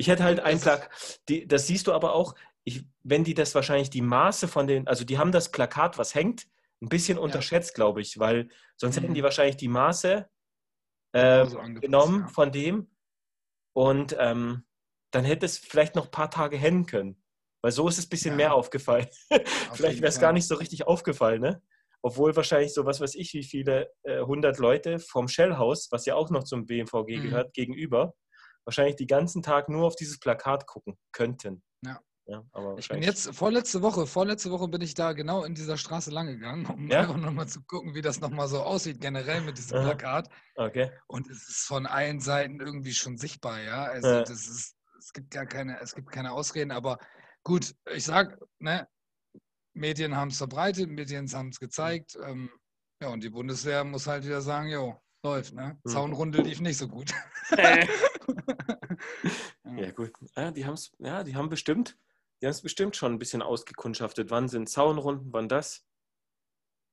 Ich 0.00 0.08
hätte 0.08 0.24
halt 0.24 0.40
ein 0.40 0.58
Plakat, 0.58 0.90
das 1.46 1.66
siehst 1.66 1.86
du 1.86 1.92
aber 1.92 2.14
auch, 2.14 2.34
ich, 2.64 2.86
wenn 3.02 3.22
die 3.22 3.34
das 3.34 3.54
wahrscheinlich 3.54 3.90
die 3.90 4.00
Maße 4.00 4.48
von 4.48 4.66
den, 4.66 4.88
also 4.88 5.04
die 5.04 5.18
haben 5.18 5.30
das 5.30 5.50
Plakat, 5.50 5.98
was 5.98 6.14
hängt, 6.14 6.46
ein 6.80 6.88
bisschen 6.88 7.18
ja. 7.18 7.22
unterschätzt, 7.22 7.74
glaube 7.74 8.00
ich, 8.00 8.18
weil 8.18 8.48
sonst 8.76 8.96
mhm. 8.96 9.02
hätten 9.02 9.14
die 9.14 9.22
wahrscheinlich 9.22 9.58
die 9.58 9.68
Maße 9.68 10.26
äh, 11.12 11.20
also 11.20 11.58
genommen 11.58 12.22
ja. 12.22 12.28
von 12.28 12.50
dem 12.50 12.90
und 13.74 14.16
ähm, 14.18 14.64
dann 15.10 15.26
hätte 15.26 15.44
es 15.44 15.58
vielleicht 15.58 15.96
noch 15.96 16.06
ein 16.06 16.10
paar 16.10 16.30
Tage 16.30 16.56
hängen 16.56 16.86
können. 16.86 17.22
Weil 17.62 17.72
so 17.72 17.86
ist 17.86 17.98
es 17.98 18.06
ein 18.06 18.08
bisschen 18.08 18.30
ja. 18.32 18.36
mehr 18.36 18.54
aufgefallen. 18.54 19.06
vielleicht 19.74 20.00
wäre 20.00 20.08
es 20.08 20.18
gar 20.18 20.32
nicht 20.32 20.48
so 20.48 20.54
richtig 20.54 20.86
aufgefallen, 20.86 21.42
ne? 21.42 21.62
Obwohl 22.00 22.34
wahrscheinlich 22.34 22.72
so 22.72 22.86
was 22.86 23.02
weiß 23.02 23.16
ich, 23.16 23.34
wie 23.34 23.42
viele 23.42 23.92
äh, 24.04 24.20
100 24.20 24.56
Leute 24.56 24.98
vom 24.98 25.28
Shellhaus, 25.28 25.88
was 25.90 26.06
ja 26.06 26.14
auch 26.14 26.30
noch 26.30 26.44
zum 26.44 26.64
BMVG 26.64 27.18
mhm. 27.18 27.22
gehört, 27.22 27.52
gegenüber, 27.52 28.14
wahrscheinlich 28.70 28.96
den 28.96 29.08
ganzen 29.08 29.42
Tag 29.42 29.68
nur 29.68 29.84
auf 29.86 29.96
dieses 29.96 30.18
Plakat 30.20 30.66
gucken 30.66 30.96
könnten. 31.12 31.62
Ja. 31.84 32.00
Ja, 32.26 32.44
ich 32.76 32.88
bin 32.88 33.02
jetzt, 33.02 33.34
vorletzte 33.34 33.82
Woche, 33.82 34.06
vorletzte 34.06 34.52
Woche 34.52 34.68
bin 34.68 34.80
ich 34.82 34.94
da 34.94 35.14
genau 35.14 35.42
in 35.42 35.56
dieser 35.56 35.76
Straße 35.76 36.12
lang 36.12 36.28
gegangen, 36.28 36.64
um 36.66 36.88
ja? 36.88 37.00
einfach 37.00 37.16
nochmal 37.16 37.48
zu 37.48 37.60
gucken, 37.64 37.92
wie 37.96 38.02
das 38.02 38.20
nochmal 38.20 38.46
so 38.46 38.62
aussieht, 38.62 39.00
generell 39.00 39.40
mit 39.40 39.58
diesem 39.58 39.80
Plakat. 39.80 40.28
Okay. 40.54 40.92
Und 41.08 41.28
es 41.28 41.48
ist 41.48 41.66
von 41.66 41.86
allen 41.86 42.20
Seiten 42.20 42.60
irgendwie 42.60 42.92
schon 42.92 43.18
sichtbar, 43.18 43.60
ja. 43.60 43.82
Also 43.82 44.06
ja. 44.06 44.20
das 44.22 44.46
ist, 44.46 44.76
es 45.00 45.12
gibt 45.12 45.32
gar 45.32 45.46
keine, 45.46 45.80
es 45.80 45.92
gibt 45.92 46.12
keine 46.12 46.30
Ausreden, 46.30 46.70
aber 46.70 46.98
gut, 47.42 47.74
ich 47.92 48.04
sag, 48.04 48.38
ne, 48.60 48.86
Medien 49.74 50.14
haben 50.14 50.28
es 50.28 50.38
verbreitet, 50.38 50.88
Medien 50.88 51.28
haben 51.32 51.48
es 51.48 51.58
gezeigt. 51.58 52.16
Ähm, 52.24 52.48
ja, 53.02 53.08
und 53.08 53.24
die 53.24 53.30
Bundeswehr 53.30 53.82
muss 53.82 54.06
halt 54.06 54.24
wieder 54.24 54.40
sagen, 54.40 54.68
jo, 54.68 55.00
läuft, 55.24 55.54
ne? 55.54 55.78
Mhm. 55.84 55.90
Zaunrunde 55.90 56.42
lief 56.42 56.60
nicht 56.60 56.78
so 56.78 56.88
gut. 56.88 57.12
ja, 59.76 59.90
gut. 59.92 60.12
Ja, 60.36 60.50
die, 60.50 60.64
haben's, 60.64 60.92
ja, 60.98 61.24
die 61.24 61.34
haben 61.34 61.48
bestimmt, 61.48 61.98
die 62.40 62.46
haben 62.46 62.52
es 62.52 62.62
bestimmt 62.62 62.96
schon 62.96 63.12
ein 63.12 63.18
bisschen 63.18 63.42
ausgekundschaftet. 63.42 64.30
Wann 64.30 64.48
sind 64.48 64.68
Zaunrunden, 64.68 65.32
wann 65.32 65.48
das? 65.48 65.84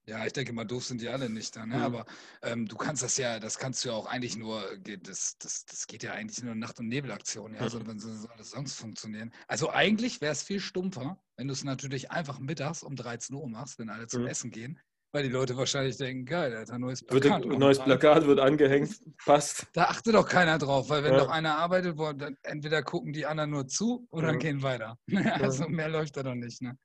Ja, 0.08 0.26
ich 0.26 0.32
denke 0.32 0.54
mal, 0.54 0.63
doof 0.63 0.86
sind 0.86 1.02
die 1.02 1.10
alle 1.10 1.30
nicht. 1.30 1.58
Ne? 1.58 1.65
Mhm. 1.65 1.73
Aber 1.73 2.06
ähm, 2.41 2.65
du 2.65 2.78
kannst 2.78 3.04
das 3.04 3.17
ja, 3.17 3.39
das 3.39 3.58
kannst 3.58 3.84
du 3.84 3.89
ja 3.89 3.95
auch 3.95 4.06
eigentlich 4.06 4.38
nur, 4.38 4.63
das, 4.78 5.38
das, 5.38 5.65
das 5.65 5.86
geht 5.86 6.02
ja 6.02 6.13
eigentlich 6.13 6.41
nur 6.43 6.56
Nacht- 6.56 6.80
und 6.80 6.88
Nebelaktion, 6.88 7.54
ja, 7.54 7.63
mhm. 7.63 7.69
so, 7.69 7.86
wenn 7.86 8.00
so 8.00 8.13
soll 8.13 8.32
das 8.38 8.52
sonst 8.52 8.76
funktionieren. 8.76 9.34
Also 9.47 9.69
eigentlich 9.69 10.21
wäre 10.21 10.32
es 10.32 10.43
viel 10.43 10.62
stumpfer, 10.62 11.21
wenn 11.36 11.47
du 11.47 11.54
es 11.54 11.65
natürlich 11.65 12.10
einfach 12.10 12.39
mittags 12.39 12.84
um 12.84 12.95
13 12.95 13.36
Uhr 13.36 13.50
machst, 13.50 13.80
wenn 13.80 13.89
alle 13.89 14.08
zum 14.08 14.21
mhm. 14.21 14.28
Essen 14.28 14.52
gehen 14.52 14.80
weil 15.12 15.24
die 15.24 15.30
Leute 15.30 15.56
wahrscheinlich 15.56 15.98
denken, 15.98 16.26
geil, 16.26 16.54
er 16.54 16.62
hat 16.62 16.72
ein 16.72 16.82
neues 16.82 17.04
Plakat. 17.04 17.43
Wird, 17.43 17.60
neues 17.60 17.80
Plakat 17.80 18.26
wird 18.26 18.39
angehängt, 18.39 19.00
passt. 19.26 19.67
Da 19.74 19.86
achtet 19.86 20.15
doch 20.15 20.28
keiner 20.28 20.58
drauf, 20.58 20.89
weil 20.89 21.04
wenn 21.04 21.13
ja. 21.13 21.20
doch 21.20 21.30
einer 21.30 21.58
arbeitet, 21.58 21.98
wo, 21.98 22.12
dann 22.13 22.38
entweder 22.43 22.84
gucken 22.84 23.13
die 23.13 23.26
anderen 23.26 23.52
nur 23.52 23.67
zu 23.67 24.08
oder 24.12 24.32
ja. 24.34 24.38
gehen 24.38 24.62
weiter. 24.62 24.98
also 25.41 25.67
mehr 25.70 25.89
läuft 25.89 26.17
da 26.17 26.24
doch 26.24 26.36
nicht. 26.36 26.62
Ne? 26.62 26.78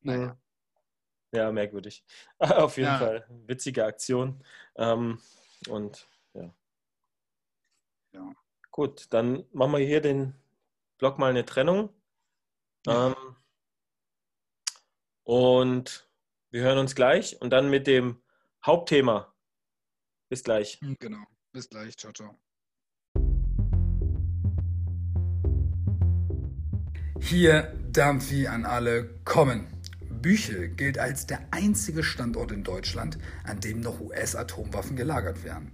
Naja. 0.00 0.36
Ja, 1.32 1.52
merkwürdig. 1.52 2.04
Auf 2.38 2.76
jeden. 2.78 2.96
Fall. 2.96 3.26
Witzige 3.46 3.84
Aktion. 3.84 4.42
Ähm, 4.76 5.20
und 5.68 6.08
ja. 6.34 6.54
ja. 8.12 8.32
Gut, 8.70 9.06
dann 9.10 9.44
machen 9.52 9.72
wir 9.72 9.78
hier 9.80 10.00
den 10.00 10.34
Blog 10.98 11.18
mal 11.18 11.30
eine 11.30 11.44
Trennung. 11.44 11.90
Ähm, 12.86 13.14
und 15.24 16.07
wir 16.50 16.62
hören 16.62 16.78
uns 16.78 16.94
gleich 16.94 17.40
und 17.40 17.50
dann 17.50 17.70
mit 17.70 17.86
dem 17.86 18.22
Hauptthema. 18.64 19.34
Bis 20.28 20.42
gleich. 20.42 20.78
Hm, 20.80 20.96
genau. 20.98 21.24
Bis 21.52 21.68
gleich. 21.68 21.96
Ciao, 21.96 22.12
ciao. 22.12 22.38
Hier 27.20 27.74
Dampfi 27.90 28.46
an 28.46 28.64
alle 28.64 29.20
kommen. 29.24 29.66
Büchel 30.10 30.68
gilt 30.68 30.98
als 30.98 31.26
der 31.26 31.46
einzige 31.52 32.02
Standort 32.02 32.52
in 32.52 32.64
Deutschland, 32.64 33.18
an 33.44 33.60
dem 33.60 33.80
noch 33.80 34.00
US-Atomwaffen 34.00 34.96
gelagert 34.96 35.44
werden. 35.44 35.72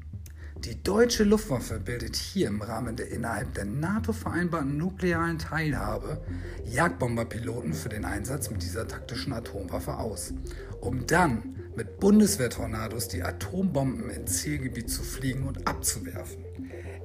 Die 0.65 0.83
deutsche 0.83 1.25
Luftwaffe 1.25 1.79
bildet 1.79 2.17
hier 2.17 2.49
im 2.49 2.63
Rahmen 2.63 2.97
der 2.97 3.11
innerhalb 3.11 3.53
der 3.53 3.67
NATO 3.67 4.15
vereinbarten 4.15 4.79
nuklearen 4.79 5.39
Teilhabe 5.39 6.25
Jagdbomberpiloten 6.65 7.75
für 7.75 7.91
den 7.91 8.07
Einsatz 8.07 8.49
mit 8.49 8.63
dieser 8.63 8.89
taktischen 8.89 9.35
Atomwaffe 9.35 9.99
aus, 9.99 10.33
um 10.81 11.07
dann 11.07 11.71
mit 11.77 12.01
Bundeswehrtornados 12.01 13.09
die 13.09 13.23
Atombomben 13.23 14.09
ins 14.09 14.41
Zielgebiet 14.41 14.89
zu 14.89 15.03
fliegen 15.03 15.47
und 15.47 15.69
abzuwerfen. 15.69 16.43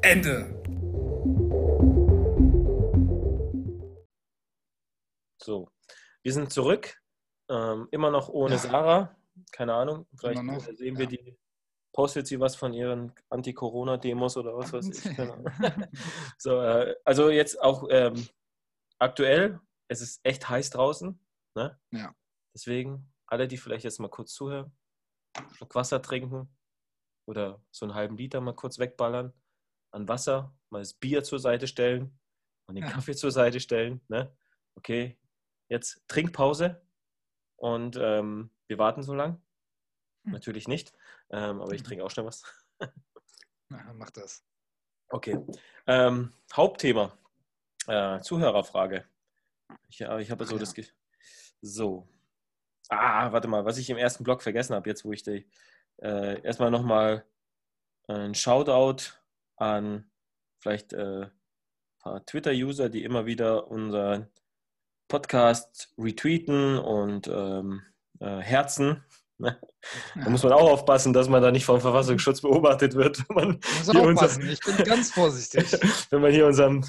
Ende. 0.03 0.45
So, 5.43 5.69
wir 6.23 6.31
sind 6.31 6.53
zurück. 6.53 6.95
Ähm, 7.49 7.89
immer 7.91 8.09
noch 8.09 8.29
ohne 8.29 8.53
ja. 8.53 8.59
Sarah. 8.59 9.17
Keine 9.51 9.73
Ahnung. 9.73 10.07
Vielleicht 10.15 10.77
sehen 10.77 10.97
wir 10.97 11.05
ja. 11.05 11.11
die 11.11 11.37
postet 11.93 12.28
sie 12.28 12.39
was 12.39 12.56
von 12.56 12.73
ihren 12.73 13.13
Anti-Corona-Demos 13.30 14.38
oder 14.38 14.56
was 14.56 14.73
weiß 14.73 14.88
ich. 14.89 15.15
Genau. 15.15 15.43
so, 16.38 16.62
äh, 16.62 16.95
also 17.04 17.30
jetzt 17.30 17.62
auch 17.62 17.88
ähm, 17.89 18.28
aktuell, 18.99 19.60
es 19.88 20.02
ist 20.02 20.19
echt 20.23 20.49
heiß 20.49 20.69
draußen. 20.69 21.19
Ne? 21.56 21.80
Ja. 21.91 22.15
Deswegen, 22.54 23.12
alle, 23.28 23.47
die 23.47 23.58
vielleicht 23.58 23.84
jetzt 23.84 23.99
mal 23.99 24.10
kurz 24.10 24.34
zuhören, 24.34 24.71
Schluck 25.54 25.75
Wasser 25.75 26.02
trinken 26.02 26.49
oder 27.28 27.63
so 27.71 27.86
einen 27.86 27.95
halben 27.95 28.17
Liter 28.17 28.41
mal 28.41 28.56
kurz 28.56 28.80
wegballern 28.80 29.34
an 29.91 30.08
Wasser, 30.08 30.56
mal 30.69 30.80
das 30.80 30.93
Bier 30.93 31.23
zur 31.23 31.39
Seite 31.39 31.67
stellen 31.67 32.19
und 32.67 32.75
den 32.75 32.84
ja. 32.84 32.91
Kaffee 32.91 33.15
zur 33.15 33.32
Seite 33.32 33.60
stellen. 33.60 34.02
Ne? 34.08 34.36
Okay, 34.75 35.17
jetzt 35.69 36.04
Trinkpause 36.08 36.82
und 37.58 37.97
ähm, 37.99 38.52
wir 38.67 38.78
warten 38.78 39.04
so 39.04 39.13
lang. 39.13 39.41
Hm. 40.23 40.34
Natürlich 40.34 40.67
nicht, 40.67 40.93
ähm, 41.29 41.62
aber 41.62 41.73
ich 41.73 41.82
mhm. 41.82 41.86
trinke 41.86 42.03
auch 42.03 42.12
schnell 42.12 42.25
was. 42.25 42.43
Na, 43.69 43.93
mach 43.93 44.10
das. 44.12 44.43
Okay. 45.10 45.39
Ähm, 45.88 46.34
Hauptthema. 46.53 47.17
Äh, 47.88 48.19
Zuhörerfrage. 48.21 49.05
Ich, 49.88 50.01
äh, 50.01 50.21
ich 50.21 50.32
habe 50.32 50.45
so 50.45 50.55
ja. 50.55 50.60
das. 50.60 50.73
Ge 50.73 50.86
so. 51.62 52.08
Ah, 52.89 53.32
warte 53.32 53.47
mal, 53.47 53.65
was 53.65 53.77
ich 53.77 53.89
im 53.89 53.97
ersten 53.97 54.23
Blog 54.23 54.41
vergessen 54.41 54.75
habe, 54.75 54.89
jetzt 54.89 55.05
wo 55.05 55.12
ich 55.12 55.23
die. 55.23 55.47
Äh, 55.97 56.41
erstmal 56.41 56.71
nochmal 56.71 57.25
ein 58.08 58.34
Shoutout 58.34 59.12
an 59.58 60.10
vielleicht 60.60 60.93
äh, 60.93 61.23
ein 61.23 61.32
paar 61.99 62.25
Twitter-User, 62.25 62.89
die 62.89 63.03
immer 63.03 63.25
wieder 63.25 63.69
unseren 63.69 64.27
Podcast 65.08 65.93
retweeten 65.97 66.77
und 66.77 67.27
ähm, 67.27 67.82
äh, 68.19 68.38
Herzen? 68.38 69.03
Da 69.39 70.30
muss 70.30 70.43
man 70.43 70.52
auch 70.52 70.71
aufpassen, 70.71 71.13
dass 71.13 71.30
man 71.30 71.41
da 71.41 71.52
nicht 71.52 71.65
vom 71.65 71.80
Verfassungsschutz 71.80 72.41
beobachtet 72.41 72.95
wird. 72.95 73.23
Man 73.30 73.60
muss 73.78 73.89
aufpassen, 73.89 74.41
unser, 74.41 74.52
ich 74.52 74.60
bin 74.60 74.75
ganz 74.84 75.12
vorsichtig. 75.12 75.71
wenn 76.10 76.21
man 76.21 76.32
hier 76.32 76.45
unseren, 76.45 76.86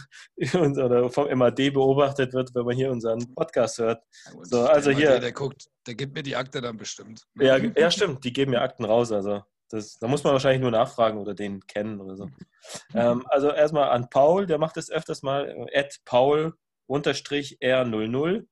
oder 0.55 1.09
vom 1.11 1.29
MAD 1.39 1.73
beobachtet 1.73 2.33
wird, 2.33 2.53
wenn 2.55 2.65
man 2.65 2.75
hier 2.75 2.91
unseren 2.91 3.33
Podcast 3.35 3.79
hört. 3.79 4.03
Gut, 4.33 4.49
so, 4.49 4.63
also 4.63 4.91
der 4.91 4.99
hier. 4.99 5.11
MAD, 5.11 5.23
der 5.23 5.33
guckt, 5.33 5.69
der 5.87 5.95
gibt 5.95 6.15
mir 6.15 6.25
die 6.25 6.37
Akte 6.37 6.61
dann 6.61 6.77
bestimmt. 6.77 7.23
Ja, 7.39 7.57
ja 7.57 7.91
stimmt, 7.91 8.25
die 8.25 8.33
geben 8.33 8.51
mir 8.51 8.61
Akten 8.61 8.85
raus. 8.85 9.13
Also 9.13 9.43
das, 9.71 9.99
da 9.99 10.09
muss 10.09 10.25
man 10.25 10.33
wahrscheinlich 10.33 10.61
nur 10.61 10.73
nachfragen 10.73 11.19
oder 11.19 11.35
den 11.35 11.65
kennen 11.67 12.01
oder 12.01 12.17
so. 12.17 12.29
ähm, 12.95 13.25
also 13.29 13.51
erstmal 13.51 13.91
an 13.91 14.11
Paul, 14.11 14.47
der 14.47 14.59
macht 14.59 14.77
das 14.77 14.91
öfters 14.91 15.23
mal, 15.23 15.69
at 15.73 16.01
Paul-R00. 16.05 18.47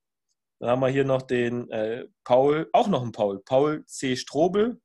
Dann 0.60 0.70
haben 0.70 0.80
wir 0.80 0.88
hier 0.88 1.04
noch 1.04 1.22
den 1.22 1.70
äh, 1.70 2.06
Paul, 2.24 2.68
auch 2.72 2.88
noch 2.88 3.02
einen 3.02 3.12
Paul, 3.12 3.40
Paul 3.40 3.84
C. 3.86 4.16
Strobel, 4.16 4.80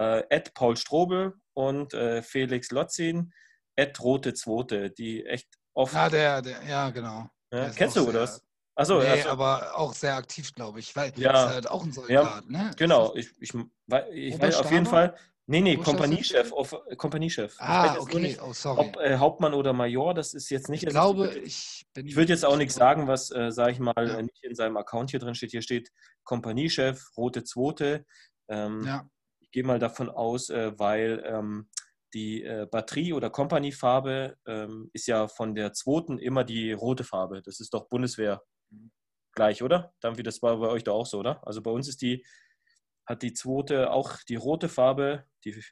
äh, 0.00 0.22
Ed 0.30 0.54
Paul 0.54 0.76
Strobel 0.76 1.34
und 1.54 1.92
äh, 1.94 2.22
Felix 2.22 2.70
Lotzin, 2.70 3.32
Ed 3.76 4.00
Rote 4.00 4.34
Zwote, 4.34 4.90
die 4.90 5.24
echt 5.26 5.48
oft. 5.74 5.94
Ja, 5.94 6.08
der, 6.08 6.42
der 6.42 6.62
ja, 6.64 6.90
genau. 6.90 7.28
Ja, 7.52 7.68
kennst 7.70 7.96
du 7.96 8.10
das? 8.10 8.42
Achso, 8.76 8.98
nee, 8.98 9.06
also, 9.06 9.28
aber 9.28 9.78
auch 9.78 9.94
sehr 9.94 10.16
aktiv, 10.16 10.52
glaube 10.52 10.80
ich, 10.80 10.96
weil 10.96 11.12
ja, 11.16 11.44
ist 11.44 11.54
halt 11.54 11.70
auch 11.70 11.84
ein 11.84 11.92
Soldat, 11.92 12.10
ja, 12.10 12.42
ne? 12.48 12.70
Genau, 12.76 13.14
ich, 13.14 13.30
ich, 13.38 13.54
ich 13.54 14.40
weiß 14.40 14.56
auf 14.56 14.72
jeden 14.72 14.86
Fall, 14.86 15.16
Nee, 15.46 15.60
nee, 15.60 15.76
Kompaniechef. 15.76 16.52
Kompaniechef. 16.96 17.56
Ah, 17.58 17.98
okay. 17.98 18.20
Nicht, 18.20 18.42
oh, 18.42 18.54
sorry. 18.54 18.80
Ob 18.80 18.96
äh, 18.96 19.18
Hauptmann 19.18 19.52
oder 19.52 19.74
Major, 19.74 20.14
das 20.14 20.32
ist 20.32 20.48
jetzt 20.48 20.70
nicht. 20.70 20.84
Ich 20.84 20.88
glaube, 20.88 21.34
ich 21.38 21.86
bin. 21.92 22.06
Ich 22.06 22.16
würde 22.16 22.32
jetzt 22.32 22.46
auch 22.46 22.56
nichts 22.56 22.74
sagen, 22.74 23.08
was, 23.08 23.30
äh, 23.30 23.52
sage 23.52 23.72
ich 23.72 23.78
mal, 23.78 23.92
ja. 23.96 24.22
nicht 24.22 24.42
in 24.42 24.54
seinem 24.54 24.78
Account 24.78 25.10
hier 25.10 25.20
drin 25.20 25.34
steht. 25.34 25.50
Hier 25.50 25.60
steht 25.60 25.90
Kompaniechef, 26.24 27.10
rote 27.16 27.44
Zwote. 27.44 28.06
Ähm, 28.48 28.84
ja. 28.86 29.06
Ich 29.40 29.50
gehe 29.50 29.64
mal 29.64 29.78
davon 29.78 30.08
aus, 30.08 30.48
äh, 30.48 30.72
weil 30.78 31.22
ähm, 31.26 31.68
die 32.14 32.42
äh, 32.42 32.66
Batterie- 32.70 33.12
oder 33.12 33.28
Kompaniefarbe 33.28 34.36
ähm, 34.46 34.88
ist 34.94 35.06
ja 35.08 35.28
von 35.28 35.54
der 35.54 35.74
Zwoten 35.74 36.18
immer 36.18 36.44
die 36.44 36.72
rote 36.72 37.04
Farbe. 37.04 37.42
Das 37.42 37.60
ist 37.60 37.74
doch 37.74 37.88
Bundeswehr 37.88 38.42
mhm. 38.70 38.92
gleich, 39.34 39.62
oder? 39.62 39.92
Dann 40.00 40.16
wie 40.16 40.22
das 40.22 40.40
war 40.40 40.56
bei 40.56 40.68
euch 40.68 40.84
da 40.84 40.92
auch 40.92 41.06
so, 41.06 41.18
oder? 41.18 41.46
Also 41.46 41.60
bei 41.60 41.70
uns 41.70 41.86
ist 41.86 42.00
die 42.00 42.24
hat 43.06 43.22
die 43.22 43.32
zweite 43.32 43.90
auch 43.90 44.18
die 44.28 44.36
rote 44.36 44.68
Farbe. 44.68 45.24
Die, 45.44 45.62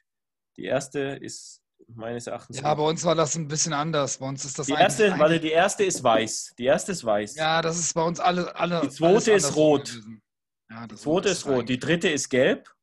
die 0.57 0.65
erste 0.65 0.99
ist 0.99 1.61
meines 1.87 2.27
Erachtens. 2.27 2.59
Ja, 2.59 2.73
bei 2.73 2.83
uns 2.83 3.03
war 3.03 3.15
das 3.15 3.35
ein 3.35 3.47
bisschen 3.47 3.73
anders. 3.73 4.17
Bei 4.17 4.27
uns 4.27 4.45
ist 4.45 4.57
das 4.59 4.67
die 4.67 4.73
erste, 4.73 5.17
warte, 5.19 5.39
die 5.39 5.51
erste 5.51 5.83
ist 5.83 6.03
weiß. 6.03 6.53
Die 6.57 6.65
erste 6.65 6.91
ist 6.91 7.03
weiß. 7.03 7.35
Ja, 7.35 7.61
das 7.61 7.79
ist 7.79 7.93
bei 7.93 8.03
uns 8.03 8.19
alle. 8.19 8.55
alle 8.55 8.81
die 8.81 8.89
zweite 8.89 9.33
ist 9.33 9.55
rot. 9.55 9.99
Ja, 10.69 10.87
die 10.87 10.95
zweite 10.95 11.29
ist 11.29 11.45
rot. 11.45 11.69
Die 11.69 11.79
dritte 11.79 12.09
ist 12.09 12.29
gelb. 12.29 12.73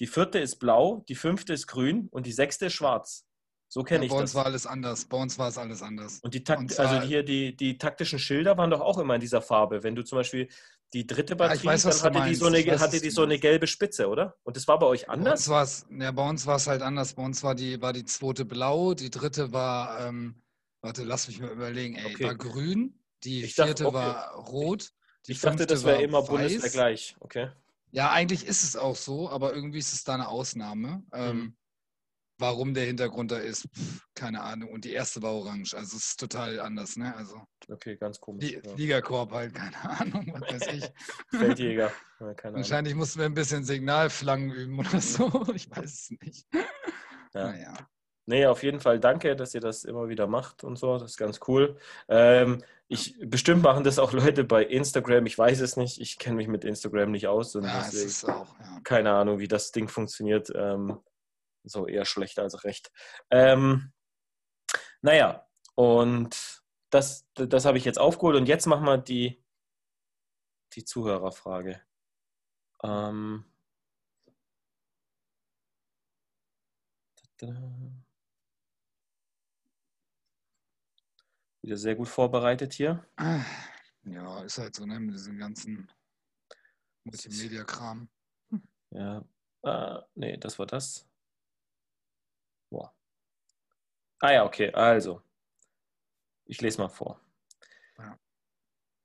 Die 0.00 0.06
vierte 0.06 0.38
ist 0.38 0.56
blau. 0.56 1.04
Die 1.08 1.14
fünfte 1.14 1.52
ist 1.52 1.66
grün. 1.66 2.08
Und 2.10 2.26
die 2.26 2.32
sechste 2.32 2.66
ist 2.66 2.74
schwarz. 2.74 3.24
So 3.70 3.82
kenne 3.82 4.00
ja, 4.00 4.04
ich 4.04 4.10
das. 4.10 4.16
Bei 4.16 4.22
uns 4.22 4.34
war 4.34 4.46
alles 4.46 4.66
anders. 4.66 5.04
Bei 5.04 5.16
uns 5.18 5.38
war 5.38 5.48
es 5.48 5.58
alles 5.58 5.82
anders. 5.82 6.20
Und 6.20 6.34
die 6.34 6.42
Takt, 6.42 6.78
also 6.78 7.00
hier 7.02 7.22
die, 7.22 7.54
die 7.54 7.76
taktischen 7.76 8.18
Schilder 8.18 8.56
waren 8.56 8.70
doch 8.70 8.80
auch 8.80 8.98
immer 8.98 9.14
in 9.14 9.20
dieser 9.20 9.42
Farbe. 9.42 9.82
Wenn 9.82 9.94
du 9.94 10.02
zum 10.02 10.16
Beispiel 10.16 10.48
die 10.92 11.06
dritte 11.06 11.36
Batterie, 11.36 11.66
ja, 11.66 11.72
weiß, 11.72 11.82
dann 11.82 12.14
hatte 12.14 12.28
die, 12.28 12.34
so 12.34 12.46
eine, 12.46 12.66
weiß, 12.66 12.80
hatte 12.80 13.00
die 13.00 13.10
so 13.10 13.22
eine 13.22 13.38
gelbe 13.38 13.66
Spitze, 13.66 14.08
oder? 14.08 14.36
Und 14.42 14.56
das 14.56 14.66
war 14.68 14.78
bei 14.78 14.86
euch 14.86 15.08
anders? 15.10 15.46
Bei 15.46 15.60
uns 15.60 15.86
ja, 15.90 16.10
bei 16.12 16.28
uns 16.28 16.46
war 16.46 16.56
es 16.56 16.66
halt 16.66 16.82
anders. 16.82 17.14
Bei 17.14 17.22
uns 17.22 17.42
war 17.42 17.54
die, 17.54 17.80
war 17.82 17.92
die 17.92 18.04
zweite 18.04 18.44
blau, 18.44 18.94
die 18.94 19.10
dritte 19.10 19.52
war, 19.52 20.06
ähm, 20.06 20.42
warte, 20.80 21.04
lass 21.04 21.28
mich 21.28 21.40
mal 21.40 21.50
überlegen, 21.50 21.96
ey, 21.96 22.14
okay. 22.14 22.24
war 22.24 22.34
grün, 22.34 22.98
die 23.24 23.44
ich 23.44 23.54
vierte 23.54 23.84
dachte, 23.84 23.86
okay. 23.86 23.94
war 23.96 24.34
rot. 24.34 24.92
ich 25.26 25.40
dachte, 25.40 25.66
das 25.66 25.84
wäre 25.84 26.02
immer 26.02 26.22
weiß. 26.22 26.28
Bundeswehr 26.28 26.70
gleich, 26.70 27.16
okay. 27.20 27.50
Ja, 27.90 28.10
eigentlich 28.10 28.46
ist 28.46 28.64
es 28.64 28.76
auch 28.76 28.96
so, 28.96 29.30
aber 29.30 29.54
irgendwie 29.54 29.78
ist 29.78 29.92
es 29.92 30.04
da 30.04 30.14
eine 30.14 30.28
Ausnahme. 30.28 31.02
Ähm, 31.12 31.36
mhm. 31.36 31.56
Warum 32.38 32.72
der 32.72 32.84
Hintergrund 32.84 33.32
da 33.32 33.38
ist, 33.38 33.68
keine 34.14 34.42
Ahnung. 34.42 34.70
Und 34.70 34.84
die 34.84 34.92
erste 34.92 35.20
war 35.22 35.32
orange. 35.32 35.74
Also 35.74 35.96
es 35.96 36.10
ist 36.10 36.20
total 36.20 36.60
anders, 36.60 36.96
ne? 36.96 37.14
Also 37.16 37.42
okay, 37.68 37.96
ganz 37.96 38.20
komisch. 38.20 38.52
ja. 38.52 38.60
Fliegerkorb 38.74 39.32
halt, 39.32 39.54
keine 39.54 39.76
Ahnung, 40.00 40.32
was 40.32 40.60
weiß 40.60 40.74
ich. 40.74 40.84
Feldjäger, 41.38 41.92
ja, 42.20 42.34
keine 42.34 42.56
Wahrscheinlich 42.56 42.92
Ahnung. 42.92 43.00
mussten 43.00 43.18
wir 43.18 43.26
ein 43.26 43.34
bisschen 43.34 43.64
Signalflangen 43.64 44.50
üben 44.52 44.78
oder 44.78 45.00
so. 45.00 45.46
Ich 45.54 45.70
weiß 45.70 45.84
es 45.84 46.10
nicht. 46.22 46.46
Ja. 47.34 47.52
Naja. 47.52 47.74
Nee, 48.26 48.44
auf 48.44 48.62
jeden 48.62 48.78
Fall 48.78 49.00
danke, 49.00 49.34
dass 49.36 49.54
ihr 49.54 49.62
das 49.62 49.84
immer 49.84 50.10
wieder 50.10 50.26
macht 50.26 50.62
und 50.62 50.76
so. 50.78 50.98
Das 50.98 51.12
ist 51.12 51.16
ganz 51.16 51.40
cool. 51.48 51.78
Ähm, 52.08 52.62
ich, 52.86 53.16
bestimmt 53.24 53.62
machen 53.62 53.84
das 53.84 53.98
auch 53.98 54.12
Leute 54.12 54.44
bei 54.44 54.64
Instagram. 54.64 55.24
Ich 55.24 55.38
weiß 55.38 55.60
es 55.60 55.78
nicht. 55.78 55.98
Ich 55.98 56.18
kenne 56.18 56.36
mich 56.36 56.46
mit 56.46 56.62
Instagram 56.62 57.10
nicht 57.10 57.26
aus. 57.26 57.56
Und 57.56 57.64
ja, 57.64 57.82
deswegen, 57.90 58.32
auch, 58.32 58.54
ja. 58.60 58.80
Keine 58.84 59.12
Ahnung, 59.12 59.38
wie 59.38 59.48
das 59.48 59.72
Ding 59.72 59.88
funktioniert. 59.88 60.52
Ähm, 60.54 60.98
so 61.70 61.86
eher 61.86 62.04
schlecht 62.04 62.38
als 62.38 62.64
recht. 62.64 62.90
Ähm, 63.30 63.92
naja, 65.02 65.46
und 65.74 66.62
das, 66.90 67.28
das 67.34 67.64
habe 67.64 67.78
ich 67.78 67.84
jetzt 67.84 67.98
aufgeholt 67.98 68.36
und 68.36 68.46
jetzt 68.46 68.66
machen 68.66 68.84
wir 68.84 68.98
die, 68.98 69.44
die 70.74 70.84
Zuhörerfrage. 70.84 71.82
Ähm, 72.82 73.44
Wieder 81.62 81.76
sehr 81.76 81.94
gut 81.94 82.08
vorbereitet 82.08 82.72
hier. 82.72 83.06
Ja, 84.04 84.42
ist 84.42 84.58
halt 84.58 84.74
so, 84.74 84.86
ne, 84.86 84.98
mit 84.98 85.14
diesem 85.14 85.38
ganzen 85.38 85.90
Multimedia-Kram. 87.04 88.08
Ja, 88.90 89.24
äh, 89.62 90.00
nee, 90.14 90.36
das 90.36 90.58
war 90.58 90.66
das. 90.66 91.06
Boah. 92.70 92.94
Ah 94.20 94.32
ja, 94.32 94.44
okay, 94.44 94.72
also. 94.72 95.22
Ich 96.44 96.60
lese 96.60 96.80
mal 96.80 96.88
vor. 96.88 97.20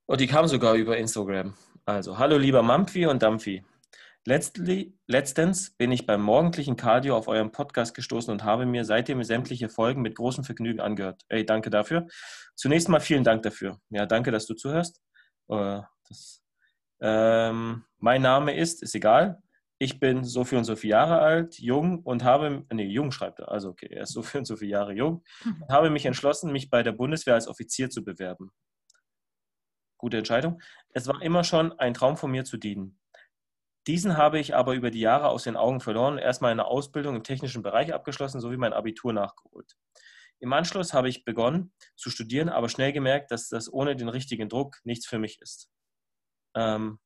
Und 0.06 0.22
die 0.22 0.28
kam 0.28 0.48
sogar 0.48 0.74
über 0.76 0.98
Instagram. 0.98 1.56
Also, 1.86 2.18
hallo 2.18 2.38
lieber 2.38 2.64
Mampfi 2.64 3.06
und 3.06 3.22
Dampfi. 3.22 3.64
Letztli, 4.26 4.98
letztens 5.06 5.76
bin 5.76 5.92
ich 5.92 6.06
beim 6.06 6.22
morgendlichen 6.22 6.78
Cardio 6.78 7.18
auf 7.18 7.28
euren 7.28 7.52
Podcast 7.52 7.94
gestoßen 7.94 8.32
und 8.32 8.46
habe 8.46 8.66
mir 8.66 8.86
seitdem 8.86 9.22
sämtliche 9.24 9.68
Folgen 9.68 10.02
mit 10.02 10.16
großem 10.16 10.46
Vergnügen 10.46 10.80
angehört. 10.80 11.24
Ey, 11.28 11.46
danke 11.46 11.70
dafür. 11.70 12.08
Zunächst 12.56 12.88
mal 12.88 13.02
vielen 13.02 13.26
Dank 13.26 13.44
dafür. 13.44 13.82
Ja, 13.90 14.06
danke, 14.06 14.32
dass 14.32 14.46
du 14.46 14.54
zuhörst. 14.54 15.02
Äh, 15.50 15.82
das, 16.08 16.42
ähm, 17.02 17.84
mein 17.98 18.22
Name 18.22 18.56
ist, 18.56 18.82
ist 18.82 18.96
egal, 18.96 19.43
ich 19.84 20.00
bin 20.00 20.24
so 20.24 20.46
viel 20.46 20.58
und 20.58 20.64
so 20.64 20.78
viele 20.78 20.92
Jahre 20.92 21.20
alt, 21.20 21.60
jung 21.60 22.00
und 22.04 22.24
habe, 22.24 22.66
nee, 22.72 22.86
jung 22.86 23.12
schreibt 23.12 23.40
er, 23.40 23.52
also 23.52 23.70
okay, 23.70 23.88
er 23.92 24.04
ist 24.04 24.14
so 24.14 24.22
viel 24.24 24.40
und 24.40 24.46
so 24.46 24.56
viele 24.56 24.72
Jahre 24.72 24.94
jung, 24.94 25.26
und 25.46 25.70
habe 25.70 25.90
mich 25.90 26.06
entschlossen, 26.06 26.54
mich 26.54 26.70
bei 26.70 26.84
der 26.84 26.94
Bundeswehr 26.94 27.34
als 27.34 27.50
Offizier 27.50 27.90
zu 27.90 28.04
bewerben. 28.04 28.52
Gute 29.98 30.18
Entscheidung. 30.18 30.62
Es 30.94 31.08
war 31.08 31.22
immer 31.22 31.44
schon 31.44 31.78
ein 31.80 31.94
Traum 31.94 32.16
von 32.16 32.32
mir 32.32 32.46
zu 32.46 32.58
dienen. 32.58 32.98
Diesen 33.86 34.16
habe 34.16 34.40
ich 34.40 34.56
aber 34.56 34.74
über 34.74 34.90
die 34.90 35.02
Jahre 35.02 35.28
aus 35.28 35.44
den 35.44 35.58
Augen 35.58 35.82
verloren 35.82 36.14
und 36.14 36.20
erstmal 36.20 36.52
eine 36.52 36.66
Ausbildung 36.66 37.18
im 37.18 37.24
technischen 37.24 37.62
Bereich 37.62 37.94
abgeschlossen 37.94 38.40
sowie 38.40 38.58
mein 38.58 38.72
Abitur 38.72 39.12
nachgeholt. 39.12 39.76
Im 40.40 40.54
Anschluss 40.54 40.94
habe 40.94 41.10
ich 41.10 41.26
begonnen 41.26 41.74
zu 41.98 42.10
studieren, 42.10 42.48
aber 42.48 42.70
schnell 42.70 42.94
gemerkt, 42.94 43.32
dass 43.32 43.50
das 43.50 43.72
ohne 43.72 43.98
den 43.98 44.08
richtigen 44.08 44.48
Druck 44.48 44.78
nichts 44.86 45.06
für 45.06 45.20
mich 45.20 45.42
ist. 45.42 45.70
Ähm, 46.56 47.00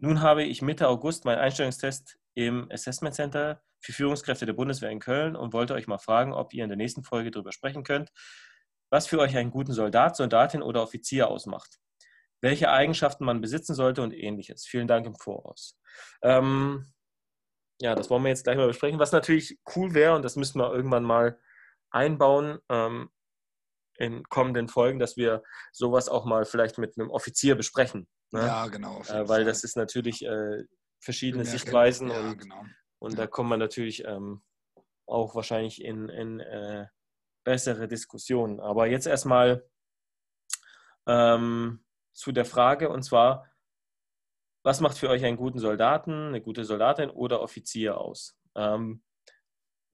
nun 0.00 0.20
habe 0.20 0.42
ich 0.44 0.62
Mitte 0.62 0.88
August 0.88 1.24
meinen 1.24 1.38
Einstellungstest 1.38 2.18
im 2.34 2.70
Assessment 2.70 3.14
Center 3.14 3.62
für 3.80 3.92
Führungskräfte 3.92 4.46
der 4.46 4.52
Bundeswehr 4.52 4.90
in 4.90 5.00
Köln 5.00 5.36
und 5.36 5.52
wollte 5.52 5.74
euch 5.74 5.86
mal 5.86 5.98
fragen, 5.98 6.32
ob 6.32 6.52
ihr 6.52 6.64
in 6.64 6.70
der 6.70 6.76
nächsten 6.76 7.02
Folge 7.02 7.30
darüber 7.30 7.52
sprechen 7.52 7.84
könnt, 7.84 8.10
was 8.90 9.06
für 9.06 9.18
euch 9.18 9.36
einen 9.36 9.50
guten 9.50 9.72
Soldat, 9.72 10.16
Soldatin 10.16 10.62
oder 10.62 10.82
Offizier 10.82 11.28
ausmacht 11.28 11.80
welche 12.40 12.70
Eigenschaften 12.70 13.24
man 13.24 13.40
besitzen 13.40 13.74
sollte 13.74 14.02
und 14.02 14.12
ähnliches. 14.12 14.66
Vielen 14.66 14.88
Dank 14.88 15.06
im 15.06 15.14
Voraus. 15.14 15.78
Ähm, 16.22 16.92
ja, 17.80 17.94
das 17.94 18.10
wollen 18.10 18.22
wir 18.22 18.30
jetzt 18.30 18.44
gleich 18.44 18.56
mal 18.56 18.66
besprechen. 18.66 18.98
Was 18.98 19.12
natürlich 19.12 19.58
cool 19.74 19.94
wäre, 19.94 20.14
und 20.14 20.24
das 20.24 20.36
müssen 20.36 20.58
wir 20.58 20.72
irgendwann 20.72 21.04
mal 21.04 21.38
einbauen 21.90 22.58
ähm, 22.68 23.10
in 23.96 24.22
kommenden 24.24 24.68
Folgen, 24.68 24.98
dass 24.98 25.16
wir 25.16 25.42
sowas 25.72 26.08
auch 26.08 26.24
mal 26.24 26.44
vielleicht 26.44 26.78
mit 26.78 26.98
einem 26.98 27.10
Offizier 27.10 27.54
besprechen. 27.54 28.08
Ne? 28.32 28.40
Ja, 28.40 28.66
genau. 28.68 29.02
Äh, 29.02 29.28
weil 29.28 29.44
das 29.44 29.64
ist 29.64 29.76
natürlich 29.76 30.24
äh, 30.24 30.64
verschiedene 31.00 31.44
Mehr 31.44 31.52
Sichtweisen 31.52 32.10
ja, 32.10 32.20
und, 32.20 32.38
genau. 32.38 32.64
und 32.98 33.12
ja. 33.12 33.18
da 33.18 33.26
kommt 33.26 33.50
man 33.50 33.58
natürlich 33.58 34.04
ähm, 34.04 34.42
auch 35.06 35.34
wahrscheinlich 35.34 35.82
in, 35.82 36.08
in 36.08 36.40
äh, 36.40 36.86
bessere 37.44 37.88
Diskussionen. 37.88 38.60
Aber 38.60 38.86
jetzt 38.86 39.06
erstmal 39.06 39.68
ähm, 41.06 41.84
zu 42.12 42.32
der 42.32 42.44
Frage 42.44 42.90
und 42.90 43.02
zwar, 43.02 43.46
was 44.62 44.80
macht 44.80 44.98
für 44.98 45.08
euch 45.08 45.24
einen 45.24 45.38
guten 45.38 45.58
Soldaten, 45.58 46.28
eine 46.28 46.42
gute 46.42 46.64
Soldatin 46.64 47.10
oder 47.10 47.40
Offizier 47.40 47.98
aus? 47.98 48.38
Ähm, 48.54 49.02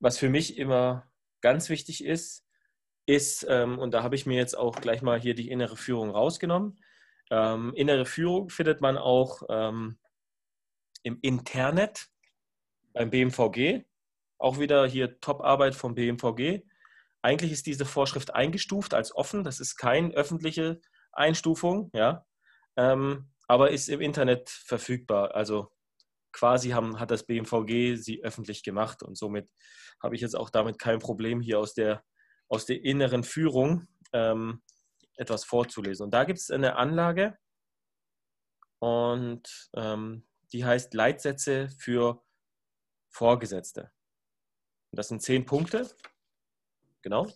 was 0.00 0.18
für 0.18 0.28
mich 0.28 0.58
immer 0.58 1.08
ganz 1.40 1.68
wichtig 1.68 2.04
ist, 2.04 2.44
ist, 3.06 3.46
ähm, 3.48 3.78
und 3.78 3.92
da 3.92 4.02
habe 4.02 4.16
ich 4.16 4.26
mir 4.26 4.36
jetzt 4.36 4.58
auch 4.58 4.80
gleich 4.80 5.00
mal 5.00 5.20
hier 5.20 5.34
die 5.34 5.50
innere 5.50 5.76
Führung 5.76 6.10
rausgenommen. 6.10 6.78
Ähm, 7.30 7.72
innere 7.74 8.06
Führung 8.06 8.50
findet 8.50 8.80
man 8.80 8.96
auch 8.96 9.42
ähm, 9.48 9.98
im 11.02 11.18
Internet 11.22 12.08
beim 12.92 13.10
BMVG. 13.10 13.84
Auch 14.38 14.58
wieder 14.58 14.86
hier 14.86 15.20
Top-Arbeit 15.20 15.74
vom 15.74 15.94
BMVG. 15.94 16.62
Eigentlich 17.22 17.52
ist 17.52 17.66
diese 17.66 17.84
Vorschrift 17.84 18.34
eingestuft 18.34 18.94
als 18.94 19.14
offen. 19.14 19.44
Das 19.44 19.60
ist 19.60 19.76
keine 19.76 20.14
öffentliche 20.14 20.80
Einstufung, 21.12 21.90
ja, 21.94 22.24
ähm, 22.76 23.30
aber 23.48 23.70
ist 23.70 23.88
im 23.88 24.00
Internet 24.00 24.50
verfügbar. 24.50 25.34
Also 25.34 25.72
quasi 26.32 26.70
haben, 26.70 27.00
hat 27.00 27.10
das 27.10 27.24
BMVG 27.24 27.96
sie 27.96 28.22
öffentlich 28.22 28.62
gemacht 28.62 29.02
und 29.02 29.16
somit 29.16 29.48
habe 30.02 30.14
ich 30.14 30.20
jetzt 30.20 30.36
auch 30.36 30.50
damit 30.50 30.78
kein 30.78 30.98
Problem, 30.98 31.40
hier 31.40 31.58
aus 31.58 31.72
der, 31.72 32.04
aus 32.48 32.66
der 32.66 32.84
inneren 32.84 33.24
Führung 33.24 33.88
ähm, 34.12 34.62
etwas 35.16 35.44
vorzulesen. 35.44 36.04
Und 36.04 36.10
da 36.12 36.24
gibt 36.24 36.38
es 36.38 36.50
eine 36.50 36.76
Anlage 36.76 37.38
und 38.78 39.70
ähm, 39.74 40.26
die 40.52 40.64
heißt 40.64 40.94
Leitsätze 40.94 41.68
für 41.78 42.22
Vorgesetzte. 43.08 43.92
Und 44.90 44.98
das 44.98 45.08
sind 45.08 45.22
zehn 45.22 45.46
Punkte. 45.46 45.88
Genau. 47.02 47.26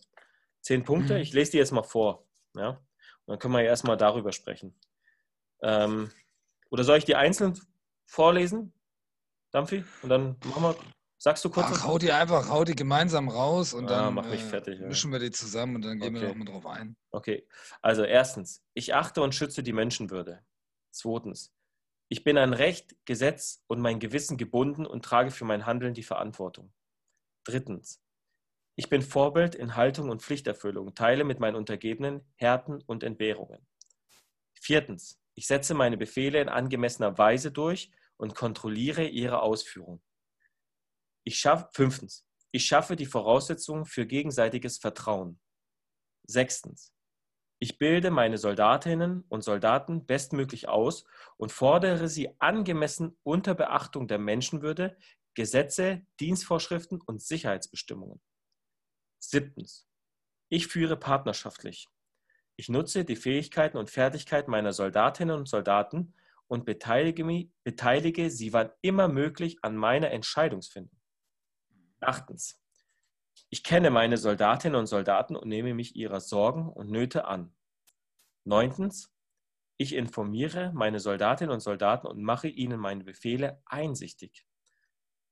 Zehn 0.60 0.84
Punkte. 0.84 1.14
Mhm. 1.14 1.20
Ich 1.20 1.32
lese 1.32 1.52
die 1.52 1.58
jetzt 1.58 1.72
mal 1.72 1.82
vor. 1.82 2.28
Ja. 2.54 2.84
Dann 3.26 3.38
können 3.38 3.54
wir 3.54 3.62
ja 3.62 3.68
erstmal 3.68 3.96
darüber 3.96 4.32
sprechen. 4.32 4.78
Ähm, 5.62 6.10
oder 6.70 6.84
soll 6.84 6.98
ich 6.98 7.04
die 7.04 7.16
einzeln 7.16 7.58
vorlesen, 8.06 8.72
Dampfi? 9.52 9.84
Und 10.02 10.08
dann 10.08 10.36
machen 10.44 10.62
wir, 10.62 10.76
sagst 11.20 11.44
du 11.44 11.50
kurz? 11.50 11.66
Ach, 11.70 11.84
hau 11.84 11.98
die 11.98 12.10
einfach, 12.10 12.48
hau 12.48 12.64
die 12.64 12.74
gemeinsam 12.74 13.28
raus 13.28 13.74
und 13.74 13.84
ah, 13.84 14.04
dann 14.04 14.14
mach 14.14 14.26
mich 14.26 14.42
fertig, 14.42 14.80
äh, 14.80 14.86
mischen 14.86 15.12
wir 15.12 15.18
die 15.18 15.30
zusammen 15.30 15.76
und 15.76 15.84
dann 15.84 16.00
gehen 16.00 16.16
okay. 16.16 16.22
wir 16.22 16.28
nochmal 16.28 16.46
drauf 16.46 16.66
ein. 16.66 16.96
Okay, 17.10 17.46
also 17.82 18.02
erstens, 18.02 18.64
ich 18.74 18.94
achte 18.94 19.22
und 19.22 19.34
schütze 19.34 19.62
die 19.62 19.72
Menschenwürde. 19.72 20.44
Zweitens, 20.90 21.54
ich 22.08 22.24
bin 22.24 22.38
an 22.38 22.54
Recht, 22.54 22.96
Gesetz 23.04 23.62
und 23.68 23.80
mein 23.80 24.00
Gewissen 24.00 24.36
gebunden 24.36 24.86
und 24.86 25.04
trage 25.04 25.30
für 25.30 25.44
mein 25.44 25.66
Handeln 25.66 25.94
die 25.94 26.02
Verantwortung. 26.02 26.72
Drittens, 27.44 28.02
ich 28.74 28.88
bin 28.88 29.02
Vorbild 29.02 29.54
in 29.54 29.76
Haltung 29.76 30.08
und 30.08 30.22
Pflichterfüllung, 30.22 30.94
teile 30.94 31.24
mit 31.24 31.38
meinen 31.38 31.54
Untergebenen 31.54 32.22
Härten 32.36 32.82
und 32.82 33.02
Entbehrungen. 33.02 33.66
Viertens. 34.54 35.18
Ich 35.34 35.46
setze 35.46 35.74
meine 35.74 35.96
Befehle 35.96 36.40
in 36.40 36.48
angemessener 36.48 37.16
Weise 37.16 37.50
durch 37.50 37.90
und 38.16 38.34
kontrolliere 38.34 39.06
ihre 39.06 39.40
Ausführung. 39.40 40.02
Ich 41.24 41.38
schaff, 41.38 41.68
fünftens. 41.72 42.26
Ich 42.52 42.66
schaffe 42.66 42.96
die 42.96 43.06
Voraussetzungen 43.06 43.84
für 43.84 44.06
gegenseitiges 44.06 44.78
Vertrauen. 44.78 45.40
Sechstens. 46.26 46.92
Ich 47.62 47.78
bilde 47.78 48.10
meine 48.10 48.38
Soldatinnen 48.38 49.24
und 49.28 49.42
Soldaten 49.42 50.06
bestmöglich 50.06 50.68
aus 50.68 51.04
und 51.36 51.52
fordere 51.52 52.08
sie 52.08 52.34
angemessen 52.40 53.18
unter 53.22 53.54
Beachtung 53.54 54.08
der 54.08 54.18
Menschenwürde, 54.18 54.96
Gesetze, 55.34 56.06
Dienstvorschriften 56.20 57.00
und 57.02 57.22
Sicherheitsbestimmungen. 57.22 58.20
Siebtens. 59.22 59.86
Ich 60.48 60.66
führe 60.66 60.96
partnerschaftlich. 60.96 61.86
Ich 62.56 62.68
nutze 62.68 63.04
die 63.04 63.16
Fähigkeiten 63.16 63.76
und 63.76 63.90
Fertigkeiten 63.90 64.50
meiner 64.50 64.72
Soldatinnen 64.72 65.36
und 65.36 65.48
Soldaten 65.48 66.14
und 66.48 66.64
beteilige, 66.64 67.48
beteilige 67.62 68.30
sie 68.30 68.52
wann 68.52 68.70
immer 68.80 69.08
möglich 69.08 69.58
an 69.62 69.76
meiner 69.76 70.10
Entscheidungsfindung. 70.10 70.99
Achtens. 72.00 72.60
Ich 73.50 73.62
kenne 73.62 73.90
meine 73.90 74.16
Soldatinnen 74.16 74.78
und 74.78 74.86
Soldaten 74.86 75.36
und 75.36 75.48
nehme 75.48 75.74
mich 75.74 75.96
ihrer 75.96 76.20
Sorgen 76.20 76.68
und 76.68 76.90
Nöte 76.90 77.24
an. 77.24 77.54
Neuntens. 78.44 79.12
Ich 79.76 79.94
informiere 79.94 80.72
meine 80.74 81.00
Soldatinnen 81.00 81.52
und 81.52 81.60
Soldaten 81.60 82.06
und 82.06 82.22
mache 82.22 82.48
ihnen 82.48 82.78
meine 82.78 83.04
Befehle 83.04 83.62
einsichtig. 83.64 84.46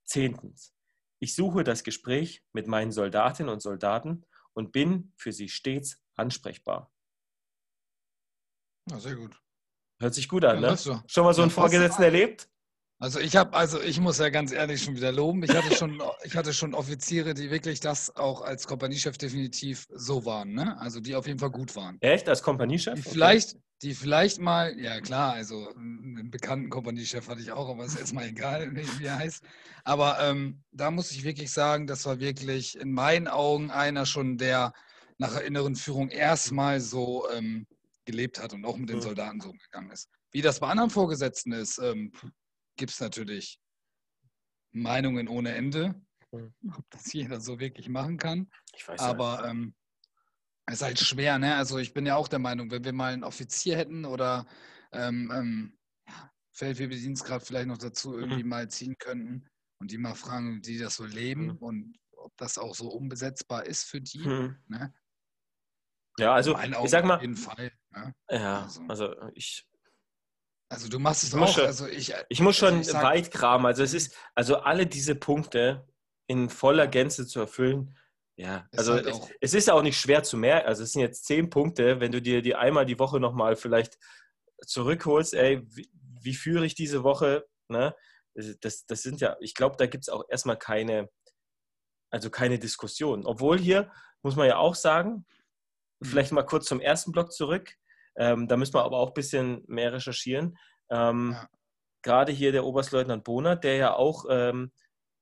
Zehntens. 0.04 0.74
Ich 1.20 1.34
suche 1.34 1.64
das 1.64 1.84
Gespräch 1.84 2.44
mit 2.52 2.66
meinen 2.66 2.92
Soldatinnen 2.92 3.52
und 3.52 3.60
Soldaten 3.60 4.24
und 4.54 4.72
bin 4.72 5.12
für 5.16 5.32
sie 5.32 5.48
stets 5.48 6.02
ansprechbar. 6.14 6.92
Ja, 8.90 8.98
sehr 8.98 9.16
gut. 9.16 9.40
Hört 10.00 10.14
sich 10.14 10.28
gut 10.28 10.44
an, 10.44 10.62
ja, 10.62 10.70
ne? 10.70 10.78
Schon 11.06 11.24
mal 11.24 11.34
so 11.34 11.42
einen 11.42 11.50
Vorgesetzten 11.50 12.02
erlebt? 12.02 12.48
Also 13.00 13.20
ich 13.20 13.36
habe, 13.36 13.54
also 13.54 13.80
ich 13.80 14.00
muss 14.00 14.18
ja 14.18 14.28
ganz 14.28 14.50
ehrlich 14.50 14.82
schon 14.82 14.96
wieder 14.96 15.12
loben. 15.12 15.42
Ich 15.44 15.54
hatte 15.54 15.74
schon, 15.74 16.02
ich 16.24 16.34
hatte 16.34 16.52
schon 16.52 16.74
Offiziere, 16.74 17.32
die 17.32 17.50
wirklich 17.50 17.78
das 17.78 18.16
auch 18.16 18.42
als 18.42 18.66
Kompaniechef 18.66 19.16
definitiv 19.16 19.86
so 19.94 20.24
waren, 20.24 20.52
ne? 20.52 20.78
Also 20.80 20.98
die 21.00 21.14
auf 21.14 21.26
jeden 21.26 21.38
Fall 21.38 21.50
gut 21.50 21.76
waren. 21.76 21.98
Echt 22.00 22.28
als 22.28 22.42
Kompaniechef? 22.42 22.94
Die 22.94 23.08
vielleicht, 23.08 23.56
die 23.82 23.94
vielleicht 23.94 24.40
mal, 24.40 24.76
ja 24.80 25.00
klar, 25.00 25.34
also 25.34 25.72
einen 25.76 26.30
bekannten 26.30 26.70
Kompaniechef 26.70 27.28
hatte 27.28 27.40
ich 27.40 27.52
auch, 27.52 27.68
aber 27.68 27.84
ist 27.84 27.98
jetzt 27.98 28.14
mal 28.14 28.26
egal, 28.26 28.74
wie 28.74 29.04
er 29.04 29.18
heißt. 29.18 29.44
Aber 29.84 30.18
ähm, 30.20 30.64
da 30.72 30.90
muss 30.90 31.12
ich 31.12 31.22
wirklich 31.22 31.52
sagen, 31.52 31.86
das 31.86 32.04
war 32.04 32.18
wirklich 32.18 32.80
in 32.80 32.92
meinen 32.92 33.28
Augen 33.28 33.70
einer 33.70 34.06
schon, 34.06 34.38
der 34.38 34.72
nach 35.18 35.34
der 35.34 35.44
inneren 35.44 35.76
Führung 35.76 36.08
erstmal 36.08 36.80
so 36.80 37.28
ähm, 37.32 37.66
gelebt 38.06 38.42
hat 38.42 38.54
und 38.54 38.64
auch 38.64 38.76
mit 38.76 38.88
den 38.88 38.96
mhm. 38.96 39.02
Soldaten 39.02 39.40
so 39.40 39.50
umgegangen 39.50 39.92
ist. 39.92 40.08
Wie 40.32 40.42
das 40.42 40.60
bei 40.60 40.68
anderen 40.68 40.90
Vorgesetzten 40.90 41.52
ist, 41.52 41.78
ähm, 41.78 42.12
gibt 42.78 42.92
es 42.92 43.00
natürlich 43.00 43.60
Meinungen 44.72 45.28
ohne 45.28 45.54
Ende, 45.54 46.00
mhm. 46.32 46.54
ob 46.74 46.88
das 46.90 47.12
jeder 47.12 47.40
so 47.40 47.58
wirklich 47.58 47.88
machen 47.88 48.16
kann. 48.16 48.50
Ich 48.74 48.88
weiß 48.88 49.00
Aber 49.00 49.42
ja. 49.42 49.50
ähm, 49.50 49.74
es 50.66 50.76
ist 50.76 50.82
halt 50.82 50.98
schwer, 50.98 51.38
ne? 51.38 51.56
Also 51.56 51.78
ich 51.78 51.92
bin 51.94 52.06
ja 52.06 52.16
auch 52.16 52.28
der 52.28 52.38
Meinung, 52.38 52.70
wenn 52.70 52.84
wir 52.84 52.92
mal 52.92 53.12
einen 53.12 53.24
Offizier 53.24 53.76
hätten 53.76 54.04
oder 54.04 54.46
ähm, 54.92 55.30
ähm, 55.34 55.78
Feldwebedienstgrad 56.52 57.42
vielleicht 57.42 57.68
noch 57.68 57.78
dazu 57.78 58.18
irgendwie 58.18 58.42
mhm. 58.42 58.48
mal 58.48 58.68
ziehen 58.68 58.96
könnten 58.98 59.48
und 59.80 59.90
die 59.90 59.98
mal 59.98 60.14
fragen, 60.14 60.56
wie 60.56 60.60
die 60.60 60.78
das 60.78 60.96
so 60.96 61.04
leben 61.04 61.46
mhm. 61.46 61.56
und 61.56 61.98
ob 62.16 62.36
das 62.36 62.58
auch 62.58 62.74
so 62.74 62.88
umbesetzbar 62.88 63.64
ist 63.64 63.84
für 63.84 64.00
die. 64.00 64.18
Mhm. 64.18 64.56
Ne? 64.66 64.92
Ja, 66.18 66.34
also 66.34 66.58
ich 66.58 66.90
sag 66.90 67.04
mal. 67.04 67.16
Auf 67.16 67.22
jeden 67.22 67.36
Fall. 67.36 67.72
Ne? 67.90 68.14
Ja, 68.28 68.62
also, 68.62 68.82
also 68.88 69.30
ich 69.34 69.67
also 70.68 70.88
du 70.88 70.98
machst 70.98 71.22
es 71.24 71.34
auch. 71.34 71.48
Schon, 71.48 71.64
also 71.64 71.86
ich, 71.86 72.14
ich 72.28 72.40
muss 72.40 72.56
schon 72.56 72.78
also 72.78 72.90
ich 72.90 73.02
weit 73.02 73.30
graben. 73.30 73.66
Also 73.66 73.82
es 73.82 73.94
ist, 73.94 74.14
also 74.34 74.56
alle 74.56 74.86
diese 74.86 75.14
Punkte 75.14 75.86
in 76.26 76.50
voller 76.50 76.86
Gänze 76.86 77.26
zu 77.26 77.40
erfüllen, 77.40 77.96
ja, 78.36 78.68
also 78.76 78.92
halt 78.92 79.06
es, 79.06 79.20
es, 79.40 79.54
ist 79.54 79.70
auch 79.70 79.82
nicht 79.82 79.98
schwer 79.98 80.22
zu 80.22 80.36
merken. 80.36 80.68
Also 80.68 80.84
es 80.84 80.92
sind 80.92 81.02
jetzt 81.02 81.24
zehn 81.24 81.50
Punkte, 81.50 81.98
wenn 82.00 82.12
du 82.12 82.22
dir 82.22 82.40
die 82.40 82.54
einmal 82.54 82.86
die 82.86 82.98
Woche 82.98 83.18
nochmal 83.18 83.56
vielleicht 83.56 83.98
zurückholst, 84.64 85.34
ey, 85.34 85.66
wie, 85.74 85.90
wie 86.22 86.34
führe 86.34 86.64
ich 86.64 86.74
diese 86.74 87.02
Woche? 87.02 87.46
Ne? 87.68 87.94
das, 88.60 88.86
das 88.86 89.02
sind 89.02 89.20
ja, 89.20 89.36
ich 89.40 89.54
glaube, 89.54 89.76
da 89.76 89.86
gibt 89.86 90.04
es 90.04 90.08
auch 90.08 90.24
erstmal 90.28 90.56
keine, 90.56 91.10
also 92.10 92.30
keine 92.30 92.58
Diskussion. 92.58 93.26
Obwohl 93.26 93.58
hier, 93.58 93.90
muss 94.22 94.36
man 94.36 94.46
ja 94.46 94.58
auch 94.58 94.74
sagen, 94.74 95.26
mhm. 96.00 96.06
vielleicht 96.06 96.32
mal 96.32 96.44
kurz 96.44 96.66
zum 96.66 96.80
ersten 96.80 97.12
Block 97.12 97.32
zurück, 97.32 97.74
ähm, 98.18 98.48
da 98.48 98.56
müssen 98.56 98.74
wir 98.74 98.84
aber 98.84 98.98
auch 98.98 99.08
ein 99.08 99.14
bisschen 99.14 99.64
mehr 99.66 99.92
recherchieren. 99.92 100.58
Ähm, 100.90 101.32
ja. 101.32 101.48
Gerade 102.02 102.32
hier 102.32 102.52
der 102.52 102.64
Oberstleutnant 102.64 103.24
Bohner, 103.24 103.56
der 103.56 103.76
ja 103.76 103.94
auch 103.94 104.26
ähm, 104.28 104.72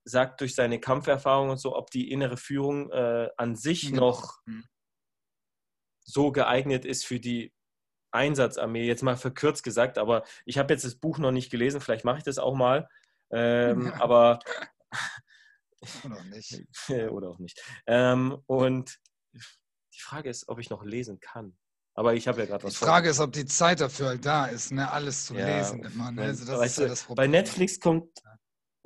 sagt, 0.05 0.41
durch 0.41 0.55
seine 0.55 0.81
Kampferfahrung 0.81 1.51
und 1.51 1.59
so, 1.59 1.77
ob 1.77 1.91
die 1.91 2.11
innere 2.11 2.37
Führung 2.37 2.91
äh, 2.91 3.29
an 3.37 3.57
sich 3.57 3.89
genau. 3.89 4.09
noch 4.09 4.39
mhm. 4.47 4.65
so 6.05 6.33
geeignet 6.33 6.85
ist 6.85 7.05
für 7.05 7.21
die 7.21 7.53
Einsatzarmee, 8.13 8.87
jetzt 8.87 9.03
mal 9.03 9.17
verkürzt 9.17 9.63
gesagt, 9.63 9.99
aber 9.99 10.25
ich 10.47 10.59
habe 10.59 10.73
jetzt 10.73 10.85
das 10.85 10.97
Buch 10.97 11.19
noch 11.19 11.33
nicht 11.33 11.51
gelesen, 11.51 11.81
vielleicht 11.81 12.05
mache 12.05 12.19
ich 12.19 12.25
das 12.25 12.39
auch 12.39 12.55
mal. 12.55 12.89
Ähm, 13.31 13.93
aber 14.01 14.39
oder 16.05 16.17
auch 16.17 16.25
nicht. 16.25 16.65
oder 17.11 17.29
auch 17.29 17.39
nicht. 17.39 17.61
Ähm, 17.87 18.43
und 18.47 18.99
die 19.35 20.01
Frage 20.01 20.31
ist, 20.31 20.49
ob 20.49 20.59
ich 20.59 20.71
noch 20.71 20.85
lesen 20.85 21.21
kann. 21.21 21.57
Aber 21.97 22.15
ich 22.15 22.29
habe 22.29 22.41
ja 22.41 22.47
gerade 22.47 22.65
was. 22.65 22.75
Die 22.75 22.79
Frage 22.85 23.07
vor. 23.07 23.11
ist, 23.13 23.21
ob 23.21 23.33
die 23.33 23.47
Zeit 23.47 23.81
dafür 23.81 24.09
halt 24.09 24.25
da 24.25 24.47
ist, 24.47 24.71
ne? 24.71 24.91
alles 24.91 25.27
zu 25.27 25.35
ja, 25.35 25.59
lesen 25.59 25.83
immer. 25.83 26.13
Ne? 26.13 26.23
Also 26.23 26.45
das 26.45 26.67
ist 26.67 26.79
ja 26.79 26.89
das 26.89 27.03
Problem. 27.05 27.17
Bei 27.17 27.27
Netflix 27.27 27.81
kommt 27.81 28.11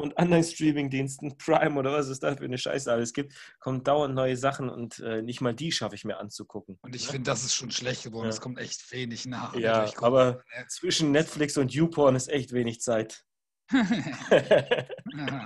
und 0.01 0.17
anderen 0.17 0.43
Streaming-Diensten, 0.43 1.37
Prime 1.39 1.79
oder 1.79 1.93
was 1.93 2.09
es 2.09 2.21
da 2.21 2.35
für 2.37 2.45
eine 2.45 2.57
Scheiße 2.57 2.91
alles 2.91 3.13
gibt, 3.13 3.35
kommen 3.59 3.85
dauernd 3.85 4.15
neue 4.15 4.37
Sachen 4.37 4.71
und 4.71 4.99
äh, 5.01 5.23
nicht 5.23 5.41
mal 5.41 5.55
die 5.55 5.73
schaffe 5.73 5.95
ich 5.95 6.05
mir 6.05 6.19
anzugucken. 6.19 6.79
Und 6.83 6.95
ich 6.95 7.07
ne? 7.07 7.13
finde, 7.13 7.31
das 7.31 7.45
ist 7.45 7.55
schon 7.55 7.71
schlecht 7.71 8.05
geworden. 8.05 8.29
Es 8.29 8.41
kommt 8.41 8.59
echt 8.59 8.91
wenig 8.93 9.27
nach. 9.27 9.55
Ja, 9.55 9.91
aber 9.99 10.43
zwischen 10.69 11.11
Netflix 11.11 11.57
und 11.57 11.73
YouPorn 11.73 12.17
ist 12.17 12.29
echt 12.29 12.53
wenig 12.53 12.81
Zeit. 12.81 13.25
ja, 13.73 13.81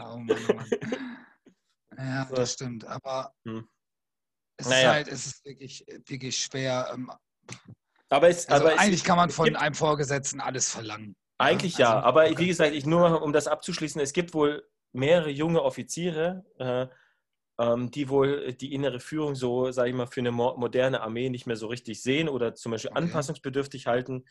oh 0.15 0.19
Mann, 0.19 0.39
oh 0.49 0.55
Mann. 0.55 0.71
Ja, 1.97 2.27
so. 2.29 2.35
das 2.37 2.53
stimmt. 2.53 2.85
Aber 2.85 3.33
hm. 3.45 3.67
es, 4.57 4.69
naja. 4.69 4.81
ist 4.81 4.95
halt, 4.95 5.09
es 5.09 5.27
ist 5.27 5.45
wirklich, 5.45 5.85
wirklich 6.07 6.37
schwer. 6.37 6.91
Ähm, 6.93 7.11
aber, 8.09 8.29
es, 8.29 8.49
also 8.49 8.67
aber 8.67 8.79
eigentlich 8.79 9.01
es, 9.01 9.05
kann 9.05 9.17
man 9.17 9.31
von 9.31 9.57
einem 9.57 9.75
Vorgesetzten 9.75 10.41
alles 10.41 10.71
verlangen. 10.71 11.17
Eigentlich 11.39 11.79
ja, 11.79 11.97
also, 11.97 12.07
aber 12.07 12.39
wie 12.39 12.47
gesagt, 12.47 12.75
ich 12.75 12.87
nur 12.87 13.23
um 13.23 13.33
das 13.33 13.49
abzuschließen, 13.49 14.01
es 14.01 14.13
gibt 14.13 14.35
wohl 14.35 14.69
mehrere 14.93 15.31
junge 15.31 15.63
Offiziere, 15.63 16.45
äh, 16.59 16.87
ähm, 17.59 17.91
die 17.91 18.09
wohl 18.09 18.53
die 18.53 18.73
innere 18.73 19.01
Führung 19.01 19.35
so, 19.35 19.71
sage 19.71 19.91
ich 19.91 19.95
mal, 19.95 20.07
für 20.07 20.21
eine 20.21 20.33
mo 20.33 20.57
moderne 20.57 21.01
Armee 21.01 21.31
nicht 21.31 21.47
mehr 21.47 21.57
so 21.57 21.67
richtig 21.67 22.03
sehen 22.03 22.29
oder 22.29 22.55
zum 22.55 22.73
Beispiel 22.73 22.91
okay. 22.91 23.01
anpassungsbedürftig 23.01 23.87
halten. 23.87 24.25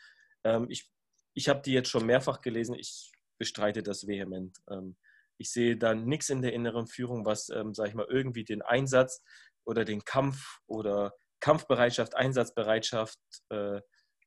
Ähm, 0.44 0.68
ich 0.70 0.90
ich 1.34 1.50
habe 1.50 1.62
die 1.62 1.74
jetzt 1.74 1.90
schon 1.90 2.06
mehrfach 2.06 2.42
gelesen, 2.42 2.76
ich 2.76 3.12
bestreite 3.40 3.84
das 3.84 4.08
vehement. 4.08 4.58
Ähm, 4.70 4.96
ich 5.38 5.52
sehe 5.52 5.78
da 5.78 5.96
nichts 5.96 6.30
in 6.30 6.42
der 6.42 6.54
inneren 6.54 6.88
Führung, 6.88 7.26
was, 7.26 7.50
ähm, 7.50 7.74
sage 7.74 7.90
ich 7.90 7.96
mal, 7.96 8.08
irgendwie 8.10 8.44
den 8.44 8.62
Einsatz 8.62 9.24
oder 9.66 9.84
den 9.84 10.06
Kampf 10.06 10.60
oder 10.68 11.14
Kampfbereitschaft, 11.44 12.16
Einsatzbereitschaft 12.16 13.20
äh, 13.50 13.82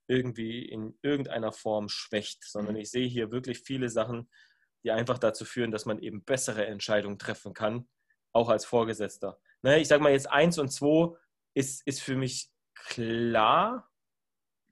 irgendwie 0.07 0.67
in 0.67 0.99
irgendeiner 1.01 1.51
Form 1.51 1.89
schwächt, 1.89 2.45
sondern 2.45 2.75
mhm. 2.75 2.83
ich 2.83 2.91
sehe 2.91 3.09
hier 3.09 3.31
wirklich 3.31 3.61
viele 3.61 3.89
Sachen, 3.89 4.29
die 4.85 4.91
einfach 4.91 5.17
dazu 5.17 5.47
führen, 5.47 5.71
dass 5.71 5.87
man 5.87 5.99
eben 5.99 6.25
bessere 6.25 6.67
Entscheidungen 6.67 7.19
treffen 7.19 7.55
kann, 7.55 7.89
auch 8.33 8.51
als 8.51 8.67
Vorgesetzter. 8.67 9.41
Ne, 9.63 9.81
ich 9.81 9.89
sage 9.89 10.03
mal 10.03 10.13
jetzt 10.13 10.31
eins 10.31 10.59
und 10.59 10.69
zwei 10.69 11.17
ist, 11.55 11.87
ist 11.87 12.03
für 12.03 12.17
mich 12.17 12.51
klar. 12.75 13.91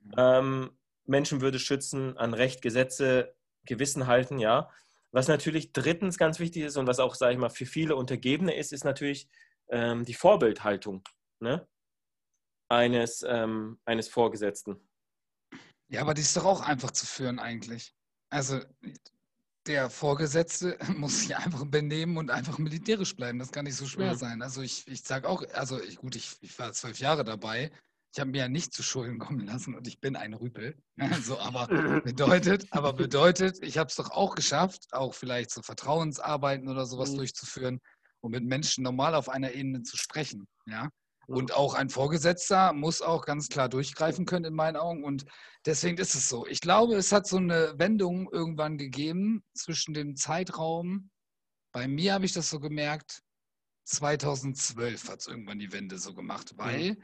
Mhm. 0.03 0.13
Ähm, 0.19 0.79
Menschenwürde 1.07 1.59
schützen, 1.59 2.19
an 2.19 2.35
Recht, 2.35 2.61
Gesetze, 2.61 3.35
Gewissen 3.65 4.07
halten, 4.07 4.39
ja. 4.39 4.71
Was 5.13 5.29
natürlich 5.29 5.73
drittens 5.73 6.19
ganz 6.19 6.41
wichtig 6.41 6.65
ist 6.65 6.77
und 6.77 6.87
was 6.87 6.99
auch, 6.99 7.15
sage 7.15 7.33
ich 7.33 7.39
mal, 7.39 7.49
für 7.49 7.67
viele 7.67 7.97
Untergebene 7.97 8.55
ist, 8.55 8.75
ist 8.75 8.85
natürlich 8.85 9.31
ähm, 9.71 10.05
die 10.05 10.13
Vorbildhaltung 10.13 11.05
ne? 11.41 11.67
Eines, 12.69 13.25
ähm, 13.27 13.79
eines 13.85 14.09
Vorgesetzten. 14.09 14.77
Ja, 15.89 16.01
aber 16.01 16.15
die 16.15 16.23
ist 16.23 16.37
doch 16.37 16.45
auch 16.45 16.61
einfach 16.61 16.91
zu 16.91 17.07
führen 17.07 17.39
eigentlich. 17.39 17.95
Also 18.31 18.61
der 19.67 19.91
Vorgesetzte 19.91 20.79
muss 20.97 21.21
sich 21.21 21.37
einfach 21.37 21.65
benehmen 21.67 22.17
und 22.17 22.31
einfach 22.31 22.59
militärisch 22.59 23.17
bleiben. 23.17 23.39
Das 23.39 23.53
kann 23.53 23.65
nicht 23.65 23.77
so 23.77 23.87
schwer 23.87 24.15
mhm. 24.15 24.19
sein. 24.19 24.43
Also 24.43 24.63
ich, 24.63 24.87
ich 24.89 25.03
sage 25.03 25.29
auch, 25.29 25.45
also 25.53 25.81
ich, 25.81 25.97
gut, 25.97 26.17
ich, 26.17 26.37
ich 26.41 26.59
war 26.59 26.73
zwölf 26.73 26.99
Jahre 26.99 27.25
dabei. 27.25 27.71
Ich 28.13 28.21
habe 28.21 28.31
mir 28.31 28.39
ja 28.39 28.49
nicht 28.49 28.73
zu 28.73 28.85
Schulden 28.85 29.19
kommen 29.19 29.45
lassen 29.45 29.75
und 29.75 29.89
ich 29.89 30.01
bin 30.01 30.15
ein 30.15 30.35
Rüpel. 30.35 30.77
So, 31.23 31.39
aber 31.39 32.01
bedeutet, 32.03 32.67
aber 32.71 32.93
bedeutet, 32.93 33.59
ich 33.63 33.79
habe 33.79 33.89
es 33.89 33.97
doch 33.97 34.11
auch 34.11 34.37
geschafft, 34.37 34.87
auch 34.93 35.15
vielleicht 35.15 35.51
so 35.51 35.63
Vertrauensarbeiten 35.63 36.69
oder 36.69 36.87
sowas 36.87 37.11
mhm. 37.11 37.17
durchzuführen 37.17 37.81
und 38.21 38.31
mit 38.31 38.45
Menschen 38.45 38.85
normal 38.85 39.15
auf 39.15 39.29
einer 39.29 39.53
Ebene 39.53 39.83
zu 39.83 39.97
sprechen. 39.97 40.47
Ja. 40.67 40.91
Und 41.27 41.55
auch 41.55 41.75
ein 41.75 41.91
Vorgesetzter 41.91 42.73
muss 42.73 43.03
auch 43.03 43.25
ganz 43.25 43.49
klar 43.49 43.69
durchgreifen 43.69 44.27
können 44.27 44.47
in 44.47 44.55
meinen 44.55 44.77
Augen. 44.77 45.05
Und 45.05 45.25
deswegen 45.67 45.99
ist 45.99 46.15
es 46.15 46.29
so. 46.29 46.47
Ich 46.47 46.61
glaube, 46.61 46.95
es 46.95 47.13
hat 47.13 47.27
so 47.27 47.37
eine 47.37 47.75
Wendung 47.79 48.29
irgendwann 48.31 48.79
gegeben 48.79 49.45
zwischen 49.55 49.95
dem 49.95 50.17
Zeitraum. 50.17 51.11
Bei 51.73 51.89
mir 51.89 52.15
habe 52.15 52.25
ich 52.25 52.33
das 52.33 52.51
so 52.51 52.61
gemerkt, 52.61 53.23
2012 53.87 55.09
hat 55.09 55.21
es 55.21 55.27
irgendwann 55.27 55.59
die 55.59 55.73
Wende 55.73 55.99
so 55.99 56.15
gemacht, 56.15 56.53
weil 56.57 56.93
mhm. 56.93 57.03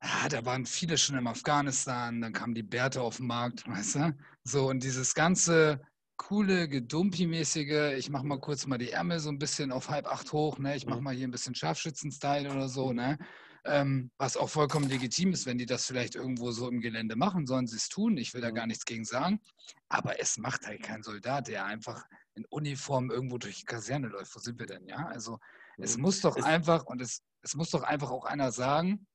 ah, 0.00 0.28
da 0.28 0.44
waren 0.44 0.66
viele 0.66 0.98
schon 0.98 1.16
im 1.16 1.26
Afghanistan, 1.26 2.20
dann 2.20 2.32
kamen 2.32 2.54
die 2.54 2.62
Bärte 2.62 3.00
auf 3.00 3.18
den 3.18 3.26
Markt, 3.26 3.66
weißt 3.68 3.94
du? 3.96 4.18
So, 4.44 4.68
und 4.68 4.82
dieses 4.82 5.14
ganze 5.14 5.80
coole, 6.18 6.68
gedumpi-mäßige, 6.68 7.96
ich 7.96 8.10
mache 8.10 8.26
mal 8.26 8.38
kurz 8.38 8.66
mal 8.66 8.76
die 8.76 8.90
Ärmel 8.90 9.20
so 9.20 9.30
ein 9.30 9.38
bisschen 9.38 9.72
auf 9.72 9.88
halb 9.88 10.06
acht 10.06 10.32
hoch, 10.32 10.58
ne? 10.58 10.76
ich 10.76 10.84
mache 10.84 10.98
mhm. 10.98 11.04
mal 11.04 11.14
hier 11.14 11.26
ein 11.26 11.30
bisschen 11.30 11.54
Scharfschützen-Style 11.54 12.50
oder 12.50 12.68
so, 12.68 12.92
ne? 12.92 13.18
Ähm, 13.64 14.10
was 14.18 14.36
auch 14.36 14.48
vollkommen 14.48 14.88
legitim 14.88 15.32
ist, 15.32 15.46
wenn 15.46 15.58
die 15.58 15.66
das 15.66 15.86
vielleicht 15.86 16.14
irgendwo 16.14 16.52
so 16.52 16.68
im 16.68 16.80
Gelände 16.80 17.16
machen, 17.16 17.46
sollen 17.46 17.66
sie 17.66 17.76
es 17.76 17.88
tun. 17.88 18.16
Ich 18.16 18.32
will 18.32 18.40
da 18.40 18.50
gar 18.50 18.66
nichts 18.66 18.84
gegen 18.84 19.04
sagen. 19.04 19.40
Aber 19.88 20.20
es 20.20 20.38
macht 20.38 20.66
halt 20.66 20.82
kein 20.82 21.02
Soldat, 21.02 21.48
der 21.48 21.66
einfach 21.66 22.04
in 22.34 22.46
Uniform 22.46 23.10
irgendwo 23.10 23.36
durch 23.36 23.58
die 23.58 23.64
Kaserne 23.64 24.08
läuft. 24.08 24.34
Wo 24.34 24.38
sind 24.38 24.58
wir 24.58 24.66
denn, 24.66 24.86
ja? 24.86 25.06
Also 25.08 25.38
es 25.76 25.96
mhm. 25.96 26.02
muss 26.02 26.20
doch 26.20 26.36
einfach, 26.36 26.84
und 26.86 27.02
es, 27.02 27.22
es 27.42 27.56
muss 27.56 27.70
doch 27.70 27.82
einfach 27.82 28.10
auch 28.10 28.24
einer 28.24 28.52
sagen, 28.52 29.06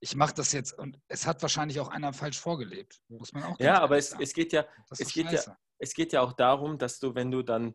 ich 0.00 0.16
mache 0.16 0.34
das 0.34 0.52
jetzt 0.52 0.78
und 0.78 1.00
es 1.08 1.26
hat 1.26 1.40
wahrscheinlich 1.40 1.80
auch 1.80 1.88
einer 1.88 2.12
falsch 2.12 2.38
vorgelebt, 2.38 3.00
muss 3.08 3.32
man 3.32 3.44
auch. 3.44 3.58
Ja, 3.58 3.80
aber 3.80 3.96
es, 3.96 4.14
es, 4.20 4.34
geht 4.34 4.52
ja, 4.52 4.66
es 4.90 5.12
geht 5.12 5.30
ja, 5.30 5.56
es 5.78 5.94
geht 5.94 6.12
ja 6.12 6.20
auch 6.22 6.32
darum, 6.32 6.78
dass 6.78 6.98
du, 6.98 7.14
wenn 7.14 7.30
du 7.30 7.42
dann 7.42 7.74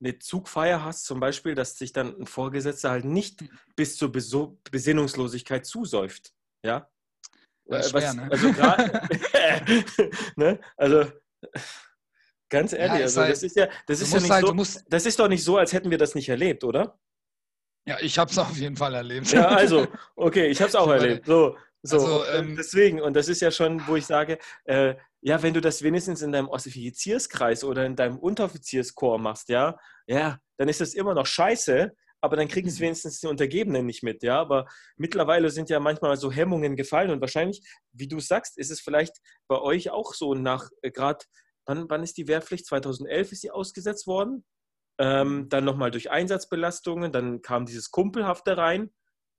eine 0.00 0.18
Zugfeier 0.18 0.84
hast, 0.84 1.04
zum 1.04 1.20
Beispiel, 1.20 1.54
dass 1.54 1.76
sich 1.76 1.92
dann 1.92 2.20
ein 2.20 2.26
Vorgesetzter 2.26 2.90
halt 2.90 3.04
nicht 3.04 3.40
hm. 3.40 3.50
bis 3.76 3.96
zur 3.96 4.12
Besinnungslosigkeit 4.12 5.66
zusäuft. 5.66 6.32
Ja. 6.64 6.90
Was, 7.66 7.90
schwer, 7.90 8.14
ne? 8.14 8.28
Also, 8.30 8.52
grad, 8.52 9.10
ne? 10.36 10.60
also 10.76 11.04
ganz 12.48 12.72
ehrlich, 12.72 12.98
ja, 12.98 13.04
also, 13.04 13.20
halt, 13.20 13.32
das 13.32 13.42
ist 13.42 13.56
ja, 13.56 13.68
das 13.86 14.00
ist 14.00 14.12
ja 14.12 14.20
nicht 14.20 14.30
halt, 14.30 14.46
so, 14.46 14.54
musst, 14.54 14.84
das 14.88 15.04
ist 15.04 15.18
doch 15.18 15.28
nicht 15.28 15.44
so, 15.44 15.58
als 15.58 15.72
hätten 15.72 15.90
wir 15.90 15.98
das 15.98 16.14
nicht 16.14 16.28
erlebt, 16.28 16.64
oder? 16.64 16.98
Ja, 17.86 17.98
ich 18.00 18.18
habe 18.18 18.30
es 18.30 18.38
auf 18.38 18.56
jeden 18.56 18.76
Fall 18.76 18.94
erlebt. 18.94 19.30
Ja, 19.32 19.48
also, 19.48 19.86
okay, 20.16 20.48
ich 20.48 20.60
habe 20.60 20.68
es 20.68 20.74
auch 20.74 20.90
erlebt. 20.90 21.26
So, 21.26 21.56
so 21.82 21.96
also, 21.96 22.24
ähm, 22.32 22.56
deswegen, 22.56 23.00
und 23.00 23.14
das 23.14 23.28
ist 23.28 23.40
ja 23.40 23.50
schon, 23.50 23.86
wo 23.86 23.96
ich 23.96 24.06
sage, 24.06 24.38
äh, 24.64 24.94
ja, 25.20 25.42
wenn 25.42 25.54
du 25.54 25.60
das 25.60 25.82
wenigstens 25.82 26.22
in 26.22 26.32
deinem 26.32 26.48
Offizierskreis 26.48 27.64
oder 27.64 27.84
in 27.84 27.96
deinem 27.96 28.18
Unteroffizierskorps 28.18 29.22
machst, 29.22 29.48
ja, 29.48 29.76
ja, 30.06 30.38
dann 30.58 30.68
ist 30.68 30.80
das 30.80 30.94
immer 30.94 31.14
noch 31.14 31.26
scheiße, 31.26 31.92
aber 32.20 32.36
dann 32.36 32.48
kriegen 32.48 32.68
es 32.68 32.78
mhm. 32.78 32.84
wenigstens 32.84 33.20
die 33.20 33.26
Untergebenen 33.26 33.86
nicht 33.86 34.02
mit, 34.02 34.22
ja. 34.22 34.40
Aber 34.40 34.66
mittlerweile 34.96 35.50
sind 35.50 35.70
ja 35.70 35.80
manchmal 35.80 36.16
so 36.16 36.30
Hemmungen 36.32 36.76
gefallen 36.76 37.10
und 37.10 37.20
wahrscheinlich, 37.20 37.62
wie 37.92 38.08
du 38.08 38.20
sagst, 38.20 38.58
ist 38.58 38.70
es 38.70 38.80
vielleicht 38.80 39.16
bei 39.48 39.60
euch 39.60 39.90
auch 39.90 40.14
so 40.14 40.34
nach 40.34 40.68
äh, 40.82 40.90
gerade, 40.90 41.24
wann, 41.66 41.88
wann 41.88 42.02
ist 42.02 42.16
die 42.16 42.28
Wehrpflicht? 42.28 42.66
2011 42.66 43.32
ist 43.32 43.40
sie 43.42 43.50
ausgesetzt 43.50 44.06
worden. 44.06 44.44
Ähm, 45.00 45.28
mhm. 45.28 45.48
dann 45.48 45.64
nochmal 45.64 45.92
durch 45.92 46.10
Einsatzbelastungen, 46.10 47.12
dann 47.12 47.40
kam 47.40 47.66
dieses 47.66 47.92
Kumpelhafte 47.92 48.56
rein 48.56 48.90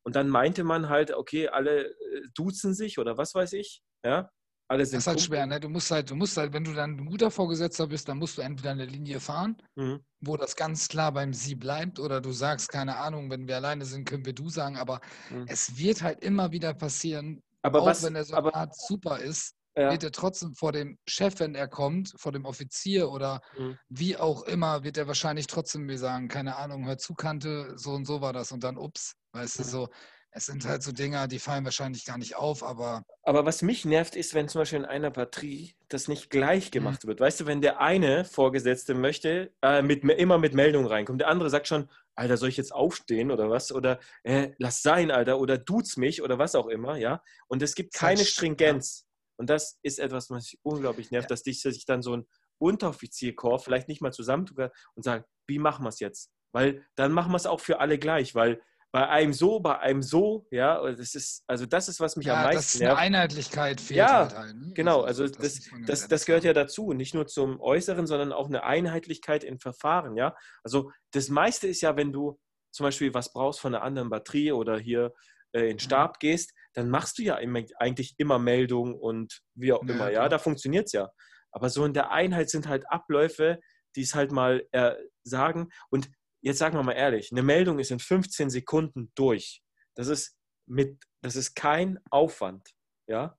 und 0.06 0.16
dann 0.16 0.30
meinte 0.30 0.64
man 0.64 0.88
halt, 0.88 1.12
okay, 1.12 1.50
alle 1.50 1.90
äh, 1.90 1.94
duzen 2.34 2.74
sich 2.74 2.98
oder 2.98 3.18
was 3.18 3.36
weiß 3.36 3.52
ich, 3.54 3.84
ja. 4.06 4.32
Alle 4.72 4.86
sind 4.86 4.98
das 4.98 5.04
ist 5.04 5.08
halt 5.08 5.22
schwer, 5.22 5.48
ne? 5.48 5.60
Du 5.60 5.68
musst 5.68 5.90
halt, 5.90 6.12
du 6.12 6.16
musst 6.16 6.38
halt, 6.38 6.54
wenn 6.54 6.64
du 6.64 6.74
dann 6.74 6.92
ein 6.98 7.06
guter 7.06 7.32
Vorgesetzter 7.32 7.88
bist, 7.88 8.08
dann 8.08 8.20
musst 8.20 8.38
du 8.38 8.44
entweder 8.44 8.70
eine 8.70 8.86
Linie 8.86 9.20
fahren, 9.20 9.58
mhm. 9.76 10.00
wo 10.22 10.38
das 10.38 10.56
ganz 10.56 10.88
klar 10.88 11.12
beim 11.12 11.34
Sie 11.34 11.56
bleibt, 11.56 12.00
oder 12.00 12.22
du 12.22 12.32
sagst, 12.32 12.70
keine 12.70 12.98
Ahnung, 12.98 13.32
wenn 13.32 13.48
wir 13.48 13.56
alleine 13.56 13.86
sind, 13.86 14.08
können 14.08 14.26
wir 14.26 14.34
du 14.34 14.48
sagen, 14.48 14.78
aber 14.78 15.02
mhm. 15.32 15.46
es 15.48 15.78
wird 15.78 16.04
halt 16.04 16.24
immer 16.24 16.52
wieder 16.52 16.76
passieren, 16.76 17.42
aber 17.64 17.82
auch 17.82 17.88
was, 17.88 18.04
wenn 18.04 18.14
der 18.14 18.26
Soldat 18.26 18.76
super 18.76 19.18
ist, 19.18 19.56
ja. 19.76 19.90
wird 19.90 20.04
er 20.04 20.12
trotzdem 20.12 20.54
vor 20.54 20.72
dem 20.72 21.00
Chef, 21.08 21.40
wenn 21.40 21.56
er 21.56 21.68
kommt, 21.68 22.14
vor 22.18 22.32
dem 22.32 22.46
Offizier 22.46 23.10
oder 23.10 23.42
mhm. 23.58 23.76
wie 23.90 24.18
auch 24.18 24.44
immer, 24.44 24.84
wird 24.84 24.98
er 24.98 25.08
wahrscheinlich 25.08 25.48
trotzdem 25.48 25.88
mir 25.88 25.98
sagen, 25.98 26.28
keine 26.28 26.58
Ahnung, 26.58 26.86
hör 26.86 27.00
zu, 27.00 27.16
Kante, 27.16 27.74
so 27.76 27.94
und 27.94 28.06
so 28.06 28.22
war 28.22 28.34
das 28.34 28.52
und 28.52 28.64
dann 28.64 28.78
ups, 28.78 29.16
weißt 29.34 29.60
mhm. 29.60 29.64
du, 29.64 29.68
so 29.70 29.90
es 30.32 30.46
sind 30.46 30.66
halt 30.66 30.84
so 30.84 30.92
Dinger, 30.92 31.28
die 31.28 31.40
fallen 31.40 31.66
wahrscheinlich 31.66 32.06
gar 32.06 32.18
nicht 32.18 32.36
auf, 32.36 32.64
aber. 32.64 33.04
Aber 33.24 33.46
was 33.46 33.62
mich 33.62 33.86
nervt, 33.86 34.16
ist, 34.16 34.34
wenn 34.34 34.48
zum 34.48 34.62
Beispiel 34.62 34.80
in 34.80 34.86
einer 34.86 35.10
Batterie 35.10 35.76
das 35.88 36.08
nicht 36.08 36.30
gleich 36.30 36.68
mhm. 36.68 36.72
gemacht 36.72 37.04
mhm. 37.04 37.10
wird. 37.10 37.20
Weißt 37.20 37.40
du, 37.40 37.46
wenn 37.46 37.62
der 37.62 37.82
eine 37.82 38.26
Vorgesetzte 38.26 38.94
möchte, 38.94 39.52
äh, 39.62 39.82
mit, 39.82 40.04
immer 40.04 40.38
mit 40.38 40.54
Meldungen 40.54 40.88
reinkommt, 40.88 41.22
der 41.22 41.30
andere 41.30 41.50
sagt 41.50 41.68
schon, 41.68 41.90
Alter, 42.16 42.38
soll 42.38 42.50
ich 42.50 42.58
jetzt 42.58 42.74
aufstehen 42.74 43.32
oder 43.32 43.50
was? 43.50 43.72
Oder 43.72 44.00
äh, 44.24 44.52
lass 44.58 44.82
sein, 44.82 45.10
Alter, 45.10 45.40
oder 45.40 45.58
duzt 45.58 45.98
mich 45.98 46.22
oder 46.22 46.38
was 46.38 46.56
auch 46.56 46.68
immer, 46.68 46.98
ja. 46.98 47.24
Und 47.48 47.62
es 47.62 47.76
gibt 47.76 47.94
keine 47.94 48.26
Stringenz. 48.26 49.06
Und 49.38 49.50
das 49.50 49.80
ist 49.84 50.00
etwas, 50.00 50.30
was 50.30 50.52
mich 50.52 50.60
unglaublich 50.64 51.12
nervt, 51.12 51.30
ja. 51.30 51.36
dass 51.36 51.44
sich 51.44 51.86
dann 51.86 52.02
so 52.02 52.18
ein 52.18 52.28
Unteroffizierkorps 52.60 53.64
vielleicht 53.64 53.88
nicht 53.88 54.02
mal 54.02 54.12
zusammentut 54.12 54.72
und 54.96 55.04
sagt, 55.04 55.28
wie 55.48 55.60
machen 55.60 55.86
wir 55.86 55.90
es 55.90 56.00
jetzt? 56.00 56.30
Weil 56.52 56.86
dann 56.96 57.14
machen 57.14 57.32
wir 57.32 57.38
es 57.38 57.46
auch 57.46 57.62
für 57.62 57.80
alle 57.80 57.98
gleich, 57.98 58.36
weil 58.36 58.62
bei 58.92 59.08
einem 59.08 59.34
so, 59.34 59.60
bei 59.60 59.78
einem 59.80 60.02
so, 60.02 60.48
ja, 60.50 60.82
das 60.92 61.14
ist, 61.14 61.44
also 61.48 61.66
das 61.66 61.90
ist, 61.90 62.00
was 62.00 62.16
mich 62.16 62.26
ja, 62.26 62.38
am 62.38 62.44
meisten 62.44 62.56
das 62.58 62.76
ist 62.76 62.82
eine 62.82 62.90
nervt. 62.90 63.02
Einheitlichkeit 63.02 63.82
fehlt 63.82 63.98
ja, 63.98 64.20
halt, 64.20 64.36
halt 64.36 64.56
ne? 64.56 64.74
genau, 64.74 65.02
also, 65.02 65.24
also 65.24 65.36
das, 65.36 65.60
das, 65.60 65.70
das, 65.86 66.08
das, 66.08 66.26
gehört 66.26 66.44
ja 66.44 66.54
dazu, 66.54 66.94
nicht 66.94 67.14
nur 67.14 67.28
zum 67.28 67.62
Äußeren, 67.62 68.08
sondern 68.08 68.32
auch 68.32 68.48
eine 68.48 68.64
Einheitlichkeit 68.64 69.44
in 69.44 69.60
Verfahren, 69.60 70.18
ja. 70.18 70.36
Also 70.64 70.92
das 71.12 71.30
meiste 71.30 71.68
ist 71.68 71.82
ja, 71.82 71.98
wenn 71.98 72.12
du 72.12 72.40
zum 72.72 72.86
Beispiel 72.86 73.14
was 73.14 73.32
brauchst 73.32 73.60
von 73.60 73.76
einer 73.76 73.84
anderen 73.84 74.10
Batterie 74.10 74.52
oder 74.52 74.80
hier 74.80 75.14
äh, 75.54 75.70
in 75.70 75.76
mhm. 75.76 75.80
Stab 75.80 76.16
mhm. 76.16 76.20
gehst, 76.20 76.54
dann 76.74 76.90
machst 76.90 77.20
du 77.20 77.24
ja 77.24 77.36
immer, 77.38 77.62
eigentlich 77.78 78.16
immer 78.18 78.40
Meldungen 78.40 78.96
und 78.96 79.42
wie 79.54 79.74
auch 79.74 79.84
ja, 79.84 79.94
immer, 79.94 80.12
ja, 80.12 80.30
da 80.30 80.40
funktioniert 80.40 80.88
es 80.88 80.94
ja. 80.94 81.10
Aber 81.52 81.70
so 81.70 81.86
in 81.86 81.94
der 81.94 82.12
Einheit 82.12 82.50
sind 82.50 82.68
halt 82.68 82.90
Abläufe, 82.92 83.60
die 83.96 84.02
es 84.02 84.14
halt 84.14 84.32
mal 84.32 84.66
äh, 84.72 84.96
sagen 85.24 85.70
und 85.90 86.10
jetzt 86.42 86.60
sagen 86.60 86.78
wir 86.78 86.84
mal 86.84 86.94
ehrlich, 86.94 87.32
eine 87.32 87.44
Meldung 87.44 87.80
ist 87.80 87.92
in 87.92 88.00
15 88.00 88.50
Sekunden 88.50 89.12
durch. 89.16 89.62
Das 89.96 90.08
ist 90.08 90.38
mit, 90.66 91.04
das 91.22 91.36
ist 91.36 91.56
kein 91.56 92.00
Aufwand. 92.10 92.70
Ja? 93.08 93.38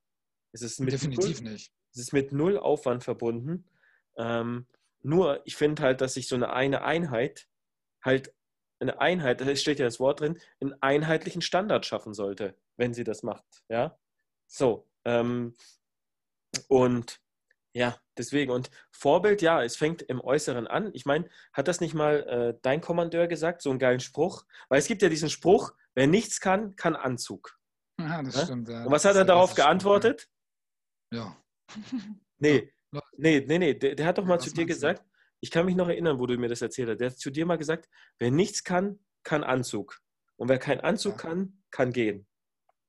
Es 0.52 0.62
ist 0.62 0.80
mit 0.80 0.92
Definitiv 0.92 1.40
null, 1.40 1.52
nicht. 1.52 1.72
Es 1.92 2.00
ist 2.00 2.12
mit 2.12 2.32
null 2.32 2.58
Aufwand 2.58 3.04
verbunden. 3.04 3.68
Ähm, 4.16 4.66
nur, 5.02 5.40
ich 5.46 5.56
finde 5.56 5.82
halt, 5.82 6.00
dass 6.00 6.14
sich 6.14 6.28
so 6.28 6.34
eine, 6.34 6.52
eine 6.52 6.82
Einheit 6.82 7.48
halt 8.02 8.34
eine 8.80 9.00
Einheit, 9.00 9.40
da 9.40 9.56
steht 9.56 9.78
ja 9.78 9.84
das 9.84 10.00
Wort 10.00 10.20
drin, 10.20 10.38
einen 10.60 10.74
einheitlichen 10.80 11.42
Standard 11.42 11.84
schaffen 11.84 12.14
sollte, 12.14 12.56
wenn 12.76 12.94
sie 12.94 13.04
das 13.04 13.22
macht. 13.22 13.44
Ja, 13.68 13.98
so. 14.46 14.88
Ähm, 15.04 15.54
und 16.68 17.20
ja, 17.72 17.96
deswegen. 18.18 18.50
Und 18.50 18.70
Vorbild, 18.90 19.42
ja, 19.42 19.62
es 19.62 19.76
fängt 19.76 20.02
im 20.02 20.20
Äußeren 20.20 20.66
an. 20.66 20.90
Ich 20.92 21.06
meine, 21.06 21.28
hat 21.52 21.68
das 21.68 21.80
nicht 21.80 21.94
mal 21.94 22.22
äh, 22.22 22.58
dein 22.62 22.80
Kommandeur 22.80 23.28
gesagt, 23.28 23.62
so 23.62 23.70
einen 23.70 23.78
geilen 23.78 24.00
Spruch? 24.00 24.44
Weil 24.68 24.78
es 24.78 24.86
gibt 24.86 25.02
ja 25.02 25.08
diesen 25.08 25.30
Spruch, 25.30 25.72
wer 25.94 26.06
nichts 26.06 26.40
kann, 26.40 26.74
kann 26.76 26.96
Anzug. 26.96 27.56
Ja, 28.00 28.22
das 28.22 28.34
ja? 28.34 28.44
stimmt. 28.44 28.68
Ja. 28.68 28.84
Und 28.84 28.90
was 28.90 29.04
hat 29.04 29.16
er 29.16 29.24
darauf 29.24 29.54
geantwortet? 29.54 30.28
Ja. 31.12 31.36
Nee, 32.42 32.72
nee, 33.18 33.44
nee, 33.46 33.58
nee. 33.58 33.74
Der, 33.74 33.94
der 33.94 34.06
hat 34.06 34.16
doch 34.16 34.24
mal 34.24 34.36
ja, 34.36 34.38
zu 34.38 34.50
dir 34.50 34.64
gesagt, 34.64 35.00
du? 35.00 35.04
ich 35.40 35.50
kann 35.50 35.66
mich 35.66 35.76
noch 35.76 35.88
erinnern, 35.88 36.18
wo 36.18 36.24
du 36.24 36.38
mir 36.38 36.48
das 36.48 36.62
erzählt 36.62 36.88
hast. 36.88 36.98
Der 36.98 37.10
hat 37.10 37.18
zu 37.18 37.28
dir 37.28 37.44
mal 37.44 37.58
gesagt, 37.58 37.86
wer 38.18 38.30
nichts 38.30 38.64
kann, 38.64 38.98
kann 39.24 39.44
Anzug. 39.44 40.00
Und 40.36 40.48
wer 40.48 40.58
keinen 40.58 40.80
Anzug 40.80 41.18
kann, 41.18 41.62
kann 41.70 41.92
gehen. 41.92 42.26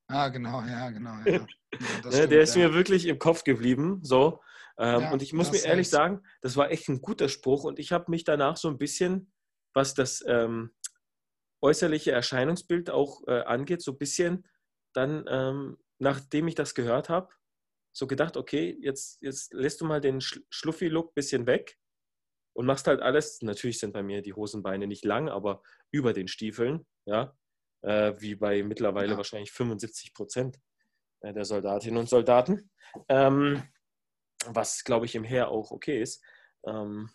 Ah, 0.07 0.29
genau, 0.29 0.61
ja, 0.61 0.89
genau. 0.89 1.15
Ja. 1.25 1.45
Stimmt, 2.07 2.32
der 2.32 2.41
ist 2.41 2.55
mir 2.55 2.73
wirklich 2.73 3.05
im 3.07 3.19
Kopf 3.19 3.43
geblieben. 3.43 3.99
So. 4.03 4.41
Ähm, 4.82 5.01
ja, 5.01 5.11
und 5.11 5.21
ich 5.21 5.32
muss 5.32 5.51
mir 5.51 5.63
ehrlich 5.63 5.86
heißt. 5.86 5.91
sagen, 5.91 6.23
das 6.41 6.57
war 6.57 6.71
echt 6.71 6.89
ein 6.89 7.01
guter 7.01 7.29
Spruch 7.29 7.63
und 7.65 7.77
ich 7.77 7.91
habe 7.91 8.09
mich 8.09 8.23
danach 8.23 8.57
so 8.57 8.67
ein 8.67 8.79
bisschen, 8.79 9.32
was 9.75 9.93
das 9.93 10.23
ähm, 10.27 10.73
äußerliche 11.61 12.11
Erscheinungsbild 12.11 12.89
auch 12.89 13.21
äh, 13.27 13.41
angeht, 13.41 13.84
so 13.84 13.91
ein 13.91 13.99
bisschen 13.99 14.47
dann, 14.93 15.25
ähm, 15.27 15.77
nachdem 15.99 16.47
ich 16.47 16.55
das 16.55 16.73
gehört 16.73 17.09
habe, 17.09 17.29
so 17.95 18.07
gedacht, 18.07 18.38
okay, 18.38 18.75
jetzt, 18.82 19.21
jetzt 19.21 19.53
lässt 19.53 19.82
du 19.82 19.86
mal 19.86 20.01
den 20.01 20.19
Sch 20.19 20.39
Schluffi-Look 20.49 21.11
ein 21.11 21.13
bisschen 21.13 21.45
weg 21.45 21.77
und 22.53 22.65
machst 22.65 22.88
halt 22.88 23.01
alles. 23.01 23.41
Natürlich 23.43 23.79
sind 23.79 23.93
bei 23.93 24.01
mir 24.01 24.23
die 24.23 24.34
Hosenbeine 24.34 24.88
nicht 24.88 25.05
lang, 25.05 25.29
aber 25.29 25.61
über 25.91 26.13
den 26.13 26.27
Stiefeln, 26.27 26.88
ja, 27.05 27.38
äh, 27.84 28.13
wie 28.17 28.34
bei 28.34 28.63
mittlerweile 28.63 29.11
ja. 29.11 29.17
wahrscheinlich 29.17 29.51
75 29.51 30.15
Prozent 30.15 30.59
äh, 31.21 31.34
der 31.34 31.45
Soldatinnen 31.45 31.99
und 31.99 32.09
Soldaten. 32.09 32.71
Ähm, 33.09 33.61
was, 34.47 34.83
glaube 34.83 35.05
ich, 35.05 35.15
im 35.15 35.23
Heer 35.23 35.49
auch 35.49 35.71
okay 35.71 36.01
ist. 36.01 36.23
Ähm, 36.65 37.09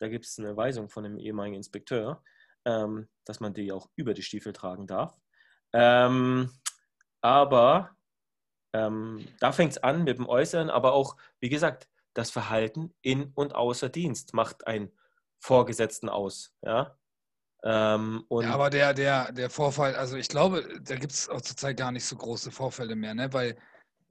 da 0.00 0.08
gibt 0.08 0.24
es 0.24 0.38
eine 0.38 0.56
Weisung 0.56 0.88
von 0.88 1.04
einem 1.04 1.18
ehemaligen 1.18 1.56
Inspekteur, 1.56 2.22
ähm, 2.64 3.08
dass 3.24 3.40
man 3.40 3.54
die 3.54 3.72
auch 3.72 3.88
über 3.96 4.14
die 4.14 4.22
Stiefel 4.22 4.52
tragen 4.52 4.86
darf. 4.86 5.16
Ähm, 5.72 6.50
aber 7.20 7.96
ähm, 8.74 9.26
da 9.38 9.52
fängt 9.52 9.72
es 9.72 9.78
an 9.78 10.04
mit 10.04 10.18
dem 10.18 10.28
Äußeren, 10.28 10.70
aber 10.70 10.92
auch, 10.92 11.16
wie 11.40 11.48
gesagt, 11.48 11.88
das 12.14 12.30
Verhalten 12.30 12.94
in 13.00 13.32
und 13.34 13.54
außer 13.54 13.88
Dienst 13.88 14.34
macht 14.34 14.66
einen 14.66 14.90
Vorgesetzten 15.38 16.08
aus. 16.08 16.54
Ja? 16.62 16.98
Ähm, 17.64 18.26
ja, 18.28 18.50
aber 18.50 18.70
der, 18.70 18.92
der, 18.92 19.32
der 19.32 19.50
Vorfall, 19.50 19.94
also 19.94 20.16
ich 20.16 20.28
glaube, 20.28 20.80
da 20.82 20.96
gibt 20.96 21.12
es 21.12 21.28
auch 21.28 21.40
zurzeit 21.40 21.76
gar 21.76 21.92
nicht 21.92 22.04
so 22.04 22.16
große 22.16 22.50
Vorfälle 22.50 22.96
mehr, 22.96 23.14
ne? 23.14 23.32
weil 23.32 23.56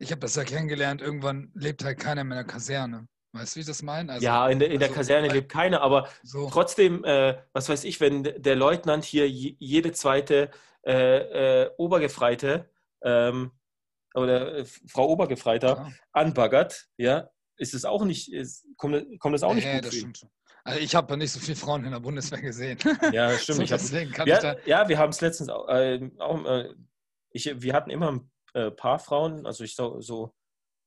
ich 0.01 0.11
habe 0.11 0.21
das 0.21 0.35
ja 0.35 0.43
kennengelernt, 0.43 1.01
irgendwann 1.01 1.51
lebt 1.53 1.83
halt 1.83 1.99
keiner 1.99 2.23
mehr 2.23 2.39
in 2.39 2.45
der 2.47 2.53
Kaserne. 2.53 3.07
Weißt 3.33 3.53
du, 3.53 3.57
wie 3.57 3.61
ich 3.61 3.67
das 3.67 3.81
meine? 3.81 4.11
Also, 4.11 4.25
ja, 4.25 4.49
in 4.49 4.59
der, 4.59 4.71
in 4.71 4.79
der 4.79 4.89
also, 4.89 4.99
Kaserne 4.99 5.29
lebt 5.29 5.49
keiner, 5.49 5.81
aber 5.81 6.09
so. 6.23 6.49
trotzdem, 6.49 7.05
äh, 7.05 7.37
was 7.53 7.69
weiß 7.69 7.85
ich, 7.85 8.01
wenn 8.01 8.23
der 8.23 8.55
Leutnant 8.55 9.05
hier 9.05 9.29
jede 9.29 9.91
zweite 9.93 10.49
äh, 10.85 11.63
äh, 11.63 11.71
Obergefreite 11.77 12.69
ähm, 13.03 13.51
oder 14.15 14.57
äh, 14.57 14.65
Frau 14.65 15.07
Obergefreiter 15.07 15.67
ja. 15.67 15.89
anbaggert, 16.11 16.89
ja, 16.97 17.29
ist 17.57 17.73
es 17.73 17.85
auch 17.85 18.03
nicht, 18.03 18.33
ist, 18.33 18.65
kommt, 18.75 19.19
kommt 19.19 19.35
das 19.35 19.43
auch 19.43 19.53
nicht 19.53 19.71
gut 19.71 19.85
das 19.85 19.95
stimmt 19.95 20.27
Also 20.63 20.79
ich 20.79 20.95
habe 20.95 21.15
nicht 21.15 21.31
so 21.31 21.39
viele 21.39 21.55
Frauen 21.55 21.85
in 21.85 21.91
der 21.91 21.99
Bundeswehr 21.99 22.41
gesehen. 22.41 22.79
Ja, 23.13 23.37
stimmt. 23.37 23.59
so, 23.67 23.75
deswegen 23.75 24.11
kann 24.11 24.27
ja, 24.27 24.55
ich 24.55 24.65
ja, 24.65 24.89
wir 24.89 24.97
haben 24.97 25.11
es 25.11 25.21
letztens 25.21 25.49
auch, 25.49 25.69
äh, 25.69 26.09
auch 26.17 26.43
äh, 26.45 26.73
ich, 27.29 27.61
wir 27.61 27.73
hatten 27.73 27.91
immer 27.91 28.11
ein 28.11 28.30
äh, 28.53 28.71
paar 28.71 28.99
Frauen, 28.99 29.45
also 29.45 29.63
ich 29.63 29.75
so, 29.75 30.01
so, 30.01 30.33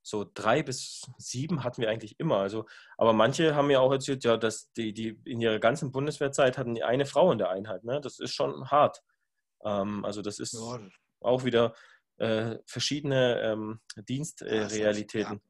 so 0.02 0.30
drei 0.34 0.62
bis 0.62 1.10
sieben 1.18 1.64
hatten 1.64 1.80
wir 1.80 1.90
eigentlich 1.90 2.18
immer. 2.20 2.38
Also, 2.38 2.66
aber 2.98 3.12
manche 3.12 3.54
haben 3.54 3.68
mir 3.68 3.80
auch 3.80 3.92
erzählt, 3.92 4.24
ja, 4.24 4.36
dass 4.36 4.70
die, 4.72 4.92
die 4.92 5.18
in 5.24 5.40
ihrer 5.40 5.58
ganzen 5.58 5.92
Bundeswehrzeit 5.92 6.58
hatten 6.58 6.74
die 6.74 6.84
eine 6.84 7.06
Frau 7.06 7.32
in 7.32 7.38
der 7.38 7.50
Einheit. 7.50 7.84
Ne? 7.84 8.00
Das 8.00 8.18
ist 8.18 8.32
schon 8.32 8.70
hart. 8.70 9.02
Ähm, 9.64 10.04
also 10.04 10.20
das 10.20 10.38
ist 10.38 10.52
ja. 10.52 10.78
auch 11.20 11.44
wieder 11.44 11.74
äh, 12.18 12.58
verschiedene 12.66 13.40
ähm, 13.40 13.80
Dienstrealitäten. 13.96 15.40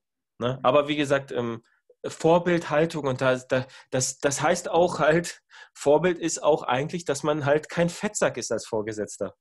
Ja. 0.40 0.46
Ne? 0.46 0.60
Aber 0.62 0.88
wie 0.88 0.96
gesagt, 0.96 1.32
ähm, 1.32 1.64
Vorbildhaltung 2.06 3.06
und 3.06 3.20
das, 3.20 3.48
das, 3.90 4.18
das 4.18 4.42
heißt 4.42 4.68
auch 4.68 4.98
halt, 4.98 5.42
Vorbild 5.72 6.18
ist 6.18 6.42
auch 6.42 6.62
eigentlich, 6.62 7.04
dass 7.04 7.22
man 7.22 7.44
halt 7.44 7.68
kein 7.68 7.88
Fettsack 7.88 8.36
ist 8.36 8.52
als 8.52 8.66
Vorgesetzter. 8.66 9.34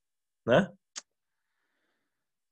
Ne? 0.46 0.76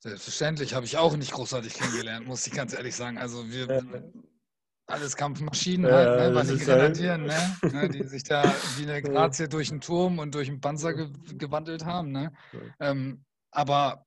Selbstverständlich 0.03 0.73
habe 0.73 0.85
ich 0.85 0.97
auch 0.97 1.15
nicht 1.15 1.31
großartig 1.31 1.75
kennengelernt, 1.75 2.25
muss 2.25 2.47
ich 2.47 2.53
ganz 2.53 2.73
ehrlich 2.73 2.95
sagen. 2.95 3.19
Also 3.19 3.47
wir 3.51 3.83
alles 4.87 5.15
Kampfmaschinen 5.15 5.89
ja, 5.89 5.95
halt, 5.95 6.19
ne, 6.19 6.35
bei 6.35 6.43
den 6.43 6.57
Grenadieren, 6.57 7.31
halt... 7.31 7.63
ne, 7.73 7.89
die 7.89 8.03
sich 8.03 8.23
da 8.23 8.43
wie 8.77 8.83
eine 8.83 9.01
Grazie 9.01 9.47
durch 9.47 9.71
einen 9.71 9.79
Turm 9.79 10.19
und 10.19 10.33
durch 10.33 10.49
einen 10.49 10.59
Panzer 10.59 10.93
ge 10.93 11.07
gewandelt 11.37 11.85
haben. 11.85 12.11
Ne? 12.11 12.33
Ähm, 12.79 13.23
aber 13.51 14.05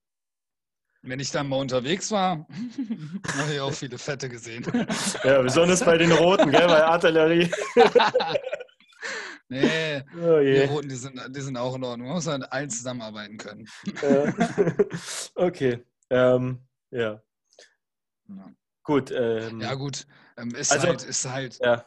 wenn 1.03 1.21
ich 1.21 1.31
dann 1.31 1.49
mal 1.49 1.61
unterwegs 1.61 2.11
war, 2.11 2.47
habe 3.39 3.53
ich 3.53 3.61
auch 3.61 3.73
viele 3.73 3.97
Fette 3.97 4.29
gesehen. 4.29 4.67
Ja, 5.23 5.43
besonders 5.43 5.85
bei 5.85 5.97
den 5.97 6.13
Roten, 6.13 6.51
gell, 6.51 6.67
bei 6.67 6.85
Artillerie. 6.85 7.51
Nee, 9.49 10.03
oh 10.17 10.41
die 10.41 10.61
Roten, 10.63 10.89
die 10.89 10.95
sind, 10.95 11.21
die 11.29 11.41
sind 11.41 11.57
auch 11.57 11.75
in 11.77 11.85
Ordnung. 11.85 12.09
Man 12.09 12.17
muss 12.17 12.27
halt 12.27 12.51
allen 12.51 12.71
zusammenarbeiten 12.71 13.37
können. 13.37 13.69
okay. 15.35 15.85
Ähm, 16.11 16.67
ja. 16.91 17.23
ja. 18.29 18.55
Gut. 18.83 19.11
Ähm, 19.11 19.61
ja, 19.61 19.75
gut. 19.75 20.07
Ähm, 20.37 20.55
ist, 20.55 20.73
also, 20.73 20.89
halt, 20.89 21.03
ist, 21.03 21.29
halt, 21.29 21.59
ja. 21.63 21.85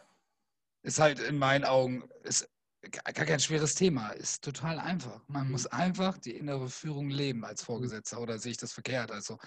ist 0.84 1.00
halt 1.00 1.20
in 1.20 1.38
meinen 1.38 1.64
Augen 1.64 2.08
ist 2.24 2.48
gar 2.92 3.26
kein 3.26 3.40
schweres 3.40 3.76
Thema. 3.76 4.10
Ist 4.12 4.44
total 4.44 4.80
einfach. 4.80 5.22
Man 5.28 5.50
muss 5.50 5.68
einfach 5.68 6.18
die 6.18 6.36
innere 6.36 6.70
Führung 6.70 7.10
leben 7.10 7.44
als 7.44 7.64
Vorgesetzter. 7.64 8.22
Oder 8.22 8.38
sehe 8.38 8.52
ich 8.52 8.58
das 8.58 8.72
verkehrt? 8.72 9.12
Also, 9.12 9.38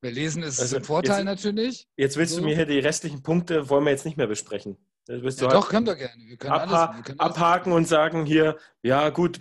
wir 0.00 0.10
lesen 0.10 0.42
es 0.42 0.60
also, 0.60 0.76
ein 0.76 0.84
Vorteil 0.84 1.18
jetzt, 1.18 1.26
natürlich. 1.26 1.88
Jetzt 1.96 2.16
willst 2.16 2.34
so. 2.34 2.40
du 2.40 2.46
mir 2.46 2.56
hier 2.56 2.66
die 2.66 2.78
restlichen 2.78 3.22
Punkte, 3.22 3.68
wollen 3.68 3.84
wir 3.84 3.90
jetzt 3.90 4.06
nicht 4.06 4.16
mehr 4.16 4.26
besprechen. 4.26 4.78
Ja, 5.08 5.16
halt 5.22 5.40
doch, 5.40 5.68
können 5.68 5.86
wir 5.86 5.96
gerne. 5.96 6.22
Wir 6.24 6.36
können 6.36 6.52
abha 6.52 6.84
alles, 6.84 6.96
wir 6.96 7.02
können 7.02 7.20
abhaken 7.20 7.72
und 7.72 7.88
sagen 7.88 8.26
hier, 8.26 8.56
ja 8.82 9.08
gut, 9.10 9.40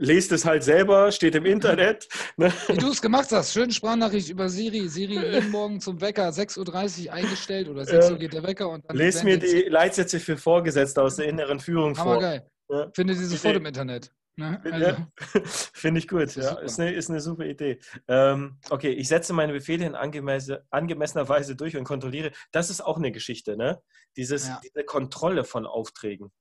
lest 0.00 0.32
es 0.32 0.44
halt 0.44 0.64
selber, 0.64 1.12
steht 1.12 1.34
im 1.34 1.46
Internet. 1.46 2.08
Ne? 2.36 2.50
Wie 2.68 2.76
du 2.76 2.88
es 2.88 3.02
gemacht 3.02 3.30
hast, 3.32 3.52
schöne 3.52 3.70
Sprachnachricht 3.70 4.30
über 4.30 4.48
Siri. 4.48 4.88
Siri 4.88 5.18
jeden 5.18 5.50
Morgen 5.50 5.80
zum 5.80 6.00
Wecker 6.00 6.30
6.30 6.30 7.06
Uhr 7.06 7.12
eingestellt 7.12 7.68
oder 7.68 7.84
6 7.84 8.12
Uhr 8.12 8.18
geht 8.18 8.32
der 8.32 8.42
Wecker. 8.42 8.70
Und 8.70 8.88
dann 8.88 8.96
Lest 8.96 9.24
mir 9.24 9.38
die 9.38 9.64
Leitsätze 9.68 10.20
für 10.20 10.38
Vorgesetzte 10.38 11.02
aus 11.02 11.16
der 11.16 11.26
inneren 11.26 11.60
Führung 11.60 11.98
Hammer 11.98 12.12
vor. 12.14 12.20
geil. 12.20 12.50
Ja. 12.70 12.90
Findet 12.94 13.18
sie 13.18 13.26
sofort 13.26 13.56
im 13.56 13.66
Internet. 13.66 14.10
Ne? 14.40 14.60
Also. 14.64 15.06
Finde 15.74 16.00
ich 16.00 16.08
gut, 16.08 16.34
ja. 16.34 16.58
Ist 16.58 16.80
eine, 16.80 16.92
ist 16.92 17.10
eine 17.10 17.20
super 17.20 17.44
Idee. 17.44 17.78
Ähm, 18.08 18.58
okay, 18.70 18.90
ich 18.90 19.08
setze 19.08 19.32
meine 19.32 19.52
Befehle 19.52 19.84
in 19.84 19.94
angemesse, 19.94 20.66
angemessener 20.70 21.28
Weise 21.28 21.54
durch 21.54 21.76
und 21.76 21.84
kontrolliere. 21.84 22.32
Das 22.50 22.70
ist 22.70 22.80
auch 22.80 22.96
eine 22.96 23.12
Geschichte, 23.12 23.56
ne? 23.56 23.82
Dieses, 24.16 24.48
ja. 24.48 24.60
Diese 24.64 24.84
Kontrolle 24.84 25.44
von 25.44 25.66
Aufträgen. 25.66 26.32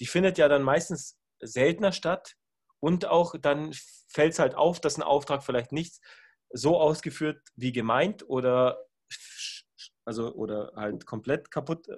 Die 0.00 0.06
findet 0.06 0.38
ja 0.38 0.48
dann 0.48 0.62
meistens 0.62 1.18
seltener 1.40 1.92
statt 1.92 2.36
und 2.80 3.06
auch 3.06 3.34
dann 3.40 3.72
fällt 4.08 4.34
es 4.34 4.38
halt 4.38 4.54
auf, 4.54 4.80
dass 4.80 4.96
ein 4.96 5.02
Auftrag 5.02 5.42
vielleicht 5.42 5.72
nicht 5.72 6.00
so 6.50 6.78
ausgeführt 6.78 7.42
wie 7.56 7.72
gemeint 7.72 8.28
oder 8.28 8.86
also 10.04 10.32
oder 10.34 10.72
halt 10.76 11.06
komplett 11.06 11.50
kaputt 11.50 11.88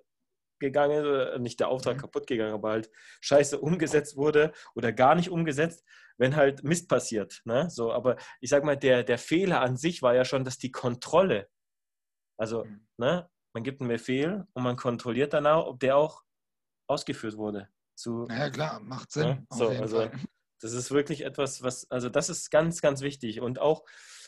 gegangen, 0.65 1.05
äh, 1.05 1.39
nicht 1.39 1.61
der 1.61 1.69
Auftrag 1.69 1.97
mhm. 1.97 2.01
kaputt 2.01 2.27
gegangen, 2.27 2.55
aber 2.55 2.71
halt 2.71 2.91
scheiße 3.21 3.59
umgesetzt 3.59 4.17
wurde 4.17 4.53
oder 4.75 4.93
gar 4.93 5.15
nicht 5.15 5.31
umgesetzt, 5.31 5.85
wenn 6.17 6.37
halt 6.37 6.65
Mist 6.65 6.89
passiert. 6.89 7.43
Ne? 7.45 7.69
So, 7.71 7.93
aber 7.93 8.17
ich 8.41 8.51
sag 8.51 8.65
mal, 8.65 8.77
der, 8.77 9.05
der 9.05 9.19
Fehler 9.19 9.61
an 9.61 9.77
sich 9.77 10.03
war 10.03 10.15
ja 10.15 10.25
schon, 10.25 10.45
dass 10.45 10.59
die 10.59 10.73
Kontrolle, 10.73 11.49
also 12.39 12.65
mhm. 12.65 12.87
ne, 12.99 13.31
man 13.55 13.63
gibt 13.63 13.81
einen 13.81 13.89
Befehl 13.89 14.47
und 14.53 14.63
man 14.63 14.77
kontrolliert 14.77 15.33
danach, 15.33 15.65
ob 15.65 15.81
der 15.81 15.97
auch 15.97 16.23
ausgeführt 16.89 17.37
wurde. 17.37 17.69
Zu, 17.97 18.27
ja 18.29 18.51
klar, 18.51 18.81
macht 18.81 19.13
Sinn. 19.13 19.29
Ne? 19.29 19.47
So, 19.51 19.69
also, 19.69 20.11
das 20.61 20.73
ist 20.73 20.91
wirklich 20.91 21.25
etwas, 21.25 21.63
was, 21.63 21.89
also 21.91 22.09
das 22.09 22.29
ist 22.29 22.51
ganz, 22.51 22.81
ganz 22.81 23.03
wichtig. 23.03 23.41
Und 23.41 23.61
auch, 23.61 23.85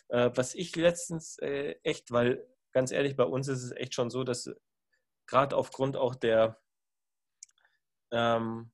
äh, 0.08 0.30
was 0.34 0.54
ich 0.54 0.76
letztens 0.76 1.38
äh, 1.38 1.74
echt, 1.82 2.12
weil 2.12 2.46
ganz 2.72 2.92
ehrlich, 2.92 3.16
bei 3.16 3.24
uns 3.24 3.48
ist 3.48 3.62
es 3.62 3.72
echt 3.72 3.94
schon 3.94 4.10
so, 4.10 4.22
dass 4.22 4.54
gerade 5.26 5.56
aufgrund 5.56 5.96
auch 5.96 6.14
der, 6.14 6.58
ähm, 8.12 8.70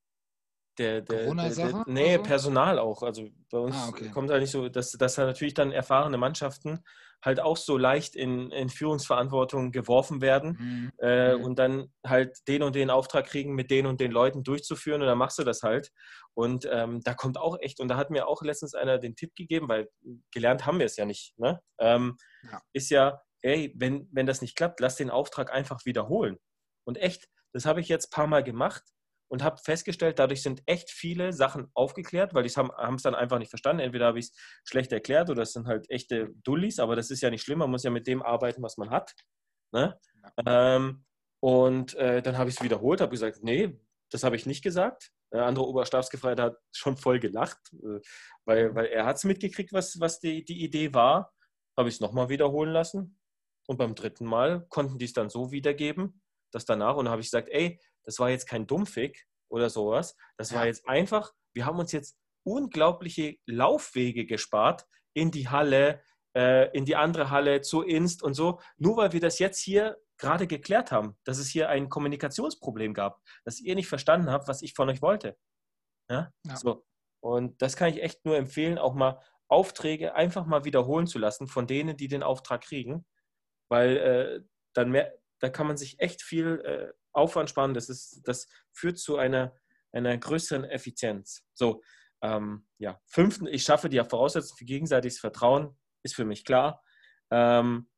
der, 0.79 1.03
der, 1.03 1.25
Corona-Sache? 1.25 1.85
Nee, 1.87 2.17
so? 2.17 2.23
Personal 2.23 2.79
auch. 2.79 3.03
Also 3.03 3.29
bei 3.51 3.59
uns 3.59 3.77
ah, 3.77 3.89
okay. 3.89 4.11
kommt 4.11 4.31
halt 4.31 4.41
nicht 4.41 4.51
so, 4.51 4.69
dass, 4.69 4.93
dass 4.93 5.15
da 5.15 5.27
natürlich 5.27 5.55
dann 5.55 5.73
erfahrene 5.73 6.17
Mannschaften 6.17 6.83
halt 7.25 7.41
auch 7.41 7.57
so 7.57 7.77
leicht 7.77 8.17
in, 8.17 8.51
in 8.51 8.69
Führungsverantwortung 8.69 9.71
geworfen 9.71 10.21
werden 10.21 10.57
mhm. 10.59 10.93
Äh, 10.99 11.37
mhm. 11.37 11.45
und 11.45 11.59
dann 11.59 11.93
halt 12.05 12.37
den 12.49 12.63
und 12.63 12.75
den 12.75 12.91
Auftrag 12.91 13.27
kriegen, 13.27 13.55
mit 13.55 13.71
den 13.71 13.87
und 13.87 14.01
den 14.01 14.11
Leuten 14.11 14.43
durchzuführen 14.43 15.03
und 15.03 15.07
dann 15.07 15.19
machst 15.19 15.39
du 15.39 15.45
das 15.45 15.63
halt. 15.63 15.93
Und 16.35 16.67
ähm, 16.71 17.01
da 17.03 17.15
kommt 17.15 17.39
auch 17.39 17.59
echt, 17.61 17.81
und 17.81 17.89
da 17.89 17.97
hat 17.97 18.11
mir 18.11 18.27
auch 18.27 18.43
letztens 18.43 18.75
einer 18.75 18.99
den 18.99 19.15
Tipp 19.15 19.35
gegeben, 19.37 19.69
weil 19.69 19.89
gelernt 20.33 20.67
haben 20.67 20.79
wir 20.79 20.87
es 20.87 20.97
ja 20.97 21.05
nicht, 21.05 21.39
ne? 21.39 21.61
Ähm, 21.79 22.17
ja. 22.51 22.61
ist 22.73 22.91
ja, 22.91 23.21
ey, 23.43 23.73
wenn, 23.77 24.09
wenn 24.13 24.27
das 24.27 24.41
nicht 24.41 24.57
klappt, 24.57 24.81
lass 24.81 24.97
den 24.97 25.11
Auftrag 25.11 25.53
einfach 25.53 25.85
wiederholen. 25.85 26.39
Und 26.85 26.99
echt, 26.99 27.29
das 27.53 27.67
habe 27.67 27.81
ich 27.81 27.89
jetzt 27.89 28.07
ein 28.07 28.17
paar 28.17 28.27
Mal 28.27 28.43
gemacht 28.43 28.83
und 29.29 29.43
habe 29.43 29.57
festgestellt, 29.65 30.19
dadurch 30.19 30.43
sind 30.43 30.63
echt 30.67 30.91
viele 30.91 31.33
Sachen 31.33 31.71
aufgeklärt, 31.75 32.35
weil 32.35 32.43
die 32.43 32.51
haben 32.51 32.95
es 32.97 33.03
dann 33.03 33.15
einfach 33.15 33.39
nicht 33.39 33.51
verstanden. 33.51 33.81
Entweder 33.81 34.07
habe 34.07 34.19
ich 34.19 34.27
es 34.27 34.33
schlecht 34.65 34.93
erklärt 34.93 35.31
oder 35.31 35.43
es 35.43 35.53
sind 35.53 35.67
halt 35.67 35.89
echte 35.91 36.29
Dullis, 36.45 36.79
aber 36.79 36.97
das 36.97 37.11
ist 37.11 37.23
ja 37.23 37.31
nicht 37.31 37.43
schlimm, 37.43 37.61
man 37.61 37.71
muss 37.71 37.83
ja 37.83 37.91
mit 37.91 38.07
dem 38.07 38.23
arbeiten, 38.23 38.63
was 38.63 38.77
man 38.77 38.91
hat. 38.91 39.15
Ne? 39.73 39.99
Ja. 40.47 40.77
Ähm, 40.77 41.05
und 41.41 41.95
äh, 41.95 42.23
dann 42.23 42.37
habe 42.37 42.51
ich 42.51 42.57
es 42.57 42.63
wiederholt, 42.63 43.01
habe 43.01 43.11
gesagt, 43.11 43.43
nee, 43.43 43.81
das 44.11 44.23
habe 44.23 44.37
ich 44.37 44.47
nicht 44.47 44.63
gesagt. 44.63 45.11
Der 45.33 45.47
andere 45.47 45.67
Oberstabsgefreiter 45.67 46.43
hat 46.43 46.57
schon 46.71 46.99
voll 46.99 47.19
gelacht, 47.19 47.59
äh, 47.73 48.01
weil, 48.45 48.75
weil 48.75 48.87
er 48.87 49.07
hat 49.07 49.17
es 49.17 49.25
mitgekriegt, 49.25 49.73
was, 49.73 49.99
was 49.99 50.21
die, 50.21 50.45
die 50.45 50.63
Idee 50.63 50.93
war. 50.93 51.33
Habe 51.77 51.89
ich 51.89 51.95
es 51.95 52.01
nochmal 52.01 52.29
wiederholen 52.29 52.71
lassen. 52.71 53.19
Und 53.67 53.77
beim 53.77 53.95
dritten 53.95 54.27
Mal 54.27 54.67
konnten 54.69 54.99
die 54.99 55.05
es 55.05 55.13
dann 55.13 55.31
so 55.31 55.53
wiedergeben, 55.53 56.23
dass 56.53 56.65
danach, 56.65 56.97
und 56.97 57.07
dann 57.07 57.13
habe 57.13 57.23
ich 57.23 57.29
gesagt, 57.29 57.49
ey, 57.51 57.81
das 58.05 58.19
war 58.19 58.31
jetzt 58.31 58.47
kein 58.47 58.67
Dummfick 58.67 59.27
oder 59.49 59.71
sowas, 59.71 60.17
das 60.37 60.53
war 60.53 60.67
jetzt 60.67 60.89
einfach, 60.89 61.33
wir 61.55 61.67
haben 61.67 61.79
uns 61.79 61.93
jetzt 61.93 62.19
unglaubliche 62.45 63.37
Laufwege 63.47 64.27
gespart 64.27 64.87
in 65.15 65.31
die 65.31 65.49
Halle, 65.49 66.03
äh, 66.37 66.77
in 66.77 66.85
die 66.85 66.97
andere 66.97 67.31
Halle, 67.31 67.61
zu 67.61 67.83
Inst 67.83 68.23
und 68.23 68.35
so, 68.35 68.61
nur 68.77 68.97
weil 68.97 69.13
wir 69.13 69.21
das 69.21 69.39
jetzt 69.39 69.61
hier 69.61 69.99
gerade 70.19 70.47
geklärt 70.47 70.93
haben, 70.93 71.17
dass 71.25 71.39
es 71.39 71.49
hier 71.49 71.69
ein 71.69 71.89
Kommunikationsproblem 71.89 72.95
gab, 72.95 73.21
dass 73.45 73.61
ihr 73.61 73.75
nicht 73.75 73.89
verstanden 73.89 74.31
habt, 74.31 74.49
was 74.49 74.63
ich 74.63 74.75
von 74.75 74.89
euch 74.89 75.03
wollte. 75.03 75.37
Ja? 76.11 76.31
ja. 76.47 76.57
So. 76.57 76.85
Und 77.21 77.61
das 77.63 77.77
kann 77.77 77.91
ich 77.91 78.03
echt 78.03 78.25
nur 78.25 78.37
empfehlen, 78.37 78.79
auch 78.79 78.95
mal 78.95 79.21
Aufträge 79.49 80.15
einfach 80.15 80.47
mal 80.47 80.65
wiederholen 80.65 81.07
zu 81.07 81.19
lassen 81.19 81.47
von 81.47 81.67
denen, 81.67 81.97
die 81.97 82.09
den 82.09 82.23
Auftrag 82.23 82.63
kriegen, 82.63 83.05
weil 83.73 83.97
äh, 83.97 84.41
dann 84.75 84.91
mehr, 84.91 85.15
da 85.41 85.49
kann 85.49 85.67
man 85.67 85.79
sich 85.79 85.99
echt 85.99 86.21
viel 86.23 86.61
äh, 86.61 86.93
Aufwand 87.13 87.49
sparen. 87.49 87.73
Das, 87.73 87.89
ist, 87.89 88.21
das 88.25 88.49
führt 88.71 88.99
zu 88.99 89.17
einer, 89.17 89.57
einer 89.93 90.17
größeren 90.19 90.65
Effizienz. 90.65 91.43
So, 91.55 91.83
ähm, 92.23 92.67
ja, 92.77 93.01
fünftens, 93.07 93.49
ich 93.51 93.63
schaffe 93.63 93.89
die 93.89 93.99
Voraussetzungen 94.05 94.59
für 94.59 94.67
gegenseitiges 94.67 95.19
Vertrauen, 95.19 95.75
ist 96.03 96.15
für 96.15 96.27
mich 96.27 96.45
klar. 96.45 96.85
Ähm, 97.31 97.89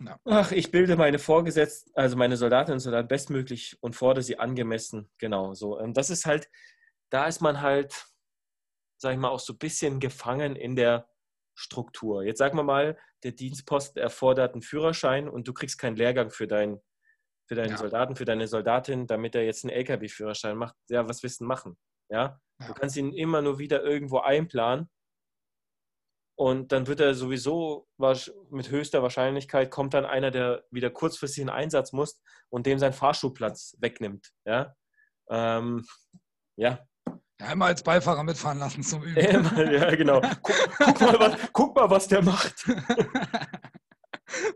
ja. 0.00 0.20
Ach, 0.26 0.52
ich 0.52 0.70
bilde 0.70 0.96
meine 0.96 1.18
Vorgesetzten, 1.18 1.90
also 1.94 2.18
meine 2.18 2.36
Soldatinnen 2.36 2.76
und 2.76 2.80
Soldaten 2.80 3.08
bestmöglich 3.08 3.78
und 3.80 3.96
fordere 3.96 4.22
sie 4.22 4.38
angemessen. 4.38 5.10
Genau 5.16 5.54
so. 5.54 5.80
Ähm, 5.80 5.94
das 5.94 6.10
ist 6.10 6.26
halt, 6.26 6.50
da 7.08 7.26
ist 7.26 7.40
man 7.40 7.62
halt, 7.62 8.06
sag 8.98 9.14
ich 9.14 9.18
mal, 9.18 9.30
auch 9.30 9.40
so 9.40 9.54
ein 9.54 9.58
bisschen 9.58 9.98
gefangen 9.98 10.56
in 10.56 10.76
der 10.76 11.08
Struktur. 11.58 12.22
Jetzt 12.22 12.38
sagen 12.38 12.56
wir 12.56 12.62
mal, 12.62 12.96
der 13.24 13.32
Dienstposten 13.32 14.00
erfordert 14.00 14.52
einen 14.52 14.62
Führerschein 14.62 15.28
und 15.28 15.48
du 15.48 15.52
kriegst 15.52 15.76
keinen 15.76 15.96
Lehrgang 15.96 16.30
für, 16.30 16.46
dein, 16.46 16.80
für 17.48 17.56
deinen 17.56 17.70
ja. 17.70 17.76
Soldaten, 17.76 18.14
für 18.14 18.24
deine 18.24 18.46
Soldatin, 18.46 19.08
damit 19.08 19.34
er 19.34 19.44
jetzt 19.44 19.64
einen 19.64 19.74
LKW-Führerschein 19.74 20.56
macht. 20.56 20.76
Ja, 20.88 21.08
was 21.08 21.22
willst 21.24 21.40
du 21.40 21.44
machen? 21.44 21.76
Ja? 22.10 22.40
ja? 22.60 22.66
Du 22.68 22.74
kannst 22.74 22.96
ihn 22.96 23.12
immer 23.12 23.42
nur 23.42 23.58
wieder 23.58 23.82
irgendwo 23.82 24.18
einplanen 24.18 24.88
und 26.38 26.70
dann 26.70 26.86
wird 26.86 27.00
er 27.00 27.14
sowieso 27.14 27.88
mit 28.50 28.70
höchster 28.70 29.02
Wahrscheinlichkeit 29.02 29.72
kommt 29.72 29.94
dann 29.94 30.04
einer, 30.04 30.30
der 30.30 30.62
wieder 30.70 30.90
kurzfristig 30.90 31.42
in 31.42 31.48
Einsatz 31.50 31.92
muss 31.92 32.22
und 32.50 32.66
dem 32.66 32.78
seinen 32.78 32.92
Fahrstuhlplatz 32.92 33.76
wegnimmt. 33.80 34.30
Ja, 34.44 34.76
ähm, 35.28 35.84
ja 36.54 36.86
ja, 37.40 37.46
einmal 37.46 37.68
als 37.68 37.82
Beifahrer 37.82 38.22
mitfahren 38.22 38.58
lassen 38.58 38.82
zum 38.82 39.02
Üben. 39.02 39.20
ja, 39.72 39.94
genau. 39.94 40.20
Guck, 40.42 40.56
guck, 40.78 41.00
mal, 41.00 41.20
was, 41.20 41.36
guck 41.52 41.76
mal, 41.76 41.90
was 41.90 42.08
der 42.08 42.22
macht. 42.22 42.66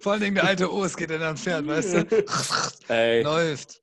Vor 0.00 0.12
allen 0.12 0.20
Dingen 0.20 0.34
der 0.34 0.44
alte 0.44 0.72
O, 0.72 0.84
es 0.84 0.96
geht 0.96 1.10
in 1.10 1.22
ein 1.22 1.36
Pferd, 1.36 1.66
weißt 1.66 1.94
du? 1.94 2.24
Ey, 2.88 3.22
Läuft. 3.22 3.82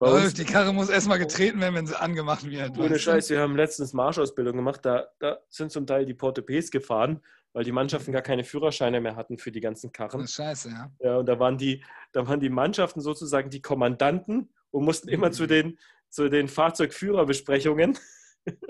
Läuft. 0.00 0.38
Die 0.38 0.44
Karre 0.44 0.72
muss 0.72 0.88
erstmal 0.88 1.18
getreten 1.18 1.60
werden, 1.60 1.74
wenn 1.74 1.86
sie 1.86 1.98
angemacht 1.98 2.48
wird. 2.48 2.78
Ohne 2.78 2.98
Scheiß, 2.98 3.28
wir 3.28 3.40
haben 3.40 3.54
letztens 3.54 3.92
Marschausbildung 3.92 4.56
gemacht, 4.56 4.80
da, 4.82 5.08
da 5.18 5.38
sind 5.50 5.70
zum 5.70 5.86
Teil 5.86 6.06
die 6.06 6.14
Portepes 6.14 6.70
gefahren, 6.70 7.20
weil 7.52 7.64
die 7.64 7.72
Mannschaften 7.72 8.10
gar 8.10 8.22
keine 8.22 8.42
Führerscheine 8.42 9.00
mehr 9.00 9.14
hatten 9.14 9.36
für 9.36 9.52
die 9.52 9.60
ganzen 9.60 9.92
Karren. 9.92 10.20
Das 10.20 10.30
ist 10.30 10.36
scheiße, 10.36 10.70
ja. 10.70 10.90
Ja, 11.00 11.16
und 11.18 11.26
da 11.26 11.38
waren 11.38 11.58
die, 11.58 11.84
da 12.12 12.26
waren 12.26 12.40
die 12.40 12.48
Mannschaften 12.48 13.00
sozusagen 13.00 13.50
die 13.50 13.60
Kommandanten 13.60 14.48
und 14.70 14.84
mussten 14.84 15.08
immer 15.08 15.28
mhm. 15.28 15.32
zu 15.32 15.46
den 15.46 15.78
zu 16.10 16.28
den 16.28 16.48
Fahrzeugführerbesprechungen. 16.48 17.98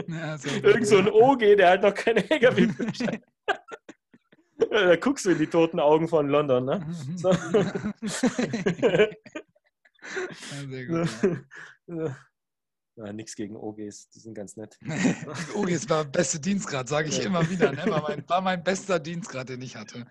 Ja, 0.07 0.38
so 0.38 0.49
Irgend 0.62 0.86
so 0.86 0.99
ein 0.99 1.09
OG, 1.09 1.38
der 1.57 1.70
hat 1.70 1.82
noch 1.82 1.95
keine 1.95 2.28
lkw 2.28 2.68
Da 4.70 4.97
guckst 4.97 5.24
du 5.24 5.30
in 5.30 5.38
die 5.38 5.47
toten 5.47 5.80
Augen 5.80 6.07
von 6.07 6.28
London, 6.28 6.64
ne? 6.64 6.86
So. 7.16 7.30
Ja, 10.51 10.68
sehr 10.68 10.86
gut. 10.86 11.09
Ja. 11.86 12.16
Ja, 12.97 13.12
nichts 13.12 13.34
gegen 13.34 13.57
OGs, 13.57 14.11
die 14.11 14.18
sind 14.18 14.34
ganz 14.34 14.57
nett. 14.57 14.78
OGs 15.55 15.88
war 15.88 16.05
beste 16.05 16.41
Dienstgrad, 16.41 16.88
sage 16.88 17.09
ich 17.09 17.24
immer 17.24 17.49
wieder. 17.49 17.72
Ne? 17.72 17.84
War, 17.86 18.03
mein, 18.03 18.28
war 18.28 18.41
mein 18.41 18.62
bester 18.62 18.99
Dienstgrad, 18.99 19.49
den 19.49 19.62
ich 19.62 19.76
hatte. 19.76 20.07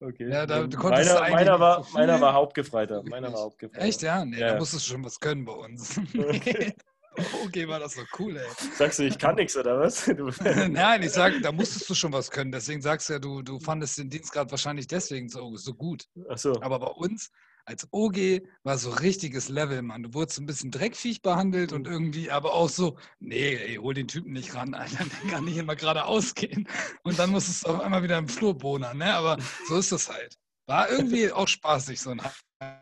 Okay. 0.00 0.28
Ja, 0.30 0.46
da, 0.46 0.66
du 0.66 0.76
meiner, 0.76 1.20
meiner, 1.30 1.60
war, 1.60 1.84
so 1.84 1.92
meiner 1.94 2.20
war 2.20 2.34
Hauptgefreiter. 2.34 3.02
Meiner 3.04 3.32
war 3.32 3.40
Hauptgefreiter. 3.40 3.84
Echt, 3.84 4.02
ja? 4.02 4.24
Nee, 4.24 4.40
ja. 4.40 4.48
da 4.48 4.58
musstest 4.58 4.86
du 4.86 4.92
schon 4.92 5.04
was 5.04 5.18
können 5.18 5.44
bei 5.44 5.52
uns. 5.52 5.98
Okay. 6.16 6.74
okay, 7.44 7.68
war 7.68 7.78
das 7.78 7.94
so 7.94 8.02
cool, 8.18 8.36
ey. 8.36 8.46
Sagst 8.76 8.98
du, 8.98 9.04
ich 9.04 9.18
kann 9.18 9.36
nichts, 9.36 9.56
oder 9.56 9.78
was? 9.78 10.06
Nein, 10.68 11.02
ich 11.02 11.12
sage, 11.12 11.40
da 11.40 11.52
musstest 11.52 11.88
du 11.88 11.94
schon 11.94 12.12
was 12.12 12.30
können. 12.30 12.52
Deswegen 12.52 12.82
sagst 12.82 13.08
du 13.08 13.14
ja, 13.14 13.18
du, 13.18 13.42
du 13.42 13.60
fandest 13.60 13.98
den 13.98 14.10
Dienstgrad 14.10 14.50
wahrscheinlich 14.50 14.86
deswegen 14.86 15.28
so, 15.28 15.56
so 15.56 15.74
gut. 15.74 16.06
Ach 16.28 16.38
so. 16.38 16.60
Aber 16.60 16.78
bei 16.78 16.88
uns 16.88 17.30
als 17.66 17.88
OG 17.92 18.42
war 18.62 18.78
so 18.78 18.90
richtiges 18.90 19.48
Level, 19.48 19.82
Mann. 19.82 20.02
Du 20.02 20.14
wurdest 20.14 20.38
ein 20.38 20.46
bisschen 20.46 20.70
dreckviech 20.70 21.22
behandelt 21.22 21.72
und 21.72 21.86
mhm. 21.86 21.92
irgendwie, 21.92 22.30
aber 22.30 22.52
auch 22.52 22.68
so, 22.68 22.98
nee, 23.20 23.56
ey, 23.56 23.76
hol 23.76 23.94
den 23.94 24.08
Typen 24.08 24.32
nicht 24.32 24.54
ran, 24.54 24.74
Alter, 24.74 25.04
der 25.24 25.30
kann 25.30 25.44
nicht 25.44 25.56
immer 25.56 25.76
gerade 25.76 26.04
ausgehen. 26.04 26.68
Und 27.02 27.18
dann 27.18 27.30
musstest 27.30 27.64
du 27.64 27.70
auf 27.70 27.80
einmal 27.80 28.02
wieder 28.02 28.18
im 28.18 28.28
Flur 28.28 28.56
bohnen, 28.56 28.98
ne? 28.98 29.14
Aber 29.14 29.38
so 29.66 29.78
ist 29.78 29.92
das 29.92 30.08
halt. 30.08 30.36
War 30.66 30.90
irgendwie 30.90 31.30
auch 31.30 31.48
spaßig, 31.48 32.00
so 32.00 32.10
ein 32.10 32.20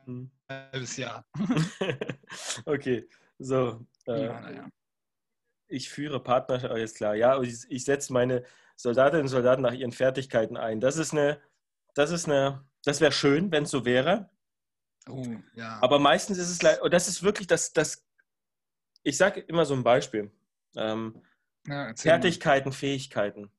mhm. 0.07 0.31
halbes 0.49 0.97
Jahr. 0.97 1.25
okay, 2.67 3.09
so. 3.39 3.85
Äh, 4.07 4.25
ja, 4.25 4.51
ja. 4.51 4.69
Ich 5.69 5.89
führe 5.89 6.23
Partnerschaft, 6.23 6.73
alles 6.73 6.95
klar. 6.95 7.15
Ja, 7.15 7.41
ich, 7.41 7.65
ich 7.69 7.85
setze 7.85 8.13
meine 8.13 8.45
Soldatinnen 8.77 9.23
und 9.23 9.29
Soldaten 9.29 9.63
nach 9.63 9.73
ihren 9.73 9.93
Fertigkeiten 9.93 10.57
ein. 10.57 10.81
Das 10.81 10.97
ist 10.97 11.13
eine, 11.13 11.41
das 11.95 12.11
ist 12.11 12.29
eine, 12.29 12.65
das 12.85 13.01
wäre 13.01 13.13
schön, 13.13 13.51
wenn 13.53 13.65
es 13.65 13.71
so 13.71 13.85
wäre. 13.85 14.29
Oh, 15.09 15.25
ja. 15.55 15.79
Aber 15.81 15.99
meistens 15.99 16.39
ist 16.39 16.63
es, 16.63 16.81
und 16.81 16.93
das 16.93 17.09
ist 17.09 17.23
wirklich 17.23 17.47
das, 17.47 17.73
das 17.73 18.07
ich 19.03 19.17
sage 19.17 19.41
immer 19.41 19.65
so 19.65 19.75
ein 19.75 19.83
Beispiel. 19.83 20.31
Ähm, 20.77 21.23
Ja, 21.67 21.95
Fertigkeiten, 21.97 22.71
mal. 22.71 22.75
Fähigkeiten. 22.75 23.51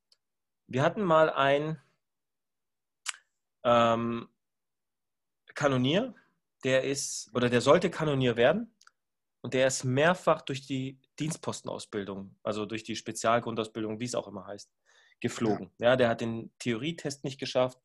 Wir 0.67 0.83
hatten 0.83 1.03
mal 1.03 1.29
ein 1.29 1.79
ähm, 3.63 4.29
Kanonier, 5.53 6.15
der 6.63 6.83
ist, 6.83 7.29
oder 7.33 7.49
der 7.49 7.61
sollte 7.61 7.89
Kanonier 7.89 8.35
werden 8.35 8.75
und 9.41 9.53
der 9.53 9.67
ist 9.67 9.83
mehrfach 9.83 10.41
durch 10.41 10.65
die 10.65 10.99
Dienstpostenausbildung, 11.19 12.35
also 12.43 12.65
durch 12.65 12.83
die 12.83 12.95
Spezialgrundausbildung, 12.95 13.99
wie 13.99 14.05
es 14.05 14.15
auch 14.15 14.27
immer 14.27 14.47
heißt, 14.47 14.71
geflogen. 15.19 15.71
Ja. 15.77 15.89
ja. 15.89 15.95
der 15.95 16.09
hat 16.09 16.21
den 16.21 16.51
Theorietest 16.59 17.23
nicht 17.23 17.39
geschafft, 17.39 17.79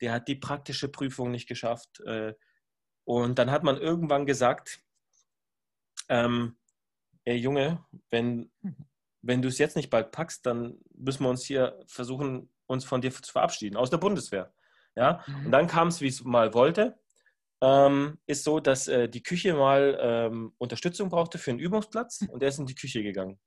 der 0.00 0.12
hat 0.12 0.28
die 0.28 0.36
praktische 0.36 0.88
Prüfung 0.88 1.30
nicht 1.30 1.48
geschafft. 1.48 2.00
Äh, 2.00 2.34
und 3.06 3.38
dann 3.38 3.52
hat 3.52 3.62
man 3.62 3.76
irgendwann 3.76 4.26
gesagt, 4.26 4.80
ähm, 6.08 6.56
ey 7.24 7.36
Junge, 7.36 7.84
wenn, 8.10 8.50
wenn 9.22 9.40
du 9.40 9.48
es 9.48 9.58
jetzt 9.58 9.76
nicht 9.76 9.90
bald 9.90 10.10
packst, 10.10 10.44
dann 10.44 10.78
müssen 10.92 11.22
wir 11.22 11.30
uns 11.30 11.44
hier 11.44 11.80
versuchen, 11.86 12.50
uns 12.66 12.84
von 12.84 13.00
dir 13.00 13.12
zu 13.12 13.32
verabschieden, 13.32 13.76
aus 13.76 13.90
der 13.90 13.98
Bundeswehr. 13.98 14.52
Ja? 14.96 15.24
Mhm. 15.26 15.46
Und 15.46 15.52
dann 15.52 15.68
kam 15.68 15.88
es, 15.88 16.00
wie 16.00 16.08
es 16.08 16.24
mal 16.24 16.52
wollte. 16.52 16.98
Ähm, 17.62 18.18
ist 18.26 18.42
so, 18.42 18.58
dass 18.58 18.88
äh, 18.88 19.08
die 19.08 19.22
Küche 19.22 19.54
mal 19.54 19.96
ähm, 20.00 20.52
Unterstützung 20.58 21.08
brauchte 21.08 21.38
für 21.38 21.52
einen 21.52 21.60
Übungsplatz 21.60 22.22
und 22.28 22.42
er 22.42 22.48
ist 22.48 22.58
in 22.58 22.66
die 22.66 22.74
Küche 22.74 23.04
gegangen. 23.04 23.38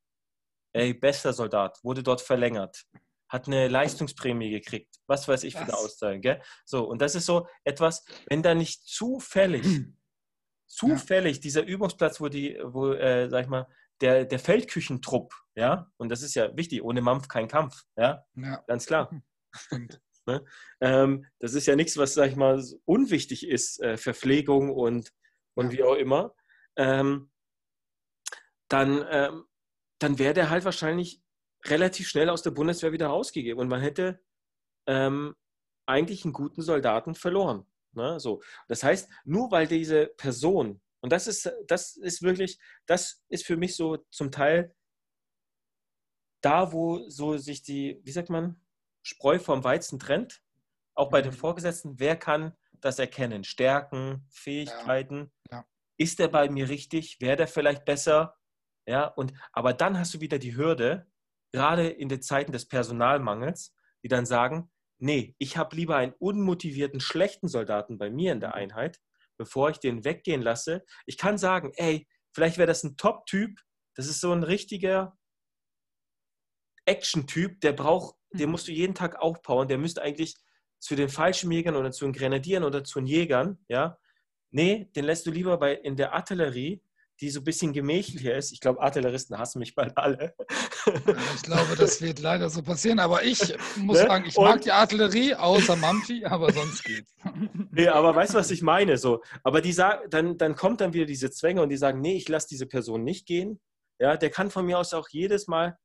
Ey, 0.71 0.93
bester 0.93 1.33
Soldat, 1.33 1.83
wurde 1.83 2.01
dort 2.01 2.21
verlängert, 2.21 2.87
hat 3.29 3.47
eine 3.47 3.67
Leistungsprämie 3.67 4.49
gekriegt, 4.49 4.95
was 5.07 5.27
weiß 5.27 5.43
ich 5.43 5.53
für 5.53 5.61
eine 5.61 5.75
Auszeit. 5.77 6.21
Gell? 6.21 6.41
So, 6.65 6.85
und 6.85 7.01
das 7.01 7.15
ist 7.15 7.25
so 7.25 7.47
etwas, 7.63 8.03
wenn 8.27 8.43
da 8.43 8.55
nicht 8.55 8.83
zufällig, 8.85 9.63
zufällig 10.67 11.37
ja. 11.37 11.41
dieser 11.41 11.63
Übungsplatz, 11.63 12.19
wo 12.19 12.27
die, 12.27 12.59
wo, 12.63 12.91
äh, 12.91 13.29
sag 13.29 13.43
ich 13.43 13.49
mal, 13.49 13.67
der, 14.01 14.25
der 14.25 14.39
Feldküchentrupp, 14.39 15.33
ja, 15.55 15.91
und 15.97 16.09
das 16.09 16.21
ist 16.21 16.35
ja 16.35 16.55
wichtig, 16.55 16.81
ohne 16.83 17.01
Mampf 17.01 17.27
kein 17.27 17.47
Kampf, 17.47 17.83
ja, 17.97 18.23
ja. 18.35 18.63
ganz 18.67 18.85
klar. 18.85 19.09
Ne? 20.29 20.45
Ähm, 20.79 21.25
das 21.39 21.55
ist 21.55 21.65
ja 21.65 21.75
nichts, 21.75 21.97
was, 21.97 22.13
sag 22.13 22.29
ich 22.29 22.35
mal, 22.35 22.63
unwichtig 22.85 23.47
ist, 23.47 23.79
äh, 23.81 23.97
Verpflegung 23.97 24.69
und, 24.69 25.11
und 25.55 25.71
ja. 25.71 25.77
wie 25.77 25.83
auch 25.83 25.95
immer. 25.95 26.35
Ähm, 26.75 27.31
dann, 28.69 29.03
ähm, 29.09 29.45
dann 29.99 30.19
wäre 30.19 30.35
der 30.35 30.49
halt 30.51 30.65
wahrscheinlich 30.65 31.23
relativ 31.65 32.07
schnell 32.07 32.29
aus 32.29 32.41
der 32.41 32.51
Bundeswehr 32.51 32.91
wieder 32.91 33.07
rausgegeben 33.07 33.59
und 33.59 33.67
man 33.67 33.81
hätte 33.81 34.21
ähm, 34.87 35.35
eigentlich 35.85 36.23
einen 36.23 36.33
guten 36.33 36.61
Soldaten 36.61 37.15
verloren. 37.15 37.65
Ne? 37.93 38.19
So. 38.19 38.41
Das 38.67 38.83
heißt, 38.83 39.09
nur 39.25 39.51
weil 39.51 39.67
diese 39.67 40.07
Person, 40.07 40.81
und 41.01 41.11
das 41.11 41.27
ist, 41.27 41.51
das 41.67 41.97
ist 41.97 42.21
wirklich, 42.21 42.59
das 42.85 43.23
ist 43.29 43.45
für 43.45 43.57
mich 43.57 43.75
so 43.75 43.97
zum 44.11 44.31
Teil 44.31 44.75
da, 46.41 46.71
wo 46.71 47.09
so 47.09 47.37
sich 47.37 47.63
die, 47.63 47.99
wie 48.03 48.11
sagt 48.11 48.29
man, 48.29 48.61
Spreu 49.01 49.39
vom 49.39 49.63
Weizen 49.63 49.99
trennt, 49.99 50.41
auch 50.93 51.09
bei 51.09 51.21
den 51.21 51.31
mhm. 51.31 51.37
Vorgesetzten. 51.37 51.99
Wer 51.99 52.15
kann 52.15 52.55
das 52.73 52.99
erkennen? 52.99 53.43
Stärken, 53.43 54.25
Fähigkeiten. 54.29 55.31
Ja. 55.51 55.59
Ja. 55.59 55.65
Ist 55.97 56.19
der 56.19 56.27
bei 56.27 56.49
mir 56.49 56.69
richtig? 56.69 57.19
Wäre 57.19 57.37
der 57.37 57.47
vielleicht 57.47 57.85
besser? 57.85 58.37
Ja, 58.85 59.05
und, 59.07 59.33
aber 59.51 59.73
dann 59.73 59.97
hast 59.97 60.13
du 60.13 60.21
wieder 60.21 60.39
die 60.39 60.55
Hürde, 60.55 61.07
gerade 61.51 61.87
in 61.87 62.09
den 62.09 62.21
Zeiten 62.21 62.51
des 62.51 62.67
Personalmangels, 62.67 63.75
die 64.03 64.07
dann 64.07 64.25
sagen, 64.25 64.71
nee, 64.97 65.35
ich 65.37 65.57
habe 65.57 65.75
lieber 65.75 65.95
einen 65.95 66.13
unmotivierten, 66.13 66.99
schlechten 66.99 67.47
Soldaten 67.47 67.97
bei 67.97 68.09
mir 68.09 68.31
in 68.31 68.39
der 68.39 68.49
mhm. 68.49 68.55
Einheit, 68.55 68.99
bevor 69.37 69.69
ich 69.69 69.79
den 69.79 70.03
weggehen 70.03 70.41
lasse. 70.41 70.83
Ich 71.05 71.17
kann 71.17 71.37
sagen, 71.37 71.71
ey, 71.75 72.07
vielleicht 72.33 72.57
wäre 72.57 72.67
das 72.67 72.83
ein 72.83 72.97
Top-Typ, 72.97 73.59
das 73.95 74.07
ist 74.07 74.21
so 74.21 74.31
ein 74.31 74.43
richtiger 74.43 75.17
Action-Typ, 76.85 77.61
der 77.61 77.73
braucht 77.73 78.15
den 78.33 78.47
mhm. 78.47 78.51
musst 78.51 78.67
du 78.67 78.71
jeden 78.71 78.95
Tag 78.95 79.19
aufbauen. 79.19 79.67
Der 79.67 79.77
müsste 79.77 80.01
eigentlich 80.01 80.35
zu 80.79 80.95
den 80.95 81.09
Fallschirmjägern 81.09 81.75
oder 81.75 81.91
zu 81.91 82.05
den 82.05 82.13
Grenadieren 82.13 82.63
oder 82.63 82.83
zu 82.83 82.99
den 82.99 83.07
Jägern, 83.07 83.63
ja. 83.67 83.97
Nee, 84.51 84.89
den 84.95 85.05
lässt 85.05 85.27
du 85.27 85.31
lieber 85.31 85.57
bei, 85.57 85.75
in 85.75 85.95
der 85.95 86.13
Artillerie, 86.13 86.81
die 87.21 87.29
so 87.29 87.41
ein 87.41 87.43
bisschen 87.43 87.73
gemächlicher 87.73 88.35
ist. 88.35 88.51
Ich 88.51 88.61
glaube, 88.61 88.81
Artilleristen 88.81 89.37
hassen 89.37 89.59
mich 89.59 89.75
bald 89.75 89.97
alle. 89.97 90.33
Ich 91.35 91.41
glaube, 91.43 91.75
das 91.77 92.01
wird 92.01 92.19
leider 92.19 92.49
so 92.49 92.61
passieren, 92.61 92.99
aber 92.99 93.23
ich 93.23 93.39
muss 93.77 93.99
ne? 93.99 94.07
sagen, 94.07 94.25
ich 94.25 94.37
Und, 94.37 94.45
mag 94.45 94.61
die 94.61 94.71
Artillerie, 94.71 95.35
außer 95.35 95.75
Mampfi, 95.75 96.25
aber 96.25 96.51
sonst 96.51 96.83
geht's. 96.83 97.13
Nee, 97.71 97.87
aber 97.87 98.15
weißt 98.15 98.33
du, 98.33 98.37
was 98.39 98.51
ich 98.51 98.61
meine? 98.61 98.97
So, 98.97 99.21
aber 99.43 99.61
die 99.61 99.71
sagen, 99.71 100.09
dann, 100.09 100.37
dann 100.37 100.55
kommt 100.55 100.81
dann 100.81 100.93
wieder 100.93 101.05
diese 101.05 101.29
Zwänge 101.29 101.61
und 101.61 101.69
die 101.69 101.77
sagen, 101.77 102.01
nee, 102.01 102.15
ich 102.15 102.27
lasse 102.27 102.47
diese 102.49 102.65
Person 102.65 103.03
nicht 103.03 103.25
gehen. 103.25 103.59
Ja, 103.99 104.17
der 104.17 104.29
kann 104.29 104.49
von 104.49 104.65
mir 104.65 104.79
aus 104.79 104.93
auch 104.93 105.07
jedes 105.09 105.47
Mal 105.47 105.77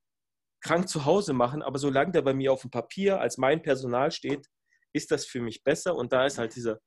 krank 0.62 0.88
zu 0.88 1.04
Hause 1.04 1.34
machen, 1.34 1.62
aber 1.62 1.78
solange 1.78 2.12
der 2.12 2.22
bei 2.22 2.32
mir 2.32 2.52
auf 2.52 2.62
dem 2.62 2.70
Papier 2.70 3.20
als 3.20 3.36
mein 3.36 3.60
Personal 3.62 4.10
steht, 4.10 4.46
ist 4.94 5.10
das 5.10 5.26
für 5.26 5.40
mich 5.40 5.62
besser. 5.62 5.94
Und 5.94 6.12
da 6.12 6.24
ist 6.24 6.38
halt 6.38 6.56
dieser, 6.56 6.80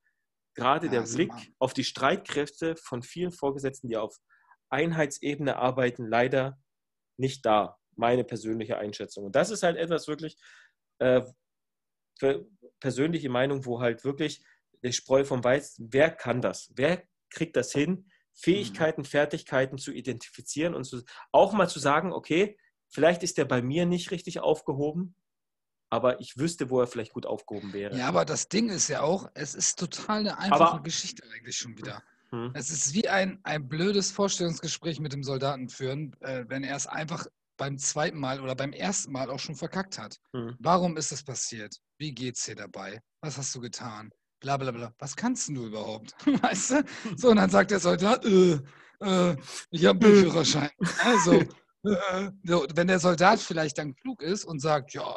gerade 0.55 0.89
der 0.89 1.01
Blick 1.01 1.29
Mann. 1.29 1.47
auf 1.59 1.73
die 1.73 1.83
Streitkräfte 1.83 2.75
von 2.75 3.03
vielen 3.03 3.31
Vorgesetzten, 3.31 3.89
die 3.89 3.97
auf 3.97 4.17
Einheitsebene 4.69 5.57
arbeiten, 5.57 6.07
leider 6.07 6.59
nicht 7.17 7.45
da. 7.45 7.77
Meine 7.95 8.23
persönliche 8.23 8.77
Einschätzung. 8.77 9.25
Und 9.25 9.35
das 9.35 9.49
ist 9.49 9.63
halt 9.63 9.77
etwas 9.77 10.07
wirklich, 10.07 10.37
äh, 10.99 11.23
persönliche 12.79 13.29
Meinung, 13.29 13.65
wo 13.65 13.79
halt 13.79 14.03
wirklich 14.03 14.43
der 14.83 14.91
Spreu 14.91 15.23
vom 15.23 15.43
Weizen, 15.43 15.89
wer 15.91 16.11
kann 16.11 16.41
das? 16.41 16.71
Wer 16.75 17.03
kriegt 17.29 17.55
das 17.55 17.71
hin, 17.71 18.09
Fähigkeiten, 18.33 19.01
mhm. 19.01 19.05
Fertigkeiten 19.05 19.77
zu 19.77 19.91
identifizieren 19.91 20.75
und 20.75 20.83
zu, 20.83 21.01
auch 21.31 21.53
mal 21.53 21.67
zu 21.67 21.79
sagen, 21.79 22.13
okay, 22.13 22.57
Vielleicht 22.89 23.23
ist 23.23 23.37
der 23.37 23.45
bei 23.45 23.61
mir 23.61 23.85
nicht 23.85 24.11
richtig 24.11 24.39
aufgehoben, 24.39 25.15
aber 25.89 26.19
ich 26.19 26.37
wüsste, 26.37 26.69
wo 26.69 26.79
er 26.79 26.87
vielleicht 26.87 27.13
gut 27.13 27.25
aufgehoben 27.25 27.73
wäre. 27.73 27.97
Ja, 27.97 28.07
aber 28.07 28.25
das 28.25 28.49
Ding 28.49 28.69
ist 28.69 28.87
ja 28.87 29.01
auch, 29.01 29.29
es 29.33 29.55
ist 29.55 29.79
total 29.79 30.19
eine 30.19 30.37
einfache 30.37 30.73
aber, 30.75 30.83
Geschichte 30.83 31.23
eigentlich 31.33 31.57
schon 31.57 31.77
wieder. 31.77 32.01
Hm. 32.31 32.51
Es 32.53 32.69
ist 32.69 32.93
wie 32.93 33.07
ein, 33.07 33.39
ein 33.43 33.67
blödes 33.67 34.11
Vorstellungsgespräch 34.11 34.99
mit 34.99 35.13
dem 35.13 35.23
Soldaten 35.23 35.69
führen, 35.69 36.15
äh, 36.21 36.45
wenn 36.47 36.63
er 36.63 36.75
es 36.75 36.87
einfach 36.87 37.25
beim 37.57 37.77
zweiten 37.77 38.19
Mal 38.19 38.41
oder 38.41 38.55
beim 38.55 38.73
ersten 38.73 39.11
Mal 39.11 39.29
auch 39.29 39.39
schon 39.39 39.55
verkackt 39.55 39.97
hat. 39.97 40.17
Hm. 40.33 40.55
Warum 40.59 40.97
ist 40.97 41.11
es 41.11 41.23
passiert? 41.23 41.77
Wie 41.97 42.13
geht's 42.13 42.45
dir 42.45 42.55
dabei? 42.55 43.01
Was 43.21 43.37
hast 43.37 43.53
du 43.55 43.61
getan? 43.61 44.11
Blablabla. 44.39 44.71
Bla, 44.71 44.87
bla. 44.87 44.95
Was 44.99 45.15
kannst 45.15 45.49
du 45.49 45.65
überhaupt? 45.65 46.13
Weißt 46.43 46.71
du? 46.71 46.83
So, 47.15 47.29
und 47.29 47.37
dann 47.37 47.49
sagt 47.49 47.71
der 47.71 47.79
Soldat, 47.79 48.23
äh, 48.25 48.59
äh, 49.01 49.35
ich 49.71 49.85
habe 49.85 50.05
einen 50.05 50.15
Führerschein. 50.23 50.69
Also, 51.03 51.43
wenn 51.83 52.87
der 52.87 52.99
Soldat 52.99 53.39
vielleicht 53.39 53.77
dann 53.77 53.95
klug 53.95 54.21
ist 54.21 54.45
und 54.45 54.59
sagt, 54.59 54.93
ja, 54.93 55.15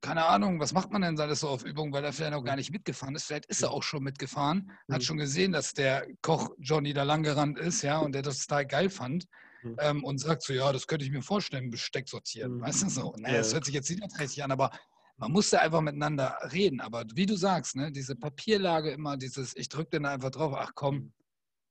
keine 0.00 0.24
Ahnung, 0.26 0.60
was 0.60 0.72
macht 0.72 0.90
man 0.90 1.02
denn 1.02 1.18
alles 1.20 1.40
so 1.40 1.48
auf 1.48 1.64
Übung, 1.64 1.92
weil 1.92 2.04
er 2.04 2.12
vielleicht 2.12 2.32
noch 2.32 2.42
gar 2.42 2.56
nicht 2.56 2.70
mitgefahren 2.70 3.14
ist. 3.14 3.24
Vielleicht 3.24 3.46
ist 3.46 3.62
er 3.62 3.70
auch 3.70 3.82
schon 3.82 4.02
mitgefahren, 4.02 4.72
hat 4.90 4.98
mhm. 4.98 5.04
schon 5.04 5.16
gesehen, 5.18 5.52
dass 5.52 5.74
der 5.74 6.06
Koch 6.22 6.50
Johnny 6.58 6.92
da 6.92 7.02
langgerannt 7.02 7.58
ist, 7.58 7.82
ja, 7.82 7.98
und 7.98 8.12
der 8.12 8.22
das 8.22 8.46
total 8.46 8.66
geil 8.66 8.90
fand. 8.90 9.26
Mhm. 9.62 9.76
Ähm, 9.78 10.04
und 10.04 10.18
sagt 10.18 10.42
so, 10.42 10.54
ja, 10.54 10.72
das 10.72 10.86
könnte 10.86 11.04
ich 11.04 11.10
mir 11.10 11.22
vorstellen, 11.22 11.70
Besteck 11.70 12.08
sortieren. 12.08 12.56
Mhm. 12.56 12.60
Weißt 12.62 12.82
du 12.82 12.88
so? 12.88 13.14
Naja, 13.18 13.38
das 13.38 13.52
hört 13.52 13.66
sich 13.66 13.74
jetzt 13.74 13.90
nicht 13.90 14.18
richtig 14.18 14.42
an, 14.42 14.52
aber 14.52 14.70
man 15.18 15.32
musste 15.32 15.60
einfach 15.60 15.82
miteinander 15.82 16.38
reden. 16.50 16.80
Aber 16.80 17.04
wie 17.14 17.26
du 17.26 17.36
sagst, 17.36 17.76
ne, 17.76 17.92
diese 17.92 18.16
Papierlage 18.16 18.90
immer, 18.90 19.18
dieses, 19.18 19.54
ich 19.54 19.68
drücke 19.68 19.90
den 19.90 20.06
einfach 20.06 20.30
drauf, 20.30 20.54
ach 20.56 20.72
komm. 20.74 21.12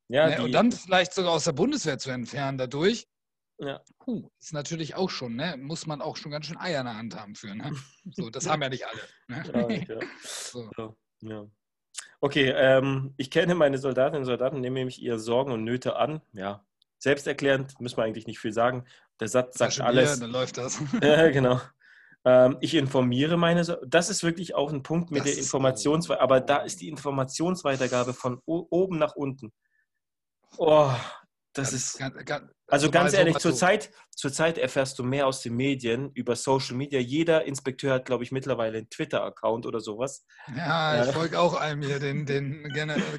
Ja, 0.08 0.30
ne, 0.30 0.44
und 0.44 0.52
dann 0.52 0.72
vielleicht 0.72 1.14
sogar 1.14 1.32
aus 1.32 1.46
der 1.46 1.54
Bundeswehr 1.54 1.98
zu 1.98 2.12
entfernen 2.12 2.60
dadurch. 2.60 3.08
Ja. 3.60 3.82
Puh, 4.00 4.30
ist 4.40 4.54
natürlich 4.54 4.96
auch 4.96 5.10
schon, 5.10 5.36
ne? 5.36 5.58
muss 5.58 5.86
man 5.86 6.02
auch 6.02 6.16
schon 6.16 6.32
ganz 6.32 6.46
schön 6.46 6.58
Eier 6.58 6.80
in 6.80 6.86
der 6.86 6.96
Hand 6.96 7.16
haben 7.16 7.36
für. 7.36 7.54
Ne? 7.54 7.72
So, 8.12 8.30
das 8.30 8.48
haben 8.48 8.62
ja 8.62 8.70
nicht 8.70 8.86
alle. 8.86 9.02
Ne? 9.28 9.86
Ja, 9.88 9.96
ja. 9.96 10.00
So. 10.24 10.70
ja. 11.22 11.46
Okay, 12.22 12.50
ähm, 12.56 13.14
ich 13.18 13.30
kenne 13.32 13.56
meine 13.56 13.78
Soldatinnen 13.78 14.22
und 14.22 14.26
Soldaten, 14.26 14.62
nehmen 14.62 14.76
nämlich 14.76 15.02
ihre 15.02 15.20
Sorgen 15.20 15.52
und 15.52 15.64
Nöte 15.64 15.98
an. 15.98 16.22
Ja, 16.34 16.66
selbsterklärend, 16.98 17.80
müssen 17.80 17.98
wir 17.98 18.04
eigentlich 18.04 18.28
nicht 18.28 18.40
viel 18.40 18.54
sagen. 18.54 18.86
Der 19.20 19.28
Satz 19.28 19.58
sagt 19.58 19.76
Bier, 19.76 19.86
alles. 19.86 20.20
dann 20.20 20.32
läuft 20.32 20.58
das. 20.58 20.82
ja, 21.02 21.30
genau. 21.30 21.60
Ähm, 22.26 22.58
ich 22.62 22.76
informiere 22.76 23.38
meine, 23.38 23.64
so 23.64 23.76
das 23.86 24.10
ist 24.10 24.24
wirklich 24.24 24.56
auch 24.56 24.72
ein 24.72 24.84
Punkt 24.84 25.12
mit 25.12 25.22
das 25.22 25.32
der 25.32 25.40
Informationsweitergabe, 25.40 26.24
aber 26.24 26.42
da 26.42 26.58
ist 26.58 26.82
die 26.82 26.90
Informationsweitergabe 26.90 28.14
von 28.14 28.42
oben 28.46 28.98
nach 28.98 29.16
unten. 29.16 29.54
Oh, 30.58 30.92
das, 31.54 31.74
ist. 31.74 32.00
Ganz, 32.00 32.26
ganz, 32.26 32.52
also 32.70 32.92
ganz 32.92 33.14
ehrlich, 33.14 33.34
so, 33.36 33.50
zurzeit, 33.50 33.90
zurzeit 34.16 34.58
erfährst 34.58 35.00
du 35.00 35.04
mehr 35.04 35.28
aus 35.28 35.42
den 35.42 35.56
Medien 35.56 36.12
über 36.14 36.36
Social 36.36 36.76
Media. 36.76 37.00
Jeder 37.00 37.46
Inspekteur 37.46 37.94
hat, 37.96 38.06
glaube 38.06 38.24
ich, 38.24 38.32
mittlerweile 38.32 38.78
einen 38.78 38.90
Twitter-Account 38.90 39.66
oder 39.66 39.80
sowas. 39.80 40.26
Ja, 40.56 41.04
ich 41.04 41.12
folge 41.12 41.40
auch 41.40 41.60
einem 41.60 41.82
hier, 41.82 42.00
den, 42.00 42.26
den 42.26 42.64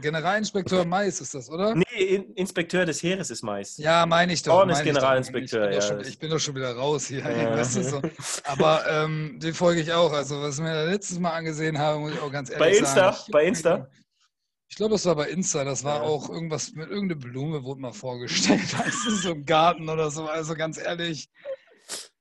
Generalinspekteur 0.01 0.85
Mais 0.85 1.21
ist 1.21 1.35
das, 1.35 1.51
oder? 1.51 1.75
Nee, 1.75 2.15
Inspekteur 2.37 2.85
des 2.87 3.03
Heeres 3.03 3.31
ist 3.31 3.43
Mais. 3.43 3.77
Ja, 3.79 4.07
meine 4.07 4.33
ich 4.33 4.43
doch. 4.43 4.55
Horn 4.55 4.71
ist 4.71 4.83
Generalinspekteur, 4.83 5.71
ich 5.71 5.77
ja. 5.77 5.83
Schon, 5.83 6.01
ich 6.01 6.19
bin 6.19 6.31
doch 6.31 6.39
schon 6.39 6.55
wieder 6.55 6.75
raus 6.75 7.07
hier. 7.07 7.21
Ja. 7.21 7.51
Weißt 7.57 7.77
du, 7.77 7.83
so. 7.83 8.03
Aber 8.45 8.85
ähm, 8.89 9.39
den 9.43 9.55
folge 9.55 9.81
ich 9.81 9.93
auch. 9.93 10.13
Also, 10.13 10.41
was 10.41 10.57
ich 10.57 10.63
mir 10.63 10.87
letztes 10.87 11.19
Mal 11.19 11.33
angesehen 11.33 11.79
habe, 11.79 11.99
muss 11.99 12.13
ich 12.13 12.21
auch 12.21 12.33
ganz 12.33 12.51
ehrlich 12.51 12.67
bei 12.67 12.77
Insta, 12.77 13.13
sagen. 13.13 13.33
Bei 13.33 13.45
Insta? 13.45 13.89
Ich 14.71 14.77
glaube, 14.77 14.95
es 14.95 15.05
war 15.05 15.17
bei 15.17 15.29
Insta, 15.29 15.65
das 15.65 15.83
war 15.83 15.97
ja. 15.97 16.03
auch 16.03 16.31
irgendwas 16.31 16.73
mit 16.73 16.89
irgendeiner 16.89 17.21
Blume, 17.21 17.65
wurde 17.65 17.81
mal 17.81 17.93
vorgestellt. 17.93 18.73
Weißt 18.79 19.07
du, 19.07 19.11
so 19.11 19.33
ein 19.33 19.45
Garten 19.45 19.89
oder 19.89 20.11
so. 20.11 20.27
Also 20.27 20.55
ganz 20.55 20.79
ehrlich. 20.79 21.29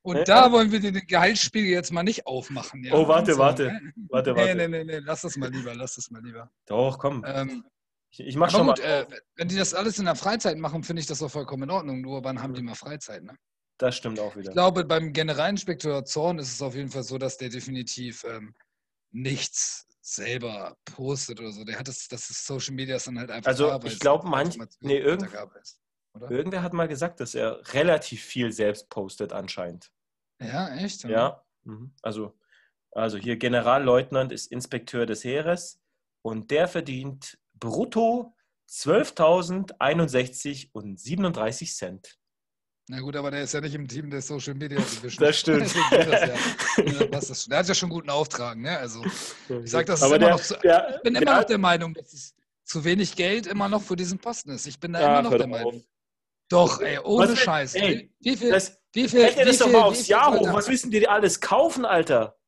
Und 0.02 0.16
ne? 0.16 0.24
da 0.24 0.52
wollen 0.52 0.72
wir 0.72 0.80
den 0.80 0.96
Gehaltsspiegel 0.96 1.70
jetzt 1.70 1.92
mal 1.92 2.02
nicht 2.02 2.26
aufmachen. 2.26 2.84
Ja? 2.84 2.94
Oh, 2.96 3.08
warte, 3.08 3.34
so, 3.34 3.40
warte. 3.40 3.66
Ne? 3.66 3.94
warte, 4.10 4.36
warte. 4.36 4.56
Nee, 4.56 4.68
nee, 4.68 4.84
nee, 4.84 4.84
nee, 4.84 5.00
lass 5.06 5.22
das 5.22 5.38
mal 5.38 5.52
lieber, 5.52 5.76
lass 5.76 5.96
das 5.96 6.10
mal 6.10 6.24
lieber. 6.24 6.50
Doch, 6.66 6.98
komm. 6.98 7.24
Ähm, 7.28 7.64
ich, 8.10 8.22
ich 8.22 8.36
mach 8.36 8.50
schon 8.50 8.66
gut, 8.66 8.80
mal. 8.80 8.84
Äh, 8.84 9.06
wenn 9.36 9.48
die 9.48 9.56
das 9.56 9.76
alles 9.76 10.00
in 10.00 10.06
der 10.06 10.16
Freizeit 10.16 10.58
machen, 10.58 10.84
finde 10.84 11.02
ich 11.02 11.06
das 11.06 11.22
auch 11.22 11.30
vollkommen 11.30 11.64
in 11.64 11.72
Ordnung. 11.72 12.02
Nur 12.02 12.24
wann 12.24 12.42
haben 12.42 12.56
die 12.56 12.64
mal 12.64 12.74
Freizeit, 12.74 13.24
ne? 13.24 13.36
Das 13.78 13.96
stimmt 13.96 14.20
auch 14.20 14.36
wieder. 14.36 14.50
Ich 14.50 14.54
glaube, 14.54 14.86
beim 14.86 15.14
Generalinspektor 15.14 16.04
Zorn 16.04 16.40
ist 16.40 16.52
es 16.52 16.62
auf 16.64 16.74
jeden 16.74 16.90
Fall 16.90 17.04
so, 17.04 17.20
dass 17.20 17.38
der 17.38 17.50
definitiv 17.50 18.24
ähm, 18.24 18.56
nichts 19.12 19.86
selber 20.16 20.78
postet 20.86 21.40
oder 21.40 21.52
so. 21.52 21.64
Der 21.64 21.80
hat 21.80 21.88
das, 21.88 22.08
das 22.08 22.30
ist 22.30 22.46
Social 22.46 22.76
Media 22.76 22.98
dann 22.98 23.20
halt 23.20 23.32
einfach. 23.32 23.50
Also 23.50 23.68
da, 23.68 23.80
ich 23.84 24.00
glaube, 24.00 24.28
manch, 24.28 24.58
nee, 24.82 24.98
irgend, 24.98 25.30
ist, 25.62 25.82
irgendwer 26.30 26.64
hat 26.64 26.74
mal 26.74 26.88
gesagt, 26.88 27.20
dass 27.20 27.36
er 27.36 27.62
relativ 27.74 28.24
viel 28.24 28.52
selbst 28.52 28.90
postet 28.90 29.34
anscheinend. 29.34 29.92
Ja, 30.42 30.76
echt? 30.76 31.06
Oder? 31.06 31.14
Ja, 31.14 31.44
mhm. 31.64 31.94
also, 32.02 32.38
also 32.92 33.18
hier 33.18 33.38
Generalleutnant 33.38 34.32
ist 34.32 34.52
Inspekteur 34.52 35.06
des 35.06 35.24
Heeres 35.24 35.80
und 36.22 36.52
der 36.52 36.68
verdient 36.68 37.38
brutto 37.54 38.36
12.061 38.70 40.70
und 40.74 41.00
37 41.00 41.76
Cent. 41.76 42.19
Na 42.92 43.00
gut, 43.02 43.16
aber 43.16 43.30
der 43.30 43.44
ist 43.44 43.54
ja 43.54 43.62
nicht 43.62 43.76
im 43.76 43.88
Team 43.88 44.10
der 44.10 44.20
Social 44.20 44.56
Media 44.56 44.80
Division. 44.80 45.12
Das 45.28 45.38
stimmt. 45.38 45.62
das 45.62 47.38
ja. 47.38 47.46
der 47.52 47.60
hat 47.60 47.68
ja 47.68 47.76
schon 47.76 47.90
guten 47.92 48.10
Auftrag, 48.10 48.58
ne? 48.58 48.80
Also 48.80 49.06
ich 49.64 49.70
sag, 49.70 49.86
das 49.86 50.02
ist 50.02 50.08
immer 50.08 50.18
der, 50.18 50.30
noch 50.32 50.42
zu, 50.42 50.56
der, 50.56 50.96
ich 50.96 51.02
bin 51.04 51.14
immer 51.14 51.38
noch 51.38 51.44
der 51.44 51.60
Meinung, 51.60 51.94
dass 51.94 52.14
es 52.14 52.34
zu 52.64 52.84
wenig 52.84 53.16
Geld 53.16 53.46
immer 53.46 53.70
noch 53.70 53.84
für 53.84 53.96
diesen 53.96 54.18
Posten 54.18 54.50
ist. 54.50 54.66
Ich 54.66 54.80
bin 54.80 54.94
da 54.94 55.02
ja, 55.02 55.20
immer 55.20 55.30
noch 55.30 55.38
der 55.38 55.46
Meinung. 55.46 55.76
Auf. 55.76 55.84
Doch, 56.50 56.82
ey, 56.82 56.98
ohne 57.04 57.32
was, 57.32 57.38
Scheiß. 57.38 57.76
Ey, 57.76 58.12
wie 58.22 58.36
viel, 58.36 58.50
das, 58.50 58.80
wie 58.92 59.08
viel, 59.08 59.22
rechne 59.22 59.46
das 59.46 59.60
doch 59.60 59.72
mal 59.72 59.84
aufs 59.84 60.08
Jahr 60.08 60.36
hoch. 60.36 60.52
Was 60.52 60.68
wissen 60.68 60.90
die 60.90 61.08
alles 61.08 61.40
kaufen, 61.40 61.86
Alter? 61.86 62.40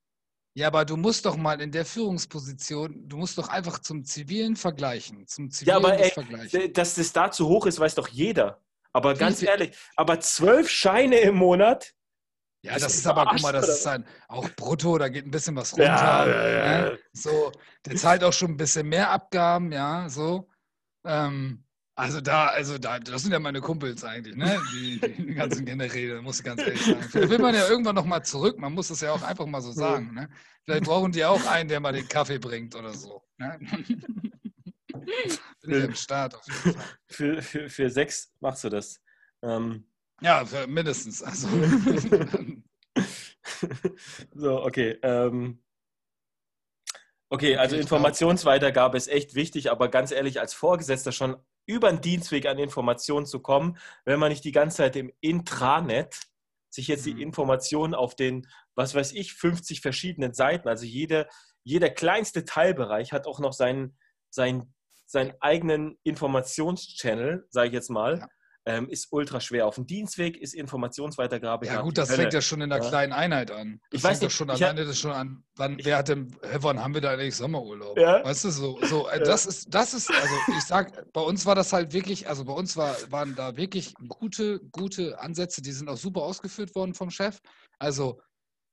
Ja, 0.56 0.68
aber 0.68 0.86
du 0.86 0.98
musst 0.98 1.24
doch 1.28 1.38
mal 1.38 1.62
in 1.62 1.72
der 1.72 1.86
Führungsposition, 1.86 3.08
du 3.08 3.18
musst 3.18 3.38
doch 3.38 3.48
einfach 3.48 3.78
zum 3.78 4.06
Zivilen 4.06 4.56
vergleichen. 4.56 5.28
Zum 5.28 5.52
Zivilen 5.52 5.70
ja, 5.84 5.88
aber 5.88 6.00
ey, 6.00 6.10
vergleichen. 6.10 6.74
dass 6.74 6.96
das 6.96 7.14
da 7.14 7.30
zu 7.30 7.48
hoch 7.48 7.68
ist, 7.68 7.80
weiß 7.80 7.94
doch 7.94 8.08
jeder. 8.08 8.60
Aber 8.94 9.14
ganz 9.14 9.42
ehrlich, 9.42 9.78
aber 9.96 10.20
zwölf 10.20 10.70
Scheine 10.70 11.20
im 11.20 11.36
Monat. 11.36 11.94
Ja, 12.64 12.74
das, 12.74 12.84
das 12.84 12.96
ist 12.96 13.08
aber, 13.08 13.26
guck 13.26 13.42
mal, 13.42 13.54
das 13.54 13.68
ist 13.68 13.88
ein, 13.88 14.06
auch 14.28 14.48
brutto, 14.56 14.98
da 14.98 15.10
geht 15.10 15.26
ein 15.26 15.32
bisschen 15.32 15.56
was 15.56 15.74
runter. 15.74 15.86
Ja, 15.86 16.28
ja, 16.28 16.48
ja. 16.50 16.82
Ne? 16.90 17.00
So, 17.12 17.52
der 17.86 17.96
zahlt 17.96 18.24
auch 18.24 18.34
schon 18.34 18.52
ein 18.52 18.58
bisschen 18.58 18.88
mehr 18.88 19.10
Abgaben, 19.10 19.72
ja, 19.72 20.08
so. 20.10 20.48
Ähm, 21.04 21.64
also 21.96 22.22
da, 22.22 22.48
also 22.48 22.78
da, 22.78 23.00
das 23.00 23.24
sind 23.24 23.32
ja 23.32 23.40
meine 23.40 23.62
Kumpels 23.62 24.04
eigentlich, 24.04 24.36
ne? 24.36 24.62
Die, 24.74 25.00
die 25.00 25.34
ganzen 25.34 25.66
Generäle, 25.66 26.22
muss 26.22 26.40
ich 26.40 26.46
ganz 26.46 26.62
ehrlich 26.62 26.86
sagen. 26.86 27.02
Vielleicht 27.02 27.30
will 27.30 27.40
man 27.40 27.56
ja 27.56 27.68
irgendwann 27.68 27.96
nochmal 27.96 28.24
zurück, 28.24 28.60
man 28.60 28.74
muss 28.74 28.90
das 28.90 29.02
ja 29.02 29.12
auch 29.12 29.24
einfach 29.24 29.46
mal 29.46 29.62
so 29.62 29.72
sagen, 29.72 30.14
ne? 30.14 30.30
Vielleicht 30.64 30.84
brauchen 30.84 31.12
die 31.12 31.26
auch 31.26 31.46
einen, 31.48 31.68
der 31.68 31.80
mal 31.80 31.94
den 31.94 32.08
Kaffee 32.08 32.38
bringt 32.38 32.76
oder 32.76 32.94
so. 32.94 33.24
Ne? 33.38 33.60
Bin 35.62 35.78
ich 35.78 35.84
im 35.84 35.96
Start 35.96 36.36
auf 36.36 36.46
jeden 36.48 36.78
Fall. 36.78 36.86
Für, 37.08 37.42
für, 37.42 37.70
für 37.70 37.90
sechs 37.90 38.34
machst 38.40 38.64
du 38.64 38.70
das. 38.70 39.02
Ähm. 39.44 39.88
Ja, 40.22 40.46
mindestens. 40.68 41.22
Also. 41.22 41.48
so, 44.34 44.64
okay. 44.64 44.98
Ähm. 45.02 45.62
Okay, 47.30 47.56
also 47.56 47.76
Informationsweitergabe 47.78 48.98
ist 48.98 49.08
echt 49.08 49.36
wichtig, 49.36 49.72
aber 49.72 49.90
ganz 49.90 50.12
ehrlich, 50.12 50.40
als 50.42 50.54
Vorgesetzter 50.54 51.12
schon 51.12 51.38
über 51.66 51.90
den 51.90 52.02
Dienstweg 52.02 52.46
an 52.46 52.60
Informationen 52.60 53.26
zu 53.26 53.40
kommen, 53.40 53.78
wenn 54.04 54.20
man 54.20 54.30
nicht 54.30 54.44
die 54.44 54.52
ganze 54.52 54.78
Zeit 54.78 54.96
im 54.96 55.12
Intranet 55.22 56.20
sich 56.74 56.88
jetzt 56.88 57.06
die 57.06 57.14
mhm. 57.14 57.22
Informationen 57.22 57.94
auf 57.94 58.16
den, 58.16 58.48
was 58.76 58.96
weiß 58.96 59.14
ich, 59.14 59.34
50 59.34 59.82
verschiedenen 59.82 60.34
Seiten, 60.34 60.68
also 60.68 60.86
jede, 60.86 61.28
jeder 61.64 61.90
kleinste 61.90 62.46
Teilbereich 62.46 63.12
hat 63.12 63.28
auch 63.28 63.40
noch 63.40 63.54
seinen, 63.54 63.98
seinen 64.30 64.74
seinen 65.12 65.34
eigenen 65.42 65.98
Informationschannel, 66.04 67.46
sage 67.50 67.68
ich 67.68 67.74
jetzt 67.74 67.90
mal, 67.90 68.20
ja. 68.20 68.28
ähm, 68.66 68.90
ist 68.90 69.10
ultra 69.12 69.42
schwer. 69.42 69.68
Auf 69.68 69.76
dem 69.76 69.86
Dienstweg 69.86 70.38
ist 70.38 70.54
Informationsweitergabe. 70.54 71.66
Ja, 71.66 71.82
gut, 71.82 71.98
das 71.98 72.10
Hölle. 72.10 72.22
fängt 72.22 72.34
ja 72.34 72.42
schon 72.42 72.62
in 72.62 72.70
der 72.70 72.82
ja. 72.82 72.88
kleinen 72.88 73.12
Einheit 73.12 73.52
an. 73.52 73.82
Das 73.90 74.00
ich 74.00 74.04
weiß 74.06 74.22
nicht, 74.22 74.34
schon 74.34 74.50
alleine 74.50 74.86
das 74.86 74.98
schon 74.98 75.12
an. 75.12 75.44
Wann, 75.58 75.78
wer 75.84 75.98
hat 75.98 76.08
denn, 76.08 76.34
wann 76.60 76.82
haben 76.82 76.94
wir 76.94 77.02
da 77.02 77.12
eigentlich 77.12 77.36
Sommerurlaub? 77.36 77.98
Ja. 78.00 78.24
Weißt 78.24 78.46
du, 78.46 78.52
so, 78.52 78.80
so 78.84 79.10
äh, 79.10 79.22
das 79.22 79.46
ist, 79.46 79.74
das 79.74 79.94
ist, 79.94 80.10
also 80.10 80.34
ich 80.58 80.64
sag, 80.64 81.12
bei 81.12 81.22
uns 81.22 81.46
war 81.46 81.56
das 81.56 81.74
halt 81.74 81.92
wirklich, 81.92 82.30
also 82.30 82.46
bei 82.46 82.54
uns 82.54 82.78
war, 82.78 82.96
waren 83.10 83.36
da 83.36 83.58
wirklich 83.58 83.94
gute, 84.08 84.62
gute 84.72 85.20
Ansätze, 85.20 85.62
die 85.62 85.74
sind 85.74 85.90
auch 85.90 85.98
super 85.98 86.22
ausgeführt 86.22 86.74
worden 86.74 86.94
vom 86.94 87.10
Chef. 87.10 87.40
Also 87.80 88.22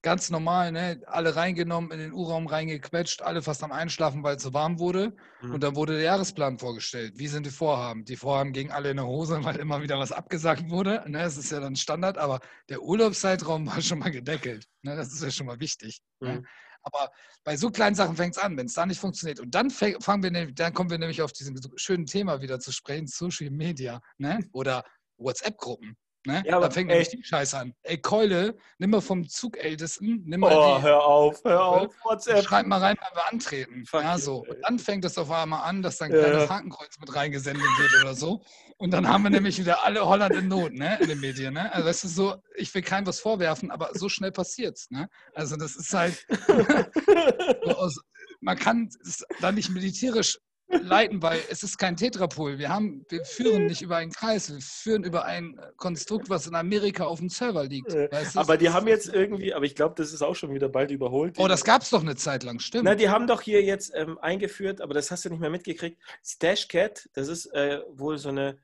ganz 0.03 0.31
normal, 0.31 0.73
ne? 0.73 1.01
alle 1.07 1.35
reingenommen, 1.35 1.91
in 1.91 1.99
den 1.99 2.13
U-Raum 2.13 2.47
reingequetscht, 2.47 3.23
alle 3.23 3.43
fast 3.43 3.65
am 3.65 3.73
Einschlafen, 3.73 4.23
weil 4.23 4.37
es 4.37 4.43
so 4.43 4.55
warm 4.55 4.79
wurde. 4.79 5.17
Mhm. 5.43 5.55
Und 5.55 5.63
dann 5.63 5.75
wurde 5.77 5.95
der 5.95 6.03
Jahresplan 6.03 6.59
vorgestellt. 6.59 7.15
Wie 7.17 7.27
sind 7.27 7.47
die 7.47 7.51
Vorhaben? 7.51 8.05
Die 8.05 8.17
Vorhaben 8.17 8.53
gingen 8.53 8.71
alle 8.71 8.91
in 8.91 8.97
der 8.97 9.07
Hose, 9.07 9.39
weil 9.45 9.57
immer 9.57 9.83
wieder 9.83 9.99
was 9.99 10.13
abgesagt 10.13 10.71
wurde. 10.71 11.03
Ne? 11.07 11.19
Das 11.19 11.37
ist 11.37 11.51
ja 11.51 11.61
dann 11.61 11.77
Standard, 11.77 12.19
aber 12.19 12.41
der 12.69 12.83
Urlaubszeitraum 12.83 13.67
war 13.67 13.81
schon 13.81 13.99
mal 13.99 14.11
gedeckelt. 14.11 14.67
Ne? 14.83 14.97
Das 14.97 15.13
ist 15.13 15.23
ja 15.23 15.31
schon 15.31 15.47
mal 15.47 15.61
wichtig. 15.61 16.01
Ne? 16.21 16.29
Mhm. 16.29 16.35
Ne? 16.37 16.45
Aber 16.83 17.11
bei 17.45 17.57
so 17.57 17.71
kleinen 17.71 17.97
Sachen 17.97 18.17
fängt 18.17 18.37
es 18.37 18.43
an, 18.43 18.57
wenn 18.57 18.67
es 18.67 18.75
da 18.75 18.87
nicht 18.87 19.01
funktioniert. 19.01 19.41
Und 19.41 19.55
dann 19.55 19.69
fangen 19.71 20.23
wir, 20.23 20.53
dann 20.53 20.73
kommen 20.73 20.91
wir 20.91 20.99
nämlich 20.99 21.23
auf 21.23 21.33
diesem 21.33 21.57
schönen 21.77 22.07
Thema 22.07 22.41
wieder 22.41 22.61
zu 22.61 22.73
sprechen, 22.73 23.09
Social 23.09 23.51
Media 23.51 24.01
ne? 24.17 24.39
oder 24.53 24.85
WhatsApp-Gruppen. 25.19 25.97
Ne? 26.27 26.43
Ja, 26.47 26.59
da 26.61 26.71
fängt 26.71 26.89
nämlich 26.89 27.09
die 27.09 27.23
Scheiße 27.23 27.57
an. 27.57 27.75
Ey, 27.83 27.99
Keule, 27.99 28.57
nimm 28.79 28.91
mal 28.91 29.01
vom 29.01 29.29
Zugältesten, 29.29 30.25
nimm 30.27 30.41
mal 30.41 30.53
oh, 30.53 30.77
die, 30.77 30.83
hör 30.83 31.05
auf, 31.05 31.45
hör 31.45 31.65
auf, 31.65 31.95
WhatsApp. 32.05 32.45
Schreib 32.45 32.67
mal 32.67 32.81
rein, 32.81 32.97
wenn 33.01 33.17
wir 33.17 33.33
antreten. 33.33 33.87
Fuck 33.87 34.03
ja, 34.03 34.19
so. 34.19 34.39
Und 34.39 34.59
dann 34.63 34.79
fängt 34.79 35.05
es 35.05 35.17
auf 35.17 35.31
einmal 35.31 35.63
an, 35.69 35.81
dass 35.81 35.99
dann 35.99 36.11
ein 36.11 36.19
ja. 36.19 36.25
kleines 36.25 36.51
Hakenkreuz 36.51 36.99
mit 36.99 37.15
reingesendet 37.15 37.63
wird 37.63 38.03
oder 38.03 38.15
so. 38.15 38.43
Und 38.79 38.93
dann 38.93 39.09
haben 39.09 39.23
wir 39.23 39.31
nämlich 39.31 39.59
wieder 39.59 39.85
alle 39.85 40.07
Holland 40.07 40.35
in 40.35 40.49
Not, 40.49 40.73
ne, 40.73 40.99
in 41.01 41.09
den 41.09 41.21
Medien, 41.21 41.55
ne? 41.55 41.73
Also 41.73 41.87
das 41.87 42.05
ist 42.05 42.15
so, 42.15 42.37
ich 42.57 42.73
will 42.75 42.83
keinem 42.83 43.07
was 43.07 43.21
vorwerfen, 43.21 43.71
aber 43.71 43.91
so 43.95 44.09
schnell 44.09 44.33
passiert's, 44.33 44.91
ne? 44.91 45.09
Also 45.35 45.57
das 45.57 45.77
ist 45.77 45.93
halt, 45.95 46.27
so 47.65 47.71
aus, 47.77 48.01
man 48.41 48.57
kann 48.57 48.89
es 49.03 49.25
dann 49.41 49.55
nicht 49.55 49.71
militärisch 49.71 50.39
leiten, 50.69 51.23
weil 51.23 51.41
es 51.51 51.63
ist 51.63 51.79
kein 51.79 51.97
Tetrapol. 51.97 52.59
Wir, 52.59 52.69
haben, 52.69 53.05
wir 53.09 53.25
führen 53.25 53.67
nicht 53.67 53.83
über 53.83 53.97
einen 53.97 54.13
Kreis, 54.13 54.53
wir 54.53 54.61
führen 54.61 55.05
über 55.05 55.25
ein 55.25 55.59
Konstrukt, 55.77 56.29
was 56.29 56.47
in 56.47 56.55
Amerika 56.55 57.05
auf 57.05 57.19
dem 57.21 57.29
Server 57.29 57.65
liegt. 57.65 57.95
Weißt 57.95 58.35
du? 58.35 58.41
Aber 58.41 58.57
die 58.57 58.71
haben 58.71 58.87
jetzt 58.87 59.13
irgendwie, 59.13 59.55
aber 59.55 59.65
ich 59.65 59.75
glaube, 59.75 59.95
das 59.97 60.13
ist 60.13 60.23
auch 60.23 60.37
schon 60.37 60.53
wieder 60.55 60.69
bald 60.69 60.91
überholt. 60.91 61.37
Oh, 61.39 61.49
das 61.49 61.65
gab 61.65 61.83
es 61.83 61.91
doch 61.91 62.03
eine 62.03 62.17
Zeit 62.17 62.43
lang, 62.43 62.59
stimmt. 62.59 62.85
Na, 62.85 62.95
die 62.95 63.09
haben 63.09 63.27
doch 63.27 63.41
hier 63.41 63.63
jetzt 63.63 63.93
ähm, 63.95 64.19
eingeführt, 64.19 64.81
aber 64.81 64.95
das 64.95 65.11
hast 65.11 65.25
du 65.25 65.31
nicht 65.31 65.41
mehr 65.41 65.51
mitgekriegt. 65.51 66.01
Stashcat, 66.25 67.09
das 67.15 67.29
ist 67.29 67.47
äh, 67.47 67.81
wohl 67.91 68.19
so 68.19 68.29
eine, 68.29 68.59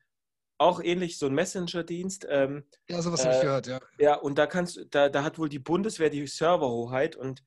auch 0.57 0.81
ähnlich 0.81 1.17
so 1.17 1.25
ein 1.25 1.33
Messenger-Dienst. 1.33 2.27
Ähm, 2.29 2.63
ja, 2.89 3.01
sowas 3.01 3.21
äh, 3.21 3.25
habe 3.25 3.35
ich 3.35 3.41
gehört, 3.41 3.67
ja. 3.67 3.79
Ja, 3.99 4.15
und 4.15 4.37
da 4.37 4.47
kannst 4.47 4.79
da, 4.91 5.09
da 5.09 5.23
hat 5.23 5.39
wohl 5.39 5.49
die 5.49 5.59
Bundeswehr 5.59 6.09
die 6.09 6.27
Serverhoheit 6.27 7.15
und 7.15 7.43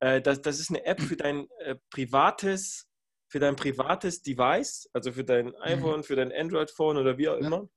äh, 0.00 0.20
das, 0.20 0.42
das 0.42 0.60
ist 0.60 0.70
eine 0.70 0.84
App 0.84 1.00
für 1.00 1.16
dein 1.16 1.48
äh, 1.60 1.76
privates 1.90 2.88
für 3.32 3.40
dein 3.40 3.56
privates 3.56 4.20
Device, 4.20 4.90
also 4.92 5.10
für 5.10 5.24
dein 5.24 5.46
mhm. 5.46 5.54
iPhone, 5.62 6.00
mhm. 6.00 6.04
für 6.04 6.16
dein 6.16 6.30
Android-Phone 6.30 6.98
oder 6.98 7.16
wie 7.16 7.30
auch 7.30 7.40
ja. 7.40 7.46
immer. 7.46 7.68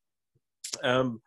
Ähm, 0.82 1.22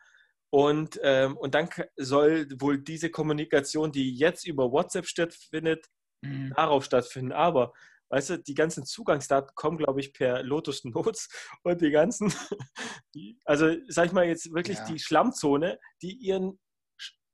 und, 0.50 1.00
ähm, 1.02 1.38
und 1.38 1.54
dann 1.54 1.70
soll 1.96 2.46
wohl 2.60 2.78
diese 2.78 3.08
Kommunikation, 3.08 3.90
die 3.90 4.14
jetzt 4.14 4.46
über 4.46 4.70
WhatsApp 4.70 5.06
stattfindet, 5.06 5.86
mhm. 6.20 6.52
darauf 6.54 6.84
stattfinden. 6.84 7.32
Aber, 7.32 7.72
weißt 8.10 8.30
du, 8.30 8.38
die 8.38 8.54
ganzen 8.54 8.84
Zugangsdaten 8.84 9.54
kommen, 9.54 9.78
glaube 9.78 10.00
ich, 10.00 10.12
per 10.12 10.42
Lotus 10.42 10.84
Notes 10.84 11.30
und 11.62 11.80
die 11.80 11.90
ganzen, 11.90 12.30
also 13.46 13.74
sag 13.88 14.06
ich 14.06 14.12
mal 14.12 14.26
jetzt 14.26 14.52
wirklich 14.52 14.76
ja. 14.76 14.84
die 14.84 14.98
Schlammzone, 14.98 15.78
die 16.02 16.12
ihren 16.12 16.60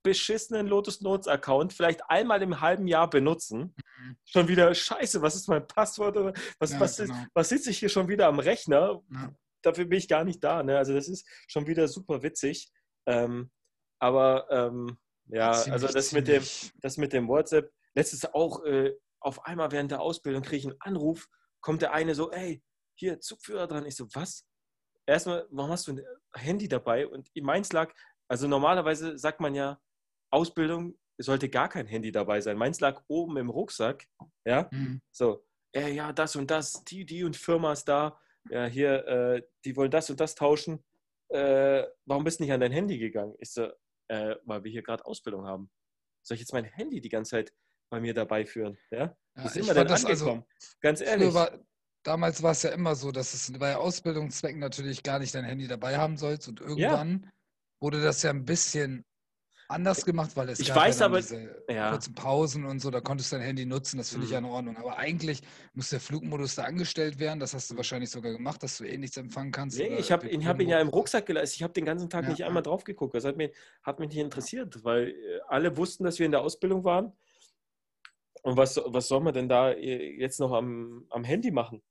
beschissenen 0.05 0.69
Lotus 0.69 1.01
Notes 1.01 1.27
Account 1.27 1.73
vielleicht 1.73 2.09
einmal 2.09 2.41
im 2.43 2.61
halben 2.61 2.87
Jahr 2.87 3.11
benutzen. 3.11 3.75
Mhm. 3.99 4.17
Schon 4.25 4.49
wieder 4.49 4.73
scheiße, 4.73 5.21
was 5.23 5.35
ist 5.35 5.49
mein 5.49 5.67
Passwort? 5.67 6.17
Was, 6.61 6.73
ja, 6.73 6.81
was, 6.81 6.97
genau. 6.99 7.25
was 7.35 7.49
sitze 7.49 7.71
ich 7.71 7.79
hier 7.79 7.89
schon 7.89 8.07
wieder 8.07 8.29
am 8.29 8.39
Rechner? 8.39 9.03
Ja. 9.11 9.35
Dafür 9.63 9.87
bin 9.87 9.99
ich 9.99 10.09
gar 10.09 10.25
nicht 10.25 10.45
da. 10.45 10.63
Ne? 10.63 10.79
Also 10.79 10.95
das 10.95 11.09
ist 11.09 11.27
schon 11.49 11.67
wieder 11.67 11.89
super 11.89 12.23
witzig. 12.23 12.71
Ähm, 13.07 13.51
aber 13.99 14.47
ähm, 14.51 14.99
ja, 15.27 15.53
ziemlich, 15.53 15.73
also 15.73 15.89
das 15.89 16.13
mit, 16.13 16.29
dem, 16.29 16.45
das 16.77 16.97
mit 16.99 17.13
dem 17.13 17.27
WhatsApp, 17.27 17.73
letztes 17.95 18.27
auch 18.35 18.63
äh, 18.65 18.95
auf 19.21 19.45
einmal 19.47 19.73
während 19.73 19.91
der 19.91 20.03
Ausbildung 20.03 20.43
kriege 20.43 20.59
ich 20.59 20.67
einen 20.67 20.81
Anruf, 20.81 21.27
kommt 21.61 21.81
der 21.81 21.95
eine 21.95 22.15
so, 22.15 22.31
ey, 22.31 22.63
hier, 22.95 23.21
Zugführer 23.21 23.67
dran. 23.67 23.87
Ich 23.87 23.97
so, 23.97 24.07
was? 24.13 24.47
Erstmal, 25.07 25.47
warum 25.51 25.71
hast 25.71 25.89
du 25.89 25.93
ein 25.93 26.05
Handy 26.35 26.69
dabei? 26.69 27.07
Und 27.07 27.31
meins 27.37 27.73
lag, 27.73 27.93
also 28.29 28.47
normalerweise 28.49 29.19
sagt 29.19 29.41
man 29.41 29.55
ja, 29.55 29.81
Ausbildung 30.35 30.99
sollte 31.19 31.49
gar 31.49 31.69
kein 31.69 31.87
Handy 31.87 32.13
dabei 32.13 32.41
sein. 32.41 32.57
Meins 32.57 32.81
lag 32.81 33.03
oben 33.07 33.37
im 33.37 33.51
Rucksack. 33.51 34.07
Ja, 34.45 34.69
mhm. 34.73 35.01
so, 35.11 35.45
äh, 35.75 35.93
ja, 35.93 36.13
das 36.13 36.37
und 36.37 36.51
das, 36.51 36.85
die, 36.85 37.05
die 37.07 37.25
und 37.25 37.37
Firma 37.37 37.73
ist 37.73 37.85
da. 37.85 38.19
Ja, 38.51 38.67
hier, 38.67 39.07
äh, 39.07 39.43
die 39.65 39.77
wollen 39.77 39.91
das 39.91 40.11
und 40.11 40.21
das 40.21 40.35
tauschen. 40.35 40.85
Äh, 41.29 41.85
warum 42.05 42.25
bist 42.25 42.41
du 42.41 42.45
nicht 42.45 42.53
an 42.53 42.61
dein 42.61 42.73
Handy 42.73 42.99
gegangen? 42.99 43.35
Ich 43.39 43.51
so, 43.51 43.71
äh, 44.09 44.37
weil 44.45 44.63
wir 44.65 44.71
hier 44.71 44.83
gerade 44.83 45.05
Ausbildung 45.07 45.47
haben. 45.47 45.71
soll 46.23 46.35
ich 46.35 46.41
jetzt 46.41 46.53
mein 46.53 46.65
Handy 46.65 47.01
die 47.01 47.09
ganze 47.09 47.31
Zeit 47.31 47.53
bei 47.91 48.01
mir 48.01 48.13
dabei 48.13 48.45
führen? 48.45 48.77
Ja? 48.91 49.17
Wie 49.35 49.49
sind 49.49 49.67
wir 49.67 49.75
denn 49.75 49.89
angekommen? 49.89 50.45
Also, 50.55 50.77
Ganz 50.81 51.01
ehrlich. 51.01 51.33
War, 51.33 51.59
damals 52.03 52.43
war 52.43 52.53
es 52.53 52.63
ja 52.63 52.71
immer 52.71 52.95
so, 52.95 53.11
dass 53.11 53.35
es 53.35 53.53
bei 53.59 53.77
Ausbildungszwecken 53.77 54.61
natürlich 54.61 55.03
gar 55.03 55.19
nicht 55.19 55.35
dein 55.35 55.45
Handy 55.45 55.67
dabei 55.67 55.97
haben 55.97 56.17
sollst 56.17 56.49
und 56.49 56.61
irgendwann 56.61 57.23
ja. 57.25 57.31
wurde 57.81 58.03
das 58.03 58.23
ja 58.23 58.31
ein 58.31 58.45
bisschen 58.45 59.05
anders 59.69 60.05
gemacht, 60.05 60.31
weil 60.35 60.49
es 60.51 60.61
ich 60.61 60.69
gab 60.69 60.77
weiß, 60.77 61.01
ja 61.01 61.07
aber, 61.07 61.21
diese 61.21 61.65
ja. 61.69 61.91
kurzen 61.91 62.15
Pausen 62.15 62.65
und 62.65 62.81
so, 62.81 62.91
da 62.91 63.01
konntest 63.01 63.33
du 63.33 63.37
dein 63.37 63.45
Handy 63.45 63.67
nutzen, 63.67 63.99
das 63.99 64.11
finde 64.11 64.27
ich 64.27 64.33
ja 64.33 64.41
mhm. 64.41 64.47
in 64.47 64.53
Ordnung. 64.53 64.77
Aber 64.77 64.99
eigentlich 64.99 65.43
muss 65.73 65.91
der 65.91 66.01
Flugmodus 66.01 66.55
da 66.55 66.65
angestellt 66.65 67.19
werden, 67.19 67.41
das 67.41 67.55
hast 67.55 67.71
du 67.71 67.77
wahrscheinlich 67.77 68.11
sogar 68.11 68.33
gemacht, 68.33 68.63
dass 68.63 68.79
du 68.79 68.85
eh 68.85 68.97
nichts 68.99 69.17
empfangen 69.17 69.53
kannst. 69.53 69.79
Nee, 69.79 69.97
ich 69.97 70.13
habe 70.13 70.27
hab 70.29 70.61
ihn 70.61 70.69
ja 70.69 70.81
im 70.81 70.89
Rucksack 70.89 71.27
gelassen, 71.27 71.55
ich 71.57 71.63
habe 71.63 71.73
den 71.73 71.85
ganzen 71.85 72.11
Tag 72.11 72.25
ja, 72.25 72.31
nicht 72.31 72.45
einmal 72.45 72.63
drauf 72.63 72.85
geguckt, 72.85 73.15
das 73.15 73.25
hat 73.25 73.37
mich, 73.37 73.53
hat 73.83 73.99
mich 74.01 74.11
nicht 74.11 74.19
interessiert, 74.19 74.85
weil 74.85 75.09
äh, 75.09 75.41
alle 75.49 75.77
wussten, 75.77 76.05
dass 76.05 76.19
wir 76.19 76.27
in 76.27 76.33
der 76.33 76.43
Ausbildung 76.43 76.85
waren. 76.85 77.13
Und 78.43 78.59
was, 78.59 78.79
was 78.85 79.09
soll 79.09 79.21
man 79.21 79.33
denn 79.33 79.49
da 79.49 79.71
äh, 79.71 80.19
jetzt 80.19 80.39
noch 80.41 80.53
am, 80.53 81.07
am 81.09 81.25
Handy 81.25 81.51
machen? 81.51 81.83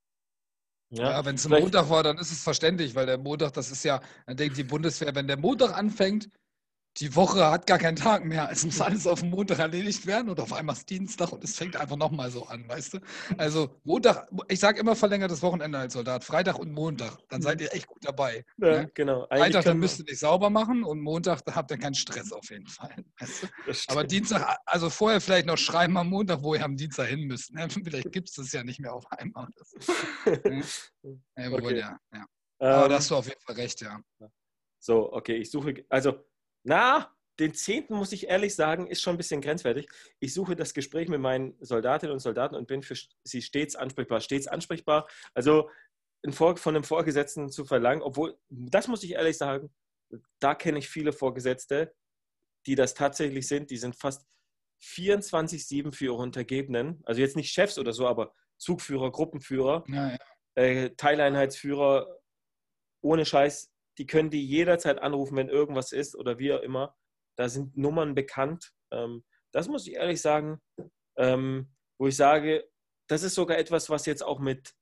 Ja, 0.91 1.09
ja 1.09 1.25
wenn 1.25 1.35
es 1.35 1.45
ein 1.45 1.59
Montag 1.59 1.89
war, 1.89 2.03
dann 2.03 2.17
ist 2.19 2.31
es 2.31 2.43
verständlich, 2.43 2.93
weil 2.93 3.07
der 3.07 3.17
Montag, 3.17 3.53
das 3.53 3.71
ist 3.71 3.83
ja, 3.83 3.99
dann 4.27 4.37
denkt 4.37 4.57
die 4.57 4.63
Bundeswehr, 4.63 5.15
wenn 5.15 5.27
der 5.27 5.37
Montag 5.37 5.75
anfängt, 5.75 6.29
die 6.97 7.15
Woche 7.15 7.49
hat 7.49 7.65
gar 7.65 7.79
keinen 7.79 7.95
Tag 7.95 8.23
mehr. 8.23 8.49
Es 8.51 8.63
muss 8.65 8.79
alles 8.79 9.07
auf 9.07 9.23
Montag 9.23 9.59
erledigt 9.59 10.05
werden 10.05 10.29
und 10.29 10.39
auf 10.39 10.53
einmal 10.53 10.75
ist 10.75 10.89
Dienstag 10.89 11.31
und 11.31 11.43
es 11.43 11.57
fängt 11.57 11.75
einfach 11.75 11.95
nochmal 11.95 12.29
so 12.29 12.45
an, 12.45 12.67
weißt 12.67 12.95
du? 12.95 12.99
Also 13.37 13.75
Montag, 13.83 14.27
ich 14.47 14.59
sage 14.59 14.79
immer 14.79 14.95
verlängertes 14.95 15.41
Wochenende 15.41 15.79
als 15.79 15.93
Soldat, 15.93 16.23
Freitag 16.23 16.59
und 16.59 16.71
Montag, 16.71 17.17
dann 17.29 17.41
seid 17.41 17.61
ihr 17.61 17.73
echt 17.73 17.87
gut 17.87 18.05
dabei. 18.05 18.45
Ja, 18.57 18.81
ne? 18.81 18.91
genau. 18.93 19.25
Eigentlich 19.29 19.43
Freitag, 19.45 19.65
dann 19.65 19.79
müsst 19.79 19.99
ihr 19.99 20.05
nicht 20.05 20.19
sauber 20.19 20.49
machen 20.49 20.83
und 20.83 21.01
Montag, 21.01 21.43
da 21.45 21.55
habt 21.55 21.71
ihr 21.71 21.77
keinen 21.77 21.95
Stress 21.95 22.31
auf 22.31 22.49
jeden 22.51 22.67
Fall. 22.67 22.95
Weißt 23.19 23.43
du? 23.43 23.91
Aber 23.91 24.03
Dienstag, 24.03 24.57
also 24.65 24.89
vorher 24.89 25.19
vielleicht 25.19 25.47
noch 25.47 25.57
schreiben 25.57 25.97
am 25.97 26.09
Montag, 26.09 26.43
wo 26.43 26.53
ihr 26.53 26.63
am 26.63 26.77
Dienstag 26.77 27.07
hin 27.07 27.21
müsst. 27.21 27.53
Ne? 27.53 27.67
Vielleicht 27.83 28.11
gibt 28.11 28.29
es 28.29 28.35
das 28.35 28.51
ja 28.51 28.63
nicht 28.63 28.79
mehr 28.79 28.93
auf 28.93 29.05
einmal. 29.11 29.47
ne? 30.25 30.63
ja, 31.37 31.51
okay. 31.51 31.79
ja, 31.79 31.97
ja. 32.13 32.25
Aber 32.59 32.69
da 32.69 32.85
ähm. 32.85 32.91
hast 32.93 33.11
du 33.11 33.15
auf 33.15 33.27
jeden 33.27 33.41
Fall 33.41 33.55
recht, 33.55 33.81
ja. 33.81 33.99
So, 34.79 35.11
okay, 35.13 35.37
ich 35.37 35.49
suche, 35.49 35.85
also 35.89 36.23
na, 36.63 37.13
den 37.39 37.53
zehnten, 37.53 37.95
muss 37.95 38.11
ich 38.11 38.27
ehrlich 38.27 38.55
sagen, 38.55 38.87
ist 38.87 39.01
schon 39.01 39.15
ein 39.15 39.17
bisschen 39.17 39.41
grenzwertig. 39.41 39.89
Ich 40.19 40.33
suche 40.33 40.55
das 40.55 40.73
Gespräch 40.73 41.07
mit 41.09 41.19
meinen 41.19 41.55
Soldatinnen 41.61 42.13
und 42.13 42.19
Soldaten 42.19 42.55
und 42.55 42.67
bin 42.67 42.83
für 42.83 42.95
sie 43.23 43.41
stets 43.41 43.75
ansprechbar. 43.75 44.21
Stets 44.21 44.47
ansprechbar. 44.47 45.07
Also 45.33 45.69
von 46.31 46.75
einem 46.75 46.83
Vorgesetzten 46.83 47.49
zu 47.49 47.65
verlangen, 47.65 48.01
obwohl, 48.01 48.37
das 48.49 48.87
muss 48.87 49.03
ich 49.03 49.13
ehrlich 49.13 49.37
sagen, 49.37 49.73
da 50.39 50.55
kenne 50.55 50.79
ich 50.79 50.87
viele 50.87 51.11
Vorgesetzte, 51.11 51.93
die 52.65 52.75
das 52.75 52.93
tatsächlich 52.93 53.47
sind. 53.47 53.71
Die 53.71 53.77
sind 53.77 53.95
fast 53.95 54.25
24-7 54.83 55.91
für 55.91 56.05
ihre 56.05 56.13
Untergebenen. 56.15 57.01
Also 57.03 57.19
jetzt 57.19 57.35
nicht 57.35 57.51
Chefs 57.51 57.77
oder 57.77 57.93
so, 57.93 58.07
aber 58.07 58.33
Zugführer, 58.57 59.11
Gruppenführer, 59.11 59.83
ja, 59.87 60.11
ja. 60.11 60.17
Äh, 60.55 60.91
Teileinheitsführer. 60.95 62.19
Ohne 63.01 63.25
Scheiß, 63.25 63.72
die 63.97 64.05
können 64.05 64.29
die 64.29 64.45
jederzeit 64.45 64.99
anrufen, 64.99 65.37
wenn 65.37 65.49
irgendwas 65.49 65.91
ist 65.91 66.15
oder 66.15 66.39
wie 66.39 66.53
auch 66.53 66.61
immer. 66.61 66.95
Da 67.35 67.49
sind 67.49 67.77
Nummern 67.77 68.15
bekannt. 68.15 68.71
Ähm, 68.91 69.23
das 69.51 69.67
muss 69.67 69.87
ich 69.87 69.95
ehrlich 69.95 70.21
sagen, 70.21 70.59
ähm, 71.17 71.71
wo 71.99 72.07
ich 72.07 72.15
sage, 72.15 72.67
das 73.07 73.23
ist 73.23 73.35
sogar 73.35 73.57
etwas, 73.57 73.89
was 73.89 74.05
jetzt 74.05 74.23
auch 74.23 74.39
mit 74.39 74.73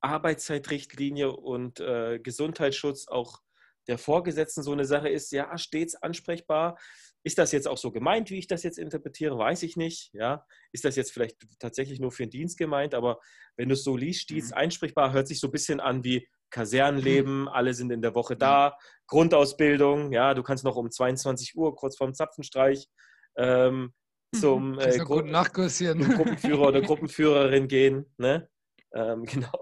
Arbeitszeitrichtlinie 0.00 1.32
und 1.32 1.80
äh, 1.80 2.18
Gesundheitsschutz 2.18 3.08
auch 3.08 3.40
der 3.86 3.98
Vorgesetzten 3.98 4.62
so 4.62 4.72
eine 4.72 4.84
Sache 4.84 5.08
ist, 5.08 5.32
ja, 5.32 5.56
stets 5.58 5.94
ansprechbar. 5.94 6.78
Ist 7.22 7.38
das 7.38 7.52
jetzt 7.52 7.66
auch 7.66 7.78
so 7.78 7.90
gemeint, 7.90 8.30
wie 8.30 8.38
ich 8.38 8.46
das 8.46 8.62
jetzt 8.62 8.78
interpretiere? 8.78 9.38
Weiß 9.38 9.62
ich 9.62 9.76
nicht. 9.76 10.12
Ja, 10.12 10.46
ist 10.72 10.84
das 10.84 10.96
jetzt 10.96 11.12
vielleicht 11.12 11.38
tatsächlich 11.58 12.00
nur 12.00 12.12
für 12.12 12.24
den 12.24 12.30
Dienst 12.30 12.58
gemeint? 12.58 12.94
Aber 12.94 13.20
wenn 13.56 13.68
du 13.68 13.74
es 13.74 13.84
so 13.84 13.96
liest, 13.96 14.22
stets 14.22 14.50
mhm. 14.50 14.56
ansprechbar, 14.56 15.12
hört 15.12 15.28
sich 15.28 15.40
so 15.40 15.48
ein 15.48 15.52
bisschen 15.52 15.80
an 15.80 16.04
wie 16.04 16.28
Kasernenleben, 16.54 17.42
mhm. 17.42 17.48
alle 17.48 17.74
sind 17.74 17.90
in 17.90 18.00
der 18.00 18.14
Woche 18.14 18.36
da, 18.36 18.78
Grundausbildung, 19.08 20.12
ja, 20.12 20.34
du 20.34 20.44
kannst 20.44 20.62
noch 20.62 20.76
um 20.76 20.88
22 20.90 21.56
Uhr 21.56 21.74
kurz 21.74 21.96
vorm 21.96 22.14
Zapfenstreich 22.14 22.88
ähm, 23.36 23.92
zum, 24.32 24.78
äh, 24.78 24.92
zum 24.92 25.04
Gruppenführer 25.06 26.68
oder 26.68 26.80
Gruppenführerin 26.88 27.66
gehen, 27.66 28.06
ne? 28.18 28.48
Ähm, 28.94 29.24
genau. 29.26 29.58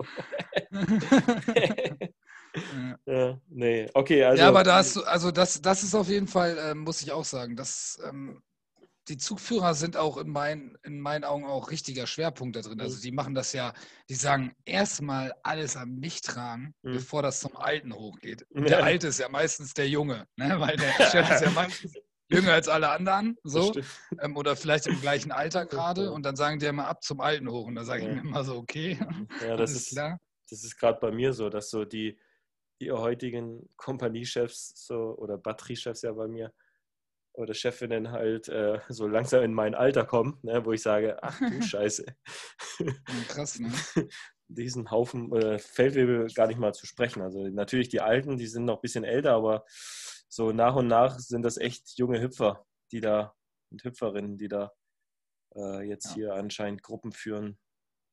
ja, 3.07 3.40
nee, 3.49 3.88
okay. 3.95 4.24
Also, 4.24 4.43
ja, 4.43 4.49
aber 4.49 4.62
da 4.62 4.76
hast 4.76 4.97
du, 4.97 5.03
also 5.05 5.30
das, 5.30 5.62
das 5.62 5.82
ist 5.82 5.95
auf 5.95 6.09
jeden 6.09 6.26
Fall, 6.26 6.59
äh, 6.59 6.74
muss 6.74 7.01
ich 7.01 7.11
auch 7.11 7.24
sagen, 7.24 7.57
das 7.57 7.99
ähm, 8.07 8.43
die 9.09 9.16
Zugführer 9.16 9.74
sind 9.74 9.96
auch 9.96 10.16
in, 10.16 10.30
mein, 10.30 10.78
in 10.84 11.00
meinen 11.00 11.24
Augen 11.24 11.44
auch 11.44 11.70
richtiger 11.70 12.07
Schwerpunkt 12.07 12.57
da 12.57 12.61
drin. 12.61 12.80
Also 12.80 12.96
mhm. 12.96 13.00
die 13.03 13.12
machen 13.12 13.34
das 13.34 13.53
ja, 13.53 13.74
die 14.09 14.14
sagen 14.14 14.55
erstmal 14.64 15.32
alles 15.42 15.76
an 15.76 15.96
mich 15.96 16.20
tragen, 16.20 16.74
mhm. 16.82 16.94
bevor 16.94 17.22
das 17.22 17.40
zum 17.40 17.57
Alten 17.57 17.92
hochgeht. 17.92 18.46
Und 18.50 18.68
der 18.68 18.84
Alte 18.84 19.09
ist 19.09 19.18
ja 19.18 19.28
meistens 19.28 19.74
der 19.74 19.88
Junge, 19.88 20.26
ne? 20.36 20.61
weil 20.61 20.76
der 20.76 20.92
Chef 21.11 21.30
ist 21.30 21.42
ja 21.42 21.50
meistens 21.50 21.94
jünger 22.32 22.53
als 22.53 22.68
alle 22.68 22.88
anderen, 22.90 23.36
so. 23.42 23.72
Ähm, 24.20 24.36
oder 24.36 24.57
vielleicht 24.57 24.86
im 24.86 25.00
gleichen 25.00 25.32
Alter 25.32 25.66
gerade. 25.66 26.12
Und 26.12 26.24
dann 26.24 26.36
sagen 26.36 26.59
die 26.59 26.66
immer 26.66 26.86
ab 26.86 27.03
zum 27.03 27.20
Alten 27.20 27.50
hoch. 27.50 27.66
Und 27.66 27.74
da 27.74 27.84
sage 27.84 28.03
ich 28.03 28.09
ja. 28.09 28.14
mir 28.14 28.20
immer 28.20 28.44
so, 28.44 28.57
okay. 28.57 28.98
Ja, 29.42 29.57
das 29.57 29.72
ist 29.72 29.90
klar. 29.90 30.18
Das 30.48 30.64
ist 30.64 30.78
gerade 30.78 30.98
bei 31.00 31.11
mir 31.11 31.32
so, 31.32 31.48
dass 31.48 31.70
so 31.70 31.84
die, 31.84 32.18
die 32.80 32.92
heutigen 32.92 33.68
Kompaniechefs 33.76 34.72
so 34.86 35.16
oder 35.16 35.38
Batteriechefs 35.38 36.03
ja 36.03 36.12
bei 36.12 36.28
mir, 36.28 36.53
oder 37.35 37.55
Chefinnen 37.55 38.11
halt 38.11 38.49
äh, 38.49 38.80
so 38.89 39.07
langsam 39.07 39.43
in 39.43 39.55
mein 39.55 39.74
Alter 39.74 40.05
kommen, 40.05 40.39
ne, 40.43 40.64
wo 40.64 40.72
ich 40.72 40.83
sage, 40.83 41.22
ach 41.22 41.39
du 41.39 41.62
Scheiße. 41.62 42.05
Krass, 43.28 43.59
ne? 43.59 43.72
Diesen 44.49 44.91
Haufen 44.91 45.33
äh, 45.33 45.59
Feldwebel 45.59 46.26
gar 46.35 46.47
nicht 46.47 46.59
mal 46.59 46.74
zu 46.74 46.87
sprechen. 46.87 47.22
Also 47.22 47.49
natürlich 47.49 47.89
die 47.89 48.03
Alten, 48.03 48.37
die 48.37 48.47
sind 48.47 48.66
noch 48.66 48.76
ein 48.76 48.83
bisschen 48.83 49.05
älter, 49.05 49.33
aber 49.33 49.64
so 50.28 50.53
nach 50.53 50.76
und 50.76 50.89
nach 50.89 51.18
sind 51.18 51.43
das 51.43 51.57
echt 51.57 51.99
junge 51.99 52.20
Hüpfer, 52.20 52.66
die 52.91 53.01
da 53.01 53.35
und 53.70 53.83
Hüpferinnen, 53.83 54.37
die 54.37 54.49
da 54.49 54.72
äh, 55.57 55.83
jetzt 55.83 56.11
ja. 56.11 56.14
hier 56.14 56.35
anscheinend 56.35 56.83
Gruppen 56.83 57.12
führen 57.12 57.59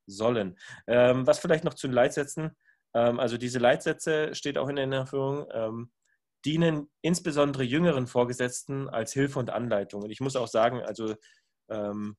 sollen. 0.08 0.58
Ähm, 0.88 1.28
was 1.28 1.40
vielleicht 1.40 1.64
noch 1.64 1.74
zu 1.74 1.88
den 1.88 1.94
Leitsätzen. 1.94 2.56
Ähm, 2.96 3.20
also 3.20 3.38
diese 3.38 3.60
Leitsätze 3.60 4.34
steht 4.34 4.58
auch 4.58 4.70
in 4.70 4.78
der 4.78 4.86
Erinnerung. 4.86 5.48
Ähm, 5.52 5.92
dienen 6.46 6.90
insbesondere 7.02 7.64
jüngeren 7.64 8.08
Vorgesetzten 8.08 8.88
als 8.90 9.14
Hilfe 9.14 9.40
und 9.40 9.50
Anleitung. 9.50 10.04
Und 10.04 10.12
ich 10.12 10.22
muss 10.22 10.36
auch 10.36 10.48
sagen, 10.48 10.82
also 10.82 11.16
ähm, 11.70 12.18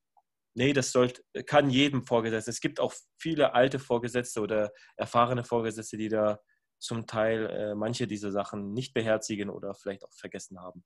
nee, 0.54 0.72
das 0.72 0.92
sollte, 0.92 1.22
kann 1.46 1.70
jedem 1.70 2.04
Vorgesetzten. 2.04 2.50
Es 2.50 2.60
gibt 2.60 2.80
auch 2.80 2.94
viele 3.18 3.54
alte 3.54 3.78
Vorgesetzte 3.78 4.40
oder 4.40 4.72
erfahrene 4.96 5.44
Vorgesetzte, 5.44 5.96
die 5.96 6.08
da 6.08 6.40
zum 6.78 7.06
Teil 7.06 7.46
äh, 7.46 7.74
manche 7.74 8.06
dieser 8.06 8.32
Sachen 8.32 8.72
nicht 8.72 8.94
beherzigen 8.94 9.50
oder 9.50 9.74
vielleicht 9.74 10.04
auch 10.04 10.12
vergessen 10.12 10.60
haben. 10.60 10.84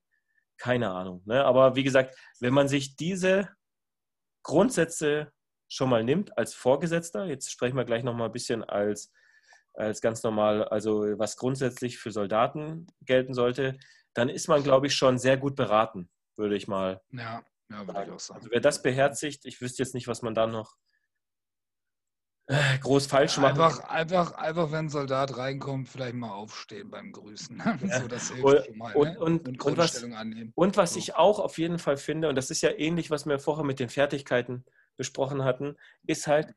Keine 0.59 0.91
Ahnung. 0.91 1.22
Ne? 1.24 1.45
Aber 1.45 1.76
wie 1.76 1.85
gesagt, 1.85 2.16
wenn 2.41 2.55
man 2.55 2.68
sich 2.68 2.97
diese 2.97 3.49
Grundsätze 4.43 5.32
schon 5.68 5.89
mal 5.89 6.05
nimmt 6.05 6.37
als 6.37 6.55
Vorgesetzter, 6.55 7.26
jetzt 7.26 7.51
sprechen 7.51 7.76
wir 7.76 7.85
gleich 7.85 8.05
noch 8.05 8.14
mal 8.14 8.26
ein 8.26 8.32
bisschen 8.32 8.62
als 8.62 9.12
als 9.75 10.01
ganz 10.01 10.22
normal, 10.22 10.64
also 10.64 11.03
was 11.18 11.37
grundsätzlich 11.37 11.99
für 11.99 12.11
Soldaten 12.11 12.87
gelten 13.03 13.35
sollte, 13.35 13.79
dann 14.14 14.29
ist 14.29 14.49
man, 14.49 14.62
glaube 14.62 14.87
ich, 14.87 14.95
schon 14.95 15.18
sehr 15.18 15.37
gut 15.37 15.57
beraten, 15.57 16.09
würde 16.37 16.57
ich 16.57 16.68
mal. 16.68 17.01
Ja, 17.11 17.44
ja 17.70 17.86
würde 17.86 18.05
ich 18.05 18.11
auch 18.11 18.20
sagen. 18.20 18.40
Also 18.40 18.51
wer 18.51 18.61
das 18.61 18.82
beherzigt, 18.82 19.44
ich 19.44 19.61
wüsste 19.61 19.82
jetzt 19.82 19.94
nicht, 19.94 20.09
was 20.09 20.23
man 20.23 20.35
da 20.35 20.47
noch 20.47 20.77
äh, 22.47 22.78
groß 22.78 23.07
falsch 23.07 23.39
macht. 23.39 23.53
Einfach, 23.53 23.81
einfach, 23.89 24.32
einfach, 24.32 24.70
wenn 24.70 24.86
ein 24.86 24.89
Soldat 24.90 25.36
reinkommt, 25.39 25.89
vielleicht 25.89 26.15
mal 26.15 26.31
aufstehen 26.31 26.90
beim 26.90 27.11
Grüßen. 27.11 27.57
Ja. 27.59 28.01
so, 28.01 28.09
das 28.09 28.31
hilft 28.31 28.69
und, 28.69 28.77
mal, 28.77 28.94
und, 28.94 29.09
ne? 29.09 29.19
und, 29.19 29.48
und, 29.48 29.65
und, 29.65 29.77
was, 29.78 30.05
und 30.55 30.77
was 30.77 30.93
so. 30.93 30.98
ich 30.98 31.16
auch 31.16 31.39
auf 31.39 31.57
jeden 31.59 31.78
Fall 31.78 31.97
finde, 31.97 32.28
und 32.28 32.36
das 32.36 32.51
ist 32.51 32.61
ja 32.61 32.70
ähnlich, 32.70 33.11
was 33.11 33.27
wir 33.27 33.39
vorher 33.39 33.65
mit 33.65 33.81
den 33.81 33.89
Fertigkeiten 33.89 34.65
besprochen 34.97 35.43
hatten, 35.43 35.77
ist 36.07 36.27
halt, 36.27 36.55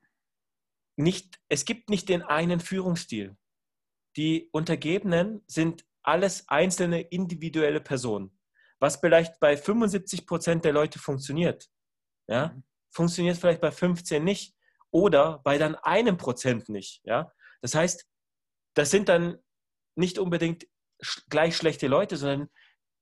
nicht, 0.97 1.39
es 1.47 1.65
gibt 1.65 1.89
nicht 1.89 2.09
den 2.09 2.23
einen 2.23 2.59
Führungsstil. 2.59 3.37
Die 4.17 4.49
Untergebenen 4.51 5.43
sind 5.47 5.85
alles 6.01 6.47
einzelne 6.47 7.01
individuelle 7.01 7.81
Personen. 7.81 8.37
Was 8.79 8.97
vielleicht 8.97 9.39
bei 9.39 9.57
75 9.57 10.25
Prozent 10.25 10.65
der 10.65 10.73
Leute 10.73 10.99
funktioniert, 10.99 11.69
ja, 12.27 12.49
mhm. 12.49 12.63
funktioniert 12.89 13.37
vielleicht 13.37 13.61
bei 13.61 13.71
15 13.71 14.23
nicht 14.23 14.55
oder 14.91 15.39
bei 15.39 15.57
dann 15.57 15.75
einem 15.75 16.17
Prozent 16.17 16.69
nicht. 16.69 17.01
Ja? 17.03 17.31
Das 17.61 17.75
heißt, 17.75 18.07
das 18.73 18.91
sind 18.91 19.09
dann 19.09 19.37
nicht 19.95 20.19
unbedingt 20.19 20.67
gleich 21.29 21.55
schlechte 21.55 21.87
Leute, 21.87 22.17
sondern 22.17 22.49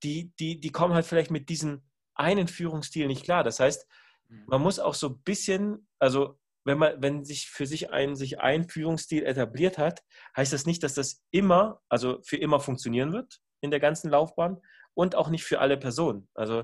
die, 0.03 0.33
die, 0.39 0.59
die 0.59 0.71
kommen 0.71 0.93
halt 0.93 1.05
vielleicht 1.05 1.31
mit 1.31 1.49
diesem 1.49 1.83
einen 2.13 2.47
Führungsstil 2.47 3.07
nicht 3.07 3.23
klar. 3.23 3.43
Das 3.43 3.59
heißt, 3.59 3.87
mhm. 4.29 4.45
man 4.47 4.61
muss 4.61 4.79
auch 4.79 4.93
so 4.93 5.09
ein 5.09 5.21
bisschen, 5.23 5.87
also 5.99 6.39
wenn 6.65 6.79
man, 6.79 7.01
wenn 7.01 7.23
sich 7.23 7.47
für 7.47 7.65
sich 7.65 7.91
ein, 7.91 8.15
sich 8.15 8.39
ein 8.39 8.67
Führungsstil 8.67 9.23
etabliert 9.23 9.77
hat, 9.77 10.03
heißt 10.35 10.51
das 10.51 10.65
nicht, 10.65 10.83
dass 10.83 10.95
das 10.95 11.23
immer, 11.31 11.81
also 11.89 12.19
für 12.23 12.37
immer 12.37 12.59
funktionieren 12.59 13.13
wird 13.13 13.39
in 13.61 13.71
der 13.71 13.79
ganzen 13.79 14.09
Laufbahn 14.09 14.61
und 14.95 15.15
auch 15.15 15.29
nicht 15.29 15.43
für 15.43 15.59
alle 15.59 15.77
Personen. 15.77 16.27
Also 16.33 16.63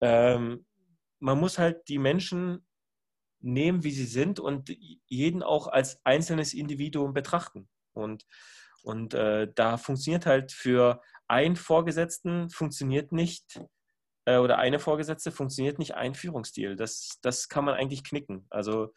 ähm, 0.00 0.66
man 1.20 1.38
muss 1.38 1.58
halt 1.58 1.88
die 1.88 1.98
Menschen 1.98 2.66
nehmen, 3.40 3.84
wie 3.84 3.92
sie 3.92 4.06
sind 4.06 4.40
und 4.40 4.76
jeden 5.06 5.42
auch 5.42 5.68
als 5.68 6.04
einzelnes 6.04 6.52
Individuum 6.52 7.14
betrachten. 7.14 7.68
Und, 7.92 8.26
und 8.82 9.14
äh, 9.14 9.52
da 9.54 9.76
funktioniert 9.76 10.26
halt 10.26 10.52
für 10.52 11.00
einen 11.28 11.56
Vorgesetzten 11.56 12.50
funktioniert 12.50 13.12
nicht 13.12 13.60
äh, 14.24 14.38
oder 14.38 14.58
eine 14.58 14.78
Vorgesetzte 14.78 15.32
funktioniert 15.32 15.78
nicht 15.78 15.94
ein 15.94 16.14
Führungsstil. 16.14 16.76
Das, 16.76 17.18
das 17.22 17.48
kann 17.48 17.64
man 17.64 17.74
eigentlich 17.74 18.04
knicken. 18.04 18.46
Also 18.50 18.92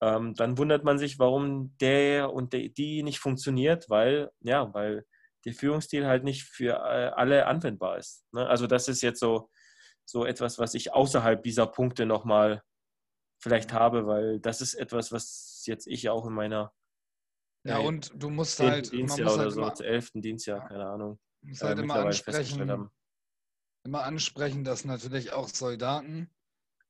ähm, 0.00 0.34
dann 0.34 0.58
wundert 0.58 0.84
man 0.84 0.98
sich, 0.98 1.18
warum 1.18 1.76
der 1.78 2.32
und 2.32 2.52
der, 2.52 2.68
die 2.68 3.02
nicht 3.02 3.18
funktioniert, 3.18 3.88
weil, 3.88 4.30
ja, 4.40 4.72
weil 4.74 5.04
der 5.44 5.54
Führungsstil 5.54 6.06
halt 6.06 6.24
nicht 6.24 6.44
für 6.44 6.72
äh, 6.72 7.10
alle 7.14 7.46
anwendbar 7.46 7.98
ist. 7.98 8.24
Ne? 8.32 8.46
Also 8.46 8.66
das 8.66 8.88
ist 8.88 9.02
jetzt 9.02 9.20
so, 9.20 9.50
so 10.04 10.24
etwas, 10.24 10.58
was 10.58 10.74
ich 10.74 10.92
außerhalb 10.92 11.42
dieser 11.42 11.66
Punkte 11.66 12.06
nochmal 12.06 12.62
vielleicht 13.42 13.72
habe, 13.72 14.06
weil 14.06 14.40
das 14.40 14.60
ist 14.60 14.74
etwas, 14.74 15.12
was 15.12 15.62
jetzt 15.66 15.86
ich 15.86 16.08
auch 16.08 16.26
in 16.26 16.32
meiner 16.32 16.72
ja, 17.66 17.80
äh, 17.80 17.86
und 17.86 18.12
du 18.14 18.30
musst 18.30 18.60
halt. 18.60 18.92
Dienstjahr 18.92 19.32
oder 19.32 19.42
halt 19.44 19.52
so, 19.52 19.60
immer, 19.60 19.80
elften 19.80 20.20
Dienstjahr, 20.20 20.58
ja, 20.60 20.68
keine 20.68 20.86
Ahnung. 20.86 21.18
Du 21.40 21.48
musst 21.48 21.62
halt 21.62 21.78
äh, 21.78 21.82
immer 21.82 21.94
ansprechen, 21.96 22.90
immer 23.84 24.04
ansprechen, 24.04 24.64
dass 24.64 24.84
natürlich 24.84 25.32
auch 25.32 25.48
Soldaten 25.48 26.30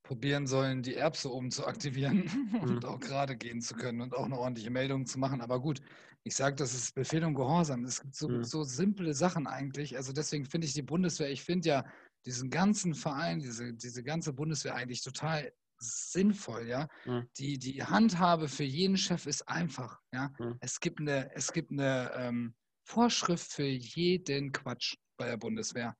probieren 0.04 0.46
sollen, 0.46 0.82
die 0.82 0.94
Erbse 0.94 1.32
oben 1.32 1.50
zu 1.50 1.66
aktivieren 1.66 2.22
und 2.62 2.82
mhm. 2.82 2.84
auch 2.84 3.00
gerade 3.00 3.36
gehen 3.36 3.60
zu 3.60 3.74
können 3.74 4.00
und 4.00 4.14
auch 4.14 4.26
eine 4.26 4.38
ordentliche 4.38 4.70
Meldung 4.70 5.06
zu 5.06 5.18
machen. 5.18 5.40
Aber 5.40 5.60
gut, 5.60 5.80
ich 6.22 6.36
sage, 6.36 6.56
das 6.56 6.74
ist 6.74 6.94
Befehl 6.94 7.24
und 7.24 7.34
Gehorsam. 7.34 7.84
Es 7.84 8.00
gibt 8.00 8.14
so, 8.14 8.28
mhm. 8.28 8.44
so 8.44 8.64
simple 8.64 9.14
Sachen 9.14 9.46
eigentlich. 9.46 9.96
Also 9.96 10.12
deswegen 10.12 10.44
finde 10.44 10.66
ich 10.66 10.74
die 10.74 10.82
Bundeswehr, 10.82 11.30
ich 11.30 11.42
finde 11.42 11.68
ja 11.68 11.84
diesen 12.26 12.50
ganzen 12.50 12.94
Verein, 12.94 13.40
diese, 13.40 13.74
diese 13.74 14.02
ganze 14.02 14.32
Bundeswehr 14.32 14.74
eigentlich 14.74 15.02
total 15.02 15.52
sinnvoll, 15.78 16.68
ja. 16.68 16.88
Mhm. 17.04 17.28
Die, 17.36 17.58
die 17.58 17.82
Handhabe 17.82 18.48
für 18.48 18.64
jeden 18.64 18.96
Chef 18.96 19.26
ist 19.26 19.48
einfach, 19.48 20.00
ja. 20.12 20.32
Mhm. 20.38 20.56
Es 20.60 20.80
gibt 20.80 21.00
eine, 21.00 21.34
es 21.34 21.52
gibt 21.52 21.72
eine 21.72 22.10
ähm, 22.14 22.54
Vorschrift 22.86 23.52
für 23.52 23.66
jeden 23.66 24.52
Quatsch 24.52 24.96
bei 25.18 25.26
der 25.26 25.36
Bundeswehr. 25.36 25.96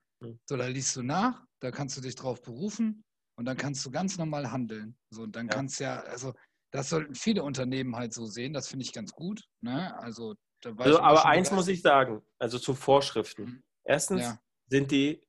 So, 0.47 0.57
da 0.57 0.67
liest 0.67 0.97
du 0.97 1.03
nach, 1.03 1.45
da 1.61 1.71
kannst 1.71 1.97
du 1.97 2.01
dich 2.01 2.15
drauf 2.15 2.43
berufen 2.43 3.05
und 3.37 3.45
dann 3.45 3.57
kannst 3.57 3.85
du 3.85 3.91
ganz 3.91 4.19
normal 4.19 4.51
handeln. 4.51 4.97
So, 5.11 5.23
und 5.23 5.37
dann 5.37 5.49
ja. 5.49 5.55
kannst 5.55 5.81
ja, 5.81 6.01
also 6.03 6.33
das 6.73 6.89
sollten 6.89 7.15
viele 7.15 7.43
Unternehmen 7.43 7.97
halt 7.97 8.13
so 8.13 8.27
sehen, 8.27 8.53
das 8.53 8.69
finde 8.69 8.85
ich 8.85 8.93
ganz 8.93 9.13
gut. 9.13 9.45
Ne? 9.61 9.97
Also, 9.99 10.35
also 10.65 11.01
aber 11.01 11.27
eins 11.27 11.51
muss 11.51 11.69
ich 11.69 11.83
sagen, 11.83 12.23
also 12.39 12.59
zu 12.59 12.75
Vorschriften. 12.75 13.45
Mhm. 13.45 13.63
Erstens 13.85 14.23
ja. 14.23 14.41
sind 14.69 14.91
die 14.91 15.25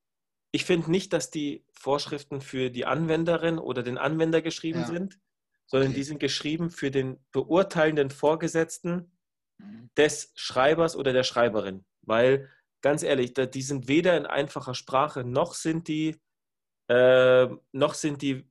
ich 0.56 0.64
finde 0.64 0.90
nicht, 0.90 1.12
dass 1.12 1.32
die 1.32 1.66
Vorschriften 1.74 2.40
für 2.40 2.70
die 2.70 2.86
Anwenderin 2.86 3.60
oder 3.60 3.84
den 3.84 3.98
Anwender 3.98 4.42
geschrieben 4.42 4.80
ja. 4.80 4.88
sind, 4.88 5.20
sondern 5.68 5.90
okay. 5.90 5.98
die 5.98 6.04
sind 6.04 6.20
geschrieben 6.22 6.70
für 6.70 6.92
den 6.92 7.20
beurteilenden 7.34 8.10
Vorgesetzten 8.10 9.12
mhm. 9.58 9.90
des 9.98 10.32
Schreibers 10.36 10.96
oder 10.96 11.12
der 11.12 11.24
Schreiberin. 11.24 11.84
Weil, 12.04 12.50
ganz 12.86 13.02
ehrlich, 13.02 13.34
die 13.34 13.64
sind 13.64 13.88
weder 13.88 14.16
in 14.16 14.28
einfacher 14.28 14.76
Sprache, 14.76 15.24
noch 15.24 15.56
sind 15.56 15.88
die, 15.88 16.22
äh, 16.88 17.48
noch 17.72 17.96
sind 17.96 18.22
die, 18.22 18.48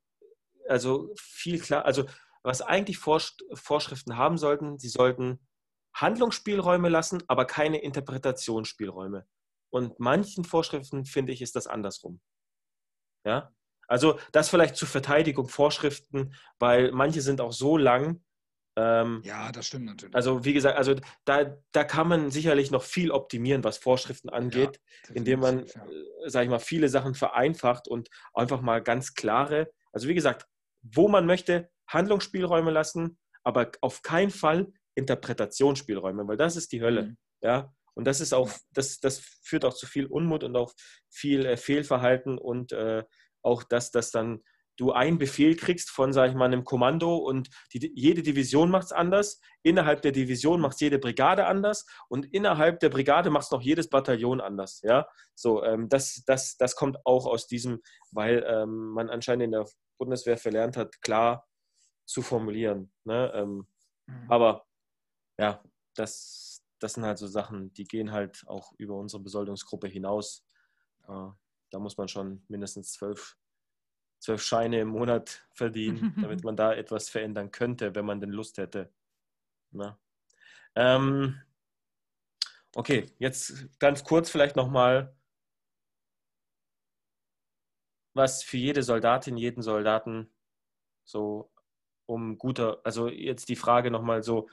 also 0.69 1.15
viel 1.17 1.61
klar, 1.61 1.85
also 1.85 2.05
was 2.43 2.61
eigentlich 2.61 2.99
Vorschriften 2.99 4.17
haben 4.17 4.37
sollten, 4.37 4.81
sie 4.81 4.89
sollten 4.89 5.39
Handlungsspielräume 5.95 6.89
lassen, 6.89 7.23
aber 7.29 7.45
keine 7.45 7.81
Interpretationsspielräume. 7.81 9.25
Und 9.71 10.01
manchen 10.01 10.45
Vorschriften, 10.45 11.05
finde 11.05 11.33
ich, 11.33 11.41
ist 11.41 11.55
das 11.55 11.69
andersrum. 11.69 12.21
Ja? 13.25 13.55
Also 13.87 14.19
das 14.33 14.49
vielleicht 14.49 14.75
zur 14.75 14.89
Verteidigung 14.89 15.49
Vorschriften, 15.49 16.35
weil 16.59 16.91
manche 16.91 17.21
sind 17.21 17.41
auch 17.41 17.53
so 17.53 17.77
lang. 17.77 18.25
Ähm, 18.77 19.23
ja, 19.25 19.53
das 19.53 19.67
stimmt 19.67 19.85
natürlich. 19.85 20.15
Also 20.15 20.45
wie 20.45 20.53
gesagt, 20.53 20.77
also 20.77 20.95
da, 21.25 21.57
da 21.73 21.85
kann 21.85 22.09
man 22.09 22.31
sicherlich 22.31 22.71
noch 22.71 22.83
viel 22.83 23.11
optimieren, 23.13 23.63
was 23.63 23.79
Vorschriften 23.79 24.31
angeht, 24.31 24.81
ja, 25.09 25.15
indem 25.15 25.41
man, 25.41 25.67
ja. 25.67 25.87
äh, 25.87 26.29
sage 26.31 26.45
ich 26.45 26.51
mal, 26.51 26.59
viele 26.59 26.89
Sachen 26.89 27.15
vereinfacht 27.15 27.87
und 27.87 28.09
einfach 28.33 28.61
mal 28.61 28.83
ganz 28.83 29.15
klare, 29.15 29.71
also 29.93 30.09
wie 30.09 30.15
gesagt, 30.15 30.47
wo 30.83 31.09
man 31.09 31.25
möchte, 31.25 31.71
Handlungsspielräume 31.89 32.71
lassen, 32.71 33.19
aber 33.45 33.71
auf 33.81 34.03
keinen 34.03 34.31
Fall 34.31 34.73
Interpretationsspielräume, 34.97 36.27
weil 36.27 36.37
das 36.37 36.57
ist 36.57 36.73
die 36.73 36.83
Hölle. 36.83 37.03
Mhm. 37.03 37.17
Ja, 37.43 37.73
und 37.95 38.07
das 38.07 38.21
ist 38.21 38.33
auch, 38.33 38.51
das, 38.73 38.99
das 38.99 39.21
führt 39.43 39.65
auch 39.65 39.75
zu 39.75 39.87
viel 39.87 40.07
Unmut 40.07 40.43
und 40.45 40.57
auch 40.57 40.73
viel 41.11 41.47
äh, 41.47 41.57
Fehlverhalten 41.57 42.39
und 42.39 42.73
äh, 42.73 43.05
auch, 43.43 43.63
dass, 43.63 43.91
dass 43.91 44.11
dann 44.11 44.43
du 44.77 44.93
einen 44.93 45.19
Befehl 45.19 45.57
kriegst 45.57 45.91
von, 45.91 46.13
sage 46.13 46.31
ich 46.31 46.37
mal, 46.37 46.47
einem 46.47 46.65
Kommando 46.65 47.17
und 47.17 47.49
die, 47.73 47.93
jede 47.95 48.23
Division 48.23 48.71
macht 48.71 48.87
es 48.87 48.93
anders. 48.93 49.41
Innerhalb 49.63 50.03
der 50.03 50.13
Division 50.13 50.61
macht 50.61 50.81
jede 50.81 50.99
Brigade 50.99 51.47
anders 51.47 51.87
und 52.09 52.27
innerhalb 52.33 52.81
der 52.81 52.89
Brigade 52.91 53.31
macht 53.31 53.45
es 53.45 53.51
noch 53.51 53.63
jedes 53.63 53.89
Bataillon 53.89 54.41
anders. 54.41 54.81
Ja, 54.83 55.07
so 55.35 55.63
ähm, 55.65 55.89
das, 55.89 56.23
das, 56.27 56.57
das 56.57 56.77
kommt 56.77 56.99
auch 57.05 57.27
aus 57.27 57.47
diesem, 57.47 57.81
weil 58.11 58.45
ähm, 58.49 58.91
man 58.91 59.11
anscheinend 59.11 59.45
in 59.45 59.53
der 59.53 59.67
Bundeswehr 59.99 60.37
verlernt 60.37 60.77
hat, 60.77 61.01
klar 61.03 61.47
zu 62.07 62.23
formulieren. 62.23 62.93
Ne? 63.05 63.33
Ähm, 63.35 63.67
mhm. 64.07 64.31
Aber 64.31 64.67
ja, 65.39 65.63
das 65.95 66.55
das 66.85 66.93
sind 66.93 67.05
halt 67.07 67.17
so 67.17 67.27
Sachen, 67.27 67.73
die 67.73 67.85
gehen 67.85 68.13
halt 68.13 68.45
auch 68.47 68.73
über 68.77 68.97
unsere 68.97 69.23
Besoldungsgruppe 69.23 69.89
hinaus. 69.89 70.45
Äh, 71.09 71.31
da 71.71 71.79
muss 71.79 71.97
man 71.97 72.09
schon 72.09 72.45
mindestens 72.49 72.93
zwölf, 72.93 73.39
zwölf 74.25 74.43
Scheine 74.43 74.81
im 74.81 74.89
Monat 74.89 75.47
verdienen, 75.53 76.15
damit 76.21 76.45
man 76.45 76.57
da 76.57 76.73
etwas 76.73 77.11
verändern 77.11 77.51
könnte, 77.51 77.95
wenn 77.95 78.07
man 78.07 78.21
denn 78.21 78.31
Lust 78.31 78.59
hätte. 78.59 78.91
Ähm, 80.75 81.41
okay, 82.75 83.07
jetzt 83.19 83.79
ganz 83.79 84.03
kurz 84.03 84.31
vielleicht 84.31 84.57
nochmal, 84.57 85.15
was 88.15 88.43
für 88.43 88.57
jede 88.57 88.83
Soldatin, 88.83 89.37
jeden 89.37 89.63
Soldaten 89.63 90.31
so 91.05 91.53
um 92.07 92.39
guter, 92.39 92.81
also 92.85 93.09
jetzt 93.09 93.49
die 93.49 93.57
Frage 93.57 93.91
nochmal 93.91 94.23
so, 94.23 94.49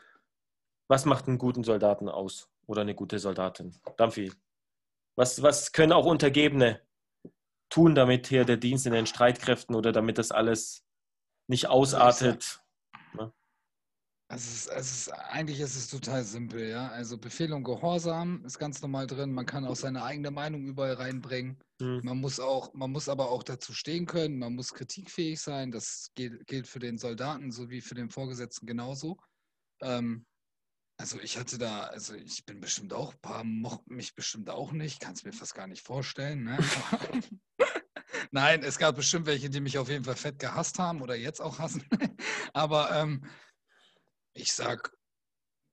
was 0.87 1.05
macht 1.05 1.27
einen 1.27 1.37
guten 1.37 1.63
Soldaten 1.63 2.09
aus 2.09 2.49
oder 2.65 2.81
eine 2.81 2.95
gute 2.95 3.19
Soldatin? 3.19 3.73
Dampfi, 3.95 4.33
was, 5.15 5.41
was 5.41 5.71
können 5.71 5.93
auch 5.93 6.05
Untergebene 6.05 6.81
tun, 7.71 7.95
damit 7.95 8.27
hier 8.27 8.45
der 8.45 8.57
Dienst 8.57 8.85
in 8.85 8.93
den 8.93 9.07
Streitkräften 9.07 9.75
oder 9.75 9.91
damit 9.91 10.19
das 10.19 10.31
alles 10.31 10.83
nicht 11.47 11.67
ausartet? 11.67 12.61
Ne? 13.13 13.33
Es 14.33 14.45
ist, 14.45 14.67
es 14.67 14.91
ist, 14.91 15.09
eigentlich 15.09 15.59
ist 15.59 15.75
es 15.75 15.89
total 15.89 16.23
simpel, 16.23 16.69
ja. 16.69 16.87
Also 16.89 17.17
Befehl 17.17 17.51
und 17.51 17.63
Gehorsam 17.63 18.45
ist 18.45 18.59
ganz 18.59 18.81
normal 18.81 19.07
drin. 19.07 19.33
Man 19.33 19.45
kann 19.45 19.65
auch 19.65 19.75
seine 19.75 20.03
eigene 20.03 20.31
Meinung 20.31 20.65
überall 20.65 20.93
reinbringen. 20.93 21.59
Hm. 21.81 21.99
Man 22.03 22.19
muss 22.19 22.39
auch, 22.39 22.73
man 22.73 22.91
muss 22.91 23.09
aber 23.09 23.29
auch 23.29 23.43
dazu 23.43 23.73
stehen 23.73 24.05
können. 24.05 24.39
Man 24.39 24.55
muss 24.55 24.73
kritikfähig 24.73 25.41
sein. 25.41 25.71
Das 25.71 26.11
gilt, 26.15 26.47
gilt 26.47 26.67
für 26.67 26.79
den 26.79 26.97
Soldaten 26.97 27.51
sowie 27.51 27.81
für 27.81 27.95
den 27.95 28.09
Vorgesetzten 28.09 28.65
genauso. 28.67 29.17
Ähm, 29.81 30.25
also 31.01 31.19
ich 31.19 31.39
hatte 31.39 31.57
da, 31.57 31.85
also 31.85 32.13
ich 32.13 32.45
bin 32.45 32.61
bestimmt 32.61 32.93
auch, 32.93 33.13
ein 33.13 33.21
paar 33.21 33.43
mochten 33.43 33.95
mich 33.95 34.13
bestimmt 34.13 34.51
auch 34.51 34.71
nicht, 34.71 34.99
kann 34.99 35.13
es 35.13 35.23
mir 35.23 35.33
fast 35.33 35.55
gar 35.55 35.65
nicht 35.65 35.81
vorstellen. 35.81 36.43
Ne? 36.43 36.59
Nein, 38.31 38.61
es 38.61 38.77
gab 38.77 38.97
bestimmt 38.97 39.25
welche, 39.25 39.49
die 39.49 39.61
mich 39.61 39.79
auf 39.79 39.89
jeden 39.89 40.05
Fall 40.05 40.15
fett 40.15 40.37
gehasst 40.37 40.77
haben 40.77 41.01
oder 41.01 41.15
jetzt 41.15 41.41
auch 41.41 41.57
hassen. 41.57 41.83
Aber 42.53 42.91
ähm, 42.91 43.25
ich 44.33 44.53
sag, 44.53 44.93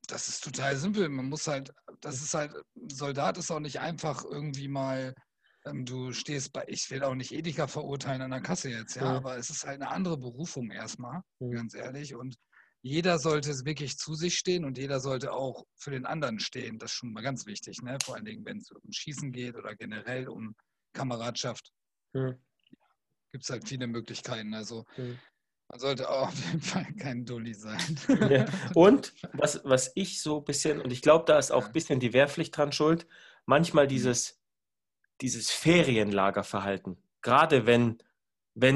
das 0.06 0.28
ist 0.28 0.44
total 0.44 0.76
simpel. 0.78 1.10
Man 1.10 1.28
muss 1.28 1.46
halt, 1.46 1.74
das 2.00 2.22
ist 2.22 2.32
halt, 2.32 2.54
Soldat 2.90 3.36
ist 3.36 3.50
auch 3.50 3.60
nicht 3.60 3.80
einfach 3.80 4.24
irgendwie 4.24 4.68
mal, 4.68 5.14
ähm, 5.66 5.84
du 5.84 6.14
stehst 6.14 6.54
bei, 6.54 6.64
ich 6.68 6.90
will 6.90 7.04
auch 7.04 7.14
nicht 7.14 7.32
Edeka 7.32 7.66
verurteilen 7.66 8.22
an 8.22 8.30
der 8.30 8.40
Kasse 8.40 8.70
jetzt, 8.70 8.96
ja, 8.96 9.02
aber 9.02 9.36
es 9.36 9.50
ist 9.50 9.66
halt 9.66 9.82
eine 9.82 9.90
andere 9.90 10.16
Berufung 10.16 10.70
erstmal, 10.70 11.20
ganz 11.38 11.74
ehrlich. 11.74 12.14
Und 12.14 12.38
jeder 12.82 13.18
sollte 13.18 13.50
wirklich 13.64 13.96
zu 13.98 14.14
sich 14.14 14.38
stehen 14.38 14.64
und 14.64 14.78
jeder 14.78 15.00
sollte 15.00 15.32
auch 15.32 15.64
für 15.76 15.90
den 15.90 16.06
anderen 16.06 16.38
stehen. 16.38 16.78
Das 16.78 16.92
ist 16.92 16.96
schon 16.96 17.12
mal 17.12 17.22
ganz 17.22 17.46
wichtig, 17.46 17.82
ne? 17.82 17.98
vor 18.04 18.14
allen 18.14 18.24
Dingen, 18.24 18.44
wenn 18.44 18.58
es 18.58 18.70
um 18.70 18.92
Schießen 18.92 19.32
geht 19.32 19.56
oder 19.56 19.74
generell 19.74 20.28
um 20.28 20.54
Kameradschaft. 20.92 21.72
Hm. 22.14 22.36
Gibt 23.32 23.44
es 23.44 23.50
halt 23.50 23.68
viele 23.68 23.86
Möglichkeiten. 23.86 24.54
Also 24.54 24.84
hm. 24.94 25.18
man 25.68 25.80
sollte 25.80 26.08
auch 26.08 26.28
auf 26.28 26.46
jeden 26.46 26.60
Fall 26.60 26.86
kein 26.94 27.24
Dulli 27.24 27.54
sein. 27.54 27.98
Ja. 28.30 28.46
Und 28.74 29.12
was, 29.32 29.60
was 29.64 29.92
ich 29.94 30.22
so 30.22 30.38
ein 30.38 30.44
bisschen, 30.44 30.80
und 30.80 30.92
ich 30.92 31.02
glaube, 31.02 31.24
da 31.26 31.38
ist 31.38 31.50
auch 31.50 31.66
ein 31.66 31.72
bisschen 31.72 32.00
die 32.00 32.12
Wehrpflicht 32.12 32.56
dran 32.56 32.72
schuld, 32.72 33.06
manchmal 33.44 33.84
hm. 33.84 33.90
dieses, 33.90 34.40
dieses 35.20 35.50
Ferienlagerverhalten. 35.50 37.02
Gerade 37.22 37.66
wenn 37.66 37.98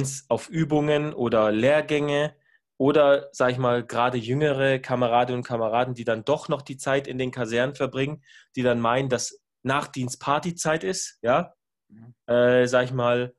es 0.01 0.25
auf 0.29 0.49
Übungen 0.49 1.15
oder 1.15 1.53
Lehrgänge 1.53 2.35
oder, 2.83 3.29
sag 3.31 3.53
ich 3.53 3.59
mal, 3.59 3.87
gerade 3.87 4.19
jüngere 4.19 4.81
Kameradinnen 4.81 5.39
und 5.39 5.47
Kameraden, 5.47 5.95
die 5.95 6.03
dann 6.03 6.25
doch 6.25 6.49
noch 6.49 6.63
die 6.63 6.77
Zeit 6.77 7.07
in 7.07 7.17
den 7.17 7.31
Kasernen 7.31 7.77
verbringen, 7.77 8.25
die 8.57 8.65
dann 8.65 8.81
meinen, 8.81 9.09
dass 9.09 9.41
Nachtdienst 9.63 10.19
Partyzeit 10.19 10.83
ist, 10.83 11.17
ja, 11.23 11.55
mhm. 11.89 12.13
äh, 12.27 12.67
sag 12.67 12.87
ich 12.87 12.93
mal, 12.93 13.37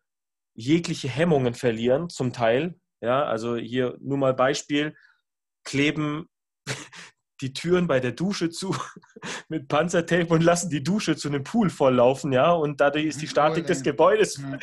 jegliche 0.55 1.09
Hemmungen 1.09 1.55
verlieren, 1.55 2.07
zum 2.07 2.31
Teil. 2.31 2.79
Ja, 3.01 3.25
also 3.25 3.57
hier 3.57 3.97
nur 3.99 4.17
mal 4.17 4.33
Beispiel, 4.33 4.95
kleben 5.65 6.29
die 7.41 7.51
Türen 7.51 7.87
bei 7.87 7.99
der 7.99 8.13
Dusche 8.13 8.49
zu 8.49 8.73
mit 9.49 9.67
Panzertape 9.67 10.27
und 10.27 10.41
lassen 10.41 10.69
die 10.69 10.85
Dusche 10.85 11.17
zu 11.17 11.27
einem 11.27 11.43
Pool 11.43 11.69
volllaufen, 11.69 12.31
ja, 12.31 12.53
und 12.53 12.79
dadurch 12.79 13.07
ist 13.07 13.21
die 13.21 13.27
Statik 13.27 13.67
des 13.67 13.83
Gebäudes 13.83 14.37
ja. 14.37 14.57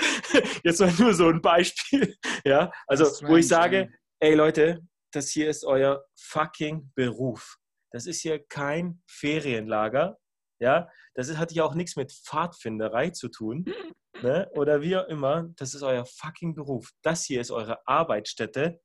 jetzt 0.65 0.81
mal 0.81 0.91
nur 0.99 1.13
so 1.13 1.29
ein 1.29 1.43
Beispiel, 1.43 2.17
ja, 2.47 2.73
also 2.87 3.05
wo 3.29 3.37
ich 3.37 3.47
sage, 3.47 3.91
ey 4.21 4.35
Leute, 4.35 4.87
das 5.13 5.31
hier 5.31 5.49
ist 5.49 5.65
euer 5.65 6.05
fucking 6.17 6.93
Beruf. 6.95 7.57
Das 7.93 8.07
ist 8.07 8.21
hier 8.21 8.47
kein 8.47 9.03
Ferienlager, 9.09 10.19
ja, 10.61 10.89
das 11.15 11.35
hat 11.37 11.53
ja 11.53 11.65
auch 11.65 11.75
nichts 11.75 11.97
mit 11.97 12.13
Pfadfinderei 12.13 13.11
zu 13.11 13.29
tun, 13.29 13.65
ne? 14.23 14.49
oder 14.53 14.83
wie 14.83 14.97
auch 14.97 15.09
immer, 15.09 15.49
das 15.57 15.75
ist 15.75 15.83
euer 15.83 16.05
fucking 16.05 16.55
Beruf. 16.55 16.93
Das 17.03 17.25
hier 17.25 17.41
ist 17.41 17.51
eure 17.51 17.79
Arbeitsstätte. 17.87 18.81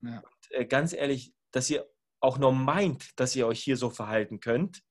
Ja. 0.00 0.18
Und, 0.20 0.50
äh, 0.50 0.64
ganz 0.64 0.92
ehrlich, 0.92 1.34
dass 1.50 1.68
ihr 1.68 1.86
auch 2.20 2.38
nur 2.38 2.52
meint, 2.52 3.18
dass 3.18 3.34
ihr 3.34 3.48
euch 3.48 3.62
hier 3.62 3.76
so 3.76 3.90
verhalten 3.90 4.38
könnt, 4.38 4.82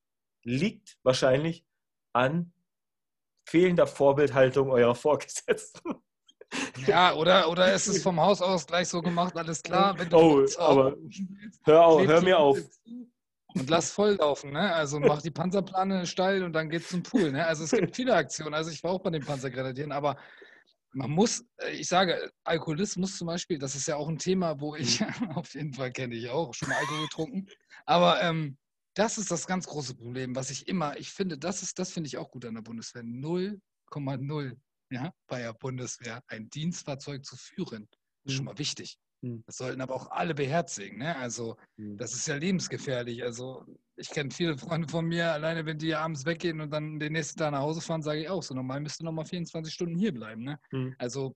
liegt 0.44 0.98
wahrscheinlich 1.04 1.66
an 2.14 2.54
fehlender 3.48 3.88
Vorbildhaltung 3.88 4.70
eurer 4.70 4.96
Vorgesetzten. 4.96 5.96
Ja, 6.88 7.14
oder, 7.14 7.50
oder 7.50 7.74
ist 7.74 7.88
es 7.88 8.04
vom 8.04 8.20
Haus 8.20 8.42
aus 8.42 8.68
gleich 8.68 8.88
so 8.88 9.02
gemacht, 9.02 9.36
alles 9.38 9.62
klar? 9.64 9.96
oh, 10.12 10.46
aber 10.58 10.96
hör, 11.64 11.86
auf, 11.86 12.08
hör 12.08 12.22
mir 12.22 12.38
auf. 12.38 12.58
Und 13.54 13.70
lass 13.70 13.92
voll 13.92 14.16
laufen, 14.16 14.52
ne? 14.52 14.74
Also 14.74 15.00
mach 15.00 15.22
die 15.22 15.32
Panzerplane 15.32 16.06
steil 16.06 16.44
und 16.44 16.54
dann 16.54 16.70
geht's 16.70 16.90
zum 16.90 17.04
Pool, 17.04 17.32
ne? 17.32 17.46
Also 17.46 17.64
es 17.64 17.72
gibt 17.72 17.96
viele 17.96 18.16
Aktionen. 18.16 18.54
Also 18.54 18.72
ich 18.72 18.84
war 18.84 18.92
auch 18.92 19.02
bei 19.02 19.10
den 19.10 19.24
Panzergrenadieren, 19.24 19.92
aber 19.92 20.18
man 20.94 21.12
muss, 21.12 21.46
äh, 21.58 21.72
ich 21.72 21.88
sage, 21.88 22.32
Alkoholismus 22.44 23.18
zum 23.18 23.28
Beispiel, 23.28 23.58
das 23.58 23.76
ist 23.76 23.88
ja 23.88 23.96
auch 23.96 24.08
ein 24.08 24.18
Thema, 24.18 24.60
wo 24.60 24.76
ich, 24.76 25.02
mhm. 25.02 25.32
auf 25.36 25.54
jeden 25.54 25.74
Fall 25.74 25.92
kenne 25.92 26.16
ich 26.16 26.30
auch, 26.30 26.54
schon 26.54 26.70
mal 26.70 26.78
Alkohol 26.78 27.04
getrunken. 27.04 27.48
Aber 27.86 28.22
ähm, 28.22 28.58
das 28.94 29.18
ist 29.18 29.32
das 29.32 29.48
ganz 29.48 29.68
große 29.68 29.96
Problem, 29.96 30.36
was 30.36 30.50
ich 30.50 30.68
immer, 30.68 30.98
ich 30.98 31.12
finde, 31.12 31.38
das 31.38 31.62
ist, 31.62 31.80
das 31.80 31.92
finde 31.92 32.08
ich 32.08 32.18
auch 32.18 32.32
gut 32.32 32.46
an 32.46 32.56
der 32.56 32.62
Bundeswehr. 32.62 33.04
0,0 33.04 34.58
ja, 34.92 35.14
bei 35.28 35.40
der 35.40 35.54
Bundeswehr 35.54 36.24
ein 36.28 36.50
Dienstfahrzeug 36.50 37.26
zu 37.26 37.36
führen. 37.36 37.88
Ist 38.24 38.36
schon 38.36 38.44
mhm. 38.44 38.52
mal 38.52 38.58
wichtig. 38.58 39.00
Hm. 39.24 39.44
Das 39.46 39.58
sollten 39.58 39.82
aber 39.82 39.96
auch 39.96 40.10
alle 40.12 40.34
beherzigen. 40.34 40.98
Ne? 41.00 41.16
Also 41.16 41.58
hm. 41.78 41.98
das 41.98 42.14
ist 42.14 42.28
ja 42.28 42.36
lebensgefährlich. 42.36 43.24
Also 43.24 43.66
ich 43.96 44.10
kenne 44.10 44.32
viele 44.32 44.58
Freunde 44.58 44.88
von 44.88 45.06
mir, 45.06 45.32
alleine 45.32 45.66
wenn 45.66 45.78
die 45.78 45.94
abends 45.94 46.26
weggehen 46.26 46.60
und 46.60 46.72
dann 46.72 47.00
den 47.00 47.14
nächsten 47.14 47.40
Tag 47.40 47.52
nach 47.52 47.62
Hause 47.62 47.82
fahren, 47.82 48.02
sage 48.02 48.22
ich 48.22 48.30
auch, 48.30 48.42
so 48.42 48.54
normal 48.54 48.80
müsste 48.82 49.06
noch 49.06 49.12
mal 49.12 49.26
24 49.26 49.74
Stunden 49.74 49.96
hier 49.96 50.14
bleiben. 50.14 50.44
Ne? 50.44 50.60
Hm. 50.72 50.96
Also 50.98 51.36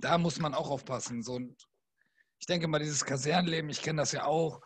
da 0.00 0.18
muss 0.18 0.40
man 0.40 0.54
auch 0.54 0.70
aufpassen. 0.70 1.22
So, 1.22 1.40
ich 2.38 2.46
denke 2.46 2.66
mal, 2.66 2.80
dieses 2.80 3.04
Kasernenleben, 3.04 3.70
ich 3.70 3.80
kenne 3.80 4.02
das 4.02 4.12
ja 4.12 4.24
auch, 4.24 4.60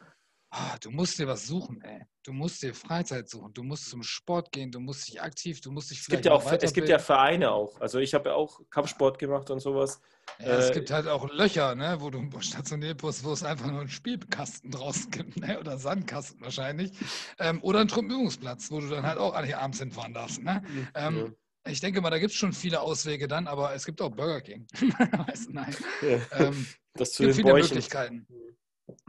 Ah, 0.51 0.79
du 0.81 0.91
musst 0.91 1.19
dir 1.19 1.27
was 1.27 1.47
suchen, 1.47 1.83
ey. 1.83 2.07
Du 2.23 2.33
musst 2.33 2.63
dir 2.63 2.75
Freizeit 2.75 3.29
suchen. 3.29 3.53
Du 3.53 3.63
musst 3.63 3.91
zum 3.91 4.03
Sport 4.03 4.51
gehen. 4.51 4.71
Du 4.71 4.81
musst 4.81 5.07
dich 5.09 5.21
aktiv. 5.21 5.61
Du 5.61 5.71
musst 5.71 5.91
dich 5.91 6.01
es 6.01 6.07
gibt 6.07 6.25
ja 6.25 6.33
auch 6.33 6.51
Es 6.51 6.73
gibt 6.73 6.89
ja 6.89 6.99
Vereine 6.99 7.51
auch. 7.51 7.79
Also 7.81 7.99
ich 7.99 8.15
habe 8.15 8.31
ja 8.31 8.35
auch 8.35 8.61
Kampfsport 8.71 9.19
gemacht 9.19 9.51
und 9.51 9.61
sowas. 9.61 10.01
Ja, 10.39 10.47
äh, 10.47 10.59
es 10.59 10.73
gibt 10.73 10.91
halt 10.91 11.07
auch 11.07 11.31
Löcher, 11.33 11.75
ne, 11.75 11.97
wo 12.01 12.11
du 12.11 12.29
stationiert 12.41 13.03
bist, 13.03 13.25
wo 13.25 13.33
es 13.33 13.43
einfach 13.43 13.71
nur 13.71 13.81
einen 13.81 13.89
Spielkasten 13.89 14.71
draußen 14.71 15.11
gibt, 15.11 15.39
ne, 15.39 15.59
oder 15.59 15.79
Sandkasten 15.79 16.41
wahrscheinlich, 16.41 16.93
ähm, 17.39 17.63
oder 17.63 17.81
einen 17.81 17.89
Truppenübungsplatz, 17.89 18.71
wo 18.71 18.81
du 18.81 18.89
dann 18.89 19.07
halt 19.07 19.19
auch 19.19 19.35
alle 19.35 19.57
abends 19.59 19.79
hinfahren 19.79 20.15
darfst. 20.15 20.43
Ne? 20.43 20.63
Mhm. 20.67 20.89
Ähm, 20.95 21.17
ja. 21.17 21.73
Ich 21.73 21.81
denke 21.81 22.01
mal, 22.01 22.11
da 22.11 22.19
gibt 22.19 22.33
es 22.33 22.39
schon 22.39 22.53
viele 22.53 22.81
Auswege 22.81 23.29
dann, 23.29 23.47
aber 23.47 23.75
es 23.75 23.85
gibt 23.85 24.01
auch 24.01 24.11
Burger 24.11 24.41
King. 24.41 24.67
weißt, 25.27 25.51
nein. 25.51 25.75
Ja. 26.03 26.19
Ähm, 26.39 26.67
das 26.95 27.13
zu 27.13 27.23
gibt 27.23 27.35
den 27.35 27.37
viele 27.37 27.53
Bäuchen. 27.53 27.69
Möglichkeiten. 27.69 28.27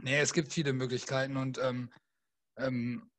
Nee, 0.02 0.18
es 0.18 0.32
gibt 0.32 0.52
viele 0.52 0.72
Möglichkeiten 0.72 1.36
und 1.36 1.58
ähm, 1.58 1.90
ähm, 2.56 3.10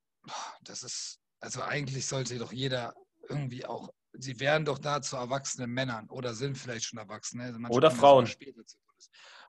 das 0.64 0.84
ist, 0.84 1.20
also 1.40 1.62
eigentlich 1.62 2.06
sollte 2.06 2.38
doch 2.38 2.52
jeder 2.52 2.94
irgendwie 3.30 3.66
auch, 3.66 3.90
sie 4.14 4.40
werden 4.40 4.66
doch 4.66 4.78
da 4.78 5.02
zu 5.02 5.16
erwachsenen 5.16 5.72
Männern 5.72 6.10
oder 6.10 6.34
sind 6.34 6.58
vielleicht 6.58 6.86
schon 6.86 7.00
Erwachsene. 7.00 7.46
Also 7.46 7.60
oder 7.70 7.92
Frauen. 7.92 8.30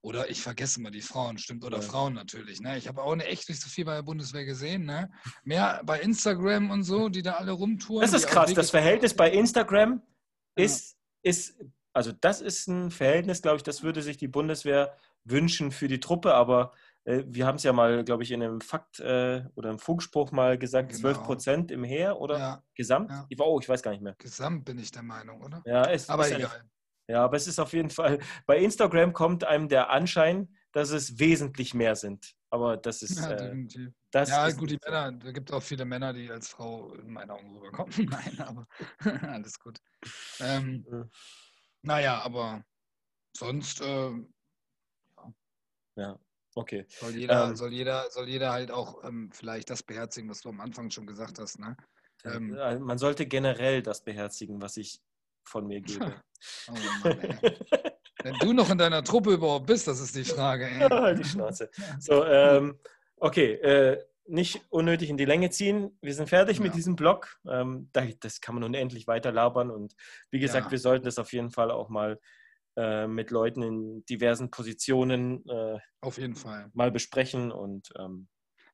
Oder 0.05 0.29
ich 0.31 0.43
vergesse 0.43 0.81
mal 0.81 0.91
die 0.91 1.01
Frauen, 1.01 1.39
stimmt, 1.39 1.65
oder 1.65 1.79
ja. 1.79 1.83
Frauen 1.83 2.15
natürlich. 2.15 2.61
Ne? 2.61 2.77
Ich 2.77 2.89
habe 2.89 3.03
auch 3.03 3.15
ne, 3.15 3.25
echt 3.25 3.49
nicht 3.49 3.63
so 3.63 3.69
viel 3.69 3.85
bei 3.85 3.95
der 3.95 4.03
Bundeswehr 4.03 4.45
gesehen. 4.45 4.85
Ne? 4.85 5.09
Mehr 5.45 5.81
bei 5.85 6.01
Instagram 6.01 6.71
und 6.71 6.83
so, 6.83 7.09
die 7.09 7.23
da 7.23 7.35
alle 7.35 7.53
rumtouren. 7.53 8.03
Das 8.03 8.13
ist 8.13 8.27
krass. 8.27 8.53
Das 8.53 8.71
Verhältnis 8.71 9.15
bei 9.15 9.31
Instagram 9.31 10.03
ist, 10.57 10.97
ja. 11.23 11.31
ist, 11.31 11.61
also 11.93 12.11
das 12.21 12.41
ist 12.41 12.67
ein 12.67 12.91
Verhältnis, 12.91 13.43
glaube 13.43 13.59
ich, 13.59 13.63
das 13.63 13.85
würde 13.85 14.03
sich 14.03 14.17
die 14.17 14.27
Bundeswehr 14.27 14.99
wünschen 15.25 15.71
für 15.71 15.87
die 15.87 16.01
Truppe, 16.01 16.35
aber 16.35 16.73
wir 17.05 17.47
haben 17.47 17.57
es 17.57 17.65
ja 17.65 17.73
mal, 17.73 18.05
glaube 18.05 18.23
ich, 18.23 18.31
in 18.31 18.43
einem 18.43 18.61
Fakt 18.61 19.01
äh, 19.01 19.45
oder 19.55 19.71
einem 19.71 19.79
Funkspruch 19.79 20.31
mal 20.31 20.57
gesagt, 20.57 20.91
genau. 20.91 21.01
12 21.01 21.23
Prozent 21.23 21.71
im 21.71 21.85
Heer 21.85 22.21
oder 22.21 22.39
ja. 22.39 22.63
Gesamt? 22.75 23.11
Ja. 23.11 23.27
Oh, 23.41 23.59
ich 23.61 23.69
weiß 23.69 23.83
gar 23.83 23.91
nicht 23.91 24.03
mehr. 24.03 24.15
Gesamt 24.19 24.65
bin 24.65 24.79
ich 24.79 24.91
der 24.91 25.03
Meinung, 25.03 25.43
oder? 25.43 25.63
Ja, 25.67 25.85
es 25.91 26.09
aber 26.09 26.27
ist 26.27 26.37
egal. 26.37 26.65
Ja, 27.09 27.25
aber 27.25 27.37
es 27.37 27.47
ist 27.47 27.59
auf 27.59 27.73
jeden 27.73 27.91
Fall, 27.91 28.21
bei 28.47 28.59
Instagram 28.59 29.13
kommt 29.13 29.45
einem 29.45 29.69
der 29.69 29.91
Anschein, 29.91 30.55
dass 30.71 30.91
es 30.91 31.19
wesentlich 31.19 31.75
mehr 31.75 31.97
sind. 31.97 32.35
Aber 32.51 32.77
das 32.77 33.03
ist. 33.03 33.19
Ja, 33.19 33.33
äh. 33.33 33.67
Das 34.11 34.29
ja, 34.29 34.47
ist 34.47 34.59
gut, 34.59 34.71
die 34.71 34.79
Männer, 34.85 35.11
da 35.13 35.33
gibt 35.33 35.51
es 35.51 35.57
auch 35.57 35.63
viele 35.63 35.87
Männer, 35.87 36.13
die 36.13 36.31
als 36.31 36.49
Frau 36.49 36.93
in 36.95 37.11
meinen 37.11 37.31
Augen 37.31 37.57
rüberkommen. 37.57 37.93
Nein, 38.11 38.41
aber 38.41 38.67
alles 39.33 39.59
gut. 39.59 39.79
Ähm, 40.41 40.85
ja. 40.91 41.09
Naja, 41.83 42.21
aber 42.23 42.63
sonst. 43.37 43.81
Äh, 43.81 44.13
ja. 45.97 46.19
Okay. 46.55 46.87
Soll 46.89 47.17
jeder, 47.17 47.49
ähm, 47.49 47.57
soll 47.57 47.73
jeder, 47.73 48.11
soll 48.11 48.29
jeder 48.29 48.53
halt 48.53 48.71
auch 48.71 49.03
ähm, 49.05 49.31
vielleicht 49.33 49.71
das 49.71 49.83
beherzigen, 49.83 50.29
was 50.29 50.41
du 50.41 50.51
am 50.51 50.61
Anfang 50.61 50.91
schon 50.91 51.07
gesagt 51.07 51.39
hast. 51.39 51.59
Ne? 51.59 51.77
Ähm, 52.25 52.57
man 52.81 52.99
sollte 52.99 53.27
generell 53.27 53.83
das 53.83 54.05
beherzigen, 54.05 54.61
was 54.61 54.77
ich 54.77 55.01
von 55.45 55.67
mir 55.67 55.81
gebe. 55.81 56.15
oh 56.69 56.75
Mann, 57.03 57.39
Wenn 58.23 58.35
du 58.39 58.53
noch 58.53 58.71
in 58.71 58.79
deiner 58.79 59.03
Truppe 59.03 59.33
überhaupt 59.33 59.67
bist, 59.67 59.89
das 59.89 60.01
ist 60.01 60.15
die 60.15 60.25
Frage. 60.25 60.67
Ey. 60.67 61.15
die 61.17 61.25
Schnauze. 61.25 61.71
So, 61.99 62.25
ähm, 62.25 62.79
okay, 63.17 63.55
äh, 63.55 64.05
nicht 64.27 64.63
unnötig 64.71 65.11
in 65.11 65.17
die 65.17 65.25
Länge 65.25 65.51
ziehen. 65.51 65.99
Wir 66.01 66.15
sind 66.15 66.29
fertig 66.29 66.59
ja. 66.59 66.63
mit 66.63 66.75
diesem 66.75 66.95
Blog. 66.95 67.39
Ähm, 67.49 67.91
das 68.21 68.41
kann 68.41 68.55
man 68.55 68.65
unendlich 68.65 69.07
weiter 69.07 69.33
labern. 69.33 69.71
Und 69.71 69.95
wie 70.31 70.39
gesagt, 70.39 70.67
ja. 70.67 70.71
wir 70.71 70.79
sollten 70.79 71.05
das 71.05 71.19
auf 71.19 71.33
jeden 71.33 71.51
Fall 71.51 71.71
auch 71.71 71.89
mal 71.89 72.21
äh, 72.77 73.07
mit 73.07 73.31
Leuten 73.31 73.63
in 73.63 74.05
diversen 74.07 74.51
Positionen 74.51 75.47
äh, 75.49 75.79
auf 76.01 76.19
jeden 76.19 76.37
Fall 76.37 76.71
mal 76.73 76.91
besprechen 76.91 77.53
und 77.53 77.91
ähm, 77.99 78.29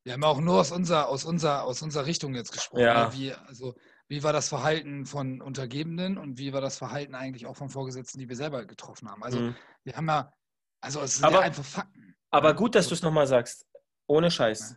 wir 0.05 0.15
haben 0.15 0.25
auch 0.25 0.41
nur 0.41 0.61
aus 0.61 0.73
unserer, 0.73 1.09
aus 1.09 1.25
unserer, 1.25 1.65
aus 1.65 1.83
unserer 1.83 2.07
Richtung 2.07 2.35
jetzt 2.35 2.53
gesprochen. 2.53 2.81
Ja. 2.81 3.09
Ne? 3.09 3.13
Wie, 3.13 3.33
also, 3.33 3.75
wie 4.09 4.23
war 4.23 4.33
das 4.33 4.49
Verhalten 4.49 5.05
von 5.05 5.43
Untergebenen 5.43 6.17
und 6.17 6.39
wie 6.39 6.55
war 6.55 6.63
das 6.63 6.79
Verhalten 6.79 7.15
eigentlich 7.15 7.47
auch 7.47 7.57
von 7.57 7.69
Vorgesetzten, 7.69 8.19
die 8.19 8.29
wir 8.29 8.37
selber 8.37 8.65
getroffen 8.65 9.11
haben? 9.11 9.23
Also, 9.23 9.39
mhm. 9.39 9.57
wir 9.85 9.97
haben 9.97 10.09
ja, 10.09 10.33
also 10.81 11.03
es 11.03 11.17
sind 11.17 11.27
aber, 11.27 11.37
ja 11.37 11.43
einfach 11.43 11.65
Fakten. 11.65 12.17
Aber 12.31 12.55
gut, 12.55 12.75
dass 12.75 12.89
du 12.89 12.95
es 12.95 13.03
nochmal 13.03 13.27
sagst. 13.27 13.67
Ohne 14.07 14.31
Scheiß. 14.31 14.71
Ja. 14.71 14.77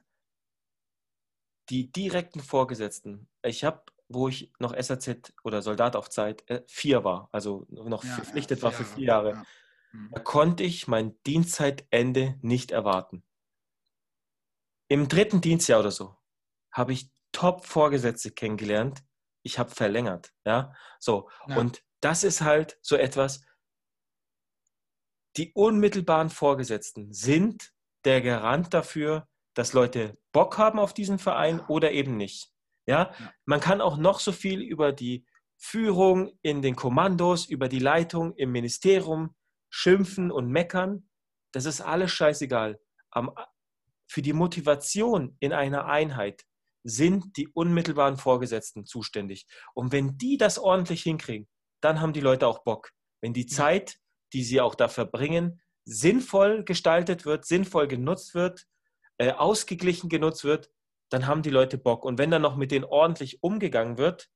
Die 1.69 1.91
direkten 1.91 2.41
Vorgesetzten. 2.41 3.30
Ich 3.43 3.64
habe 3.64 3.84
wo 4.14 4.28
ich 4.28 4.52
noch 4.60 4.76
SAZ 4.80 5.34
oder 5.44 5.62
Soldat 5.62 5.96
auf 5.96 6.10
Zeit 6.10 6.50
äh, 6.50 6.64
vier 6.68 7.04
war, 7.04 7.30
also 7.32 7.66
noch 7.70 8.04
ja, 8.04 8.14
verpflichtet 8.16 8.60
ja, 8.60 8.64
war 8.64 8.72
für 8.72 8.86
vier 8.86 9.06
Jahre, 9.06 9.30
ja. 9.32 9.46
mhm. 9.92 10.10
da 10.14 10.20
konnte 10.22 10.64
ich 10.64 10.88
mein 10.88 11.22
Dienstzeitende 11.24 12.38
nicht 12.42 12.72
erwarten. 12.72 13.24
Im 14.88 15.08
dritten 15.08 15.42
Dienstjahr 15.42 15.80
oder 15.80 15.92
so 15.92 16.16
habe 16.72 16.94
ich 16.94 17.10
Top-Vorgesetzte 17.32 18.32
kennengelernt. 18.32 19.04
Ich 19.42 19.58
habe 19.58 19.72
verlängert, 19.72 20.34
ja, 20.46 20.74
so 21.00 21.30
und 21.48 21.84
das 22.02 22.24
ist 22.24 22.42
halt 22.42 22.78
so 22.82 22.96
etwas. 22.96 23.46
Die 25.38 25.54
unmittelbaren 25.54 26.30
Vorgesetzten 26.30 27.14
sind 27.14 27.74
der 28.04 28.22
Garant 28.22 28.74
dafür, 28.74 29.28
dass 29.54 29.74
Leute 29.74 30.18
Bock 30.32 30.58
haben 30.58 30.80
auf 30.80 30.94
diesen 30.94 31.20
Verein 31.20 31.60
oder 31.62 31.92
eben 31.92 32.18
nicht. 32.18 32.51
Ja? 32.86 33.14
ja? 33.20 33.32
Man 33.45 33.60
kann 33.60 33.82
auch 33.82 33.98
noch 33.98 34.20
so 34.20 34.32
viel 34.32 34.62
über 34.62 34.91
die 34.91 35.26
Führung 35.58 36.32
in 36.41 36.62
den 36.62 36.76
Kommandos, 36.76 37.45
über 37.45 37.70
die 37.70 37.80
Leitung 37.80 38.36
im 38.36 38.52
Ministerium 38.52 39.36
schimpfen 39.70 40.32
und 40.32 40.49
meckern. 40.49 41.08
Das 41.53 41.66
ist 41.66 41.82
alles 41.82 42.12
scheißegal. 42.12 42.80
Am, 43.12 43.32
für 44.10 44.22
die 44.22 44.34
Motivation 44.34 45.38
in 45.40 45.53
einer 45.53 45.86
Einheit 45.86 46.44
sind 46.84 47.38
die 47.38 47.48
unmittelbaren 47.48 48.18
Vorgesetzten 48.18 48.86
zuständig. 48.86 49.45
Und 49.74 49.91
wenn 49.91 50.18
die 50.18 50.38
das 50.38 50.58
ordentlich 50.58 51.03
hinkriegen, 51.03 51.48
dann 51.82 52.02
haben 52.02 52.14
die 52.14 52.22
Leute 52.22 52.48
auch 52.48 52.64
Bock. 52.64 52.91
Wenn 53.22 53.34
die 53.34 53.45
Zeit, 53.45 53.99
die 54.34 54.44
sie 54.44 54.62
auch 54.62 54.76
da 54.76 54.88
verbringen, 54.88 55.62
sinnvoll 55.86 56.64
gestaltet 56.64 57.26
wird, 57.26 57.45
sinnvoll 57.45 57.88
genutzt 57.88 58.34
wird, 58.34 58.66
äh, 59.18 59.32
ausgeglichen 59.32 60.10
genutzt 60.10 60.44
wird, 60.44 60.70
dann 61.12 61.28
haben 61.28 61.44
die 61.44 61.50
Leute 61.50 61.78
Bock. 61.78 62.04
Und 62.06 62.18
wenn 62.18 62.32
dann 62.32 62.42
noch 62.42 62.56
mit 62.56 62.72
denen 62.72 62.86
ordentlich 62.86 63.44
umgegangen 63.44 63.98
wird, 63.98 64.30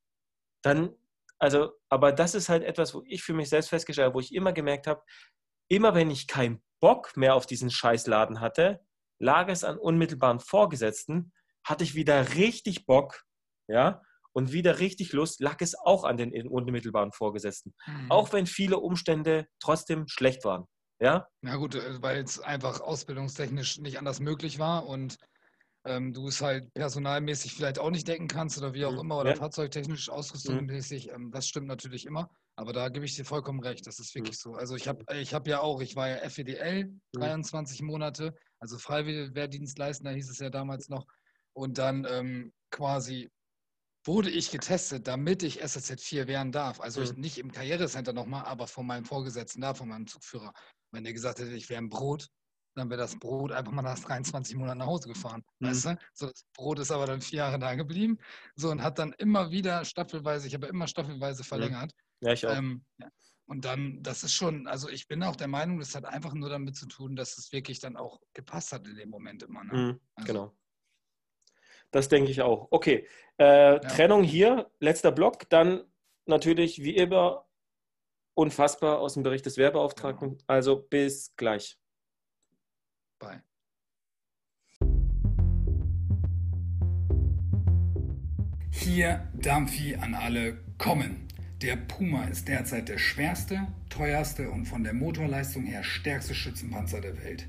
dann 0.61 0.95
also, 1.37 1.71
aber 1.89 2.11
das 2.11 2.33
ist 2.33 2.49
halt 2.49 2.63
etwas, 2.63 2.93
wo 2.93 3.03
ich 3.05 3.23
für 3.23 3.33
mich 3.33 3.49
selbst 3.49 3.69
festgestellt 3.69 4.05
habe, 4.07 4.15
wo 4.15 4.19
ich 4.19 4.33
immer 4.33 4.53
gemerkt 4.53 4.87
habe, 4.87 5.03
immer 5.67 5.93
wenn 5.93 6.09
ich 6.09 6.27
keinen 6.27 6.63
Bock 6.79 7.17
mehr 7.17 7.35
auf 7.35 7.45
diesen 7.45 7.69
Scheißladen 7.69 8.39
hatte, 8.39 8.79
lag 9.19 9.49
es 9.49 9.63
an 9.63 9.77
unmittelbaren 9.77 10.39
Vorgesetzten, 10.39 11.33
hatte 11.65 11.83
ich 11.83 11.95
wieder 11.95 12.35
richtig 12.35 12.85
Bock, 12.85 13.23
ja, 13.67 14.01
und 14.33 14.51
wieder 14.51 14.79
richtig 14.79 15.13
Lust, 15.13 15.39
lag 15.39 15.61
es 15.61 15.75
auch 15.75 16.03
an 16.03 16.17
den 16.17 16.47
unmittelbaren 16.47 17.11
Vorgesetzten. 17.11 17.73
Mhm. 17.85 18.11
Auch 18.11 18.33
wenn 18.33 18.45
viele 18.45 18.79
Umstände 18.79 19.47
trotzdem 19.59 20.07
schlecht 20.07 20.43
waren. 20.43 20.65
Ja? 20.99 21.27
Na 21.41 21.55
gut, 21.55 21.75
äh, 21.75 22.01
weil 22.01 22.23
es 22.23 22.39
einfach 22.39 22.81
ausbildungstechnisch 22.81 23.79
nicht 23.79 23.97
anders 23.97 24.19
möglich 24.19 24.59
war 24.59 24.85
und 24.85 25.17
ähm, 25.85 26.13
du 26.13 26.27
es 26.27 26.41
halt 26.41 26.73
personalmäßig 26.73 27.53
vielleicht 27.53 27.79
auch 27.79 27.91
nicht 27.91 28.07
decken 28.07 28.27
kannst 28.27 28.57
oder 28.57 28.73
wie 28.73 28.85
auch 28.85 28.93
mhm. 28.93 28.99
immer 28.99 29.19
oder 29.19 29.31
ja. 29.31 29.35
fahrzeugtechnisch 29.35 30.09
ausrüstungsmäßig, 30.09 31.07
mhm. 31.07 31.13
ähm, 31.13 31.31
das 31.31 31.47
stimmt 31.47 31.67
natürlich 31.67 32.05
immer. 32.05 32.29
Aber 32.57 32.71
da 32.73 32.89
gebe 32.89 33.05
ich 33.05 33.15
dir 33.15 33.25
vollkommen 33.25 33.59
recht, 33.61 33.85
das 33.85 33.99
ist 33.99 34.15
mhm. 34.15 34.19
wirklich 34.19 34.37
mhm. 34.37 34.51
so. 34.51 34.55
Also 34.55 34.75
ich 34.75 34.87
habe 34.87 35.03
ich 35.15 35.33
hab 35.33 35.47
ja 35.47 35.59
auch, 35.61 35.81
ich 35.81 35.95
war 35.95 36.09
ja 36.09 36.29
FEDL, 36.29 36.91
23 37.13 37.81
mhm. 37.81 37.87
Monate, 37.87 38.35
also 38.59 38.77
Freiwilligwehrdienstleistender 38.77 40.11
hieß 40.11 40.29
es 40.29 40.39
ja 40.39 40.49
damals 40.49 40.89
noch. 40.89 41.05
Und 41.53 41.77
dann 41.77 42.05
ähm, 42.09 42.51
quasi 42.71 43.29
wurde 44.05 44.29
ich 44.29 44.51
getestet, 44.51 45.07
damit 45.07 45.43
ich 45.43 45.61
SSZ 45.61 46.01
4 46.01 46.27
werden 46.27 46.51
darf. 46.51 46.81
Also 46.81 47.01
mhm. 47.01 47.19
nicht 47.19 47.37
im 47.37 47.51
Karrierecenter 47.51 48.13
nochmal, 48.13 48.45
aber 48.45 48.67
von 48.67 48.85
meinem 48.85 49.05
Vorgesetzten 49.05 49.61
da, 49.61 49.73
von 49.73 49.89
meinem 49.89 50.07
Zugführer. 50.07 50.53
Wenn 50.91 51.03
der 51.03 51.13
gesagt 51.13 51.39
hätte, 51.39 51.53
ich 51.53 51.69
wäre 51.69 51.81
ein 51.81 51.89
Brot, 51.89 52.29
dann 52.75 52.89
wäre 52.89 52.99
das 52.99 53.17
Brot 53.17 53.51
einfach 53.51 53.71
mal 53.71 53.81
nach 53.81 53.97
23 53.97 54.55
Monaten 54.55 54.79
nach 54.79 54.87
Hause 54.87 55.07
gefahren. 55.07 55.43
Mhm. 55.59 55.67
Weißt 55.67 55.85
du? 55.85 55.97
So, 56.13 56.27
das 56.27 56.45
Brot 56.53 56.79
ist 56.79 56.91
aber 56.91 57.05
dann 57.05 57.21
vier 57.21 57.37
Jahre 57.37 57.59
da 57.59 57.75
geblieben. 57.75 58.19
So 58.55 58.69
und 58.69 58.83
hat 58.83 58.99
dann 58.99 59.13
immer 59.13 59.51
wieder 59.51 59.85
staffelweise, 59.85 60.47
ich 60.47 60.53
habe 60.53 60.67
immer 60.67 60.87
staffelweise 60.87 61.43
verlängert. 61.43 61.91
Ja, 62.21 62.33
ich 62.33 62.45
auch. 62.45 62.55
Ähm, 62.55 62.85
ja. 62.97 63.09
Und 63.47 63.63
dann, 63.65 64.01
das 64.01 64.23
ist 64.23 64.33
schon, 64.33 64.67
also 64.67 64.89
ich 64.89 65.07
bin 65.07 65.21
auch 65.21 65.35
der 65.35 65.47
Meinung, 65.47 65.79
das 65.79 65.93
hat 65.93 66.05
einfach 66.05 66.33
nur 66.33 66.49
damit 66.49 66.75
zu 66.75 66.87
tun, 66.87 67.15
dass 67.15 67.37
es 67.37 67.51
wirklich 67.51 67.79
dann 67.79 67.95
auch 67.95 68.19
gepasst 68.33 68.71
hat 68.71 68.87
in 68.87 68.95
dem 68.95 69.09
Moment 69.09 69.43
immer. 69.43 69.63
Ne? 69.63 69.73
Mhm, 69.73 69.99
also, 70.15 70.27
genau. 70.27 70.57
Das 71.91 72.09
denke 72.09 72.31
ich 72.31 72.41
auch. 72.41 72.67
Okay, 72.71 73.07
äh, 73.37 73.73
ja. 73.73 73.79
Trennung 73.79 74.23
hier, 74.23 74.71
letzter 74.79 75.11
Block. 75.11 75.47
Dann 75.49 75.83
natürlich 76.25 76.83
wie 76.83 76.95
immer 76.95 77.47
unfassbar 78.33 78.99
aus 78.99 79.13
dem 79.13 79.23
Bericht 79.23 79.45
des 79.45 79.57
Werbeauftragten. 79.57 80.29
Genau. 80.31 80.43
Also 80.47 80.81
bis 80.81 81.35
gleich. 81.35 81.77
Bye. 83.25 83.41
Hier 88.69 89.27
Dampfi 89.33 89.95
an 89.95 90.13
alle 90.13 90.59
kommen. 90.77 91.27
Der 91.61 91.75
Puma 91.75 92.25
ist 92.25 92.47
derzeit 92.47 92.89
der 92.89 92.99
schwerste, 92.99 93.67
teuerste 93.89 94.51
und 94.51 94.65
von 94.65 94.83
der 94.83 94.93
Motorleistung 94.93 95.63
her 95.65 95.83
stärkste 95.83 96.35
Schützenpanzer 96.35 97.01
der 97.01 97.17
Welt. 97.23 97.47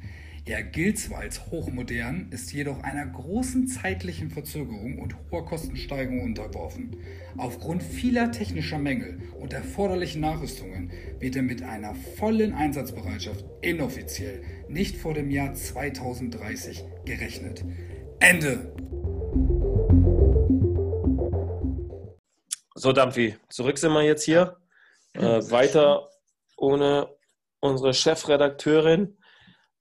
Er 0.49 0.63
gilt 0.63 0.97
zwar 0.97 1.19
als 1.19 1.51
hochmodern, 1.51 2.29
ist 2.31 2.53
jedoch 2.53 2.81
einer 2.85 3.05
großen 3.05 3.67
zeitlichen 3.67 4.31
Verzögerung 4.31 5.01
und 5.01 5.17
hoher 5.29 5.45
Kostensteigerung 5.45 6.21
unterworfen. 6.23 6.97
Aufgrund 7.37 7.83
vieler 7.83 8.31
technischer 8.31 8.79
Mängel 8.79 9.19
und 9.41 9.53
erforderlichen 9.53 10.21
Nachrüstungen 10.21 10.93
wird 11.19 11.35
er 11.35 11.43
mit 11.43 11.65
einer 11.65 11.97
vollen 11.97 12.55
Einsatzbereitschaft 12.55 13.45
inoffiziell 13.61 14.41
nicht 14.69 14.97
vor 14.97 15.15
dem 15.15 15.33
Jahr 15.33 15.53
2030 15.53 16.85
gerechnet. 17.05 17.65
Ende. 18.21 18.73
So, 22.77 22.93
Dampfi, 22.93 23.35
zurück 23.49 23.79
sind 23.79 23.93
wir 23.95 24.05
jetzt 24.05 24.23
hier. 24.23 24.59
Äh, 25.15 25.51
weiter 25.51 26.09
ohne 26.57 27.09
unsere 27.59 27.93
Chefredakteurin. 27.93 29.17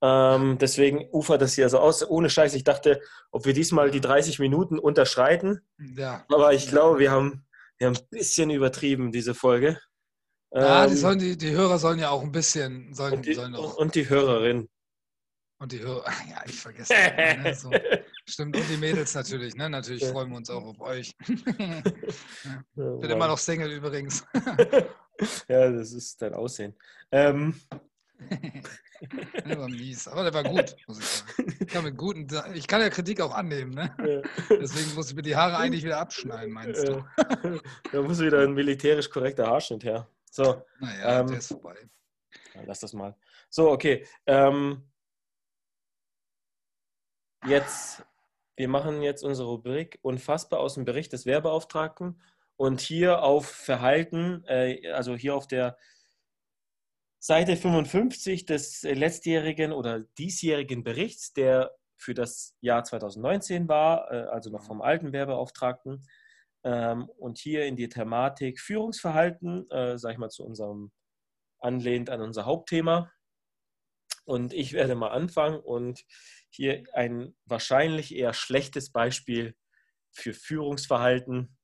Ähm, 0.02 0.58
deswegen 0.58 1.08
ufert 1.10 1.40
das 1.42 1.54
hier 1.54 1.68
so 1.68 1.78
aus. 1.78 2.08
Ohne 2.08 2.28
Scheiß, 2.28 2.54
ich 2.54 2.64
dachte, 2.64 3.00
ob 3.30 3.46
wir 3.46 3.54
diesmal 3.54 3.90
die 3.90 4.00
30 4.00 4.38
Minuten 4.38 4.78
unterschreiten. 4.78 5.60
Ja. 5.78 6.24
Aber 6.28 6.52
ich 6.52 6.68
glaube, 6.68 6.98
wir 6.98 7.10
haben, 7.10 7.46
wir 7.78 7.88
haben 7.88 7.96
ein 7.96 8.08
bisschen 8.10 8.50
übertrieben, 8.50 9.10
diese 9.10 9.34
Folge. 9.34 9.78
Ja, 10.52 10.84
ähm, 10.84 10.90
die, 10.90 10.96
sollen, 10.96 11.18
die, 11.18 11.36
die 11.36 11.50
Hörer 11.50 11.78
sollen 11.78 11.98
ja 11.98 12.10
auch 12.10 12.22
ein 12.22 12.32
bisschen. 12.32 12.92
Sollen, 12.94 13.14
und, 13.14 13.26
die, 13.26 13.34
sollen 13.34 13.54
auch, 13.54 13.76
und 13.76 13.94
die 13.94 14.08
Hörerin. 14.08 14.68
Und 15.58 15.72
die 15.72 15.80
Hörer, 15.80 16.04
ja, 16.30 16.42
ich 16.44 16.60
vergesse 16.60 16.92
das. 16.94 17.36
ne? 17.38 17.54
so. 17.54 17.70
Stimmt, 18.28 18.56
und 18.56 18.68
die 18.68 18.76
Mädels 18.76 19.14
natürlich, 19.14 19.54
ne? 19.54 19.70
Natürlich 19.70 20.02
ja. 20.02 20.10
freuen 20.10 20.30
wir 20.30 20.36
uns 20.36 20.50
auch 20.50 20.64
auf 20.64 20.80
euch. 20.80 21.12
ja. 21.58 21.82
Bin 22.74 23.10
immer 23.10 23.28
noch 23.28 23.38
Single 23.38 23.70
übrigens. 23.70 24.24
ja, 25.48 25.70
das 25.70 25.92
ist 25.92 26.20
dein 26.20 26.34
Aussehen. 26.34 26.74
Ähm, 27.12 27.54
der 29.46 29.58
war 29.58 29.68
mies, 29.68 30.08
aber 30.08 30.22
der 30.24 30.34
war 30.34 30.44
gut, 30.44 30.76
muss 30.86 30.98
ich 30.98 31.04
sagen. 31.04 31.56
Ich 31.60 31.66
kann, 31.68 31.84
mit 31.84 31.96
guten, 31.96 32.26
ich 32.54 32.66
kann 32.66 32.80
ja 32.80 32.88
Kritik 32.88 33.20
auch 33.20 33.34
annehmen, 33.34 33.72
ne? 33.72 34.22
Deswegen 34.50 34.94
muss 34.94 35.10
ich 35.10 35.16
mir 35.16 35.22
die 35.22 35.36
Haare 35.36 35.56
eigentlich 35.56 35.84
wieder 35.84 35.98
abschneiden, 35.98 36.52
meinst 36.52 36.86
du? 36.86 37.04
da 37.92 38.02
muss 38.02 38.20
wieder 38.20 38.40
ein 38.40 38.52
militärisch 38.52 39.10
korrekter 39.10 39.46
Haarschnitt 39.46 39.84
her. 39.84 40.08
So. 40.30 40.62
Naja, 40.80 41.20
ähm, 41.20 41.26
der 41.28 41.38
ist 41.38 41.48
vorbei. 41.48 41.76
lass 42.64 42.80
das 42.80 42.92
mal. 42.92 43.16
So, 43.48 43.70
okay. 43.70 44.06
Ähm, 44.26 44.82
jetzt, 47.46 48.04
wir 48.56 48.68
machen 48.68 49.02
jetzt 49.02 49.22
unsere 49.22 49.48
Rubrik 49.48 49.98
unfassbar 50.02 50.60
aus 50.60 50.74
dem 50.74 50.84
Bericht 50.84 51.12
des 51.12 51.26
Werbeauftragten 51.26 52.20
und 52.56 52.80
hier 52.80 53.22
auf 53.22 53.46
Verhalten, 53.46 54.44
äh, 54.46 54.90
also 54.90 55.14
hier 55.16 55.34
auf 55.34 55.46
der 55.46 55.78
Seite 57.26 57.56
55 57.56 58.46
des 58.46 58.82
letztjährigen 58.82 59.72
oder 59.72 60.04
diesjährigen 60.16 60.84
Berichts, 60.84 61.32
der 61.32 61.72
für 61.96 62.14
das 62.14 62.54
Jahr 62.60 62.84
2019 62.84 63.66
war, 63.66 64.12
äh, 64.12 64.28
also 64.28 64.48
noch 64.48 64.62
vom 64.62 64.80
alten 64.80 65.12
Werbeauftragten. 65.12 66.06
Ähm, 66.62 67.10
und 67.18 67.38
hier 67.38 67.66
in 67.66 67.74
die 67.74 67.88
Thematik 67.88 68.60
Führungsverhalten, 68.60 69.68
äh, 69.72 69.98
sage 69.98 70.12
ich 70.12 70.18
mal 70.20 70.30
zu 70.30 70.44
unserem, 70.44 70.92
anlehnt 71.58 72.10
an 72.10 72.20
unser 72.20 72.46
Hauptthema. 72.46 73.10
Und 74.24 74.52
ich 74.52 74.72
werde 74.72 74.94
mal 74.94 75.10
anfangen 75.10 75.58
und 75.58 76.04
hier 76.48 76.84
ein 76.92 77.34
wahrscheinlich 77.44 78.14
eher 78.14 78.34
schlechtes 78.34 78.92
Beispiel 78.92 79.56
für 80.12 80.32
Führungsverhalten 80.32 81.56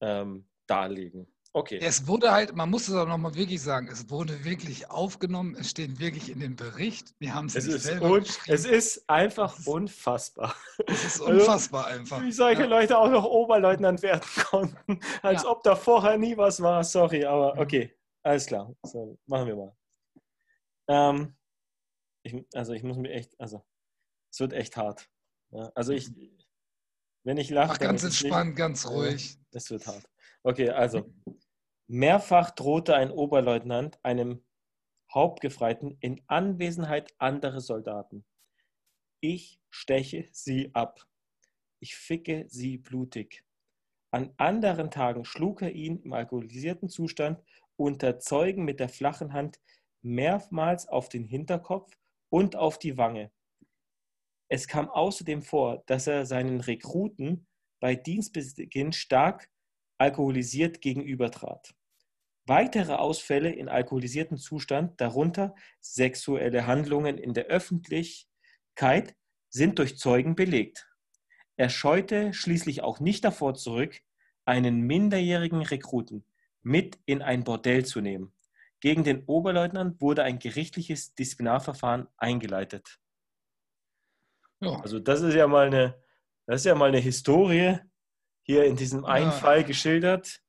ähm, 0.00 0.48
darlegen. 0.68 1.31
Okay. 1.54 1.78
Es 1.82 2.06
wurde 2.06 2.32
halt, 2.32 2.56
man 2.56 2.70
muss 2.70 2.88
es 2.88 2.94
auch 2.94 3.06
nochmal 3.06 3.34
wirklich 3.34 3.60
sagen, 3.60 3.86
es 3.88 4.08
wurde 4.08 4.42
wirklich 4.42 4.90
aufgenommen, 4.90 5.54
es 5.54 5.68
steht 5.68 6.00
wirklich 6.00 6.30
in 6.30 6.40
dem 6.40 6.56
Bericht. 6.56 7.14
Wir 7.18 7.34
haben 7.34 7.46
es, 7.46 7.56
es 7.56 7.66
ist 7.66 7.82
selber 7.82 8.22
Es 8.46 8.64
ist 8.64 9.08
einfach 9.08 9.58
es 9.58 9.66
unfassbar. 9.66 10.56
Es 10.86 11.04
ist 11.04 11.20
also, 11.20 11.32
unfassbar 11.32 11.86
also, 11.86 11.98
einfach. 12.00 12.22
Wie 12.22 12.32
solche 12.32 12.62
ja. 12.62 12.68
Leute 12.68 12.96
auch 12.96 13.10
noch 13.10 13.24
Oberleutnant 13.24 14.02
werden 14.02 14.22
konnten, 14.50 15.00
als 15.20 15.42
ja. 15.42 15.50
ob 15.50 15.62
da 15.62 15.76
vorher 15.76 16.16
nie 16.16 16.34
was 16.38 16.62
war. 16.62 16.82
Sorry, 16.84 17.26
aber 17.26 17.58
okay, 17.58 17.94
alles 18.22 18.46
klar. 18.46 18.74
So, 18.86 19.18
machen 19.26 19.46
wir 19.46 19.56
mal. 19.56 19.76
Ähm, 20.88 21.36
ich, 22.22 22.46
also 22.54 22.72
ich 22.72 22.82
muss 22.82 22.96
mir 22.96 23.10
echt, 23.10 23.38
also 23.38 23.62
es 24.32 24.40
wird 24.40 24.54
echt 24.54 24.78
hart. 24.78 25.06
Ja, 25.50 25.70
also 25.74 25.92
ich, 25.92 26.10
wenn 27.24 27.36
ich 27.36 27.50
lache. 27.50 27.78
Ganz 27.78 28.04
entspannt, 28.04 28.50
nicht, 28.50 28.58
ganz 28.58 28.88
ruhig. 28.88 29.38
Es 29.50 29.70
wird 29.70 29.86
hart. 29.86 30.08
Okay, 30.44 30.70
also 30.70 31.12
Mehrfach 31.94 32.52
drohte 32.52 32.96
ein 32.96 33.10
Oberleutnant 33.10 34.02
einem 34.02 34.42
Hauptgefreiten 35.12 35.98
in 36.00 36.22
Anwesenheit 36.26 37.12
anderer 37.18 37.60
Soldaten. 37.60 38.24
Ich 39.20 39.60
steche 39.68 40.26
sie 40.32 40.74
ab. 40.74 41.06
Ich 41.80 41.94
ficke 41.94 42.46
sie 42.48 42.78
blutig. 42.78 43.44
An 44.10 44.32
anderen 44.38 44.90
Tagen 44.90 45.26
schlug 45.26 45.60
er 45.60 45.72
ihn 45.72 46.00
im 46.00 46.14
alkoholisierten 46.14 46.88
Zustand 46.88 47.42
unter 47.76 48.18
Zeugen 48.18 48.64
mit 48.64 48.80
der 48.80 48.88
flachen 48.88 49.34
Hand 49.34 49.60
mehrmals 50.00 50.88
auf 50.88 51.10
den 51.10 51.24
Hinterkopf 51.24 51.94
und 52.30 52.56
auf 52.56 52.78
die 52.78 52.96
Wange. 52.96 53.30
Es 54.48 54.66
kam 54.66 54.88
außerdem 54.88 55.42
vor, 55.42 55.82
dass 55.84 56.06
er 56.06 56.24
seinen 56.24 56.62
Rekruten 56.62 57.46
bei 57.80 57.96
Dienstbeginn 57.96 58.92
stark 58.92 59.50
alkoholisiert 59.98 60.80
gegenübertrat. 60.80 61.74
Weitere 62.54 62.92
Ausfälle 62.92 63.50
in 63.50 63.70
alkoholisiertem 63.70 64.36
Zustand, 64.36 65.00
darunter 65.00 65.54
sexuelle 65.80 66.66
Handlungen 66.66 67.16
in 67.16 67.32
der 67.32 67.46
Öffentlichkeit, 67.46 69.16
sind 69.48 69.78
durch 69.78 69.96
Zeugen 69.96 70.34
belegt. 70.34 70.86
Er 71.56 71.70
scheute 71.70 72.34
schließlich 72.34 72.82
auch 72.82 73.00
nicht 73.00 73.24
davor 73.24 73.54
zurück, 73.54 73.98
einen 74.44 74.82
minderjährigen 74.82 75.62
Rekruten 75.62 76.26
mit 76.60 76.98
in 77.06 77.22
ein 77.22 77.42
Bordell 77.42 77.86
zu 77.86 78.02
nehmen. 78.02 78.34
Gegen 78.80 79.02
den 79.02 79.24
Oberleutnant 79.24 80.02
wurde 80.02 80.22
ein 80.22 80.38
gerichtliches 80.38 81.14
Disziplinarverfahren 81.14 82.06
eingeleitet. 82.18 83.00
Ja. 84.60 84.78
Also 84.80 85.00
das 85.00 85.22
ist 85.22 85.32
ja 85.32 85.46
mal 85.46 85.68
eine, 85.68 85.98
das 86.44 86.60
ist 86.60 86.66
ja 86.66 86.74
mal 86.74 86.90
eine 86.90 86.98
Historie 86.98 87.78
hier 88.42 88.64
in 88.64 88.76
diesem 88.76 89.06
einen 89.06 89.30
ja. 89.30 89.38
Fall 89.38 89.64
geschildert. 89.64 90.41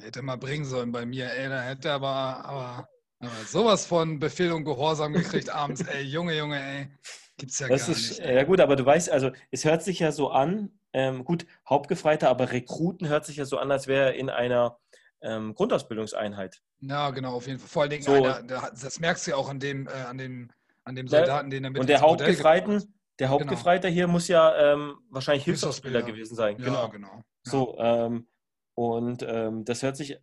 Hätte 0.00 0.22
mal 0.22 0.36
bringen 0.36 0.64
sollen 0.64 0.92
bei 0.92 1.04
mir, 1.04 1.30
ey, 1.32 1.48
da 1.48 1.60
hätte 1.62 1.92
aber, 1.92 2.44
aber, 2.44 2.88
aber 3.18 3.44
sowas 3.46 3.86
von 3.86 4.18
Befehl 4.18 4.52
und 4.52 4.64
Gehorsam 4.64 5.12
gekriegt 5.12 5.50
abends, 5.54 5.82
ey, 5.82 6.02
Junge, 6.02 6.36
Junge, 6.36 6.60
ey. 6.60 6.88
Gibt's 7.36 7.58
ja 7.58 7.68
das 7.68 7.86
gar 7.86 7.96
ist, 7.96 8.18
nicht. 8.18 8.30
Ja 8.30 8.44
gut, 8.44 8.60
aber 8.60 8.76
du 8.76 8.86
weißt, 8.86 9.10
also 9.10 9.30
es 9.50 9.64
hört 9.64 9.82
sich 9.82 9.98
ja 9.98 10.12
so 10.12 10.30
an, 10.30 10.78
ähm, 10.92 11.24
gut, 11.24 11.46
Hauptgefreiter, 11.68 12.28
aber 12.28 12.52
Rekruten 12.52 13.08
hört 13.08 13.26
sich 13.26 13.36
ja 13.36 13.44
so 13.44 13.58
an, 13.58 13.70
als 13.70 13.86
wäre 13.86 14.12
er 14.12 14.14
in 14.14 14.30
einer 14.30 14.78
ähm, 15.22 15.54
Grundausbildungseinheit. 15.54 16.62
Ja, 16.80 17.10
genau, 17.10 17.34
auf 17.34 17.46
jeden 17.46 17.58
Fall. 17.58 17.68
Vor 17.68 17.82
allen 17.82 17.90
Dingen, 17.90 18.02
So. 18.02 18.12
einer, 18.12 18.42
das 18.42 18.98
merkst 19.00 19.26
du 19.26 19.32
ja 19.32 19.36
auch 19.36 19.48
an 19.48 19.60
dem, 19.60 19.86
äh, 19.86 19.90
an 19.90 20.18
dem, 20.18 20.50
an 20.84 20.94
dem 20.94 21.08
Soldaten, 21.08 21.50
den 21.50 21.64
er 21.64 21.70
mit 21.70 21.80
Und 21.80 21.88
der 21.88 22.00
Hauptgefreiten, 22.00 22.94
der 23.18 23.28
Hauptgefreiter 23.28 23.88
hier 23.88 24.08
muss 24.08 24.28
ja 24.28 24.72
ähm, 24.72 24.98
wahrscheinlich 25.10 25.44
Hilfsausbilder. 25.44 26.02
Gewesen 26.02 26.34
sein. 26.34 26.56
Genau. 26.56 26.72
Ja, 26.72 26.86
genau. 26.88 27.14
Ja. 27.16 27.22
So, 27.42 27.78
ähm, 27.78 28.26
und 28.90 29.22
ähm, 29.22 29.64
das 29.64 29.82
hört 29.82 29.96
sich, 29.96 30.18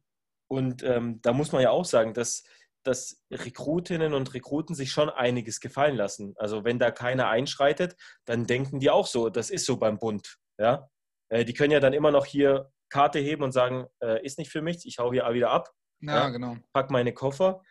und 0.51 0.83
ähm, 0.83 1.21
da 1.21 1.33
muss 1.33 1.51
man 1.51 1.61
ja 1.61 1.69
auch 1.69 1.85
sagen, 1.85 2.13
dass, 2.13 2.43
dass 2.83 3.21
Rekrutinnen 3.31 4.13
und 4.13 4.33
Rekruten 4.33 4.73
sich 4.75 4.91
schon 4.91 5.09
einiges 5.09 5.59
gefallen 5.59 5.95
lassen. 5.95 6.33
Also 6.37 6.63
wenn 6.63 6.79
da 6.79 6.91
keiner 6.91 7.29
einschreitet, 7.29 7.95
dann 8.25 8.45
denken 8.47 8.79
die 8.79 8.89
auch 8.89 9.05
so, 9.07 9.29
das 9.29 9.49
ist 9.49 9.65
so 9.65 9.77
beim 9.77 9.99
Bund. 9.99 10.37
Ja? 10.57 10.89
Äh, 11.29 11.45
die 11.45 11.53
können 11.53 11.71
ja 11.71 11.79
dann 11.79 11.93
immer 11.93 12.11
noch 12.11 12.25
hier 12.25 12.71
Karte 12.89 13.19
heben 13.19 13.43
und 13.43 13.51
sagen, 13.51 13.85
äh, 14.03 14.25
ist 14.25 14.39
nicht 14.39 14.51
für 14.51 14.63
mich, 14.63 14.85
ich 14.85 14.97
hau 14.97 15.11
hier 15.11 15.31
wieder 15.31 15.51
ab, 15.51 15.69
Ja, 16.01 16.15
Ja. 16.23 16.29
genau. 16.29 16.57
pack 16.73 16.89
meine 16.89 17.13
Koffer. 17.13 17.61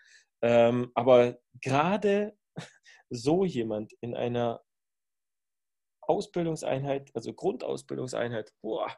Ähm, 0.43 0.93
aber 0.95 1.39
gerade 1.61 2.37
so 3.11 3.45
jemand 3.45 3.93
in 4.01 4.15
einer 4.15 4.63
Ausbildungseinheit, 6.03 7.11
also 7.15 7.33
Grundausbildungseinheit, 7.35 8.53
boah, 8.63 8.89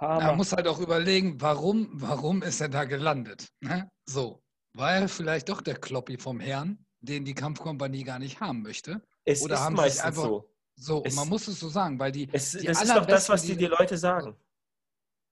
Hammer. 0.00 0.26
Man 0.26 0.36
muss 0.36 0.52
halt 0.52 0.66
auch 0.68 0.78
überlegen, 0.80 1.40
warum, 1.40 1.88
warum 1.92 2.42
ist 2.42 2.60
er 2.60 2.68
da 2.68 2.84
gelandet? 2.84 3.48
Ne? 3.60 3.90
So, 4.06 4.42
war 4.74 4.94
er 4.94 5.08
vielleicht 5.08 5.48
doch 5.48 5.60
der 5.60 5.74
Kloppi 5.76 6.18
vom 6.18 6.40
Herrn, 6.40 6.84
den 7.00 7.24
die 7.24 7.34
Kampfkompanie 7.34 8.04
gar 8.04 8.18
nicht 8.18 8.40
haben 8.40 8.62
möchte? 8.62 9.02
es 9.24 9.42
oder 9.42 9.54
ist 9.56 9.60
haben 9.60 9.74
meistens 9.76 10.04
einfach- 10.04 10.22
so. 10.22 10.50
So, 10.80 11.02
Es- 11.04 11.16
man 11.16 11.28
muss 11.28 11.48
es 11.48 11.58
so 11.58 11.68
sagen, 11.68 11.98
weil 11.98 12.12
die, 12.12 12.28
Es, 12.32 12.52
die 12.52 12.64
das 12.66 12.82
ist 12.82 12.94
doch 12.94 13.04
das, 13.04 13.28
was 13.28 13.42
die, 13.42 13.56
die- 13.56 13.66
Leute 13.66 13.98
sagen. 13.98 14.36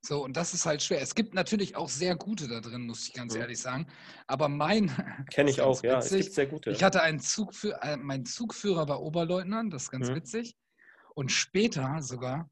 so, 0.05 0.25
und 0.25 0.37
das 0.37 0.53
ist 0.55 0.67
halt 0.67 0.83
schwer. 0.83 1.01
Es 1.01 1.15
gibt 1.15 1.35
natürlich 1.35 1.77
auch 1.77 1.89
sehr 1.89 2.17
gute 2.17 2.49
da 2.49 2.61
drin, 2.61 2.87
muss 2.87 3.07
ich 3.07 3.13
ganz 3.15 3.35
Mhm. 3.35 3.41
ehrlich 3.43 3.61
sagen. 3.61 3.87
Aber 4.27 4.49
mein, 4.49 4.89
Kenne 5.33 5.51
ich 5.51 5.61
auch, 5.61 5.81
ganz 5.81 5.83
ja. 5.83 5.99
Es 5.99 6.05
witzig, 6.07 6.23
gibt 6.27 6.35
sehr 6.35 6.47
gute. 6.47 6.71
Ich 6.73 6.83
hatte 6.83 7.01
einen 7.03 7.21
Zugführer, 7.21 7.81
äh, 7.85 7.97
mein 7.97 8.25
Zugführer 8.27 8.89
war 8.89 9.01
Oberleutnant, 9.03 9.73
das 9.73 9.85
ist 9.85 9.91
ganz 9.93 10.11
Mhm. 10.11 10.17
witzig. 10.17 10.57
Und 11.15 11.31
später 11.31 12.03
sogar 12.03 12.51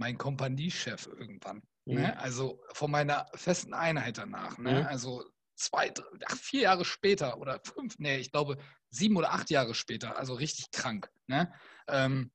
mein 0.00 0.16
Kompaniechef 0.16 1.06
irgendwann. 1.06 1.62
Mhm. 1.84 1.94
Ne? 1.94 2.18
Also 2.18 2.62
von 2.72 2.90
meiner 2.90 3.26
festen 3.34 3.74
Einheit 3.74 4.18
danach. 4.18 4.58
Ne? 4.58 4.80
Mhm. 4.80 4.86
Also 4.86 5.22
zwei, 5.54 5.90
drei, 5.90 6.04
ach, 6.26 6.36
vier 6.36 6.62
Jahre 6.62 6.84
später 6.86 7.38
oder 7.38 7.60
fünf, 7.62 7.98
nee, 7.98 8.16
ich 8.16 8.32
glaube 8.32 8.56
sieben 8.88 9.16
oder 9.16 9.32
acht 9.32 9.50
Jahre 9.50 9.74
später. 9.74 10.18
Also 10.18 10.34
richtig 10.34 10.70
krank. 10.72 11.10
Ne? 11.26 11.52
Ähm, 11.86 12.32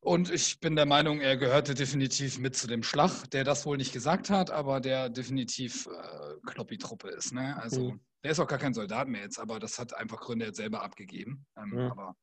und 0.00 0.30
ich 0.30 0.58
bin 0.58 0.74
der 0.76 0.86
Meinung, 0.86 1.20
er 1.20 1.36
gehörte 1.36 1.74
definitiv 1.74 2.38
mit 2.38 2.56
zu 2.56 2.66
dem 2.66 2.82
Schlag, 2.82 3.30
der 3.30 3.44
das 3.44 3.64
wohl 3.64 3.76
nicht 3.76 3.92
gesagt 3.92 4.28
hat, 4.28 4.50
aber 4.50 4.80
der 4.80 5.08
definitiv 5.08 5.86
äh, 5.86 6.34
Kloppi-Truppe 6.46 7.08
ist. 7.10 7.32
Ne? 7.32 7.56
Also 7.62 7.92
Mhm. 7.92 8.00
der 8.24 8.32
ist 8.32 8.40
auch 8.40 8.48
gar 8.48 8.58
kein 8.58 8.74
Soldat 8.74 9.06
mehr 9.06 9.22
jetzt, 9.22 9.38
aber 9.38 9.60
das 9.60 9.78
hat 9.78 9.94
einfach 9.94 10.20
Gründe 10.20 10.46
jetzt 10.46 10.56
selber 10.56 10.82
abgegeben. 10.82 11.46
Ähm. 11.56 11.78
Aber 11.78 12.16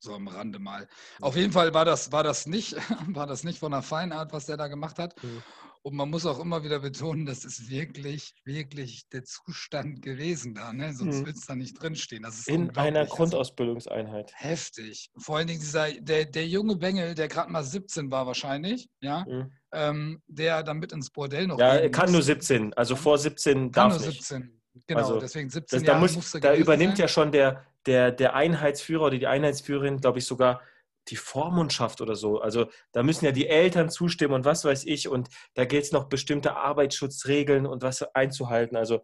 so 0.00 0.14
am 0.14 0.28
Rande 0.28 0.58
mal. 0.58 0.88
Auf 1.20 1.36
jeden 1.36 1.52
Fall 1.52 1.72
war 1.74 1.84
das, 1.84 2.10
war 2.10 2.24
das 2.24 2.46
nicht, 2.46 2.74
war 3.16 3.26
das 3.26 3.44
nicht 3.44 3.58
von 3.58 3.72
der 3.72 3.82
Feinart, 3.82 4.32
was 4.32 4.46
der 4.46 4.56
da 4.56 4.66
gemacht 4.68 4.98
hat. 4.98 5.22
Mhm. 5.22 5.42
Und 5.82 5.94
man 5.94 6.10
muss 6.10 6.26
auch 6.26 6.38
immer 6.40 6.62
wieder 6.62 6.80
betonen, 6.80 7.24
das 7.24 7.44
ist 7.46 7.70
wirklich, 7.70 8.34
wirklich 8.44 9.08
der 9.08 9.24
Zustand 9.24 10.02
gewesen 10.02 10.54
da. 10.54 10.74
Ne? 10.74 10.92
Sonst 10.92 11.20
Mhm. 11.20 11.26
will 11.26 11.32
es 11.32 11.46
da 11.46 11.54
nicht 11.54 11.80
drinstehen. 11.80 12.22
Das 12.22 12.38
ist 12.38 12.48
In 12.48 12.76
einer 12.76 13.00
Also 13.00 13.14
Grundausbildungseinheit. 13.14 14.30
heftig. 14.34 15.10
Vor 15.16 15.38
allen 15.38 15.46
Dingen 15.46 15.60
dieser, 15.60 15.90
der, 15.92 16.26
der 16.26 16.46
junge 16.46 16.76
Bengel, 16.76 17.14
der 17.14 17.28
gerade 17.28 17.50
mal 17.50 17.64
17 17.64 18.10
war 18.10 18.26
wahrscheinlich, 18.26 18.90
ja, 19.00 19.24
Mhm. 19.26 19.52
ähm, 19.72 20.22
der 20.26 20.62
dann 20.62 20.80
mit 20.80 20.92
ins 20.92 21.10
Bordell 21.10 21.46
noch 21.46 21.58
Ja, 21.58 21.76
er 21.76 21.90
kann 21.90 22.06
muss. 22.06 22.12
nur 22.12 22.22
17. 22.24 22.74
Also 22.74 22.94
vor 22.94 23.16
17 23.16 23.72
Kann 23.72 23.88
darf 23.90 23.98
nur 24.00 24.06
nicht. 24.06 24.22
17. 24.22 24.59
Genau, 24.86 25.00
Also, 25.00 25.20
deswegen 25.20 25.50
17 25.50 25.78
Das, 25.78 25.84
da 25.84 25.92
Jahre 25.92 26.00
muss, 26.00 26.32
da 26.32 26.54
übernimmt 26.54 26.96
sein. 26.96 27.04
ja 27.04 27.08
schon 27.08 27.32
der, 27.32 27.64
der, 27.86 28.12
der 28.12 28.34
Einheitsführer 28.34 29.06
oder 29.06 29.18
die 29.18 29.26
Einheitsführerin, 29.26 29.98
glaube 29.98 30.18
ich, 30.18 30.26
sogar 30.26 30.60
die 31.08 31.16
Vormundschaft 31.16 32.00
oder 32.00 32.14
so. 32.14 32.40
Also 32.40 32.66
da 32.92 33.02
müssen 33.02 33.24
ja 33.24 33.32
die 33.32 33.48
Eltern 33.48 33.90
zustimmen 33.90 34.34
und 34.34 34.44
was 34.44 34.64
weiß 34.64 34.84
ich. 34.84 35.08
Und 35.08 35.28
da 35.54 35.64
gilt 35.64 35.84
es 35.84 35.92
noch 35.92 36.08
bestimmte 36.08 36.56
Arbeitsschutzregeln 36.56 37.66
und 37.66 37.82
was 37.82 38.02
einzuhalten. 38.14 38.76
Also 38.76 39.02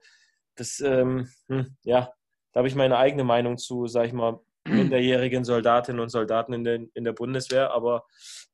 das, 0.56 0.80
ähm, 0.80 1.30
hm, 1.48 1.76
ja, 1.82 2.12
da 2.52 2.58
habe 2.58 2.68
ich 2.68 2.74
meine 2.74 2.96
eigene 2.96 3.24
Meinung 3.24 3.58
zu, 3.58 3.86
sage 3.86 4.08
ich 4.08 4.12
mal, 4.12 4.40
minderjährigen 4.68 5.44
Soldatinnen 5.44 6.00
und 6.00 6.10
Soldaten 6.10 6.52
in, 6.52 6.64
den, 6.64 6.90
in 6.94 7.04
der 7.04 7.12
Bundeswehr. 7.12 7.72
Aber 7.72 8.04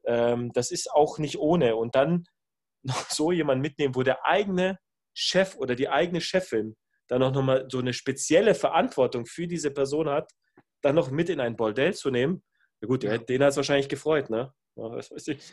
ähm, 0.05 0.53
das 0.53 0.71
ist 0.71 0.91
auch 0.91 1.19
nicht 1.19 1.39
ohne. 1.39 1.77
Und 1.77 1.95
dann 1.95 2.25
noch 2.83 3.11
so 3.11 3.33
jemand 3.33 3.61
mitnehmen, 3.61 3.95
wo 3.95 4.03
der 4.03 4.27
eigene 4.27 4.79
Chef 5.15 5.57
oder 5.57 5.75
die 5.75 5.89
eigene 5.89 6.21
Chefin 6.21 6.75
dann 7.13 7.23
auch 7.23 7.33
nochmal 7.33 7.67
so 7.71 7.79
eine 7.79 7.93
spezielle 7.93 8.55
Verantwortung 8.55 9.27
für 9.27 9.47
diese 9.47 9.71
Person 9.71 10.09
hat, 10.09 10.33
dann 10.81 10.95
noch 10.95 11.11
mit 11.11 11.29
in 11.29 11.41
ein 11.41 11.57
Bordell 11.57 11.95
zu 11.95 12.11
nehmen. 12.11 12.43
Ja 12.81 12.89
gut, 12.89 13.05
Ja. 13.05 13.19
den 13.19 13.43
hat 13.43 13.51
es 13.51 13.57
wahrscheinlich 13.57 13.89
gefreut, 13.89 14.31
ne? 14.31 14.53
Ja, 14.77 14.91
was 14.91 15.11
weiß 15.11 15.29
ich. 15.29 15.53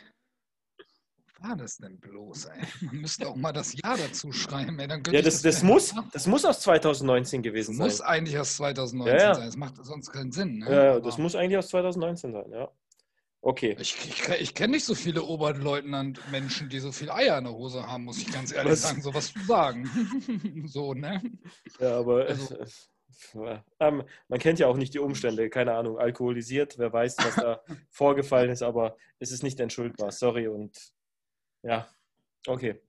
war 1.40 1.56
das 1.56 1.76
denn 1.78 1.98
bloß, 2.00 2.46
ey? 2.46 2.60
Man 2.80 2.96
müsste 2.96 3.26
auch 3.28 3.36
mal 3.36 3.52
das 3.52 3.72
Jahr 3.74 3.96
dazu 3.96 4.32
schreiben, 4.32 4.78
ey. 4.78 4.88
Dann 4.88 5.02
Ja, 5.10 5.22
das, 5.22 5.40
das, 5.42 5.58
vielleicht 5.60 5.62
muss, 5.64 5.94
das 6.12 6.26
muss 6.26 6.44
aus 6.44 6.60
2019 6.60 7.42
Das 7.42 7.50
gewesen 7.50 7.76
muss 7.76 7.98
sein. 7.98 8.08
eigentlich 8.08 8.38
aus 8.38 8.56
2019 8.56 9.18
Ja, 9.18 9.34
sein. 9.34 9.46
Das 9.46 9.56
macht 9.56 9.76
sonst 9.84 10.10
keinen 10.12 10.32
Sinn. 10.32 10.58
Ne? 10.58 10.70
Ja, 10.74 11.00
das 11.00 11.18
muss 11.18 11.34
eigentlich 11.34 11.58
aus 11.58 11.68
2019 11.68 12.32
sein, 12.32 12.50
ja. 12.52 12.70
Okay. 13.42 13.74
ich 13.80 13.96
ich, 14.06 14.28
ich 14.28 14.54
kenne 14.54 14.72
nicht 14.72 14.84
so 14.84 14.94
viele 14.94 15.22
Oberleutnant-Menschen, 15.22 16.68
die 16.68 16.78
so 16.78 16.92
viel 16.92 17.10
Eier 17.10 17.38
in 17.38 17.44
der 17.44 17.54
Hose 17.54 17.86
haben, 17.86 18.04
muss 18.04 18.18
ich 18.18 18.30
ganz 18.30 18.52
ehrlich 18.52 18.72
Was? 18.72 18.82
sagen, 18.82 19.00
sowas 19.00 19.32
zu 19.32 19.40
sagen. 19.44 20.64
so, 20.66 20.92
ne? 20.94 21.22
Ja, 21.78 21.98
aber 21.98 22.26
Also- 22.26 22.56
ähm, 23.80 24.02
man 24.28 24.38
kennt 24.38 24.58
ja 24.58 24.66
auch 24.66 24.76
nicht 24.76 24.94
die 24.94 24.98
Umstände, 24.98 25.50
keine 25.50 25.74
Ahnung, 25.74 25.98
alkoholisiert, 25.98 26.78
wer 26.78 26.92
weiß, 26.92 27.16
was 27.18 27.34
da 27.34 27.60
vorgefallen 27.90 28.50
ist, 28.50 28.62
aber 28.62 28.96
es 29.18 29.30
ist 29.30 29.42
nicht 29.42 29.60
entschuldbar, 29.60 30.10
sorry 30.12 30.48
und 30.48 30.76
ja, 31.62 31.88
okay. 32.46 32.80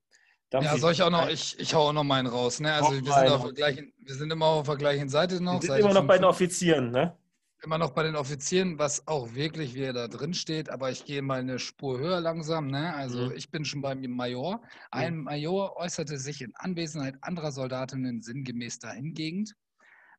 Ja, 0.53 0.60
Dampfi, 0.60 0.80
soll 0.80 0.91
ich 0.91 1.02
auch 1.02 1.10
noch, 1.10 1.30
ich, 1.30 1.57
ich 1.60 1.73
hau 1.73 1.90
auch 1.90 1.94
noch 1.94 2.03
meinen 2.03 2.28
raus, 2.28 2.60
ne? 2.60 2.73
Also 2.73 2.91
wir 2.91 3.14
sind, 3.14 3.30
auf 3.30 3.44
der 3.44 3.53
gleichen, 3.53 3.94
wir 3.98 4.15
sind 4.15 4.32
immer 4.32 4.48
auf 4.48 4.68
der 4.68 4.76
gleichen 4.76 5.07
Seite 5.07 5.41
noch. 5.41 5.53
wir 5.53 5.61
sind 5.61 5.69
Seite 5.69 5.82
immer 5.82 5.94
noch 5.94 6.07
bei 6.07 6.18
den 6.18 6.23
55. 6.23 6.30
Offizieren, 6.30 6.91
ne? 6.91 7.18
Immer 7.63 7.77
noch 7.77 7.91
bei 7.91 8.03
den 8.03 8.15
Offizieren, 8.15 8.79
was 8.79 9.07
auch 9.07 9.33
wirklich 9.35 9.75
wieder 9.75 9.93
da 9.93 10.07
drin 10.07 10.33
steht, 10.33 10.69
aber 10.69 10.89
ich 10.89 11.05
gehe 11.05 11.21
mal 11.21 11.41
eine 11.41 11.59
Spur 11.59 11.99
höher 11.99 12.19
langsam. 12.19 12.67
Ne? 12.67 12.93
Also 12.95 13.25
Mhm. 13.29 13.31
ich 13.35 13.51
bin 13.51 13.65
schon 13.65 13.81
beim 13.81 14.01
Major. 14.01 14.61
Ein 14.89 15.17
Major 15.17 15.77
äußerte 15.77 16.17
sich 16.17 16.41
in 16.41 16.55
Anwesenheit 16.55 17.17
anderer 17.21 17.51
Soldatinnen 17.51 18.21
sinngemäß 18.21 18.79
dahingehend. 18.79 19.55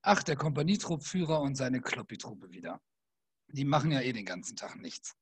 Ach, 0.02 0.23
der 0.23 0.36
Kompanietruppführer 0.36 1.40
und 1.40 1.56
seine 1.56 1.81
Kloppitruppe 1.81 2.51
wieder. 2.51 2.81
Die 3.48 3.64
machen 3.64 3.90
ja 3.90 4.01
eh 4.01 4.12
den 4.12 4.24
ganzen 4.24 4.56
Tag 4.56 4.77
nichts. 4.77 5.16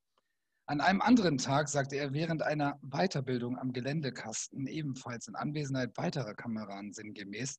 An 0.67 0.81
einem 0.81 1.01
anderen 1.01 1.39
Tag 1.39 1.69
sagte 1.69 1.97
er 1.97 2.13
während 2.13 2.43
einer 2.43 2.79
Weiterbildung 2.83 3.59
am 3.59 3.73
Geländekasten, 3.73 4.67
ebenfalls 4.67 5.27
in 5.27 5.35
Anwesenheit 5.35 5.97
weiterer 5.97 6.35
Kameraden 6.35 6.93
sinngemäß, 6.93 7.59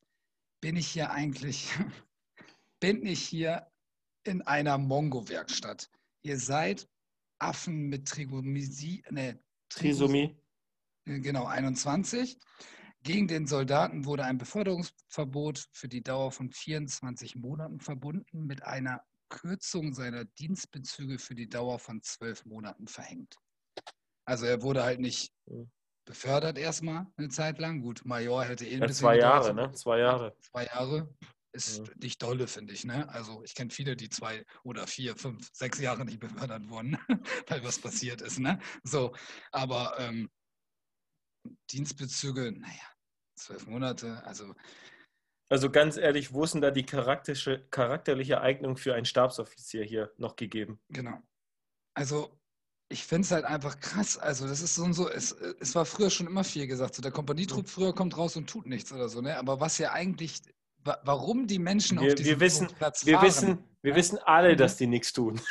bin 0.62 0.78
ich 0.78 0.88
hier 0.88 1.12
eigentlich, 1.12 1.70
bin 2.80 3.06
ich 3.06 3.22
hier 3.22 3.68
in 4.24 4.42
einer 4.42 4.78
Mongo-Werkstatt. 4.78 5.90
Ihr 6.24 6.38
seid 6.40 6.88
Affen 7.40 7.88
mit 7.90 8.08
Trigomisie, 8.08 9.04
ne, 9.10 9.40
Trisomie. 9.70 10.36
äh, 11.06 11.20
Genau, 11.20 11.46
21. 11.46 12.38
Gegen 13.04 13.28
den 13.28 13.48
Soldaten 13.48 14.06
wurde 14.06 14.26
ein 14.26 14.38
Beförderungsverbot 14.38 15.68
für 15.72 15.88
die 15.88 16.04
Dauer 16.04 16.32
von 16.32 16.52
24 16.52 17.36
Monaten 17.36 17.80
verbunden 17.80 18.46
mit 18.46 18.62
einer 18.64 19.04
Kürzung 19.30 19.94
seiner 19.94 20.26
Dienstbezüge 20.26 21.18
für 21.18 21.34
die 21.34 21.50
Dauer 21.50 21.80
von 21.80 22.04
12 22.04 22.46
Monaten 22.46 22.88
verhängt. 22.88 23.38
Also 24.26 24.46
er 24.46 24.62
wurde 24.62 24.84
halt 24.84 25.00
nicht 25.00 25.34
Mhm. 25.48 25.72
befördert 26.06 26.58
erstmal 26.60 27.08
eine 27.18 27.30
Zeit 27.30 27.58
lang. 27.58 27.82
Gut, 27.82 28.06
Major 28.06 28.44
hätte 28.46 28.66
eh 28.66 28.76
ein 28.76 28.82
Ja, 28.82 28.88
bisschen 28.88 29.06
zwei 29.06 29.18
Jahre, 29.18 29.54
ne? 29.56 29.72
Zwei 29.72 30.00
Jahre. 30.00 30.36
Zwei 30.42 30.66
Jahre 30.66 31.16
ist 31.54 31.80
Ja. 31.80 31.94
nicht 32.02 32.22
dolle, 32.22 32.48
finde 32.48 32.74
ich. 32.74 32.86
Ne? 32.86 33.08
Also 33.10 33.44
ich 33.44 33.56
kenne 33.56 33.70
viele, 33.72 33.96
die 33.96 34.10
zwei 34.10 34.46
oder 34.64 34.88
vier, 34.88 35.16
fünf, 35.18 35.50
sechs 35.54 35.80
Jahre 35.80 36.06
nicht 36.06 36.20
befördert 36.20 36.70
wurden, 36.70 36.98
weil 37.48 37.64
was 37.64 37.80
passiert 37.80 38.22
ist. 38.22 38.40
Ne? 38.40 38.60
So, 38.84 39.14
aber 39.52 39.96
ähm, 40.00 40.30
Dienstbezüge, 41.72 42.52
naja, 42.52 42.94
zwölf 43.36 43.66
Monate, 43.68 44.24
also 44.24 44.54
Also 45.50 45.70
ganz 45.70 45.98
ehrlich, 45.98 46.34
wo 46.34 46.44
ist 46.46 46.54
denn 46.56 46.62
da 46.62 46.72
die 46.72 46.86
charakterische, 46.86 47.68
charakterliche 47.70 48.42
Eignung 48.42 48.76
für 48.78 48.96
einen 48.96 49.06
Stabsoffizier 49.06 49.84
hier 49.84 50.12
noch 50.18 50.36
gegeben? 50.36 50.82
genau. 50.90 51.22
Also 51.96 52.40
ich 52.90 53.06
finde 53.06 53.26
es 53.26 53.32
halt 53.32 53.46
einfach 53.46 53.80
krass. 53.80 54.18
Also, 54.18 54.48
das 54.48 54.62
ist 54.62 54.76
so 54.76 54.84
und 54.84 54.94
so, 54.94 55.10
es, 55.10 55.32
es 55.34 55.76
war 55.76 55.86
früher 55.86 56.10
schon 56.10 56.28
immer 56.28 56.44
viel 56.44 56.68
gesagt. 56.68 56.96
So, 56.96 57.02
der 57.02 57.12
Kompanietrupp 57.12 57.70
früher 57.70 57.94
kommt 57.96 58.18
raus 58.18 58.36
und 58.36 58.50
tut 58.50 58.66
nichts 58.68 58.92
oder 58.94 59.10
so, 59.10 59.22
ne? 59.22 59.38
Aber 59.38 59.60
was 59.62 59.78
ja 59.78 59.94
eigentlich, 59.94 60.42
warum 61.04 61.48
die 61.48 61.60
Menschen 61.60 62.00
wir, 62.00 62.10
auf 62.10 62.16
diesem 62.16 62.32
wir 62.32 62.40
wissen, 62.40 62.68
Platz 62.68 63.06
wir 63.06 63.16
fahren, 63.16 63.28
wissen, 63.28 63.58
wir 63.84 63.96
wissen 63.96 64.20
alle, 64.26 64.56
dass 64.56 64.78
die 64.78 64.86
nichts 64.86 65.12
tun. 65.12 65.42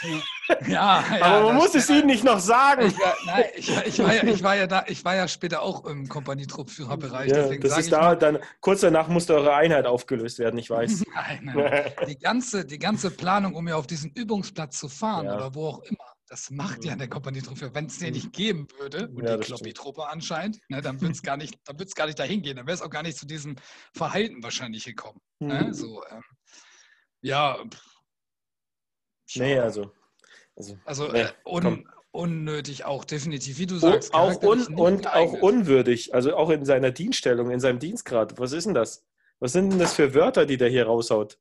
Ja, 0.67 0.69
ja 0.69 1.05
aber 1.21 1.47
man 1.47 1.57
muss 1.57 1.75
es 1.75 1.91
ihnen 1.91 2.07
nicht 2.07 2.23
noch 2.23 2.39
sagen. 2.39 2.87
Ich, 2.87 2.95
nein, 3.27 3.45
ich, 3.57 3.87
ich, 3.87 3.99
war 3.99 4.15
ja, 4.15 4.23
ich, 4.23 4.43
war 4.43 4.57
ja 4.57 4.67
da, 4.67 4.85
ich 4.87 5.05
war 5.05 5.17
ja 5.17 5.27
später 5.27 5.63
auch 5.63 5.85
im 5.85 6.09
Kompanietruppführerbereich. 6.09 7.31
Ja, 7.31 7.49
das 7.57 7.79
ist 7.79 7.93
da, 7.93 8.15
dann 8.15 8.39
kurz 8.61 8.83
danach 8.83 9.09
musste 9.09 9.35
eure 9.35 9.55
Einheit 9.55 9.87
aufgelöst 9.87 10.39
werden, 10.39 10.59
ich 10.59 10.71
weiß. 10.71 11.05
nein, 11.15 11.53
nein. 11.55 11.93
Die, 12.07 12.19
ganze, 12.19 12.65
die 12.65 12.79
ganze 12.79 13.11
Planung, 13.11 13.55
um 13.55 13.67
ja 13.67 13.75
auf 13.77 13.89
diesen 13.89 14.13
Übungsplatz 14.13 14.79
zu 14.79 14.89
fahren 14.89 15.27
ja. 15.27 15.37
oder 15.37 15.55
wo 15.55 15.67
auch 15.67 15.83
immer, 15.83 16.05
das 16.31 16.51
macht 16.51 16.85
ja 16.85 16.97
der 16.97 17.09
Kompanietruppe. 17.09 17.75
Wenn 17.75 17.87
es 17.87 17.99
den 17.99 18.15
nicht 18.15 18.33
geben 18.33 18.69
würde, 18.79 19.09
und 19.09 19.25
ja, 19.25 19.37
die 19.37 19.45
Kloppi-Truppe 19.45 20.09
anscheinend, 20.09 20.61
ne, 20.69 20.81
dann 20.81 21.01
würde 21.01 21.13
es 21.13 21.23
gar 21.23 21.37
nicht, 21.37 21.59
gar 21.95 22.07
nicht 22.07 22.19
dahin 22.19 22.41
gehen. 22.41 22.57
Dann 22.57 22.67
wäre 22.67 22.75
es 22.77 22.83
auch 22.83 22.91
gar 22.91 23.03
nicht 23.03 23.19
zu 23.19 23.27
diesem 23.27 23.57
Verhalten 23.95 24.43
wahrscheinlich 24.43 24.85
gekommen. 24.85 25.21
Ne? 25.41 25.65
Mhm. 25.65 25.75
So, 25.75 26.03
ähm, 26.09 26.23
ja, 27.23 27.59
Nee, 29.37 29.59
also. 29.59 29.93
Also, 30.57 30.79
also 30.85 31.09
nee, 31.09 31.23
äh, 31.23 31.33
un, 31.45 31.89
unnötig 32.11 32.85
auch, 32.85 33.05
definitiv, 33.05 33.59
wie 33.59 33.67
du 33.67 33.77
sagst. 33.77 34.13
auch 34.13 34.43
un, 34.43 34.67
und 34.75 35.07
auch 35.07 35.33
unwürdig, 35.33 36.15
also 36.15 36.35
auch 36.37 36.51
in 36.51 36.65
seiner 36.65 36.91
Dienststellung, 36.91 37.51
in 37.51 37.61
seinem 37.61 37.79
Dienstgrad. 37.79 38.39
Was 38.39 38.53
ist 38.53 38.67
denn 38.67 38.75
das? 38.75 39.07
Was 39.39 39.53
sind 39.53 39.71
denn 39.71 39.79
das 39.79 39.95
für 39.95 40.15
Wörter, 40.15 40.47
die 40.47 40.57
der 40.57 40.69
hier 40.69 40.87
raushaut? 40.87 41.39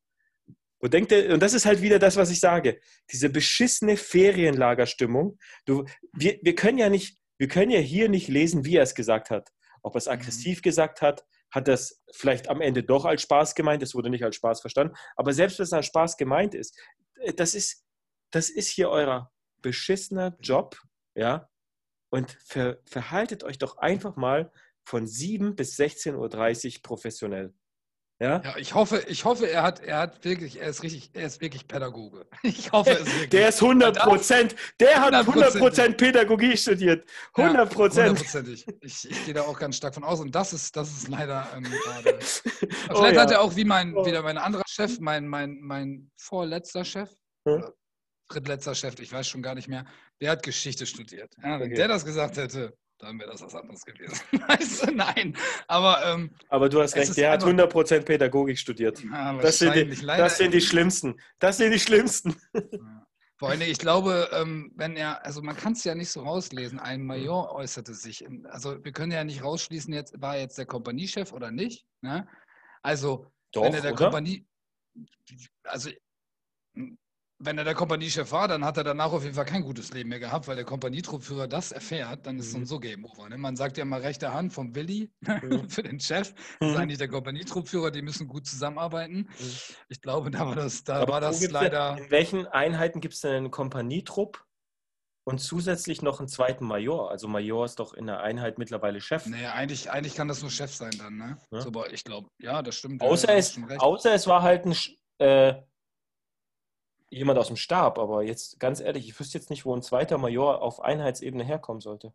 Wo 0.80 0.88
denkt 0.88 1.11
und 1.11 1.41
das 1.41 1.53
ist 1.53 1.65
halt 1.65 1.81
wieder 1.81 1.99
das, 1.99 2.15
was 2.15 2.31
ich 2.31 2.39
sage. 2.39 2.80
Diese 3.11 3.30
beschissene 3.30 3.97
Ferienlagerstimmung. 3.97 5.38
Du, 5.65 5.85
wir, 6.14 6.39
wir 6.41 6.56
können 6.56 6.77
ja 6.77 6.89
nicht, 6.89 7.19
wir 7.38 7.47
können 7.47 7.72
ja 7.72 7.80
hier 7.80 8.10
nicht 8.10 8.27
lesen, 8.27 8.65
wie 8.65 8.77
er 8.77 8.84
es 8.84 8.95
gesagt 8.95 9.30
hat. 9.30 9.49
Ob 9.81 9.95
er 9.95 9.99
es 9.99 10.07
aggressiv 10.07 10.60
mhm. 10.60 10.61
gesagt 10.64 11.01
hat, 11.01 11.26
hat 11.51 11.68
das 11.68 12.03
vielleicht 12.14 12.47
am 12.49 12.61
Ende 12.61 12.84
doch 12.84 13.06
als 13.06 13.23
Spaß 13.23 13.56
gemeint, 13.56 13.81
es 13.84 13.95
wurde 13.95 14.10
nicht 14.10 14.23
als 14.23 14.35
Spaß 14.35 14.61
verstanden. 14.61 14.95
Aber 15.15 15.34
selbst 15.34 15.60
wenn 15.60 15.64
es 15.64 15.73
als 15.73 15.88
Spaß 15.88 16.18
gemeint 16.18 16.53
ist, 16.53 16.80
äh, 17.22 17.34
das 17.34 17.56
ist, 17.56 17.85
das 18.31 18.49
ist 18.49 18.69
hier 18.69 18.89
euer 18.89 19.31
beschissener 19.61 20.38
Job, 20.41 20.80
ja, 21.15 21.49
und 22.11 22.31
ver, 22.45 22.80
verhaltet 22.85 23.43
euch 23.43 23.57
doch 23.57 23.77
einfach 23.77 24.15
mal 24.15 24.51
von 24.84 25.06
7 25.06 25.56
bis 25.56 25.77
16.30 25.77 26.77
Uhr 26.77 26.81
professionell. 26.81 27.53
Ja? 28.21 28.41
ja, 28.43 28.57
ich 28.57 28.73
hoffe, 28.75 29.01
ich 29.07 29.23
hoffe, 29.23 29.49
er 29.49 29.63
hat, 29.63 29.79
er 29.79 29.99
hat 29.99 30.25
wirklich, 30.25 30.59
er 30.59 30.67
ist 30.67 30.83
richtig, 30.83 31.09
er 31.13 31.25
ist 31.25 31.39
wirklich 31.39 31.67
Pädagoge. 31.67 32.27
Ich 32.43 32.69
hoffe 32.71 32.91
es 32.91 33.05
wirklich. 33.05 33.29
Der 33.29 33.49
ist 33.49 33.61
100 33.61 33.97
Prozent, 33.97 34.55
der 34.79 35.01
hat 35.01 35.13
100 35.13 35.57
Prozent 35.57 35.97
Pädagogie 35.97 36.57
studiert. 36.57 37.09
100 37.35 37.73
Prozent. 37.73 38.33
Ja, 38.33 38.41
ich, 38.81 39.09
ich 39.09 39.25
gehe 39.25 39.33
da 39.33 39.43
auch 39.43 39.57
ganz 39.57 39.77
stark 39.77 39.93
von 39.93 40.03
aus 40.03 40.19
und 40.19 40.35
das 40.35 40.51
ist, 40.51 40.75
das 40.75 40.91
ist 40.91 41.07
leider 41.07 41.47
ähm, 41.55 41.63
gerade. 41.63 42.19
Vielleicht 42.21 42.93
oh, 42.93 43.05
ja. 43.05 43.21
hat 43.21 43.31
er 43.31 43.41
auch 43.41 43.55
wie 43.55 43.63
mein, 43.63 43.95
oh. 43.95 44.05
wieder 44.05 44.21
mein 44.21 44.37
anderer 44.37 44.63
Chef, 44.67 44.99
mein, 44.99 45.25
mein, 45.25 45.59
mein 45.61 46.11
vorletzter 46.17 46.83
Chef, 46.83 47.09
hm? 47.47 47.63
drittletzter 48.27 48.75
Chef, 48.75 48.99
ich 48.99 49.13
weiß 49.13 49.29
schon 49.29 49.41
gar 49.41 49.55
nicht 49.55 49.69
mehr, 49.69 49.85
der 50.19 50.31
hat 50.31 50.43
Geschichte 50.43 50.85
studiert. 50.85 51.33
Ja, 51.41 51.57
wenn 51.59 51.67
okay. 51.67 51.75
der 51.75 51.87
das 51.87 52.03
gesagt 52.03 52.35
hätte, 52.35 52.73
dann 52.99 53.19
wäre 53.19 53.31
das 53.31 53.41
was 53.41 53.55
anderes 53.55 53.84
gewesen. 53.84 54.19
du, 54.31 54.91
nein. 54.91 55.35
Aber, 55.67 56.05
ähm, 56.05 56.31
aber 56.49 56.69
du 56.69 56.81
hast 56.81 56.95
recht, 56.95 57.15
der 57.17 57.31
hat 57.31 57.43
100% 57.43 58.01
Pädagogik 58.01 58.57
studiert. 58.57 59.01
Ja, 59.03 59.34
das, 59.38 59.59
sind 59.59 59.76
die, 59.76 60.05
das 60.05 60.38
sind 60.38 60.53
die 60.53 60.61
schlimmsten. 60.61 61.19
Das 61.39 61.57
sind 61.57 61.71
die 61.71 61.80
schlimmsten. 61.80 62.35
Ja. 62.53 62.99
Allem, 63.41 63.61
ich 63.61 63.77
glaube, 63.77 64.30
ähm, 64.34 64.71
wenn 64.76 64.97
er, 64.97 65.26
also 65.26 65.41
man 65.41 65.55
kann 65.55 65.71
es 65.71 65.85
ja 65.85 65.95
nicht 65.95 66.09
so 66.09 66.23
rauslesen, 66.23 66.77
ein 66.77 67.05
Major 67.05 67.55
äußerte 67.55 67.93
sich, 67.93 68.27
also 68.49 68.84
wir 68.84 68.91
können 68.91 69.13
ja 69.13 69.23
nicht 69.23 69.43
rausschließen, 69.43 69.93
jetzt 69.93 70.21
war 70.21 70.38
jetzt 70.38 70.57
der 70.57 70.65
Kompaniechef 70.65 71.31
oder 71.31 71.49
nicht. 71.49 71.85
Ne? 72.01 72.27
Also, 72.81 73.31
Doch, 73.53 73.63
wenn 73.63 73.73
er 73.73 73.81
der 73.81 73.93
oder? 73.93 74.05
Kompanie, 74.05 74.45
also 75.63 75.89
wenn 77.41 77.57
er 77.57 77.64
der 77.64 77.74
Kompaniechef 77.74 78.32
war, 78.34 78.49
dann 78.49 78.66
hat 78.66 78.76
er 78.76 78.84
danach 78.84 79.14
auf 79.14 79.24
jeden 79.24 79.36
Fall 79.36 79.45
kein 79.45 79.61
gutes 79.61 79.94
Leben 79.94 80.10
mehr 80.10 80.20
gehabt, 80.20 80.48
weil 80.48 80.57
der 80.57 80.66
Kompanietruppführer 80.66 81.48
das 81.48 81.72
erfährt, 81.72 82.26
dann 82.26 82.38
ist 82.38 82.48
es 82.48 82.53
mhm. 82.53 82.66
so 82.66 82.80
Game 82.80 83.06
Over. 83.06 83.30
Ne? 83.30 83.38
Man 83.38 83.56
sagt 83.56 83.78
ja 83.78 83.86
mal 83.86 84.02
rechte 84.02 84.34
Hand 84.34 84.52
vom 84.52 84.76
Willi 84.76 85.10
mhm. 85.22 85.70
für 85.70 85.84
den 85.84 86.02
Chef. 86.02 86.34
Das 86.34 86.70
ist 86.70 86.76
mhm. 86.76 86.82
eigentlich 86.82 86.98
der 86.98 87.07
Kompanietruppführer, 87.07 87.91
die 87.91 88.02
müssen 88.02 88.28
gut 88.28 88.45
zusammenarbeiten. 88.45 89.30
Mhm. 89.40 89.56
Ich 89.88 90.02
glaube, 90.02 90.32
da 90.32 90.45
war 90.45 90.56
das, 90.56 90.84
da 90.84 91.07
war 91.07 91.22
das 91.22 91.49
leider. 91.49 91.95
Denn, 91.95 92.06
in 92.06 92.11
welchen 92.11 92.45
Einheiten 92.48 92.99
gibt 92.99 93.14
es 93.14 93.22
denn 93.22 93.36
einen 93.36 93.52
Kompanietrupp? 93.52 94.44
Und 95.26 95.38
zusätzlich 95.38 96.02
noch 96.02 96.20
einen 96.20 96.28
zweiten 96.28 96.66
Major. 96.66 97.11
Also 97.11 97.28
Major 97.28 97.64
ist 97.64 97.80
doch 97.80 97.94
in 97.94 98.07
der 98.07 98.22
Einheit 98.22 98.57
mittlerweile 98.57 98.99
Chef. 98.99 99.28
Nee, 99.28 99.45
eigentlich, 99.45 99.91
eigentlich 99.91 100.16
kann 100.16 100.28
das 100.28 100.41
nur 100.41 100.49
Chef 100.49 100.74
sein 100.74 100.91
dann, 100.98 101.18
ne? 101.18 101.38
Ja? 101.52 101.61
So, 101.61 101.68
aber 101.68 101.94
ich 101.94 102.03
glaube, 102.03 102.30
ja, 102.40 102.64
das 102.64 102.76
stimmt. 102.76 103.03
Außer, 103.03 103.36
es, 103.36 103.60
außer 103.78 104.14
es 104.14 104.26
war 104.26 104.41
halt 104.41 104.66
ein 104.66 104.76
äh, 105.20 105.53
jemand 107.10 107.40
aus 107.40 107.48
dem 107.48 107.56
Stab, 107.56 107.98
aber 107.98 108.23
jetzt 108.23 108.60
ganz 108.60 108.80
ehrlich, 108.80 109.07
ich 109.07 109.19
wüsste 109.19 109.38
jetzt 109.38 109.49
nicht, 109.49 109.65
wo 109.65 109.76
ein 109.76 109.81
zweiter 109.81 110.18
Major 110.18 110.61
auf 110.61 110.81
Einheitsebene 110.81 111.44
herkommen 111.44 111.81
sollte. 111.81 112.14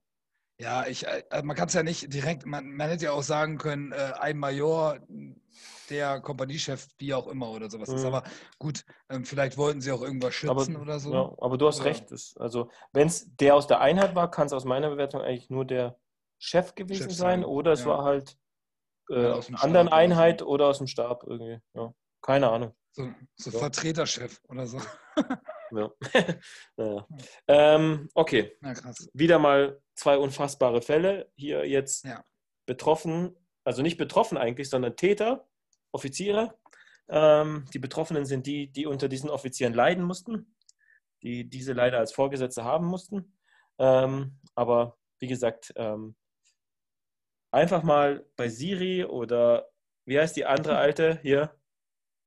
Ja, 0.61 0.87
ich, 0.87 1.07
äh, 1.07 1.25
also 1.31 1.45
man 1.45 1.57
kann 1.57 1.69
es 1.69 1.75
ja 1.75 1.83
nicht 1.83 2.13
direkt, 2.13 2.47
man, 2.47 2.71
man, 2.71 2.89
hätte 2.89 3.07
ja 3.07 3.13
auch 3.13 3.23
sagen 3.23 3.59
können, 3.59 3.93
äh, 3.93 4.13
ein 4.21 4.39
Major, 4.39 5.01
der 5.91 6.21
Kompaniechef, 6.21 6.89
wie 6.99 7.13
auch 7.13 7.27
immer 7.27 7.51
oder 7.51 7.69
sowas 7.69 7.89
mhm. 7.89 7.97
ist. 7.97 8.05
Aber 8.05 8.23
gut, 8.59 8.85
ähm, 9.09 9.25
vielleicht 9.25 9.57
wollten 9.59 9.81
sie 9.81 9.91
auch 9.93 10.03
irgendwas 10.03 10.35
schützen 10.35 10.77
aber, 10.77 10.83
oder 10.83 11.01
so. 11.01 11.13
Ja, 11.13 11.35
aber 11.39 11.59
du 11.59 11.67
hast 11.67 11.81
oder? 11.81 11.87
recht. 11.87 12.11
Das, 12.11 12.35
also, 12.39 12.71
wenn 12.93 13.09
es 13.09 13.35
der 13.37 13.57
aus 13.57 13.67
der 13.67 13.81
Einheit 13.81 14.15
war, 14.15 14.31
kann 14.31 14.47
es 14.47 14.53
aus 14.53 14.65
meiner 14.65 14.91
Bewertung 14.91 15.21
eigentlich 15.21 15.51
nur 15.51 15.65
der 15.65 15.99
Chef 16.39 16.75
gewesen 16.75 17.05
Chef 17.05 17.13
sein, 17.13 17.41
sein, 17.41 17.45
oder 17.45 17.73
es 17.73 17.81
ja. 17.81 17.87
war 17.87 18.05
halt 18.05 18.39
äh, 19.11 19.23
ja, 19.23 19.33
aus 19.33 19.49
einer 19.49 19.63
anderen 19.63 19.89
Einheit 19.89 20.43
oder, 20.43 20.69
aus 20.69 20.79
dem 20.79 20.87
Stab 20.87 21.25
irgendwie. 21.27 21.61
Ja. 21.75 21.93
Keine 22.23 22.51
Ahnung. 22.51 22.75
So, 22.95 23.13
so 23.35 23.51
ja. 23.51 23.59
Vertreterchef 23.59 24.41
oder 24.49 24.69
so. 24.69 24.81
ja. 25.73 25.91
naja. 26.77 27.09
ähm, 27.49 28.09
okay. 28.15 28.57
Ja, 28.63 28.75
Wieder 29.13 29.41
mal 29.41 29.83
zwei 29.97 30.17
unfassbare 30.17 30.81
Fälle. 30.81 31.29
Hier 31.35 31.69
jetzt 31.69 32.05
ja. 32.05 32.25
betroffen, 32.67 33.37
also 33.65 33.83
nicht 33.83 33.99
betroffen 33.99 34.39
eigentlich, 34.39 34.71
sondern 34.71 34.97
Täter, 34.97 35.49
Offiziere. 35.91 36.57
Ähm, 37.09 37.65
die 37.75 37.81
Betroffenen 37.81 38.27
sind 38.27 38.47
die, 38.47 38.71
die 38.71 38.87
unter 38.87 39.09
diesen 39.09 39.29
Offizieren 39.29 39.75
leiden 39.75 40.05
mussten, 40.05 40.55
die 41.25 41.51
diese 41.51 41.73
leider 41.73 41.99
als 41.99 42.13
Vorgesetzte 42.13 42.63
haben 42.63 42.87
mussten. 42.87 43.37
Ähm, 43.79 44.39
aber 44.55 44.97
wie 45.19 45.27
gesagt, 45.27 45.73
ähm, 45.75 46.15
einfach 47.51 47.83
mal 47.83 48.25
bei 48.37 48.49
Siri 48.49 49.05
oder 49.05 49.69
wie 50.05 50.21
heißt 50.21 50.37
die 50.37 50.47
andere 50.47 50.77
alte 50.79 51.19
hier? 51.23 51.59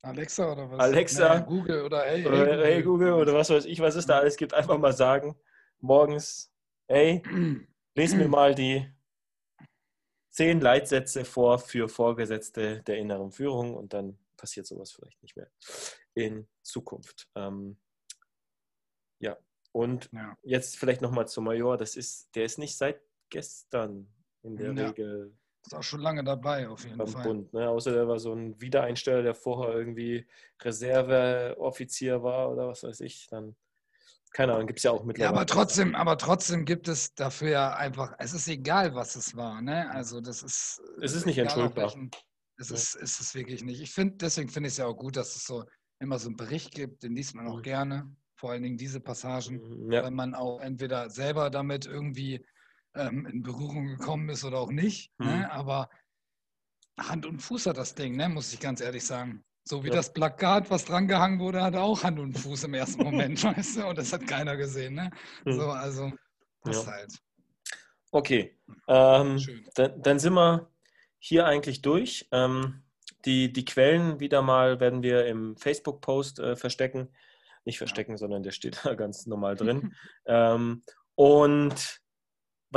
Alexa 0.07 0.51
oder 0.51 0.71
was? 0.71 0.79
Alexa. 0.79 1.39
Nee, 1.39 1.45
Google 1.45 1.83
oder 1.83 2.01
hey, 2.03 2.21
hey, 2.21 2.23
Google. 2.23 2.63
hey, 2.63 2.83
Google. 2.83 3.13
oder 3.13 3.33
was 3.33 3.49
weiß 3.49 3.65
ich, 3.65 3.79
was 3.79 3.95
es 3.95 4.05
da 4.05 4.19
alles 4.19 4.37
gibt. 4.37 4.53
Einfach 4.53 4.77
mal 4.77 4.93
sagen, 4.93 5.35
morgens, 5.79 6.51
hey, 6.87 7.21
lese 7.95 8.17
mir 8.17 8.27
mal 8.27 8.55
die 8.55 8.87
zehn 10.29 10.61
Leitsätze 10.61 11.25
vor 11.25 11.59
für 11.59 11.89
Vorgesetzte 11.89 12.83
der 12.83 12.97
inneren 12.97 13.31
Führung 13.31 13.75
und 13.75 13.93
dann 13.93 14.19
passiert 14.37 14.67
sowas 14.67 14.91
vielleicht 14.91 15.21
nicht 15.23 15.35
mehr 15.35 15.49
in 16.13 16.47
Zukunft. 16.61 17.27
Ähm, 17.35 17.79
ja, 19.19 19.37
und 19.71 20.09
ja. 20.13 20.37
jetzt 20.43 20.77
vielleicht 20.77 21.01
nochmal 21.01 21.27
zum 21.27 21.45
Major. 21.45 21.77
Das 21.77 21.95
ist, 21.95 22.35
der 22.35 22.45
ist 22.45 22.59
nicht 22.59 22.77
seit 22.77 23.01
gestern 23.29 24.07
in 24.43 24.55
der 24.55 24.73
ja. 24.73 24.87
Regel 24.87 25.37
ist 25.67 25.73
auch 25.73 25.83
schon 25.83 26.01
lange 26.01 26.23
dabei, 26.23 26.67
auf 26.69 26.83
jeden 26.83 26.97
beim 26.97 27.07
Fall. 27.07 27.23
Bund. 27.23 27.53
Ne? 27.53 27.69
Außer 27.69 27.91
der 27.91 28.07
war 28.07 28.19
so 28.19 28.33
ein 28.33 28.59
Wiedereinsteller, 28.59 29.21
der 29.21 29.35
vorher 29.35 29.75
irgendwie 29.75 30.25
Reserveoffizier 30.61 32.23
war 32.23 32.51
oder 32.51 32.67
was 32.67 32.83
weiß 32.83 33.01
ich. 33.01 33.27
Dann, 33.29 33.55
keine 34.31 34.53
Ahnung, 34.53 34.67
gibt 34.67 34.79
es 34.79 34.83
ja 34.83 34.91
auch 34.91 35.03
mittlerweile. 35.03 35.35
Ja, 35.35 35.41
aber 35.41 35.45
trotzdem, 35.45 35.95
aber 35.95 36.17
trotzdem 36.17 36.65
gibt 36.65 36.87
es 36.87 37.13
dafür 37.15 37.49
ja 37.49 37.75
einfach, 37.75 38.15
es 38.19 38.33
ist 38.33 38.47
egal, 38.47 38.95
was 38.95 39.15
es 39.15 39.35
war. 39.35 39.61
Ne? 39.61 39.89
Also 39.91 40.21
das 40.21 40.41
ist. 40.43 40.81
Es 41.01 41.13
ist 41.13 41.25
nicht 41.25 41.37
entschuldbar. 41.37 41.93
es, 42.57 42.71
ist, 42.71 42.95
es 42.95 43.19
ist 43.19 43.35
wirklich 43.35 43.63
nicht. 43.63 43.81
Ich 43.81 43.91
finde, 43.91 44.15
deswegen 44.17 44.49
finde 44.49 44.67
ich 44.67 44.73
es 44.73 44.77
ja 44.77 44.85
auch 44.85 44.97
gut, 44.97 45.17
dass 45.17 45.35
es 45.35 45.45
so 45.45 45.65
immer 45.99 46.17
so 46.19 46.29
einen 46.29 46.37
Bericht 46.37 46.73
gibt, 46.73 47.03
den 47.03 47.15
liest 47.15 47.35
man 47.35 47.47
auch 47.47 47.57
mhm. 47.57 47.63
gerne. 47.63 48.15
Vor 48.35 48.51
allen 48.51 48.61
Dingen 48.61 48.77
diese 48.77 48.99
Passagen, 48.99 49.85
mhm, 49.85 49.91
ja. 49.91 50.03
weil 50.03 50.11
man 50.11 50.35
auch 50.35 50.59
entweder 50.61 51.09
selber 51.09 51.49
damit 51.49 51.87
irgendwie 51.87 52.45
ähm, 52.97 53.25
in 53.25 53.43
Berührung 53.43 53.87
gekommen 53.87 54.29
ist 54.29 54.43
oder 54.43 54.59
auch 54.59 54.71
nicht. 54.71 55.11
Ne? 55.19 55.25
Mhm. 55.25 55.39
Ne? 55.39 55.51
Aber 55.51 55.89
Hand 56.99 57.25
und 57.25 57.39
Fuß 57.39 57.67
hat 57.67 57.77
das 57.77 57.95
Ding, 57.95 58.15
ne? 58.15 58.29
muss 58.29 58.53
ich 58.53 58.59
ganz 58.59 58.81
ehrlich 58.81 59.05
sagen. 59.05 59.43
So 59.63 59.83
wie 59.83 59.89
ja. 59.89 59.95
das 59.95 60.13
Plakat, 60.13 60.71
was 60.71 60.85
dran 60.85 61.07
gehangen 61.07 61.39
wurde, 61.39 61.61
hat 61.61 61.75
auch 61.75 62.03
Hand 62.03 62.19
und 62.19 62.37
Fuß 62.37 62.63
im 62.63 62.73
ersten 62.73 63.03
Moment, 63.03 63.43
weißt 63.43 63.77
du? 63.77 63.87
Und 63.87 63.97
das 63.97 64.13
hat 64.13 64.25
keiner 64.25 64.55
gesehen. 64.55 64.95
Ne? 64.95 65.11
Mhm. 65.45 65.51
So, 65.53 65.69
also, 65.69 66.11
das 66.63 66.85
ja. 66.85 66.91
halt. 66.91 67.13
Okay, 68.11 68.57
ähm, 68.87 69.43
dann, 69.75 70.01
dann, 70.01 70.19
sind 70.19 70.33
wir 70.33 70.71
hier 71.19 71.45
eigentlich 71.45 71.81
durch. 71.81 72.27
Ähm, 72.31 72.83
die, 73.25 73.51
die 73.51 73.65
Quellen 73.65 74.21
wieder 74.21 74.41
mal 74.41 74.79
werden 74.79 75.03
wir 75.03 75.25
im 75.25 75.57
Facebook-Post 75.57 76.39
äh, 76.39 76.55
verstecken. 76.55 77.09
Nicht 77.65 77.77
verstecken, 77.77 78.13
ja. 78.13 78.17
sondern 78.17 78.43
der 78.43 78.51
steht 78.51 78.79
da 78.85 78.95
ganz 78.95 79.25
normal 79.25 79.55
drin. 79.55 79.93
ähm, 80.25 80.83
Und 81.15 81.99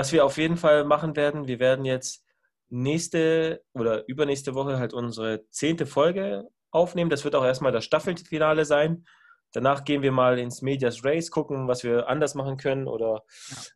was 0.00 0.12
wir 0.12 0.24
auf 0.24 0.38
jeden 0.38 0.56
Fall 0.56 0.84
machen 0.84 1.14
werden, 1.14 1.46
wir 1.46 1.58
werden 1.58 1.84
jetzt 1.84 2.24
nächste 2.70 3.62
oder 3.74 4.08
übernächste 4.08 4.54
Woche 4.54 4.78
halt 4.78 4.94
unsere 4.94 5.46
zehnte 5.50 5.84
Folge 5.84 6.48
aufnehmen. 6.70 7.10
Das 7.10 7.22
wird 7.24 7.34
auch 7.34 7.44
erstmal 7.44 7.70
das 7.70 7.84
Staffelfinale 7.84 8.64
sein. 8.64 9.04
Danach 9.52 9.84
gehen 9.84 10.00
wir 10.00 10.10
mal 10.10 10.38
ins 10.38 10.62
Medias 10.62 11.04
Race, 11.04 11.30
gucken, 11.30 11.68
was 11.68 11.84
wir 11.84 12.08
anders 12.08 12.34
machen 12.34 12.56
können 12.56 12.88
oder 12.88 13.24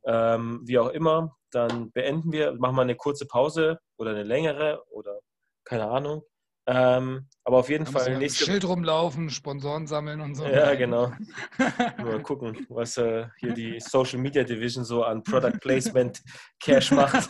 ähm, 0.07 0.63
wie 0.65 0.79
auch 0.79 0.89
immer. 0.89 1.37
Dann 1.51 1.93
beenden 1.93 2.33
wir, 2.33 2.55
machen 2.55 2.77
wir 2.77 2.83
eine 2.83 2.97
kurze 2.97 3.27
Pause 3.27 3.79
oder 3.99 4.13
eine 4.13 4.23
längere 4.23 4.83
oder 4.93 5.19
keine 5.65 5.91
Ahnung. 5.91 6.23
Ähm, 6.67 7.29
aber 7.45 7.59
auf 7.59 7.69
jeden 7.69 7.85
Fall 7.85 8.17
nächste 8.17 8.47
Schild 8.47 8.65
rumlaufen, 8.65 9.29
Sponsoren 9.29 9.87
sammeln 9.87 10.23
und 10.23 10.35
so. 10.35 10.47
Ja, 10.47 10.75
genau. 10.75 11.13
Mal 11.99 12.23
gucken, 12.23 12.67
was 12.71 12.97
äh, 12.97 13.27
hier 13.39 13.53
die 13.53 13.79
Social 13.81 14.19
Media 14.19 14.45
Division 14.45 14.83
so 14.83 15.05
an 15.05 15.23
Product 15.23 15.59
Placement 15.61 16.23
Cash 16.59 16.91
macht. 16.93 17.29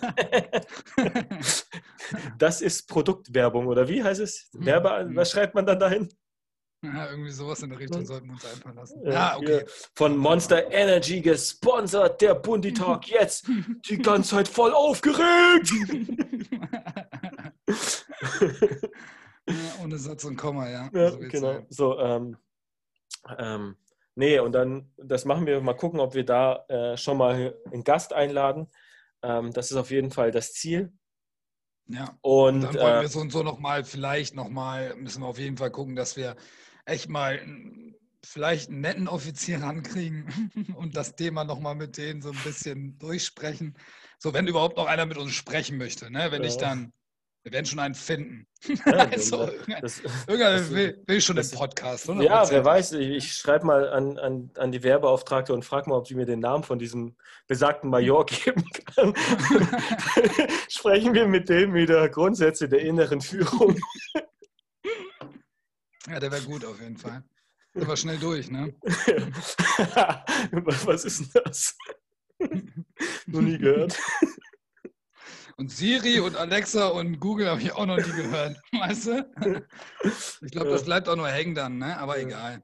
das 2.39 2.61
ist 2.61 2.89
Produktwerbung, 2.89 3.67
oder 3.67 3.89
wie 3.89 4.05
heißt 4.05 4.21
es? 4.21 4.51
Werbe, 4.53 5.11
was 5.15 5.33
schreibt 5.33 5.57
man 5.57 5.67
dann 5.67 5.81
dahin? 5.81 6.09
Ja, 6.85 7.11
irgendwie 7.11 7.31
sowas 7.31 7.63
in 7.63 7.71
der 7.71 7.79
Richtung 7.79 8.05
sollten 8.05 8.27
wir 8.27 8.35
uns 8.35 8.45
einfallen 8.45 8.77
lassen. 8.77 9.01
Ja, 9.07 9.37
okay. 9.37 9.65
Von 9.95 10.17
Monster 10.17 10.71
Energy 10.71 11.21
gesponsert, 11.23 12.21
der 12.21 12.35
Bundi 12.35 12.75
Talk 12.75 13.09
jetzt 13.11 13.49
die 13.89 13.99
ganze 13.99 14.37
Zeit 14.37 14.49
voll 14.49 14.73
aufgeregt. 14.73 15.73
Ja, 19.49 19.83
ohne 19.83 19.99
Satz 19.99 20.25
und 20.25 20.37
Komma, 20.37 20.69
ja. 20.69 20.91
ja 20.93 21.11
so 21.11 21.19
genau. 21.19 21.53
Sein. 21.53 21.67
So, 21.69 21.99
ähm, 21.99 22.37
ähm, 23.39 23.77
nee, 24.15 24.39
und 24.39 24.53
dann, 24.53 24.93
das 24.97 25.25
machen 25.25 25.47
wir, 25.47 25.61
mal 25.61 25.75
gucken, 25.75 26.01
ob 26.01 26.15
wir 26.15 26.25
da 26.25 26.65
äh, 26.69 26.97
schon 26.97 27.19
mal 27.19 27.55
einen 27.71 27.85
Gast 27.85 28.13
einladen. 28.13 28.69
Ähm, 29.23 29.53
das 29.53 29.71
ist 29.71 29.77
auf 29.77 29.91
jeden 29.91 30.11
Fall 30.11 30.31
das 30.31 30.53
Ziel. 30.53 30.93
Ja. 31.87 32.17
Und, 32.23 32.57
und 32.57 32.63
dann 32.63 32.75
wollen 32.75 32.99
äh, 32.99 33.01
wir 33.03 33.09
so 33.09 33.21
und 33.21 33.31
so 33.31 33.43
nochmal, 33.43 33.85
vielleicht 33.85 34.35
nochmal, 34.35 34.95
müssen 34.97 35.23
wir 35.23 35.27
auf 35.27 35.39
jeden 35.39 35.57
Fall 35.57 35.71
gucken, 35.71 35.97
dass 35.97 36.17
wir 36.17 36.37
echt 36.87 37.09
mal 37.09 37.41
vielleicht 38.25 38.71
einen 38.71 38.81
netten 38.81 39.09
Offizier 39.09 39.63
rankriegen 39.63 40.51
und 40.77 40.97
das 40.97 41.15
Thema 41.15 41.45
nochmal 41.45 41.75
mit 41.75 41.97
denen 41.97 42.23
so 42.23 42.31
ein 42.31 42.39
bisschen 42.45 42.99
durchsprechen. 42.99 43.77
So, 44.19 44.33
wenn 44.33 44.47
überhaupt 44.47 44.77
noch 44.77 44.87
einer 44.87 45.07
mit 45.07 45.19
uns 45.19 45.33
sprechen 45.33 45.77
möchte, 45.77 46.11
ne? 46.11 46.31
wenn 46.31 46.43
ja. 46.43 46.49
ich 46.49 46.57
dann, 46.57 46.93
wir 47.45 47.53
werden 47.53 47.67
schon 47.67 47.79
einen 47.79 47.95
finden. 47.95 48.47
Ja, 48.87 48.93
also, 49.11 49.51
das, 49.83 50.01
irgendeiner 50.27 50.59
das, 50.59 50.71
will, 50.71 51.03
will, 51.07 51.21
schon 51.21 51.37
das, 51.37 51.51
den 51.51 51.59
Podcast. 51.59 52.09
Ja, 52.09 52.51
wer 52.51 52.65
weiß, 52.65 52.93
ich, 52.93 53.11
ich 53.11 53.33
schreibe 53.35 53.67
mal 53.67 53.89
an, 53.91 54.19
an, 54.19 54.51
an 54.57 54.73
die 54.73 54.83
Werbeauftragte 54.83 55.53
und 55.53 55.63
frage 55.63 55.91
mal, 55.91 55.97
ob 55.97 56.09
sie 56.09 56.15
mir 56.15 56.25
den 56.25 56.41
Namen 56.41 56.65
von 56.65 56.79
diesem 56.79 57.17
besagten 57.47 57.91
Major 57.91 58.25
geben 58.27 58.65
kann. 58.97 59.15
Sprechen 60.69 61.13
wir 61.13 61.27
mit 61.27 61.51
dem 61.51 61.75
wieder 61.75 62.09
Grundsätze 62.09 62.67
der 62.67 62.81
inneren 62.81 63.21
Führung. 63.21 63.79
Ja, 66.09 66.19
der 66.19 66.33
wäre 66.33 66.43
gut 66.43 66.65
auf 66.65 66.81
jeden 66.81 66.97
Fall. 66.97 67.23
Der 67.75 67.87
war 67.87 67.97
schnell 67.97 68.19
durch, 68.19 68.51
ne? 68.51 68.73
Was 70.53 71.05
ist 71.05 71.35
denn 71.35 71.43
das? 71.45 71.77
noch 73.27 73.41
nie 73.43 73.59
gehört. 73.59 73.99
Und 75.57 75.71
Siri 75.71 76.21
und 76.21 76.37
Alexa 76.37 76.89
und 76.89 77.21
Google 77.21 77.49
habe 77.49 77.61
ich 77.61 77.73
auch 77.73 77.87
noch 77.87 77.97
nie 77.97 78.03
gehört. 78.03 78.61
Weißt 78.73 79.07
du? 79.07 79.31
Ich 80.43 80.51
glaube, 80.51 80.71
das 80.71 80.85
bleibt 80.85 81.09
auch 81.09 81.17
nur 81.17 81.29
hängen 81.29 81.55
dann, 81.55 81.79
ne? 81.79 81.97
Aber 81.99 82.19
egal. 82.19 82.63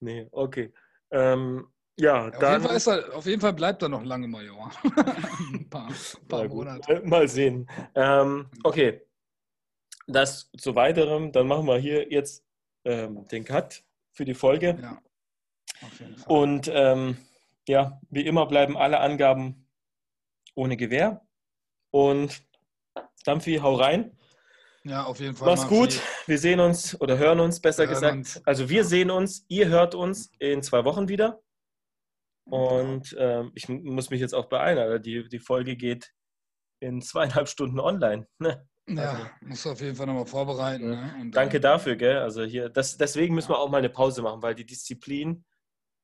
Nee, 0.00 0.28
okay. 0.32 0.72
Ähm, 1.10 1.66
ja, 1.98 2.28
auf, 2.28 2.38
dann, 2.38 2.62
jeden 2.62 2.80
Fall 2.80 2.98
er, 2.98 3.16
auf 3.16 3.26
jeden 3.26 3.40
Fall 3.40 3.54
bleibt 3.54 3.82
er 3.82 3.88
noch 3.88 4.04
lange 4.04 4.28
Major. 4.28 4.70
ein 5.52 5.68
paar, 5.70 5.88
ein 5.88 6.28
paar 6.28 6.44
Monate. 6.46 7.00
Mal 7.04 7.26
sehen. 7.26 7.68
Ähm, 7.94 8.50
okay. 8.64 9.02
Das 10.06 10.50
zu 10.58 10.74
weiterem, 10.74 11.32
dann 11.32 11.48
machen 11.48 11.66
wir 11.66 11.78
hier 11.78 12.10
jetzt 12.12 12.44
ähm, 12.84 13.26
den 13.28 13.44
Cut 13.44 13.82
für 14.12 14.24
die 14.24 14.34
Folge. 14.34 14.78
Ja. 14.80 15.02
Und 16.26 16.70
ähm, 16.72 17.16
ja, 17.66 18.00
wie 18.10 18.26
immer 18.26 18.46
bleiben 18.46 18.76
alle 18.76 19.00
Angaben 19.00 19.68
ohne 20.54 20.76
Gewähr. 20.76 21.25
Und 21.90 22.42
Dampfi, 23.24 23.56
hau 23.56 23.74
rein. 23.74 24.16
Ja, 24.84 25.04
auf 25.04 25.18
jeden 25.18 25.34
Fall. 25.34 25.48
Mach's 25.48 25.66
gut. 25.66 26.00
Wir 26.26 26.38
sehen 26.38 26.60
uns 26.60 27.00
oder 27.00 27.18
hören 27.18 27.40
uns, 27.40 27.60
besser 27.60 27.84
wir 27.84 27.88
gesagt. 27.88 28.16
Uns. 28.16 28.46
Also 28.46 28.68
wir 28.68 28.84
sehen 28.84 29.10
uns, 29.10 29.44
ihr 29.48 29.68
hört 29.68 29.94
uns 29.94 30.30
in 30.38 30.62
zwei 30.62 30.84
Wochen 30.84 31.08
wieder. 31.08 31.40
Und 32.44 33.16
ähm, 33.18 33.50
ich 33.54 33.68
muss 33.68 34.10
mich 34.10 34.20
jetzt 34.20 34.34
auch 34.34 34.46
beeilen, 34.46 34.78
Alter. 34.78 34.98
Die, 35.00 35.28
die 35.28 35.40
Folge 35.40 35.76
geht 35.76 36.12
in 36.78 37.02
zweieinhalb 37.02 37.48
Stunden 37.48 37.80
online. 37.80 38.28
Ne? 38.38 38.64
Ja, 38.88 39.10
also, 39.10 39.26
musst 39.40 39.64
du 39.64 39.70
auf 39.70 39.80
jeden 39.80 39.96
Fall 39.96 40.06
nochmal 40.06 40.26
vorbereiten. 40.26 40.90
Ne? 40.90 41.30
Danke 41.32 41.58
dafür, 41.58 41.96
gell? 41.96 42.18
Also 42.18 42.44
hier, 42.44 42.68
das, 42.68 42.96
deswegen 42.96 43.34
müssen 43.34 43.48
wir 43.48 43.58
auch 43.58 43.68
mal 43.68 43.78
eine 43.78 43.90
Pause 43.90 44.22
machen, 44.22 44.42
weil 44.42 44.54
die 44.54 44.66
Disziplin 44.66 45.44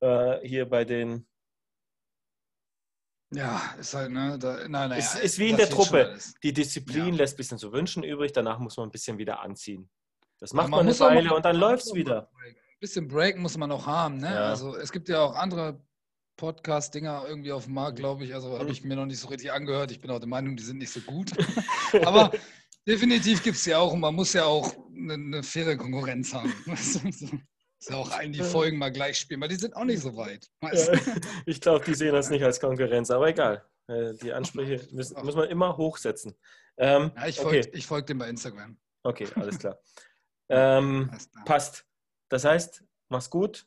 äh, 0.00 0.40
hier 0.46 0.68
bei 0.68 0.84
den. 0.84 1.28
Ja, 3.32 3.74
ist 3.78 3.94
halt, 3.94 4.10
ne? 4.10 4.38
Da, 4.38 4.68
nein, 4.68 4.90
nein, 4.90 4.98
ist, 4.98 5.18
ist 5.18 5.38
wie 5.38 5.50
in 5.50 5.56
der 5.56 5.68
Truppe. 5.68 6.18
Die 6.42 6.52
Disziplin 6.52 7.08
ja. 7.08 7.14
lässt 7.14 7.34
ein 7.34 7.36
bisschen 7.38 7.58
zu 7.58 7.72
wünschen 7.72 8.02
übrig, 8.02 8.32
danach 8.32 8.58
muss 8.58 8.76
man 8.76 8.88
ein 8.88 8.92
bisschen 8.92 9.18
wieder 9.18 9.40
anziehen. 9.40 9.90
Das 10.38 10.52
macht 10.52 10.66
ja, 10.66 10.70
man, 10.70 10.86
man 10.86 10.94
eine 10.94 11.00
Weile 11.00 11.34
und 11.34 11.44
dann 11.44 11.56
läuft 11.56 11.86
es 11.86 11.94
wieder. 11.94 12.28
Ein 12.44 12.54
bisschen 12.80 13.08
Break 13.08 13.38
muss 13.38 13.56
man 13.56 13.68
noch 13.68 13.86
haben, 13.86 14.18
ne? 14.18 14.34
Ja. 14.34 14.48
Also 14.48 14.76
es 14.76 14.92
gibt 14.92 15.08
ja 15.08 15.20
auch 15.20 15.36
andere 15.36 15.80
Podcast-Dinger 16.36 17.24
irgendwie 17.26 17.52
auf 17.52 17.64
dem 17.64 17.74
Markt, 17.74 17.96
glaube 17.96 18.24
ich. 18.24 18.34
Also 18.34 18.58
habe 18.58 18.70
ich 18.70 18.84
mir 18.84 18.96
noch 18.96 19.06
nicht 19.06 19.20
so 19.20 19.28
richtig 19.28 19.52
angehört. 19.52 19.92
Ich 19.92 20.00
bin 20.00 20.10
auch 20.10 20.18
der 20.18 20.28
Meinung, 20.28 20.56
die 20.56 20.62
sind 20.62 20.78
nicht 20.78 20.90
so 20.90 21.00
gut. 21.00 21.30
Aber 22.04 22.32
Definitiv 22.86 23.42
gibt 23.44 23.56
es 23.56 23.64
ja 23.64 23.78
auch 23.78 23.92
und 23.92 24.00
man 24.00 24.14
muss 24.14 24.32
ja 24.32 24.44
auch 24.44 24.74
eine, 24.94 25.14
eine 25.14 25.42
faire 25.42 25.76
Konkurrenz 25.76 26.34
haben. 26.34 26.52
ist 27.88 27.94
auch 27.94 28.10
allen 28.12 28.32
die 28.32 28.42
Folgen 28.42 28.78
mal 28.78 28.92
gleich 28.92 29.18
spielen, 29.18 29.40
weil 29.40 29.48
die 29.48 29.56
sind 29.56 29.74
auch 29.74 29.84
nicht 29.84 30.02
so 30.02 30.16
weit. 30.16 30.48
Ja, 30.62 30.70
ich 31.46 31.60
glaube, 31.60 31.84
die 31.84 31.94
sehen 31.94 32.12
das 32.12 32.30
nicht 32.30 32.44
als 32.44 32.60
Konkurrenz, 32.60 33.10
aber 33.10 33.28
egal. 33.28 33.64
Äh, 33.88 34.14
die 34.22 34.32
Ansprüche 34.32 34.86
müssen, 34.92 35.20
muss 35.24 35.34
man 35.34 35.48
immer 35.48 35.76
hochsetzen. 35.76 36.36
Ähm, 36.78 37.10
ja, 37.16 37.26
ich 37.26 37.40
folge 37.40 37.68
okay. 37.68 37.80
folg 37.80 38.06
dem 38.06 38.18
bei 38.18 38.28
Instagram. 38.28 38.78
Okay, 39.02 39.26
alles 39.34 39.58
klar. 39.58 39.78
ähm, 40.48 41.10
passt. 41.44 41.84
Das 42.28 42.44
heißt, 42.44 42.84
mach's 43.08 43.28
gut. 43.28 43.66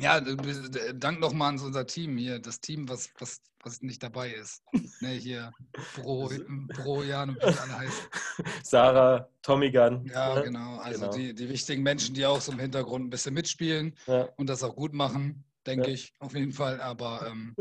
Ja, 0.00 0.20
dank 0.20 1.20
nochmal 1.20 1.50
an 1.50 1.60
unser 1.60 1.86
Team 1.86 2.16
hier, 2.16 2.38
das 2.38 2.60
Team, 2.60 2.88
was, 2.88 3.10
was, 3.18 3.42
was 3.64 3.82
nicht 3.82 4.02
dabei 4.02 4.30
ist. 4.30 4.62
Ne, 5.00 5.10
hier, 5.10 5.52
Bro, 5.96 6.30
Bro 6.76 7.02
Jan 7.02 7.30
und 7.30 7.38
wie 7.40 7.44
alle 7.44 7.78
heißen. 7.78 8.08
Sarah, 8.62 9.28
Tommy 9.42 9.70
Gunn. 9.70 10.04
Ja, 10.06 10.36
ne? 10.36 10.42
genau. 10.44 10.76
Also 10.78 11.00
genau. 11.00 11.12
Die, 11.12 11.34
die 11.34 11.48
wichtigen 11.48 11.82
Menschen, 11.82 12.14
die 12.14 12.24
auch 12.26 12.40
so 12.40 12.52
im 12.52 12.60
Hintergrund 12.60 13.06
ein 13.06 13.10
bisschen 13.10 13.34
mitspielen 13.34 13.94
ja. 14.06 14.28
und 14.36 14.48
das 14.48 14.62
auch 14.62 14.76
gut 14.76 14.92
machen, 14.92 15.44
denke 15.66 15.88
ja. 15.88 15.94
ich, 15.94 16.14
auf 16.20 16.34
jeden 16.34 16.52
Fall. 16.52 16.80
Aber 16.80 17.26
ähm, 17.26 17.56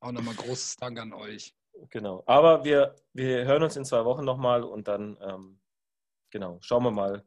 auch 0.00 0.12
nochmal 0.12 0.34
großes 0.34 0.76
Dank 0.76 0.98
an 1.00 1.12
euch. 1.12 1.54
Genau. 1.90 2.22
Aber 2.26 2.64
wir, 2.64 2.94
wir 3.12 3.44
hören 3.44 3.62
uns 3.62 3.76
in 3.76 3.84
zwei 3.84 4.04
Wochen 4.04 4.24
nochmal 4.24 4.62
und 4.62 4.86
dann, 4.86 5.16
ähm, 5.22 5.58
genau, 6.30 6.58
schauen 6.60 6.84
wir 6.84 6.90
mal, 6.90 7.24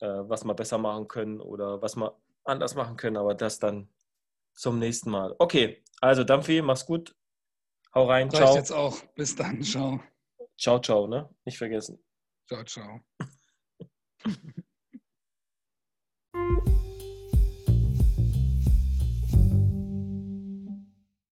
äh, 0.00 0.06
was 0.06 0.44
wir 0.44 0.54
besser 0.54 0.78
machen 0.78 1.08
können 1.08 1.40
oder 1.40 1.82
was 1.82 1.96
wir 1.96 2.16
anders 2.44 2.74
machen 2.74 2.96
können. 2.96 3.16
Aber 3.16 3.34
das 3.34 3.58
dann 3.58 3.88
zum 4.56 4.78
nächsten 4.78 5.10
Mal. 5.10 5.34
Okay, 5.38 5.84
also 6.00 6.24
Dampfi, 6.24 6.62
mach's 6.62 6.86
gut. 6.86 7.14
Hau 7.94 8.06
rein, 8.08 8.28
Reicht 8.28 8.36
ciao. 8.42 8.56
jetzt 8.56 8.72
auch. 8.72 9.00
Bis 9.14 9.36
dann, 9.36 9.62
ciao. 9.62 10.00
Ciao, 10.58 10.80
ciao, 10.80 11.06
ne? 11.06 11.28
Nicht 11.44 11.58
vergessen. 11.58 12.02
Ciao, 12.48 12.64
ciao. 12.64 13.00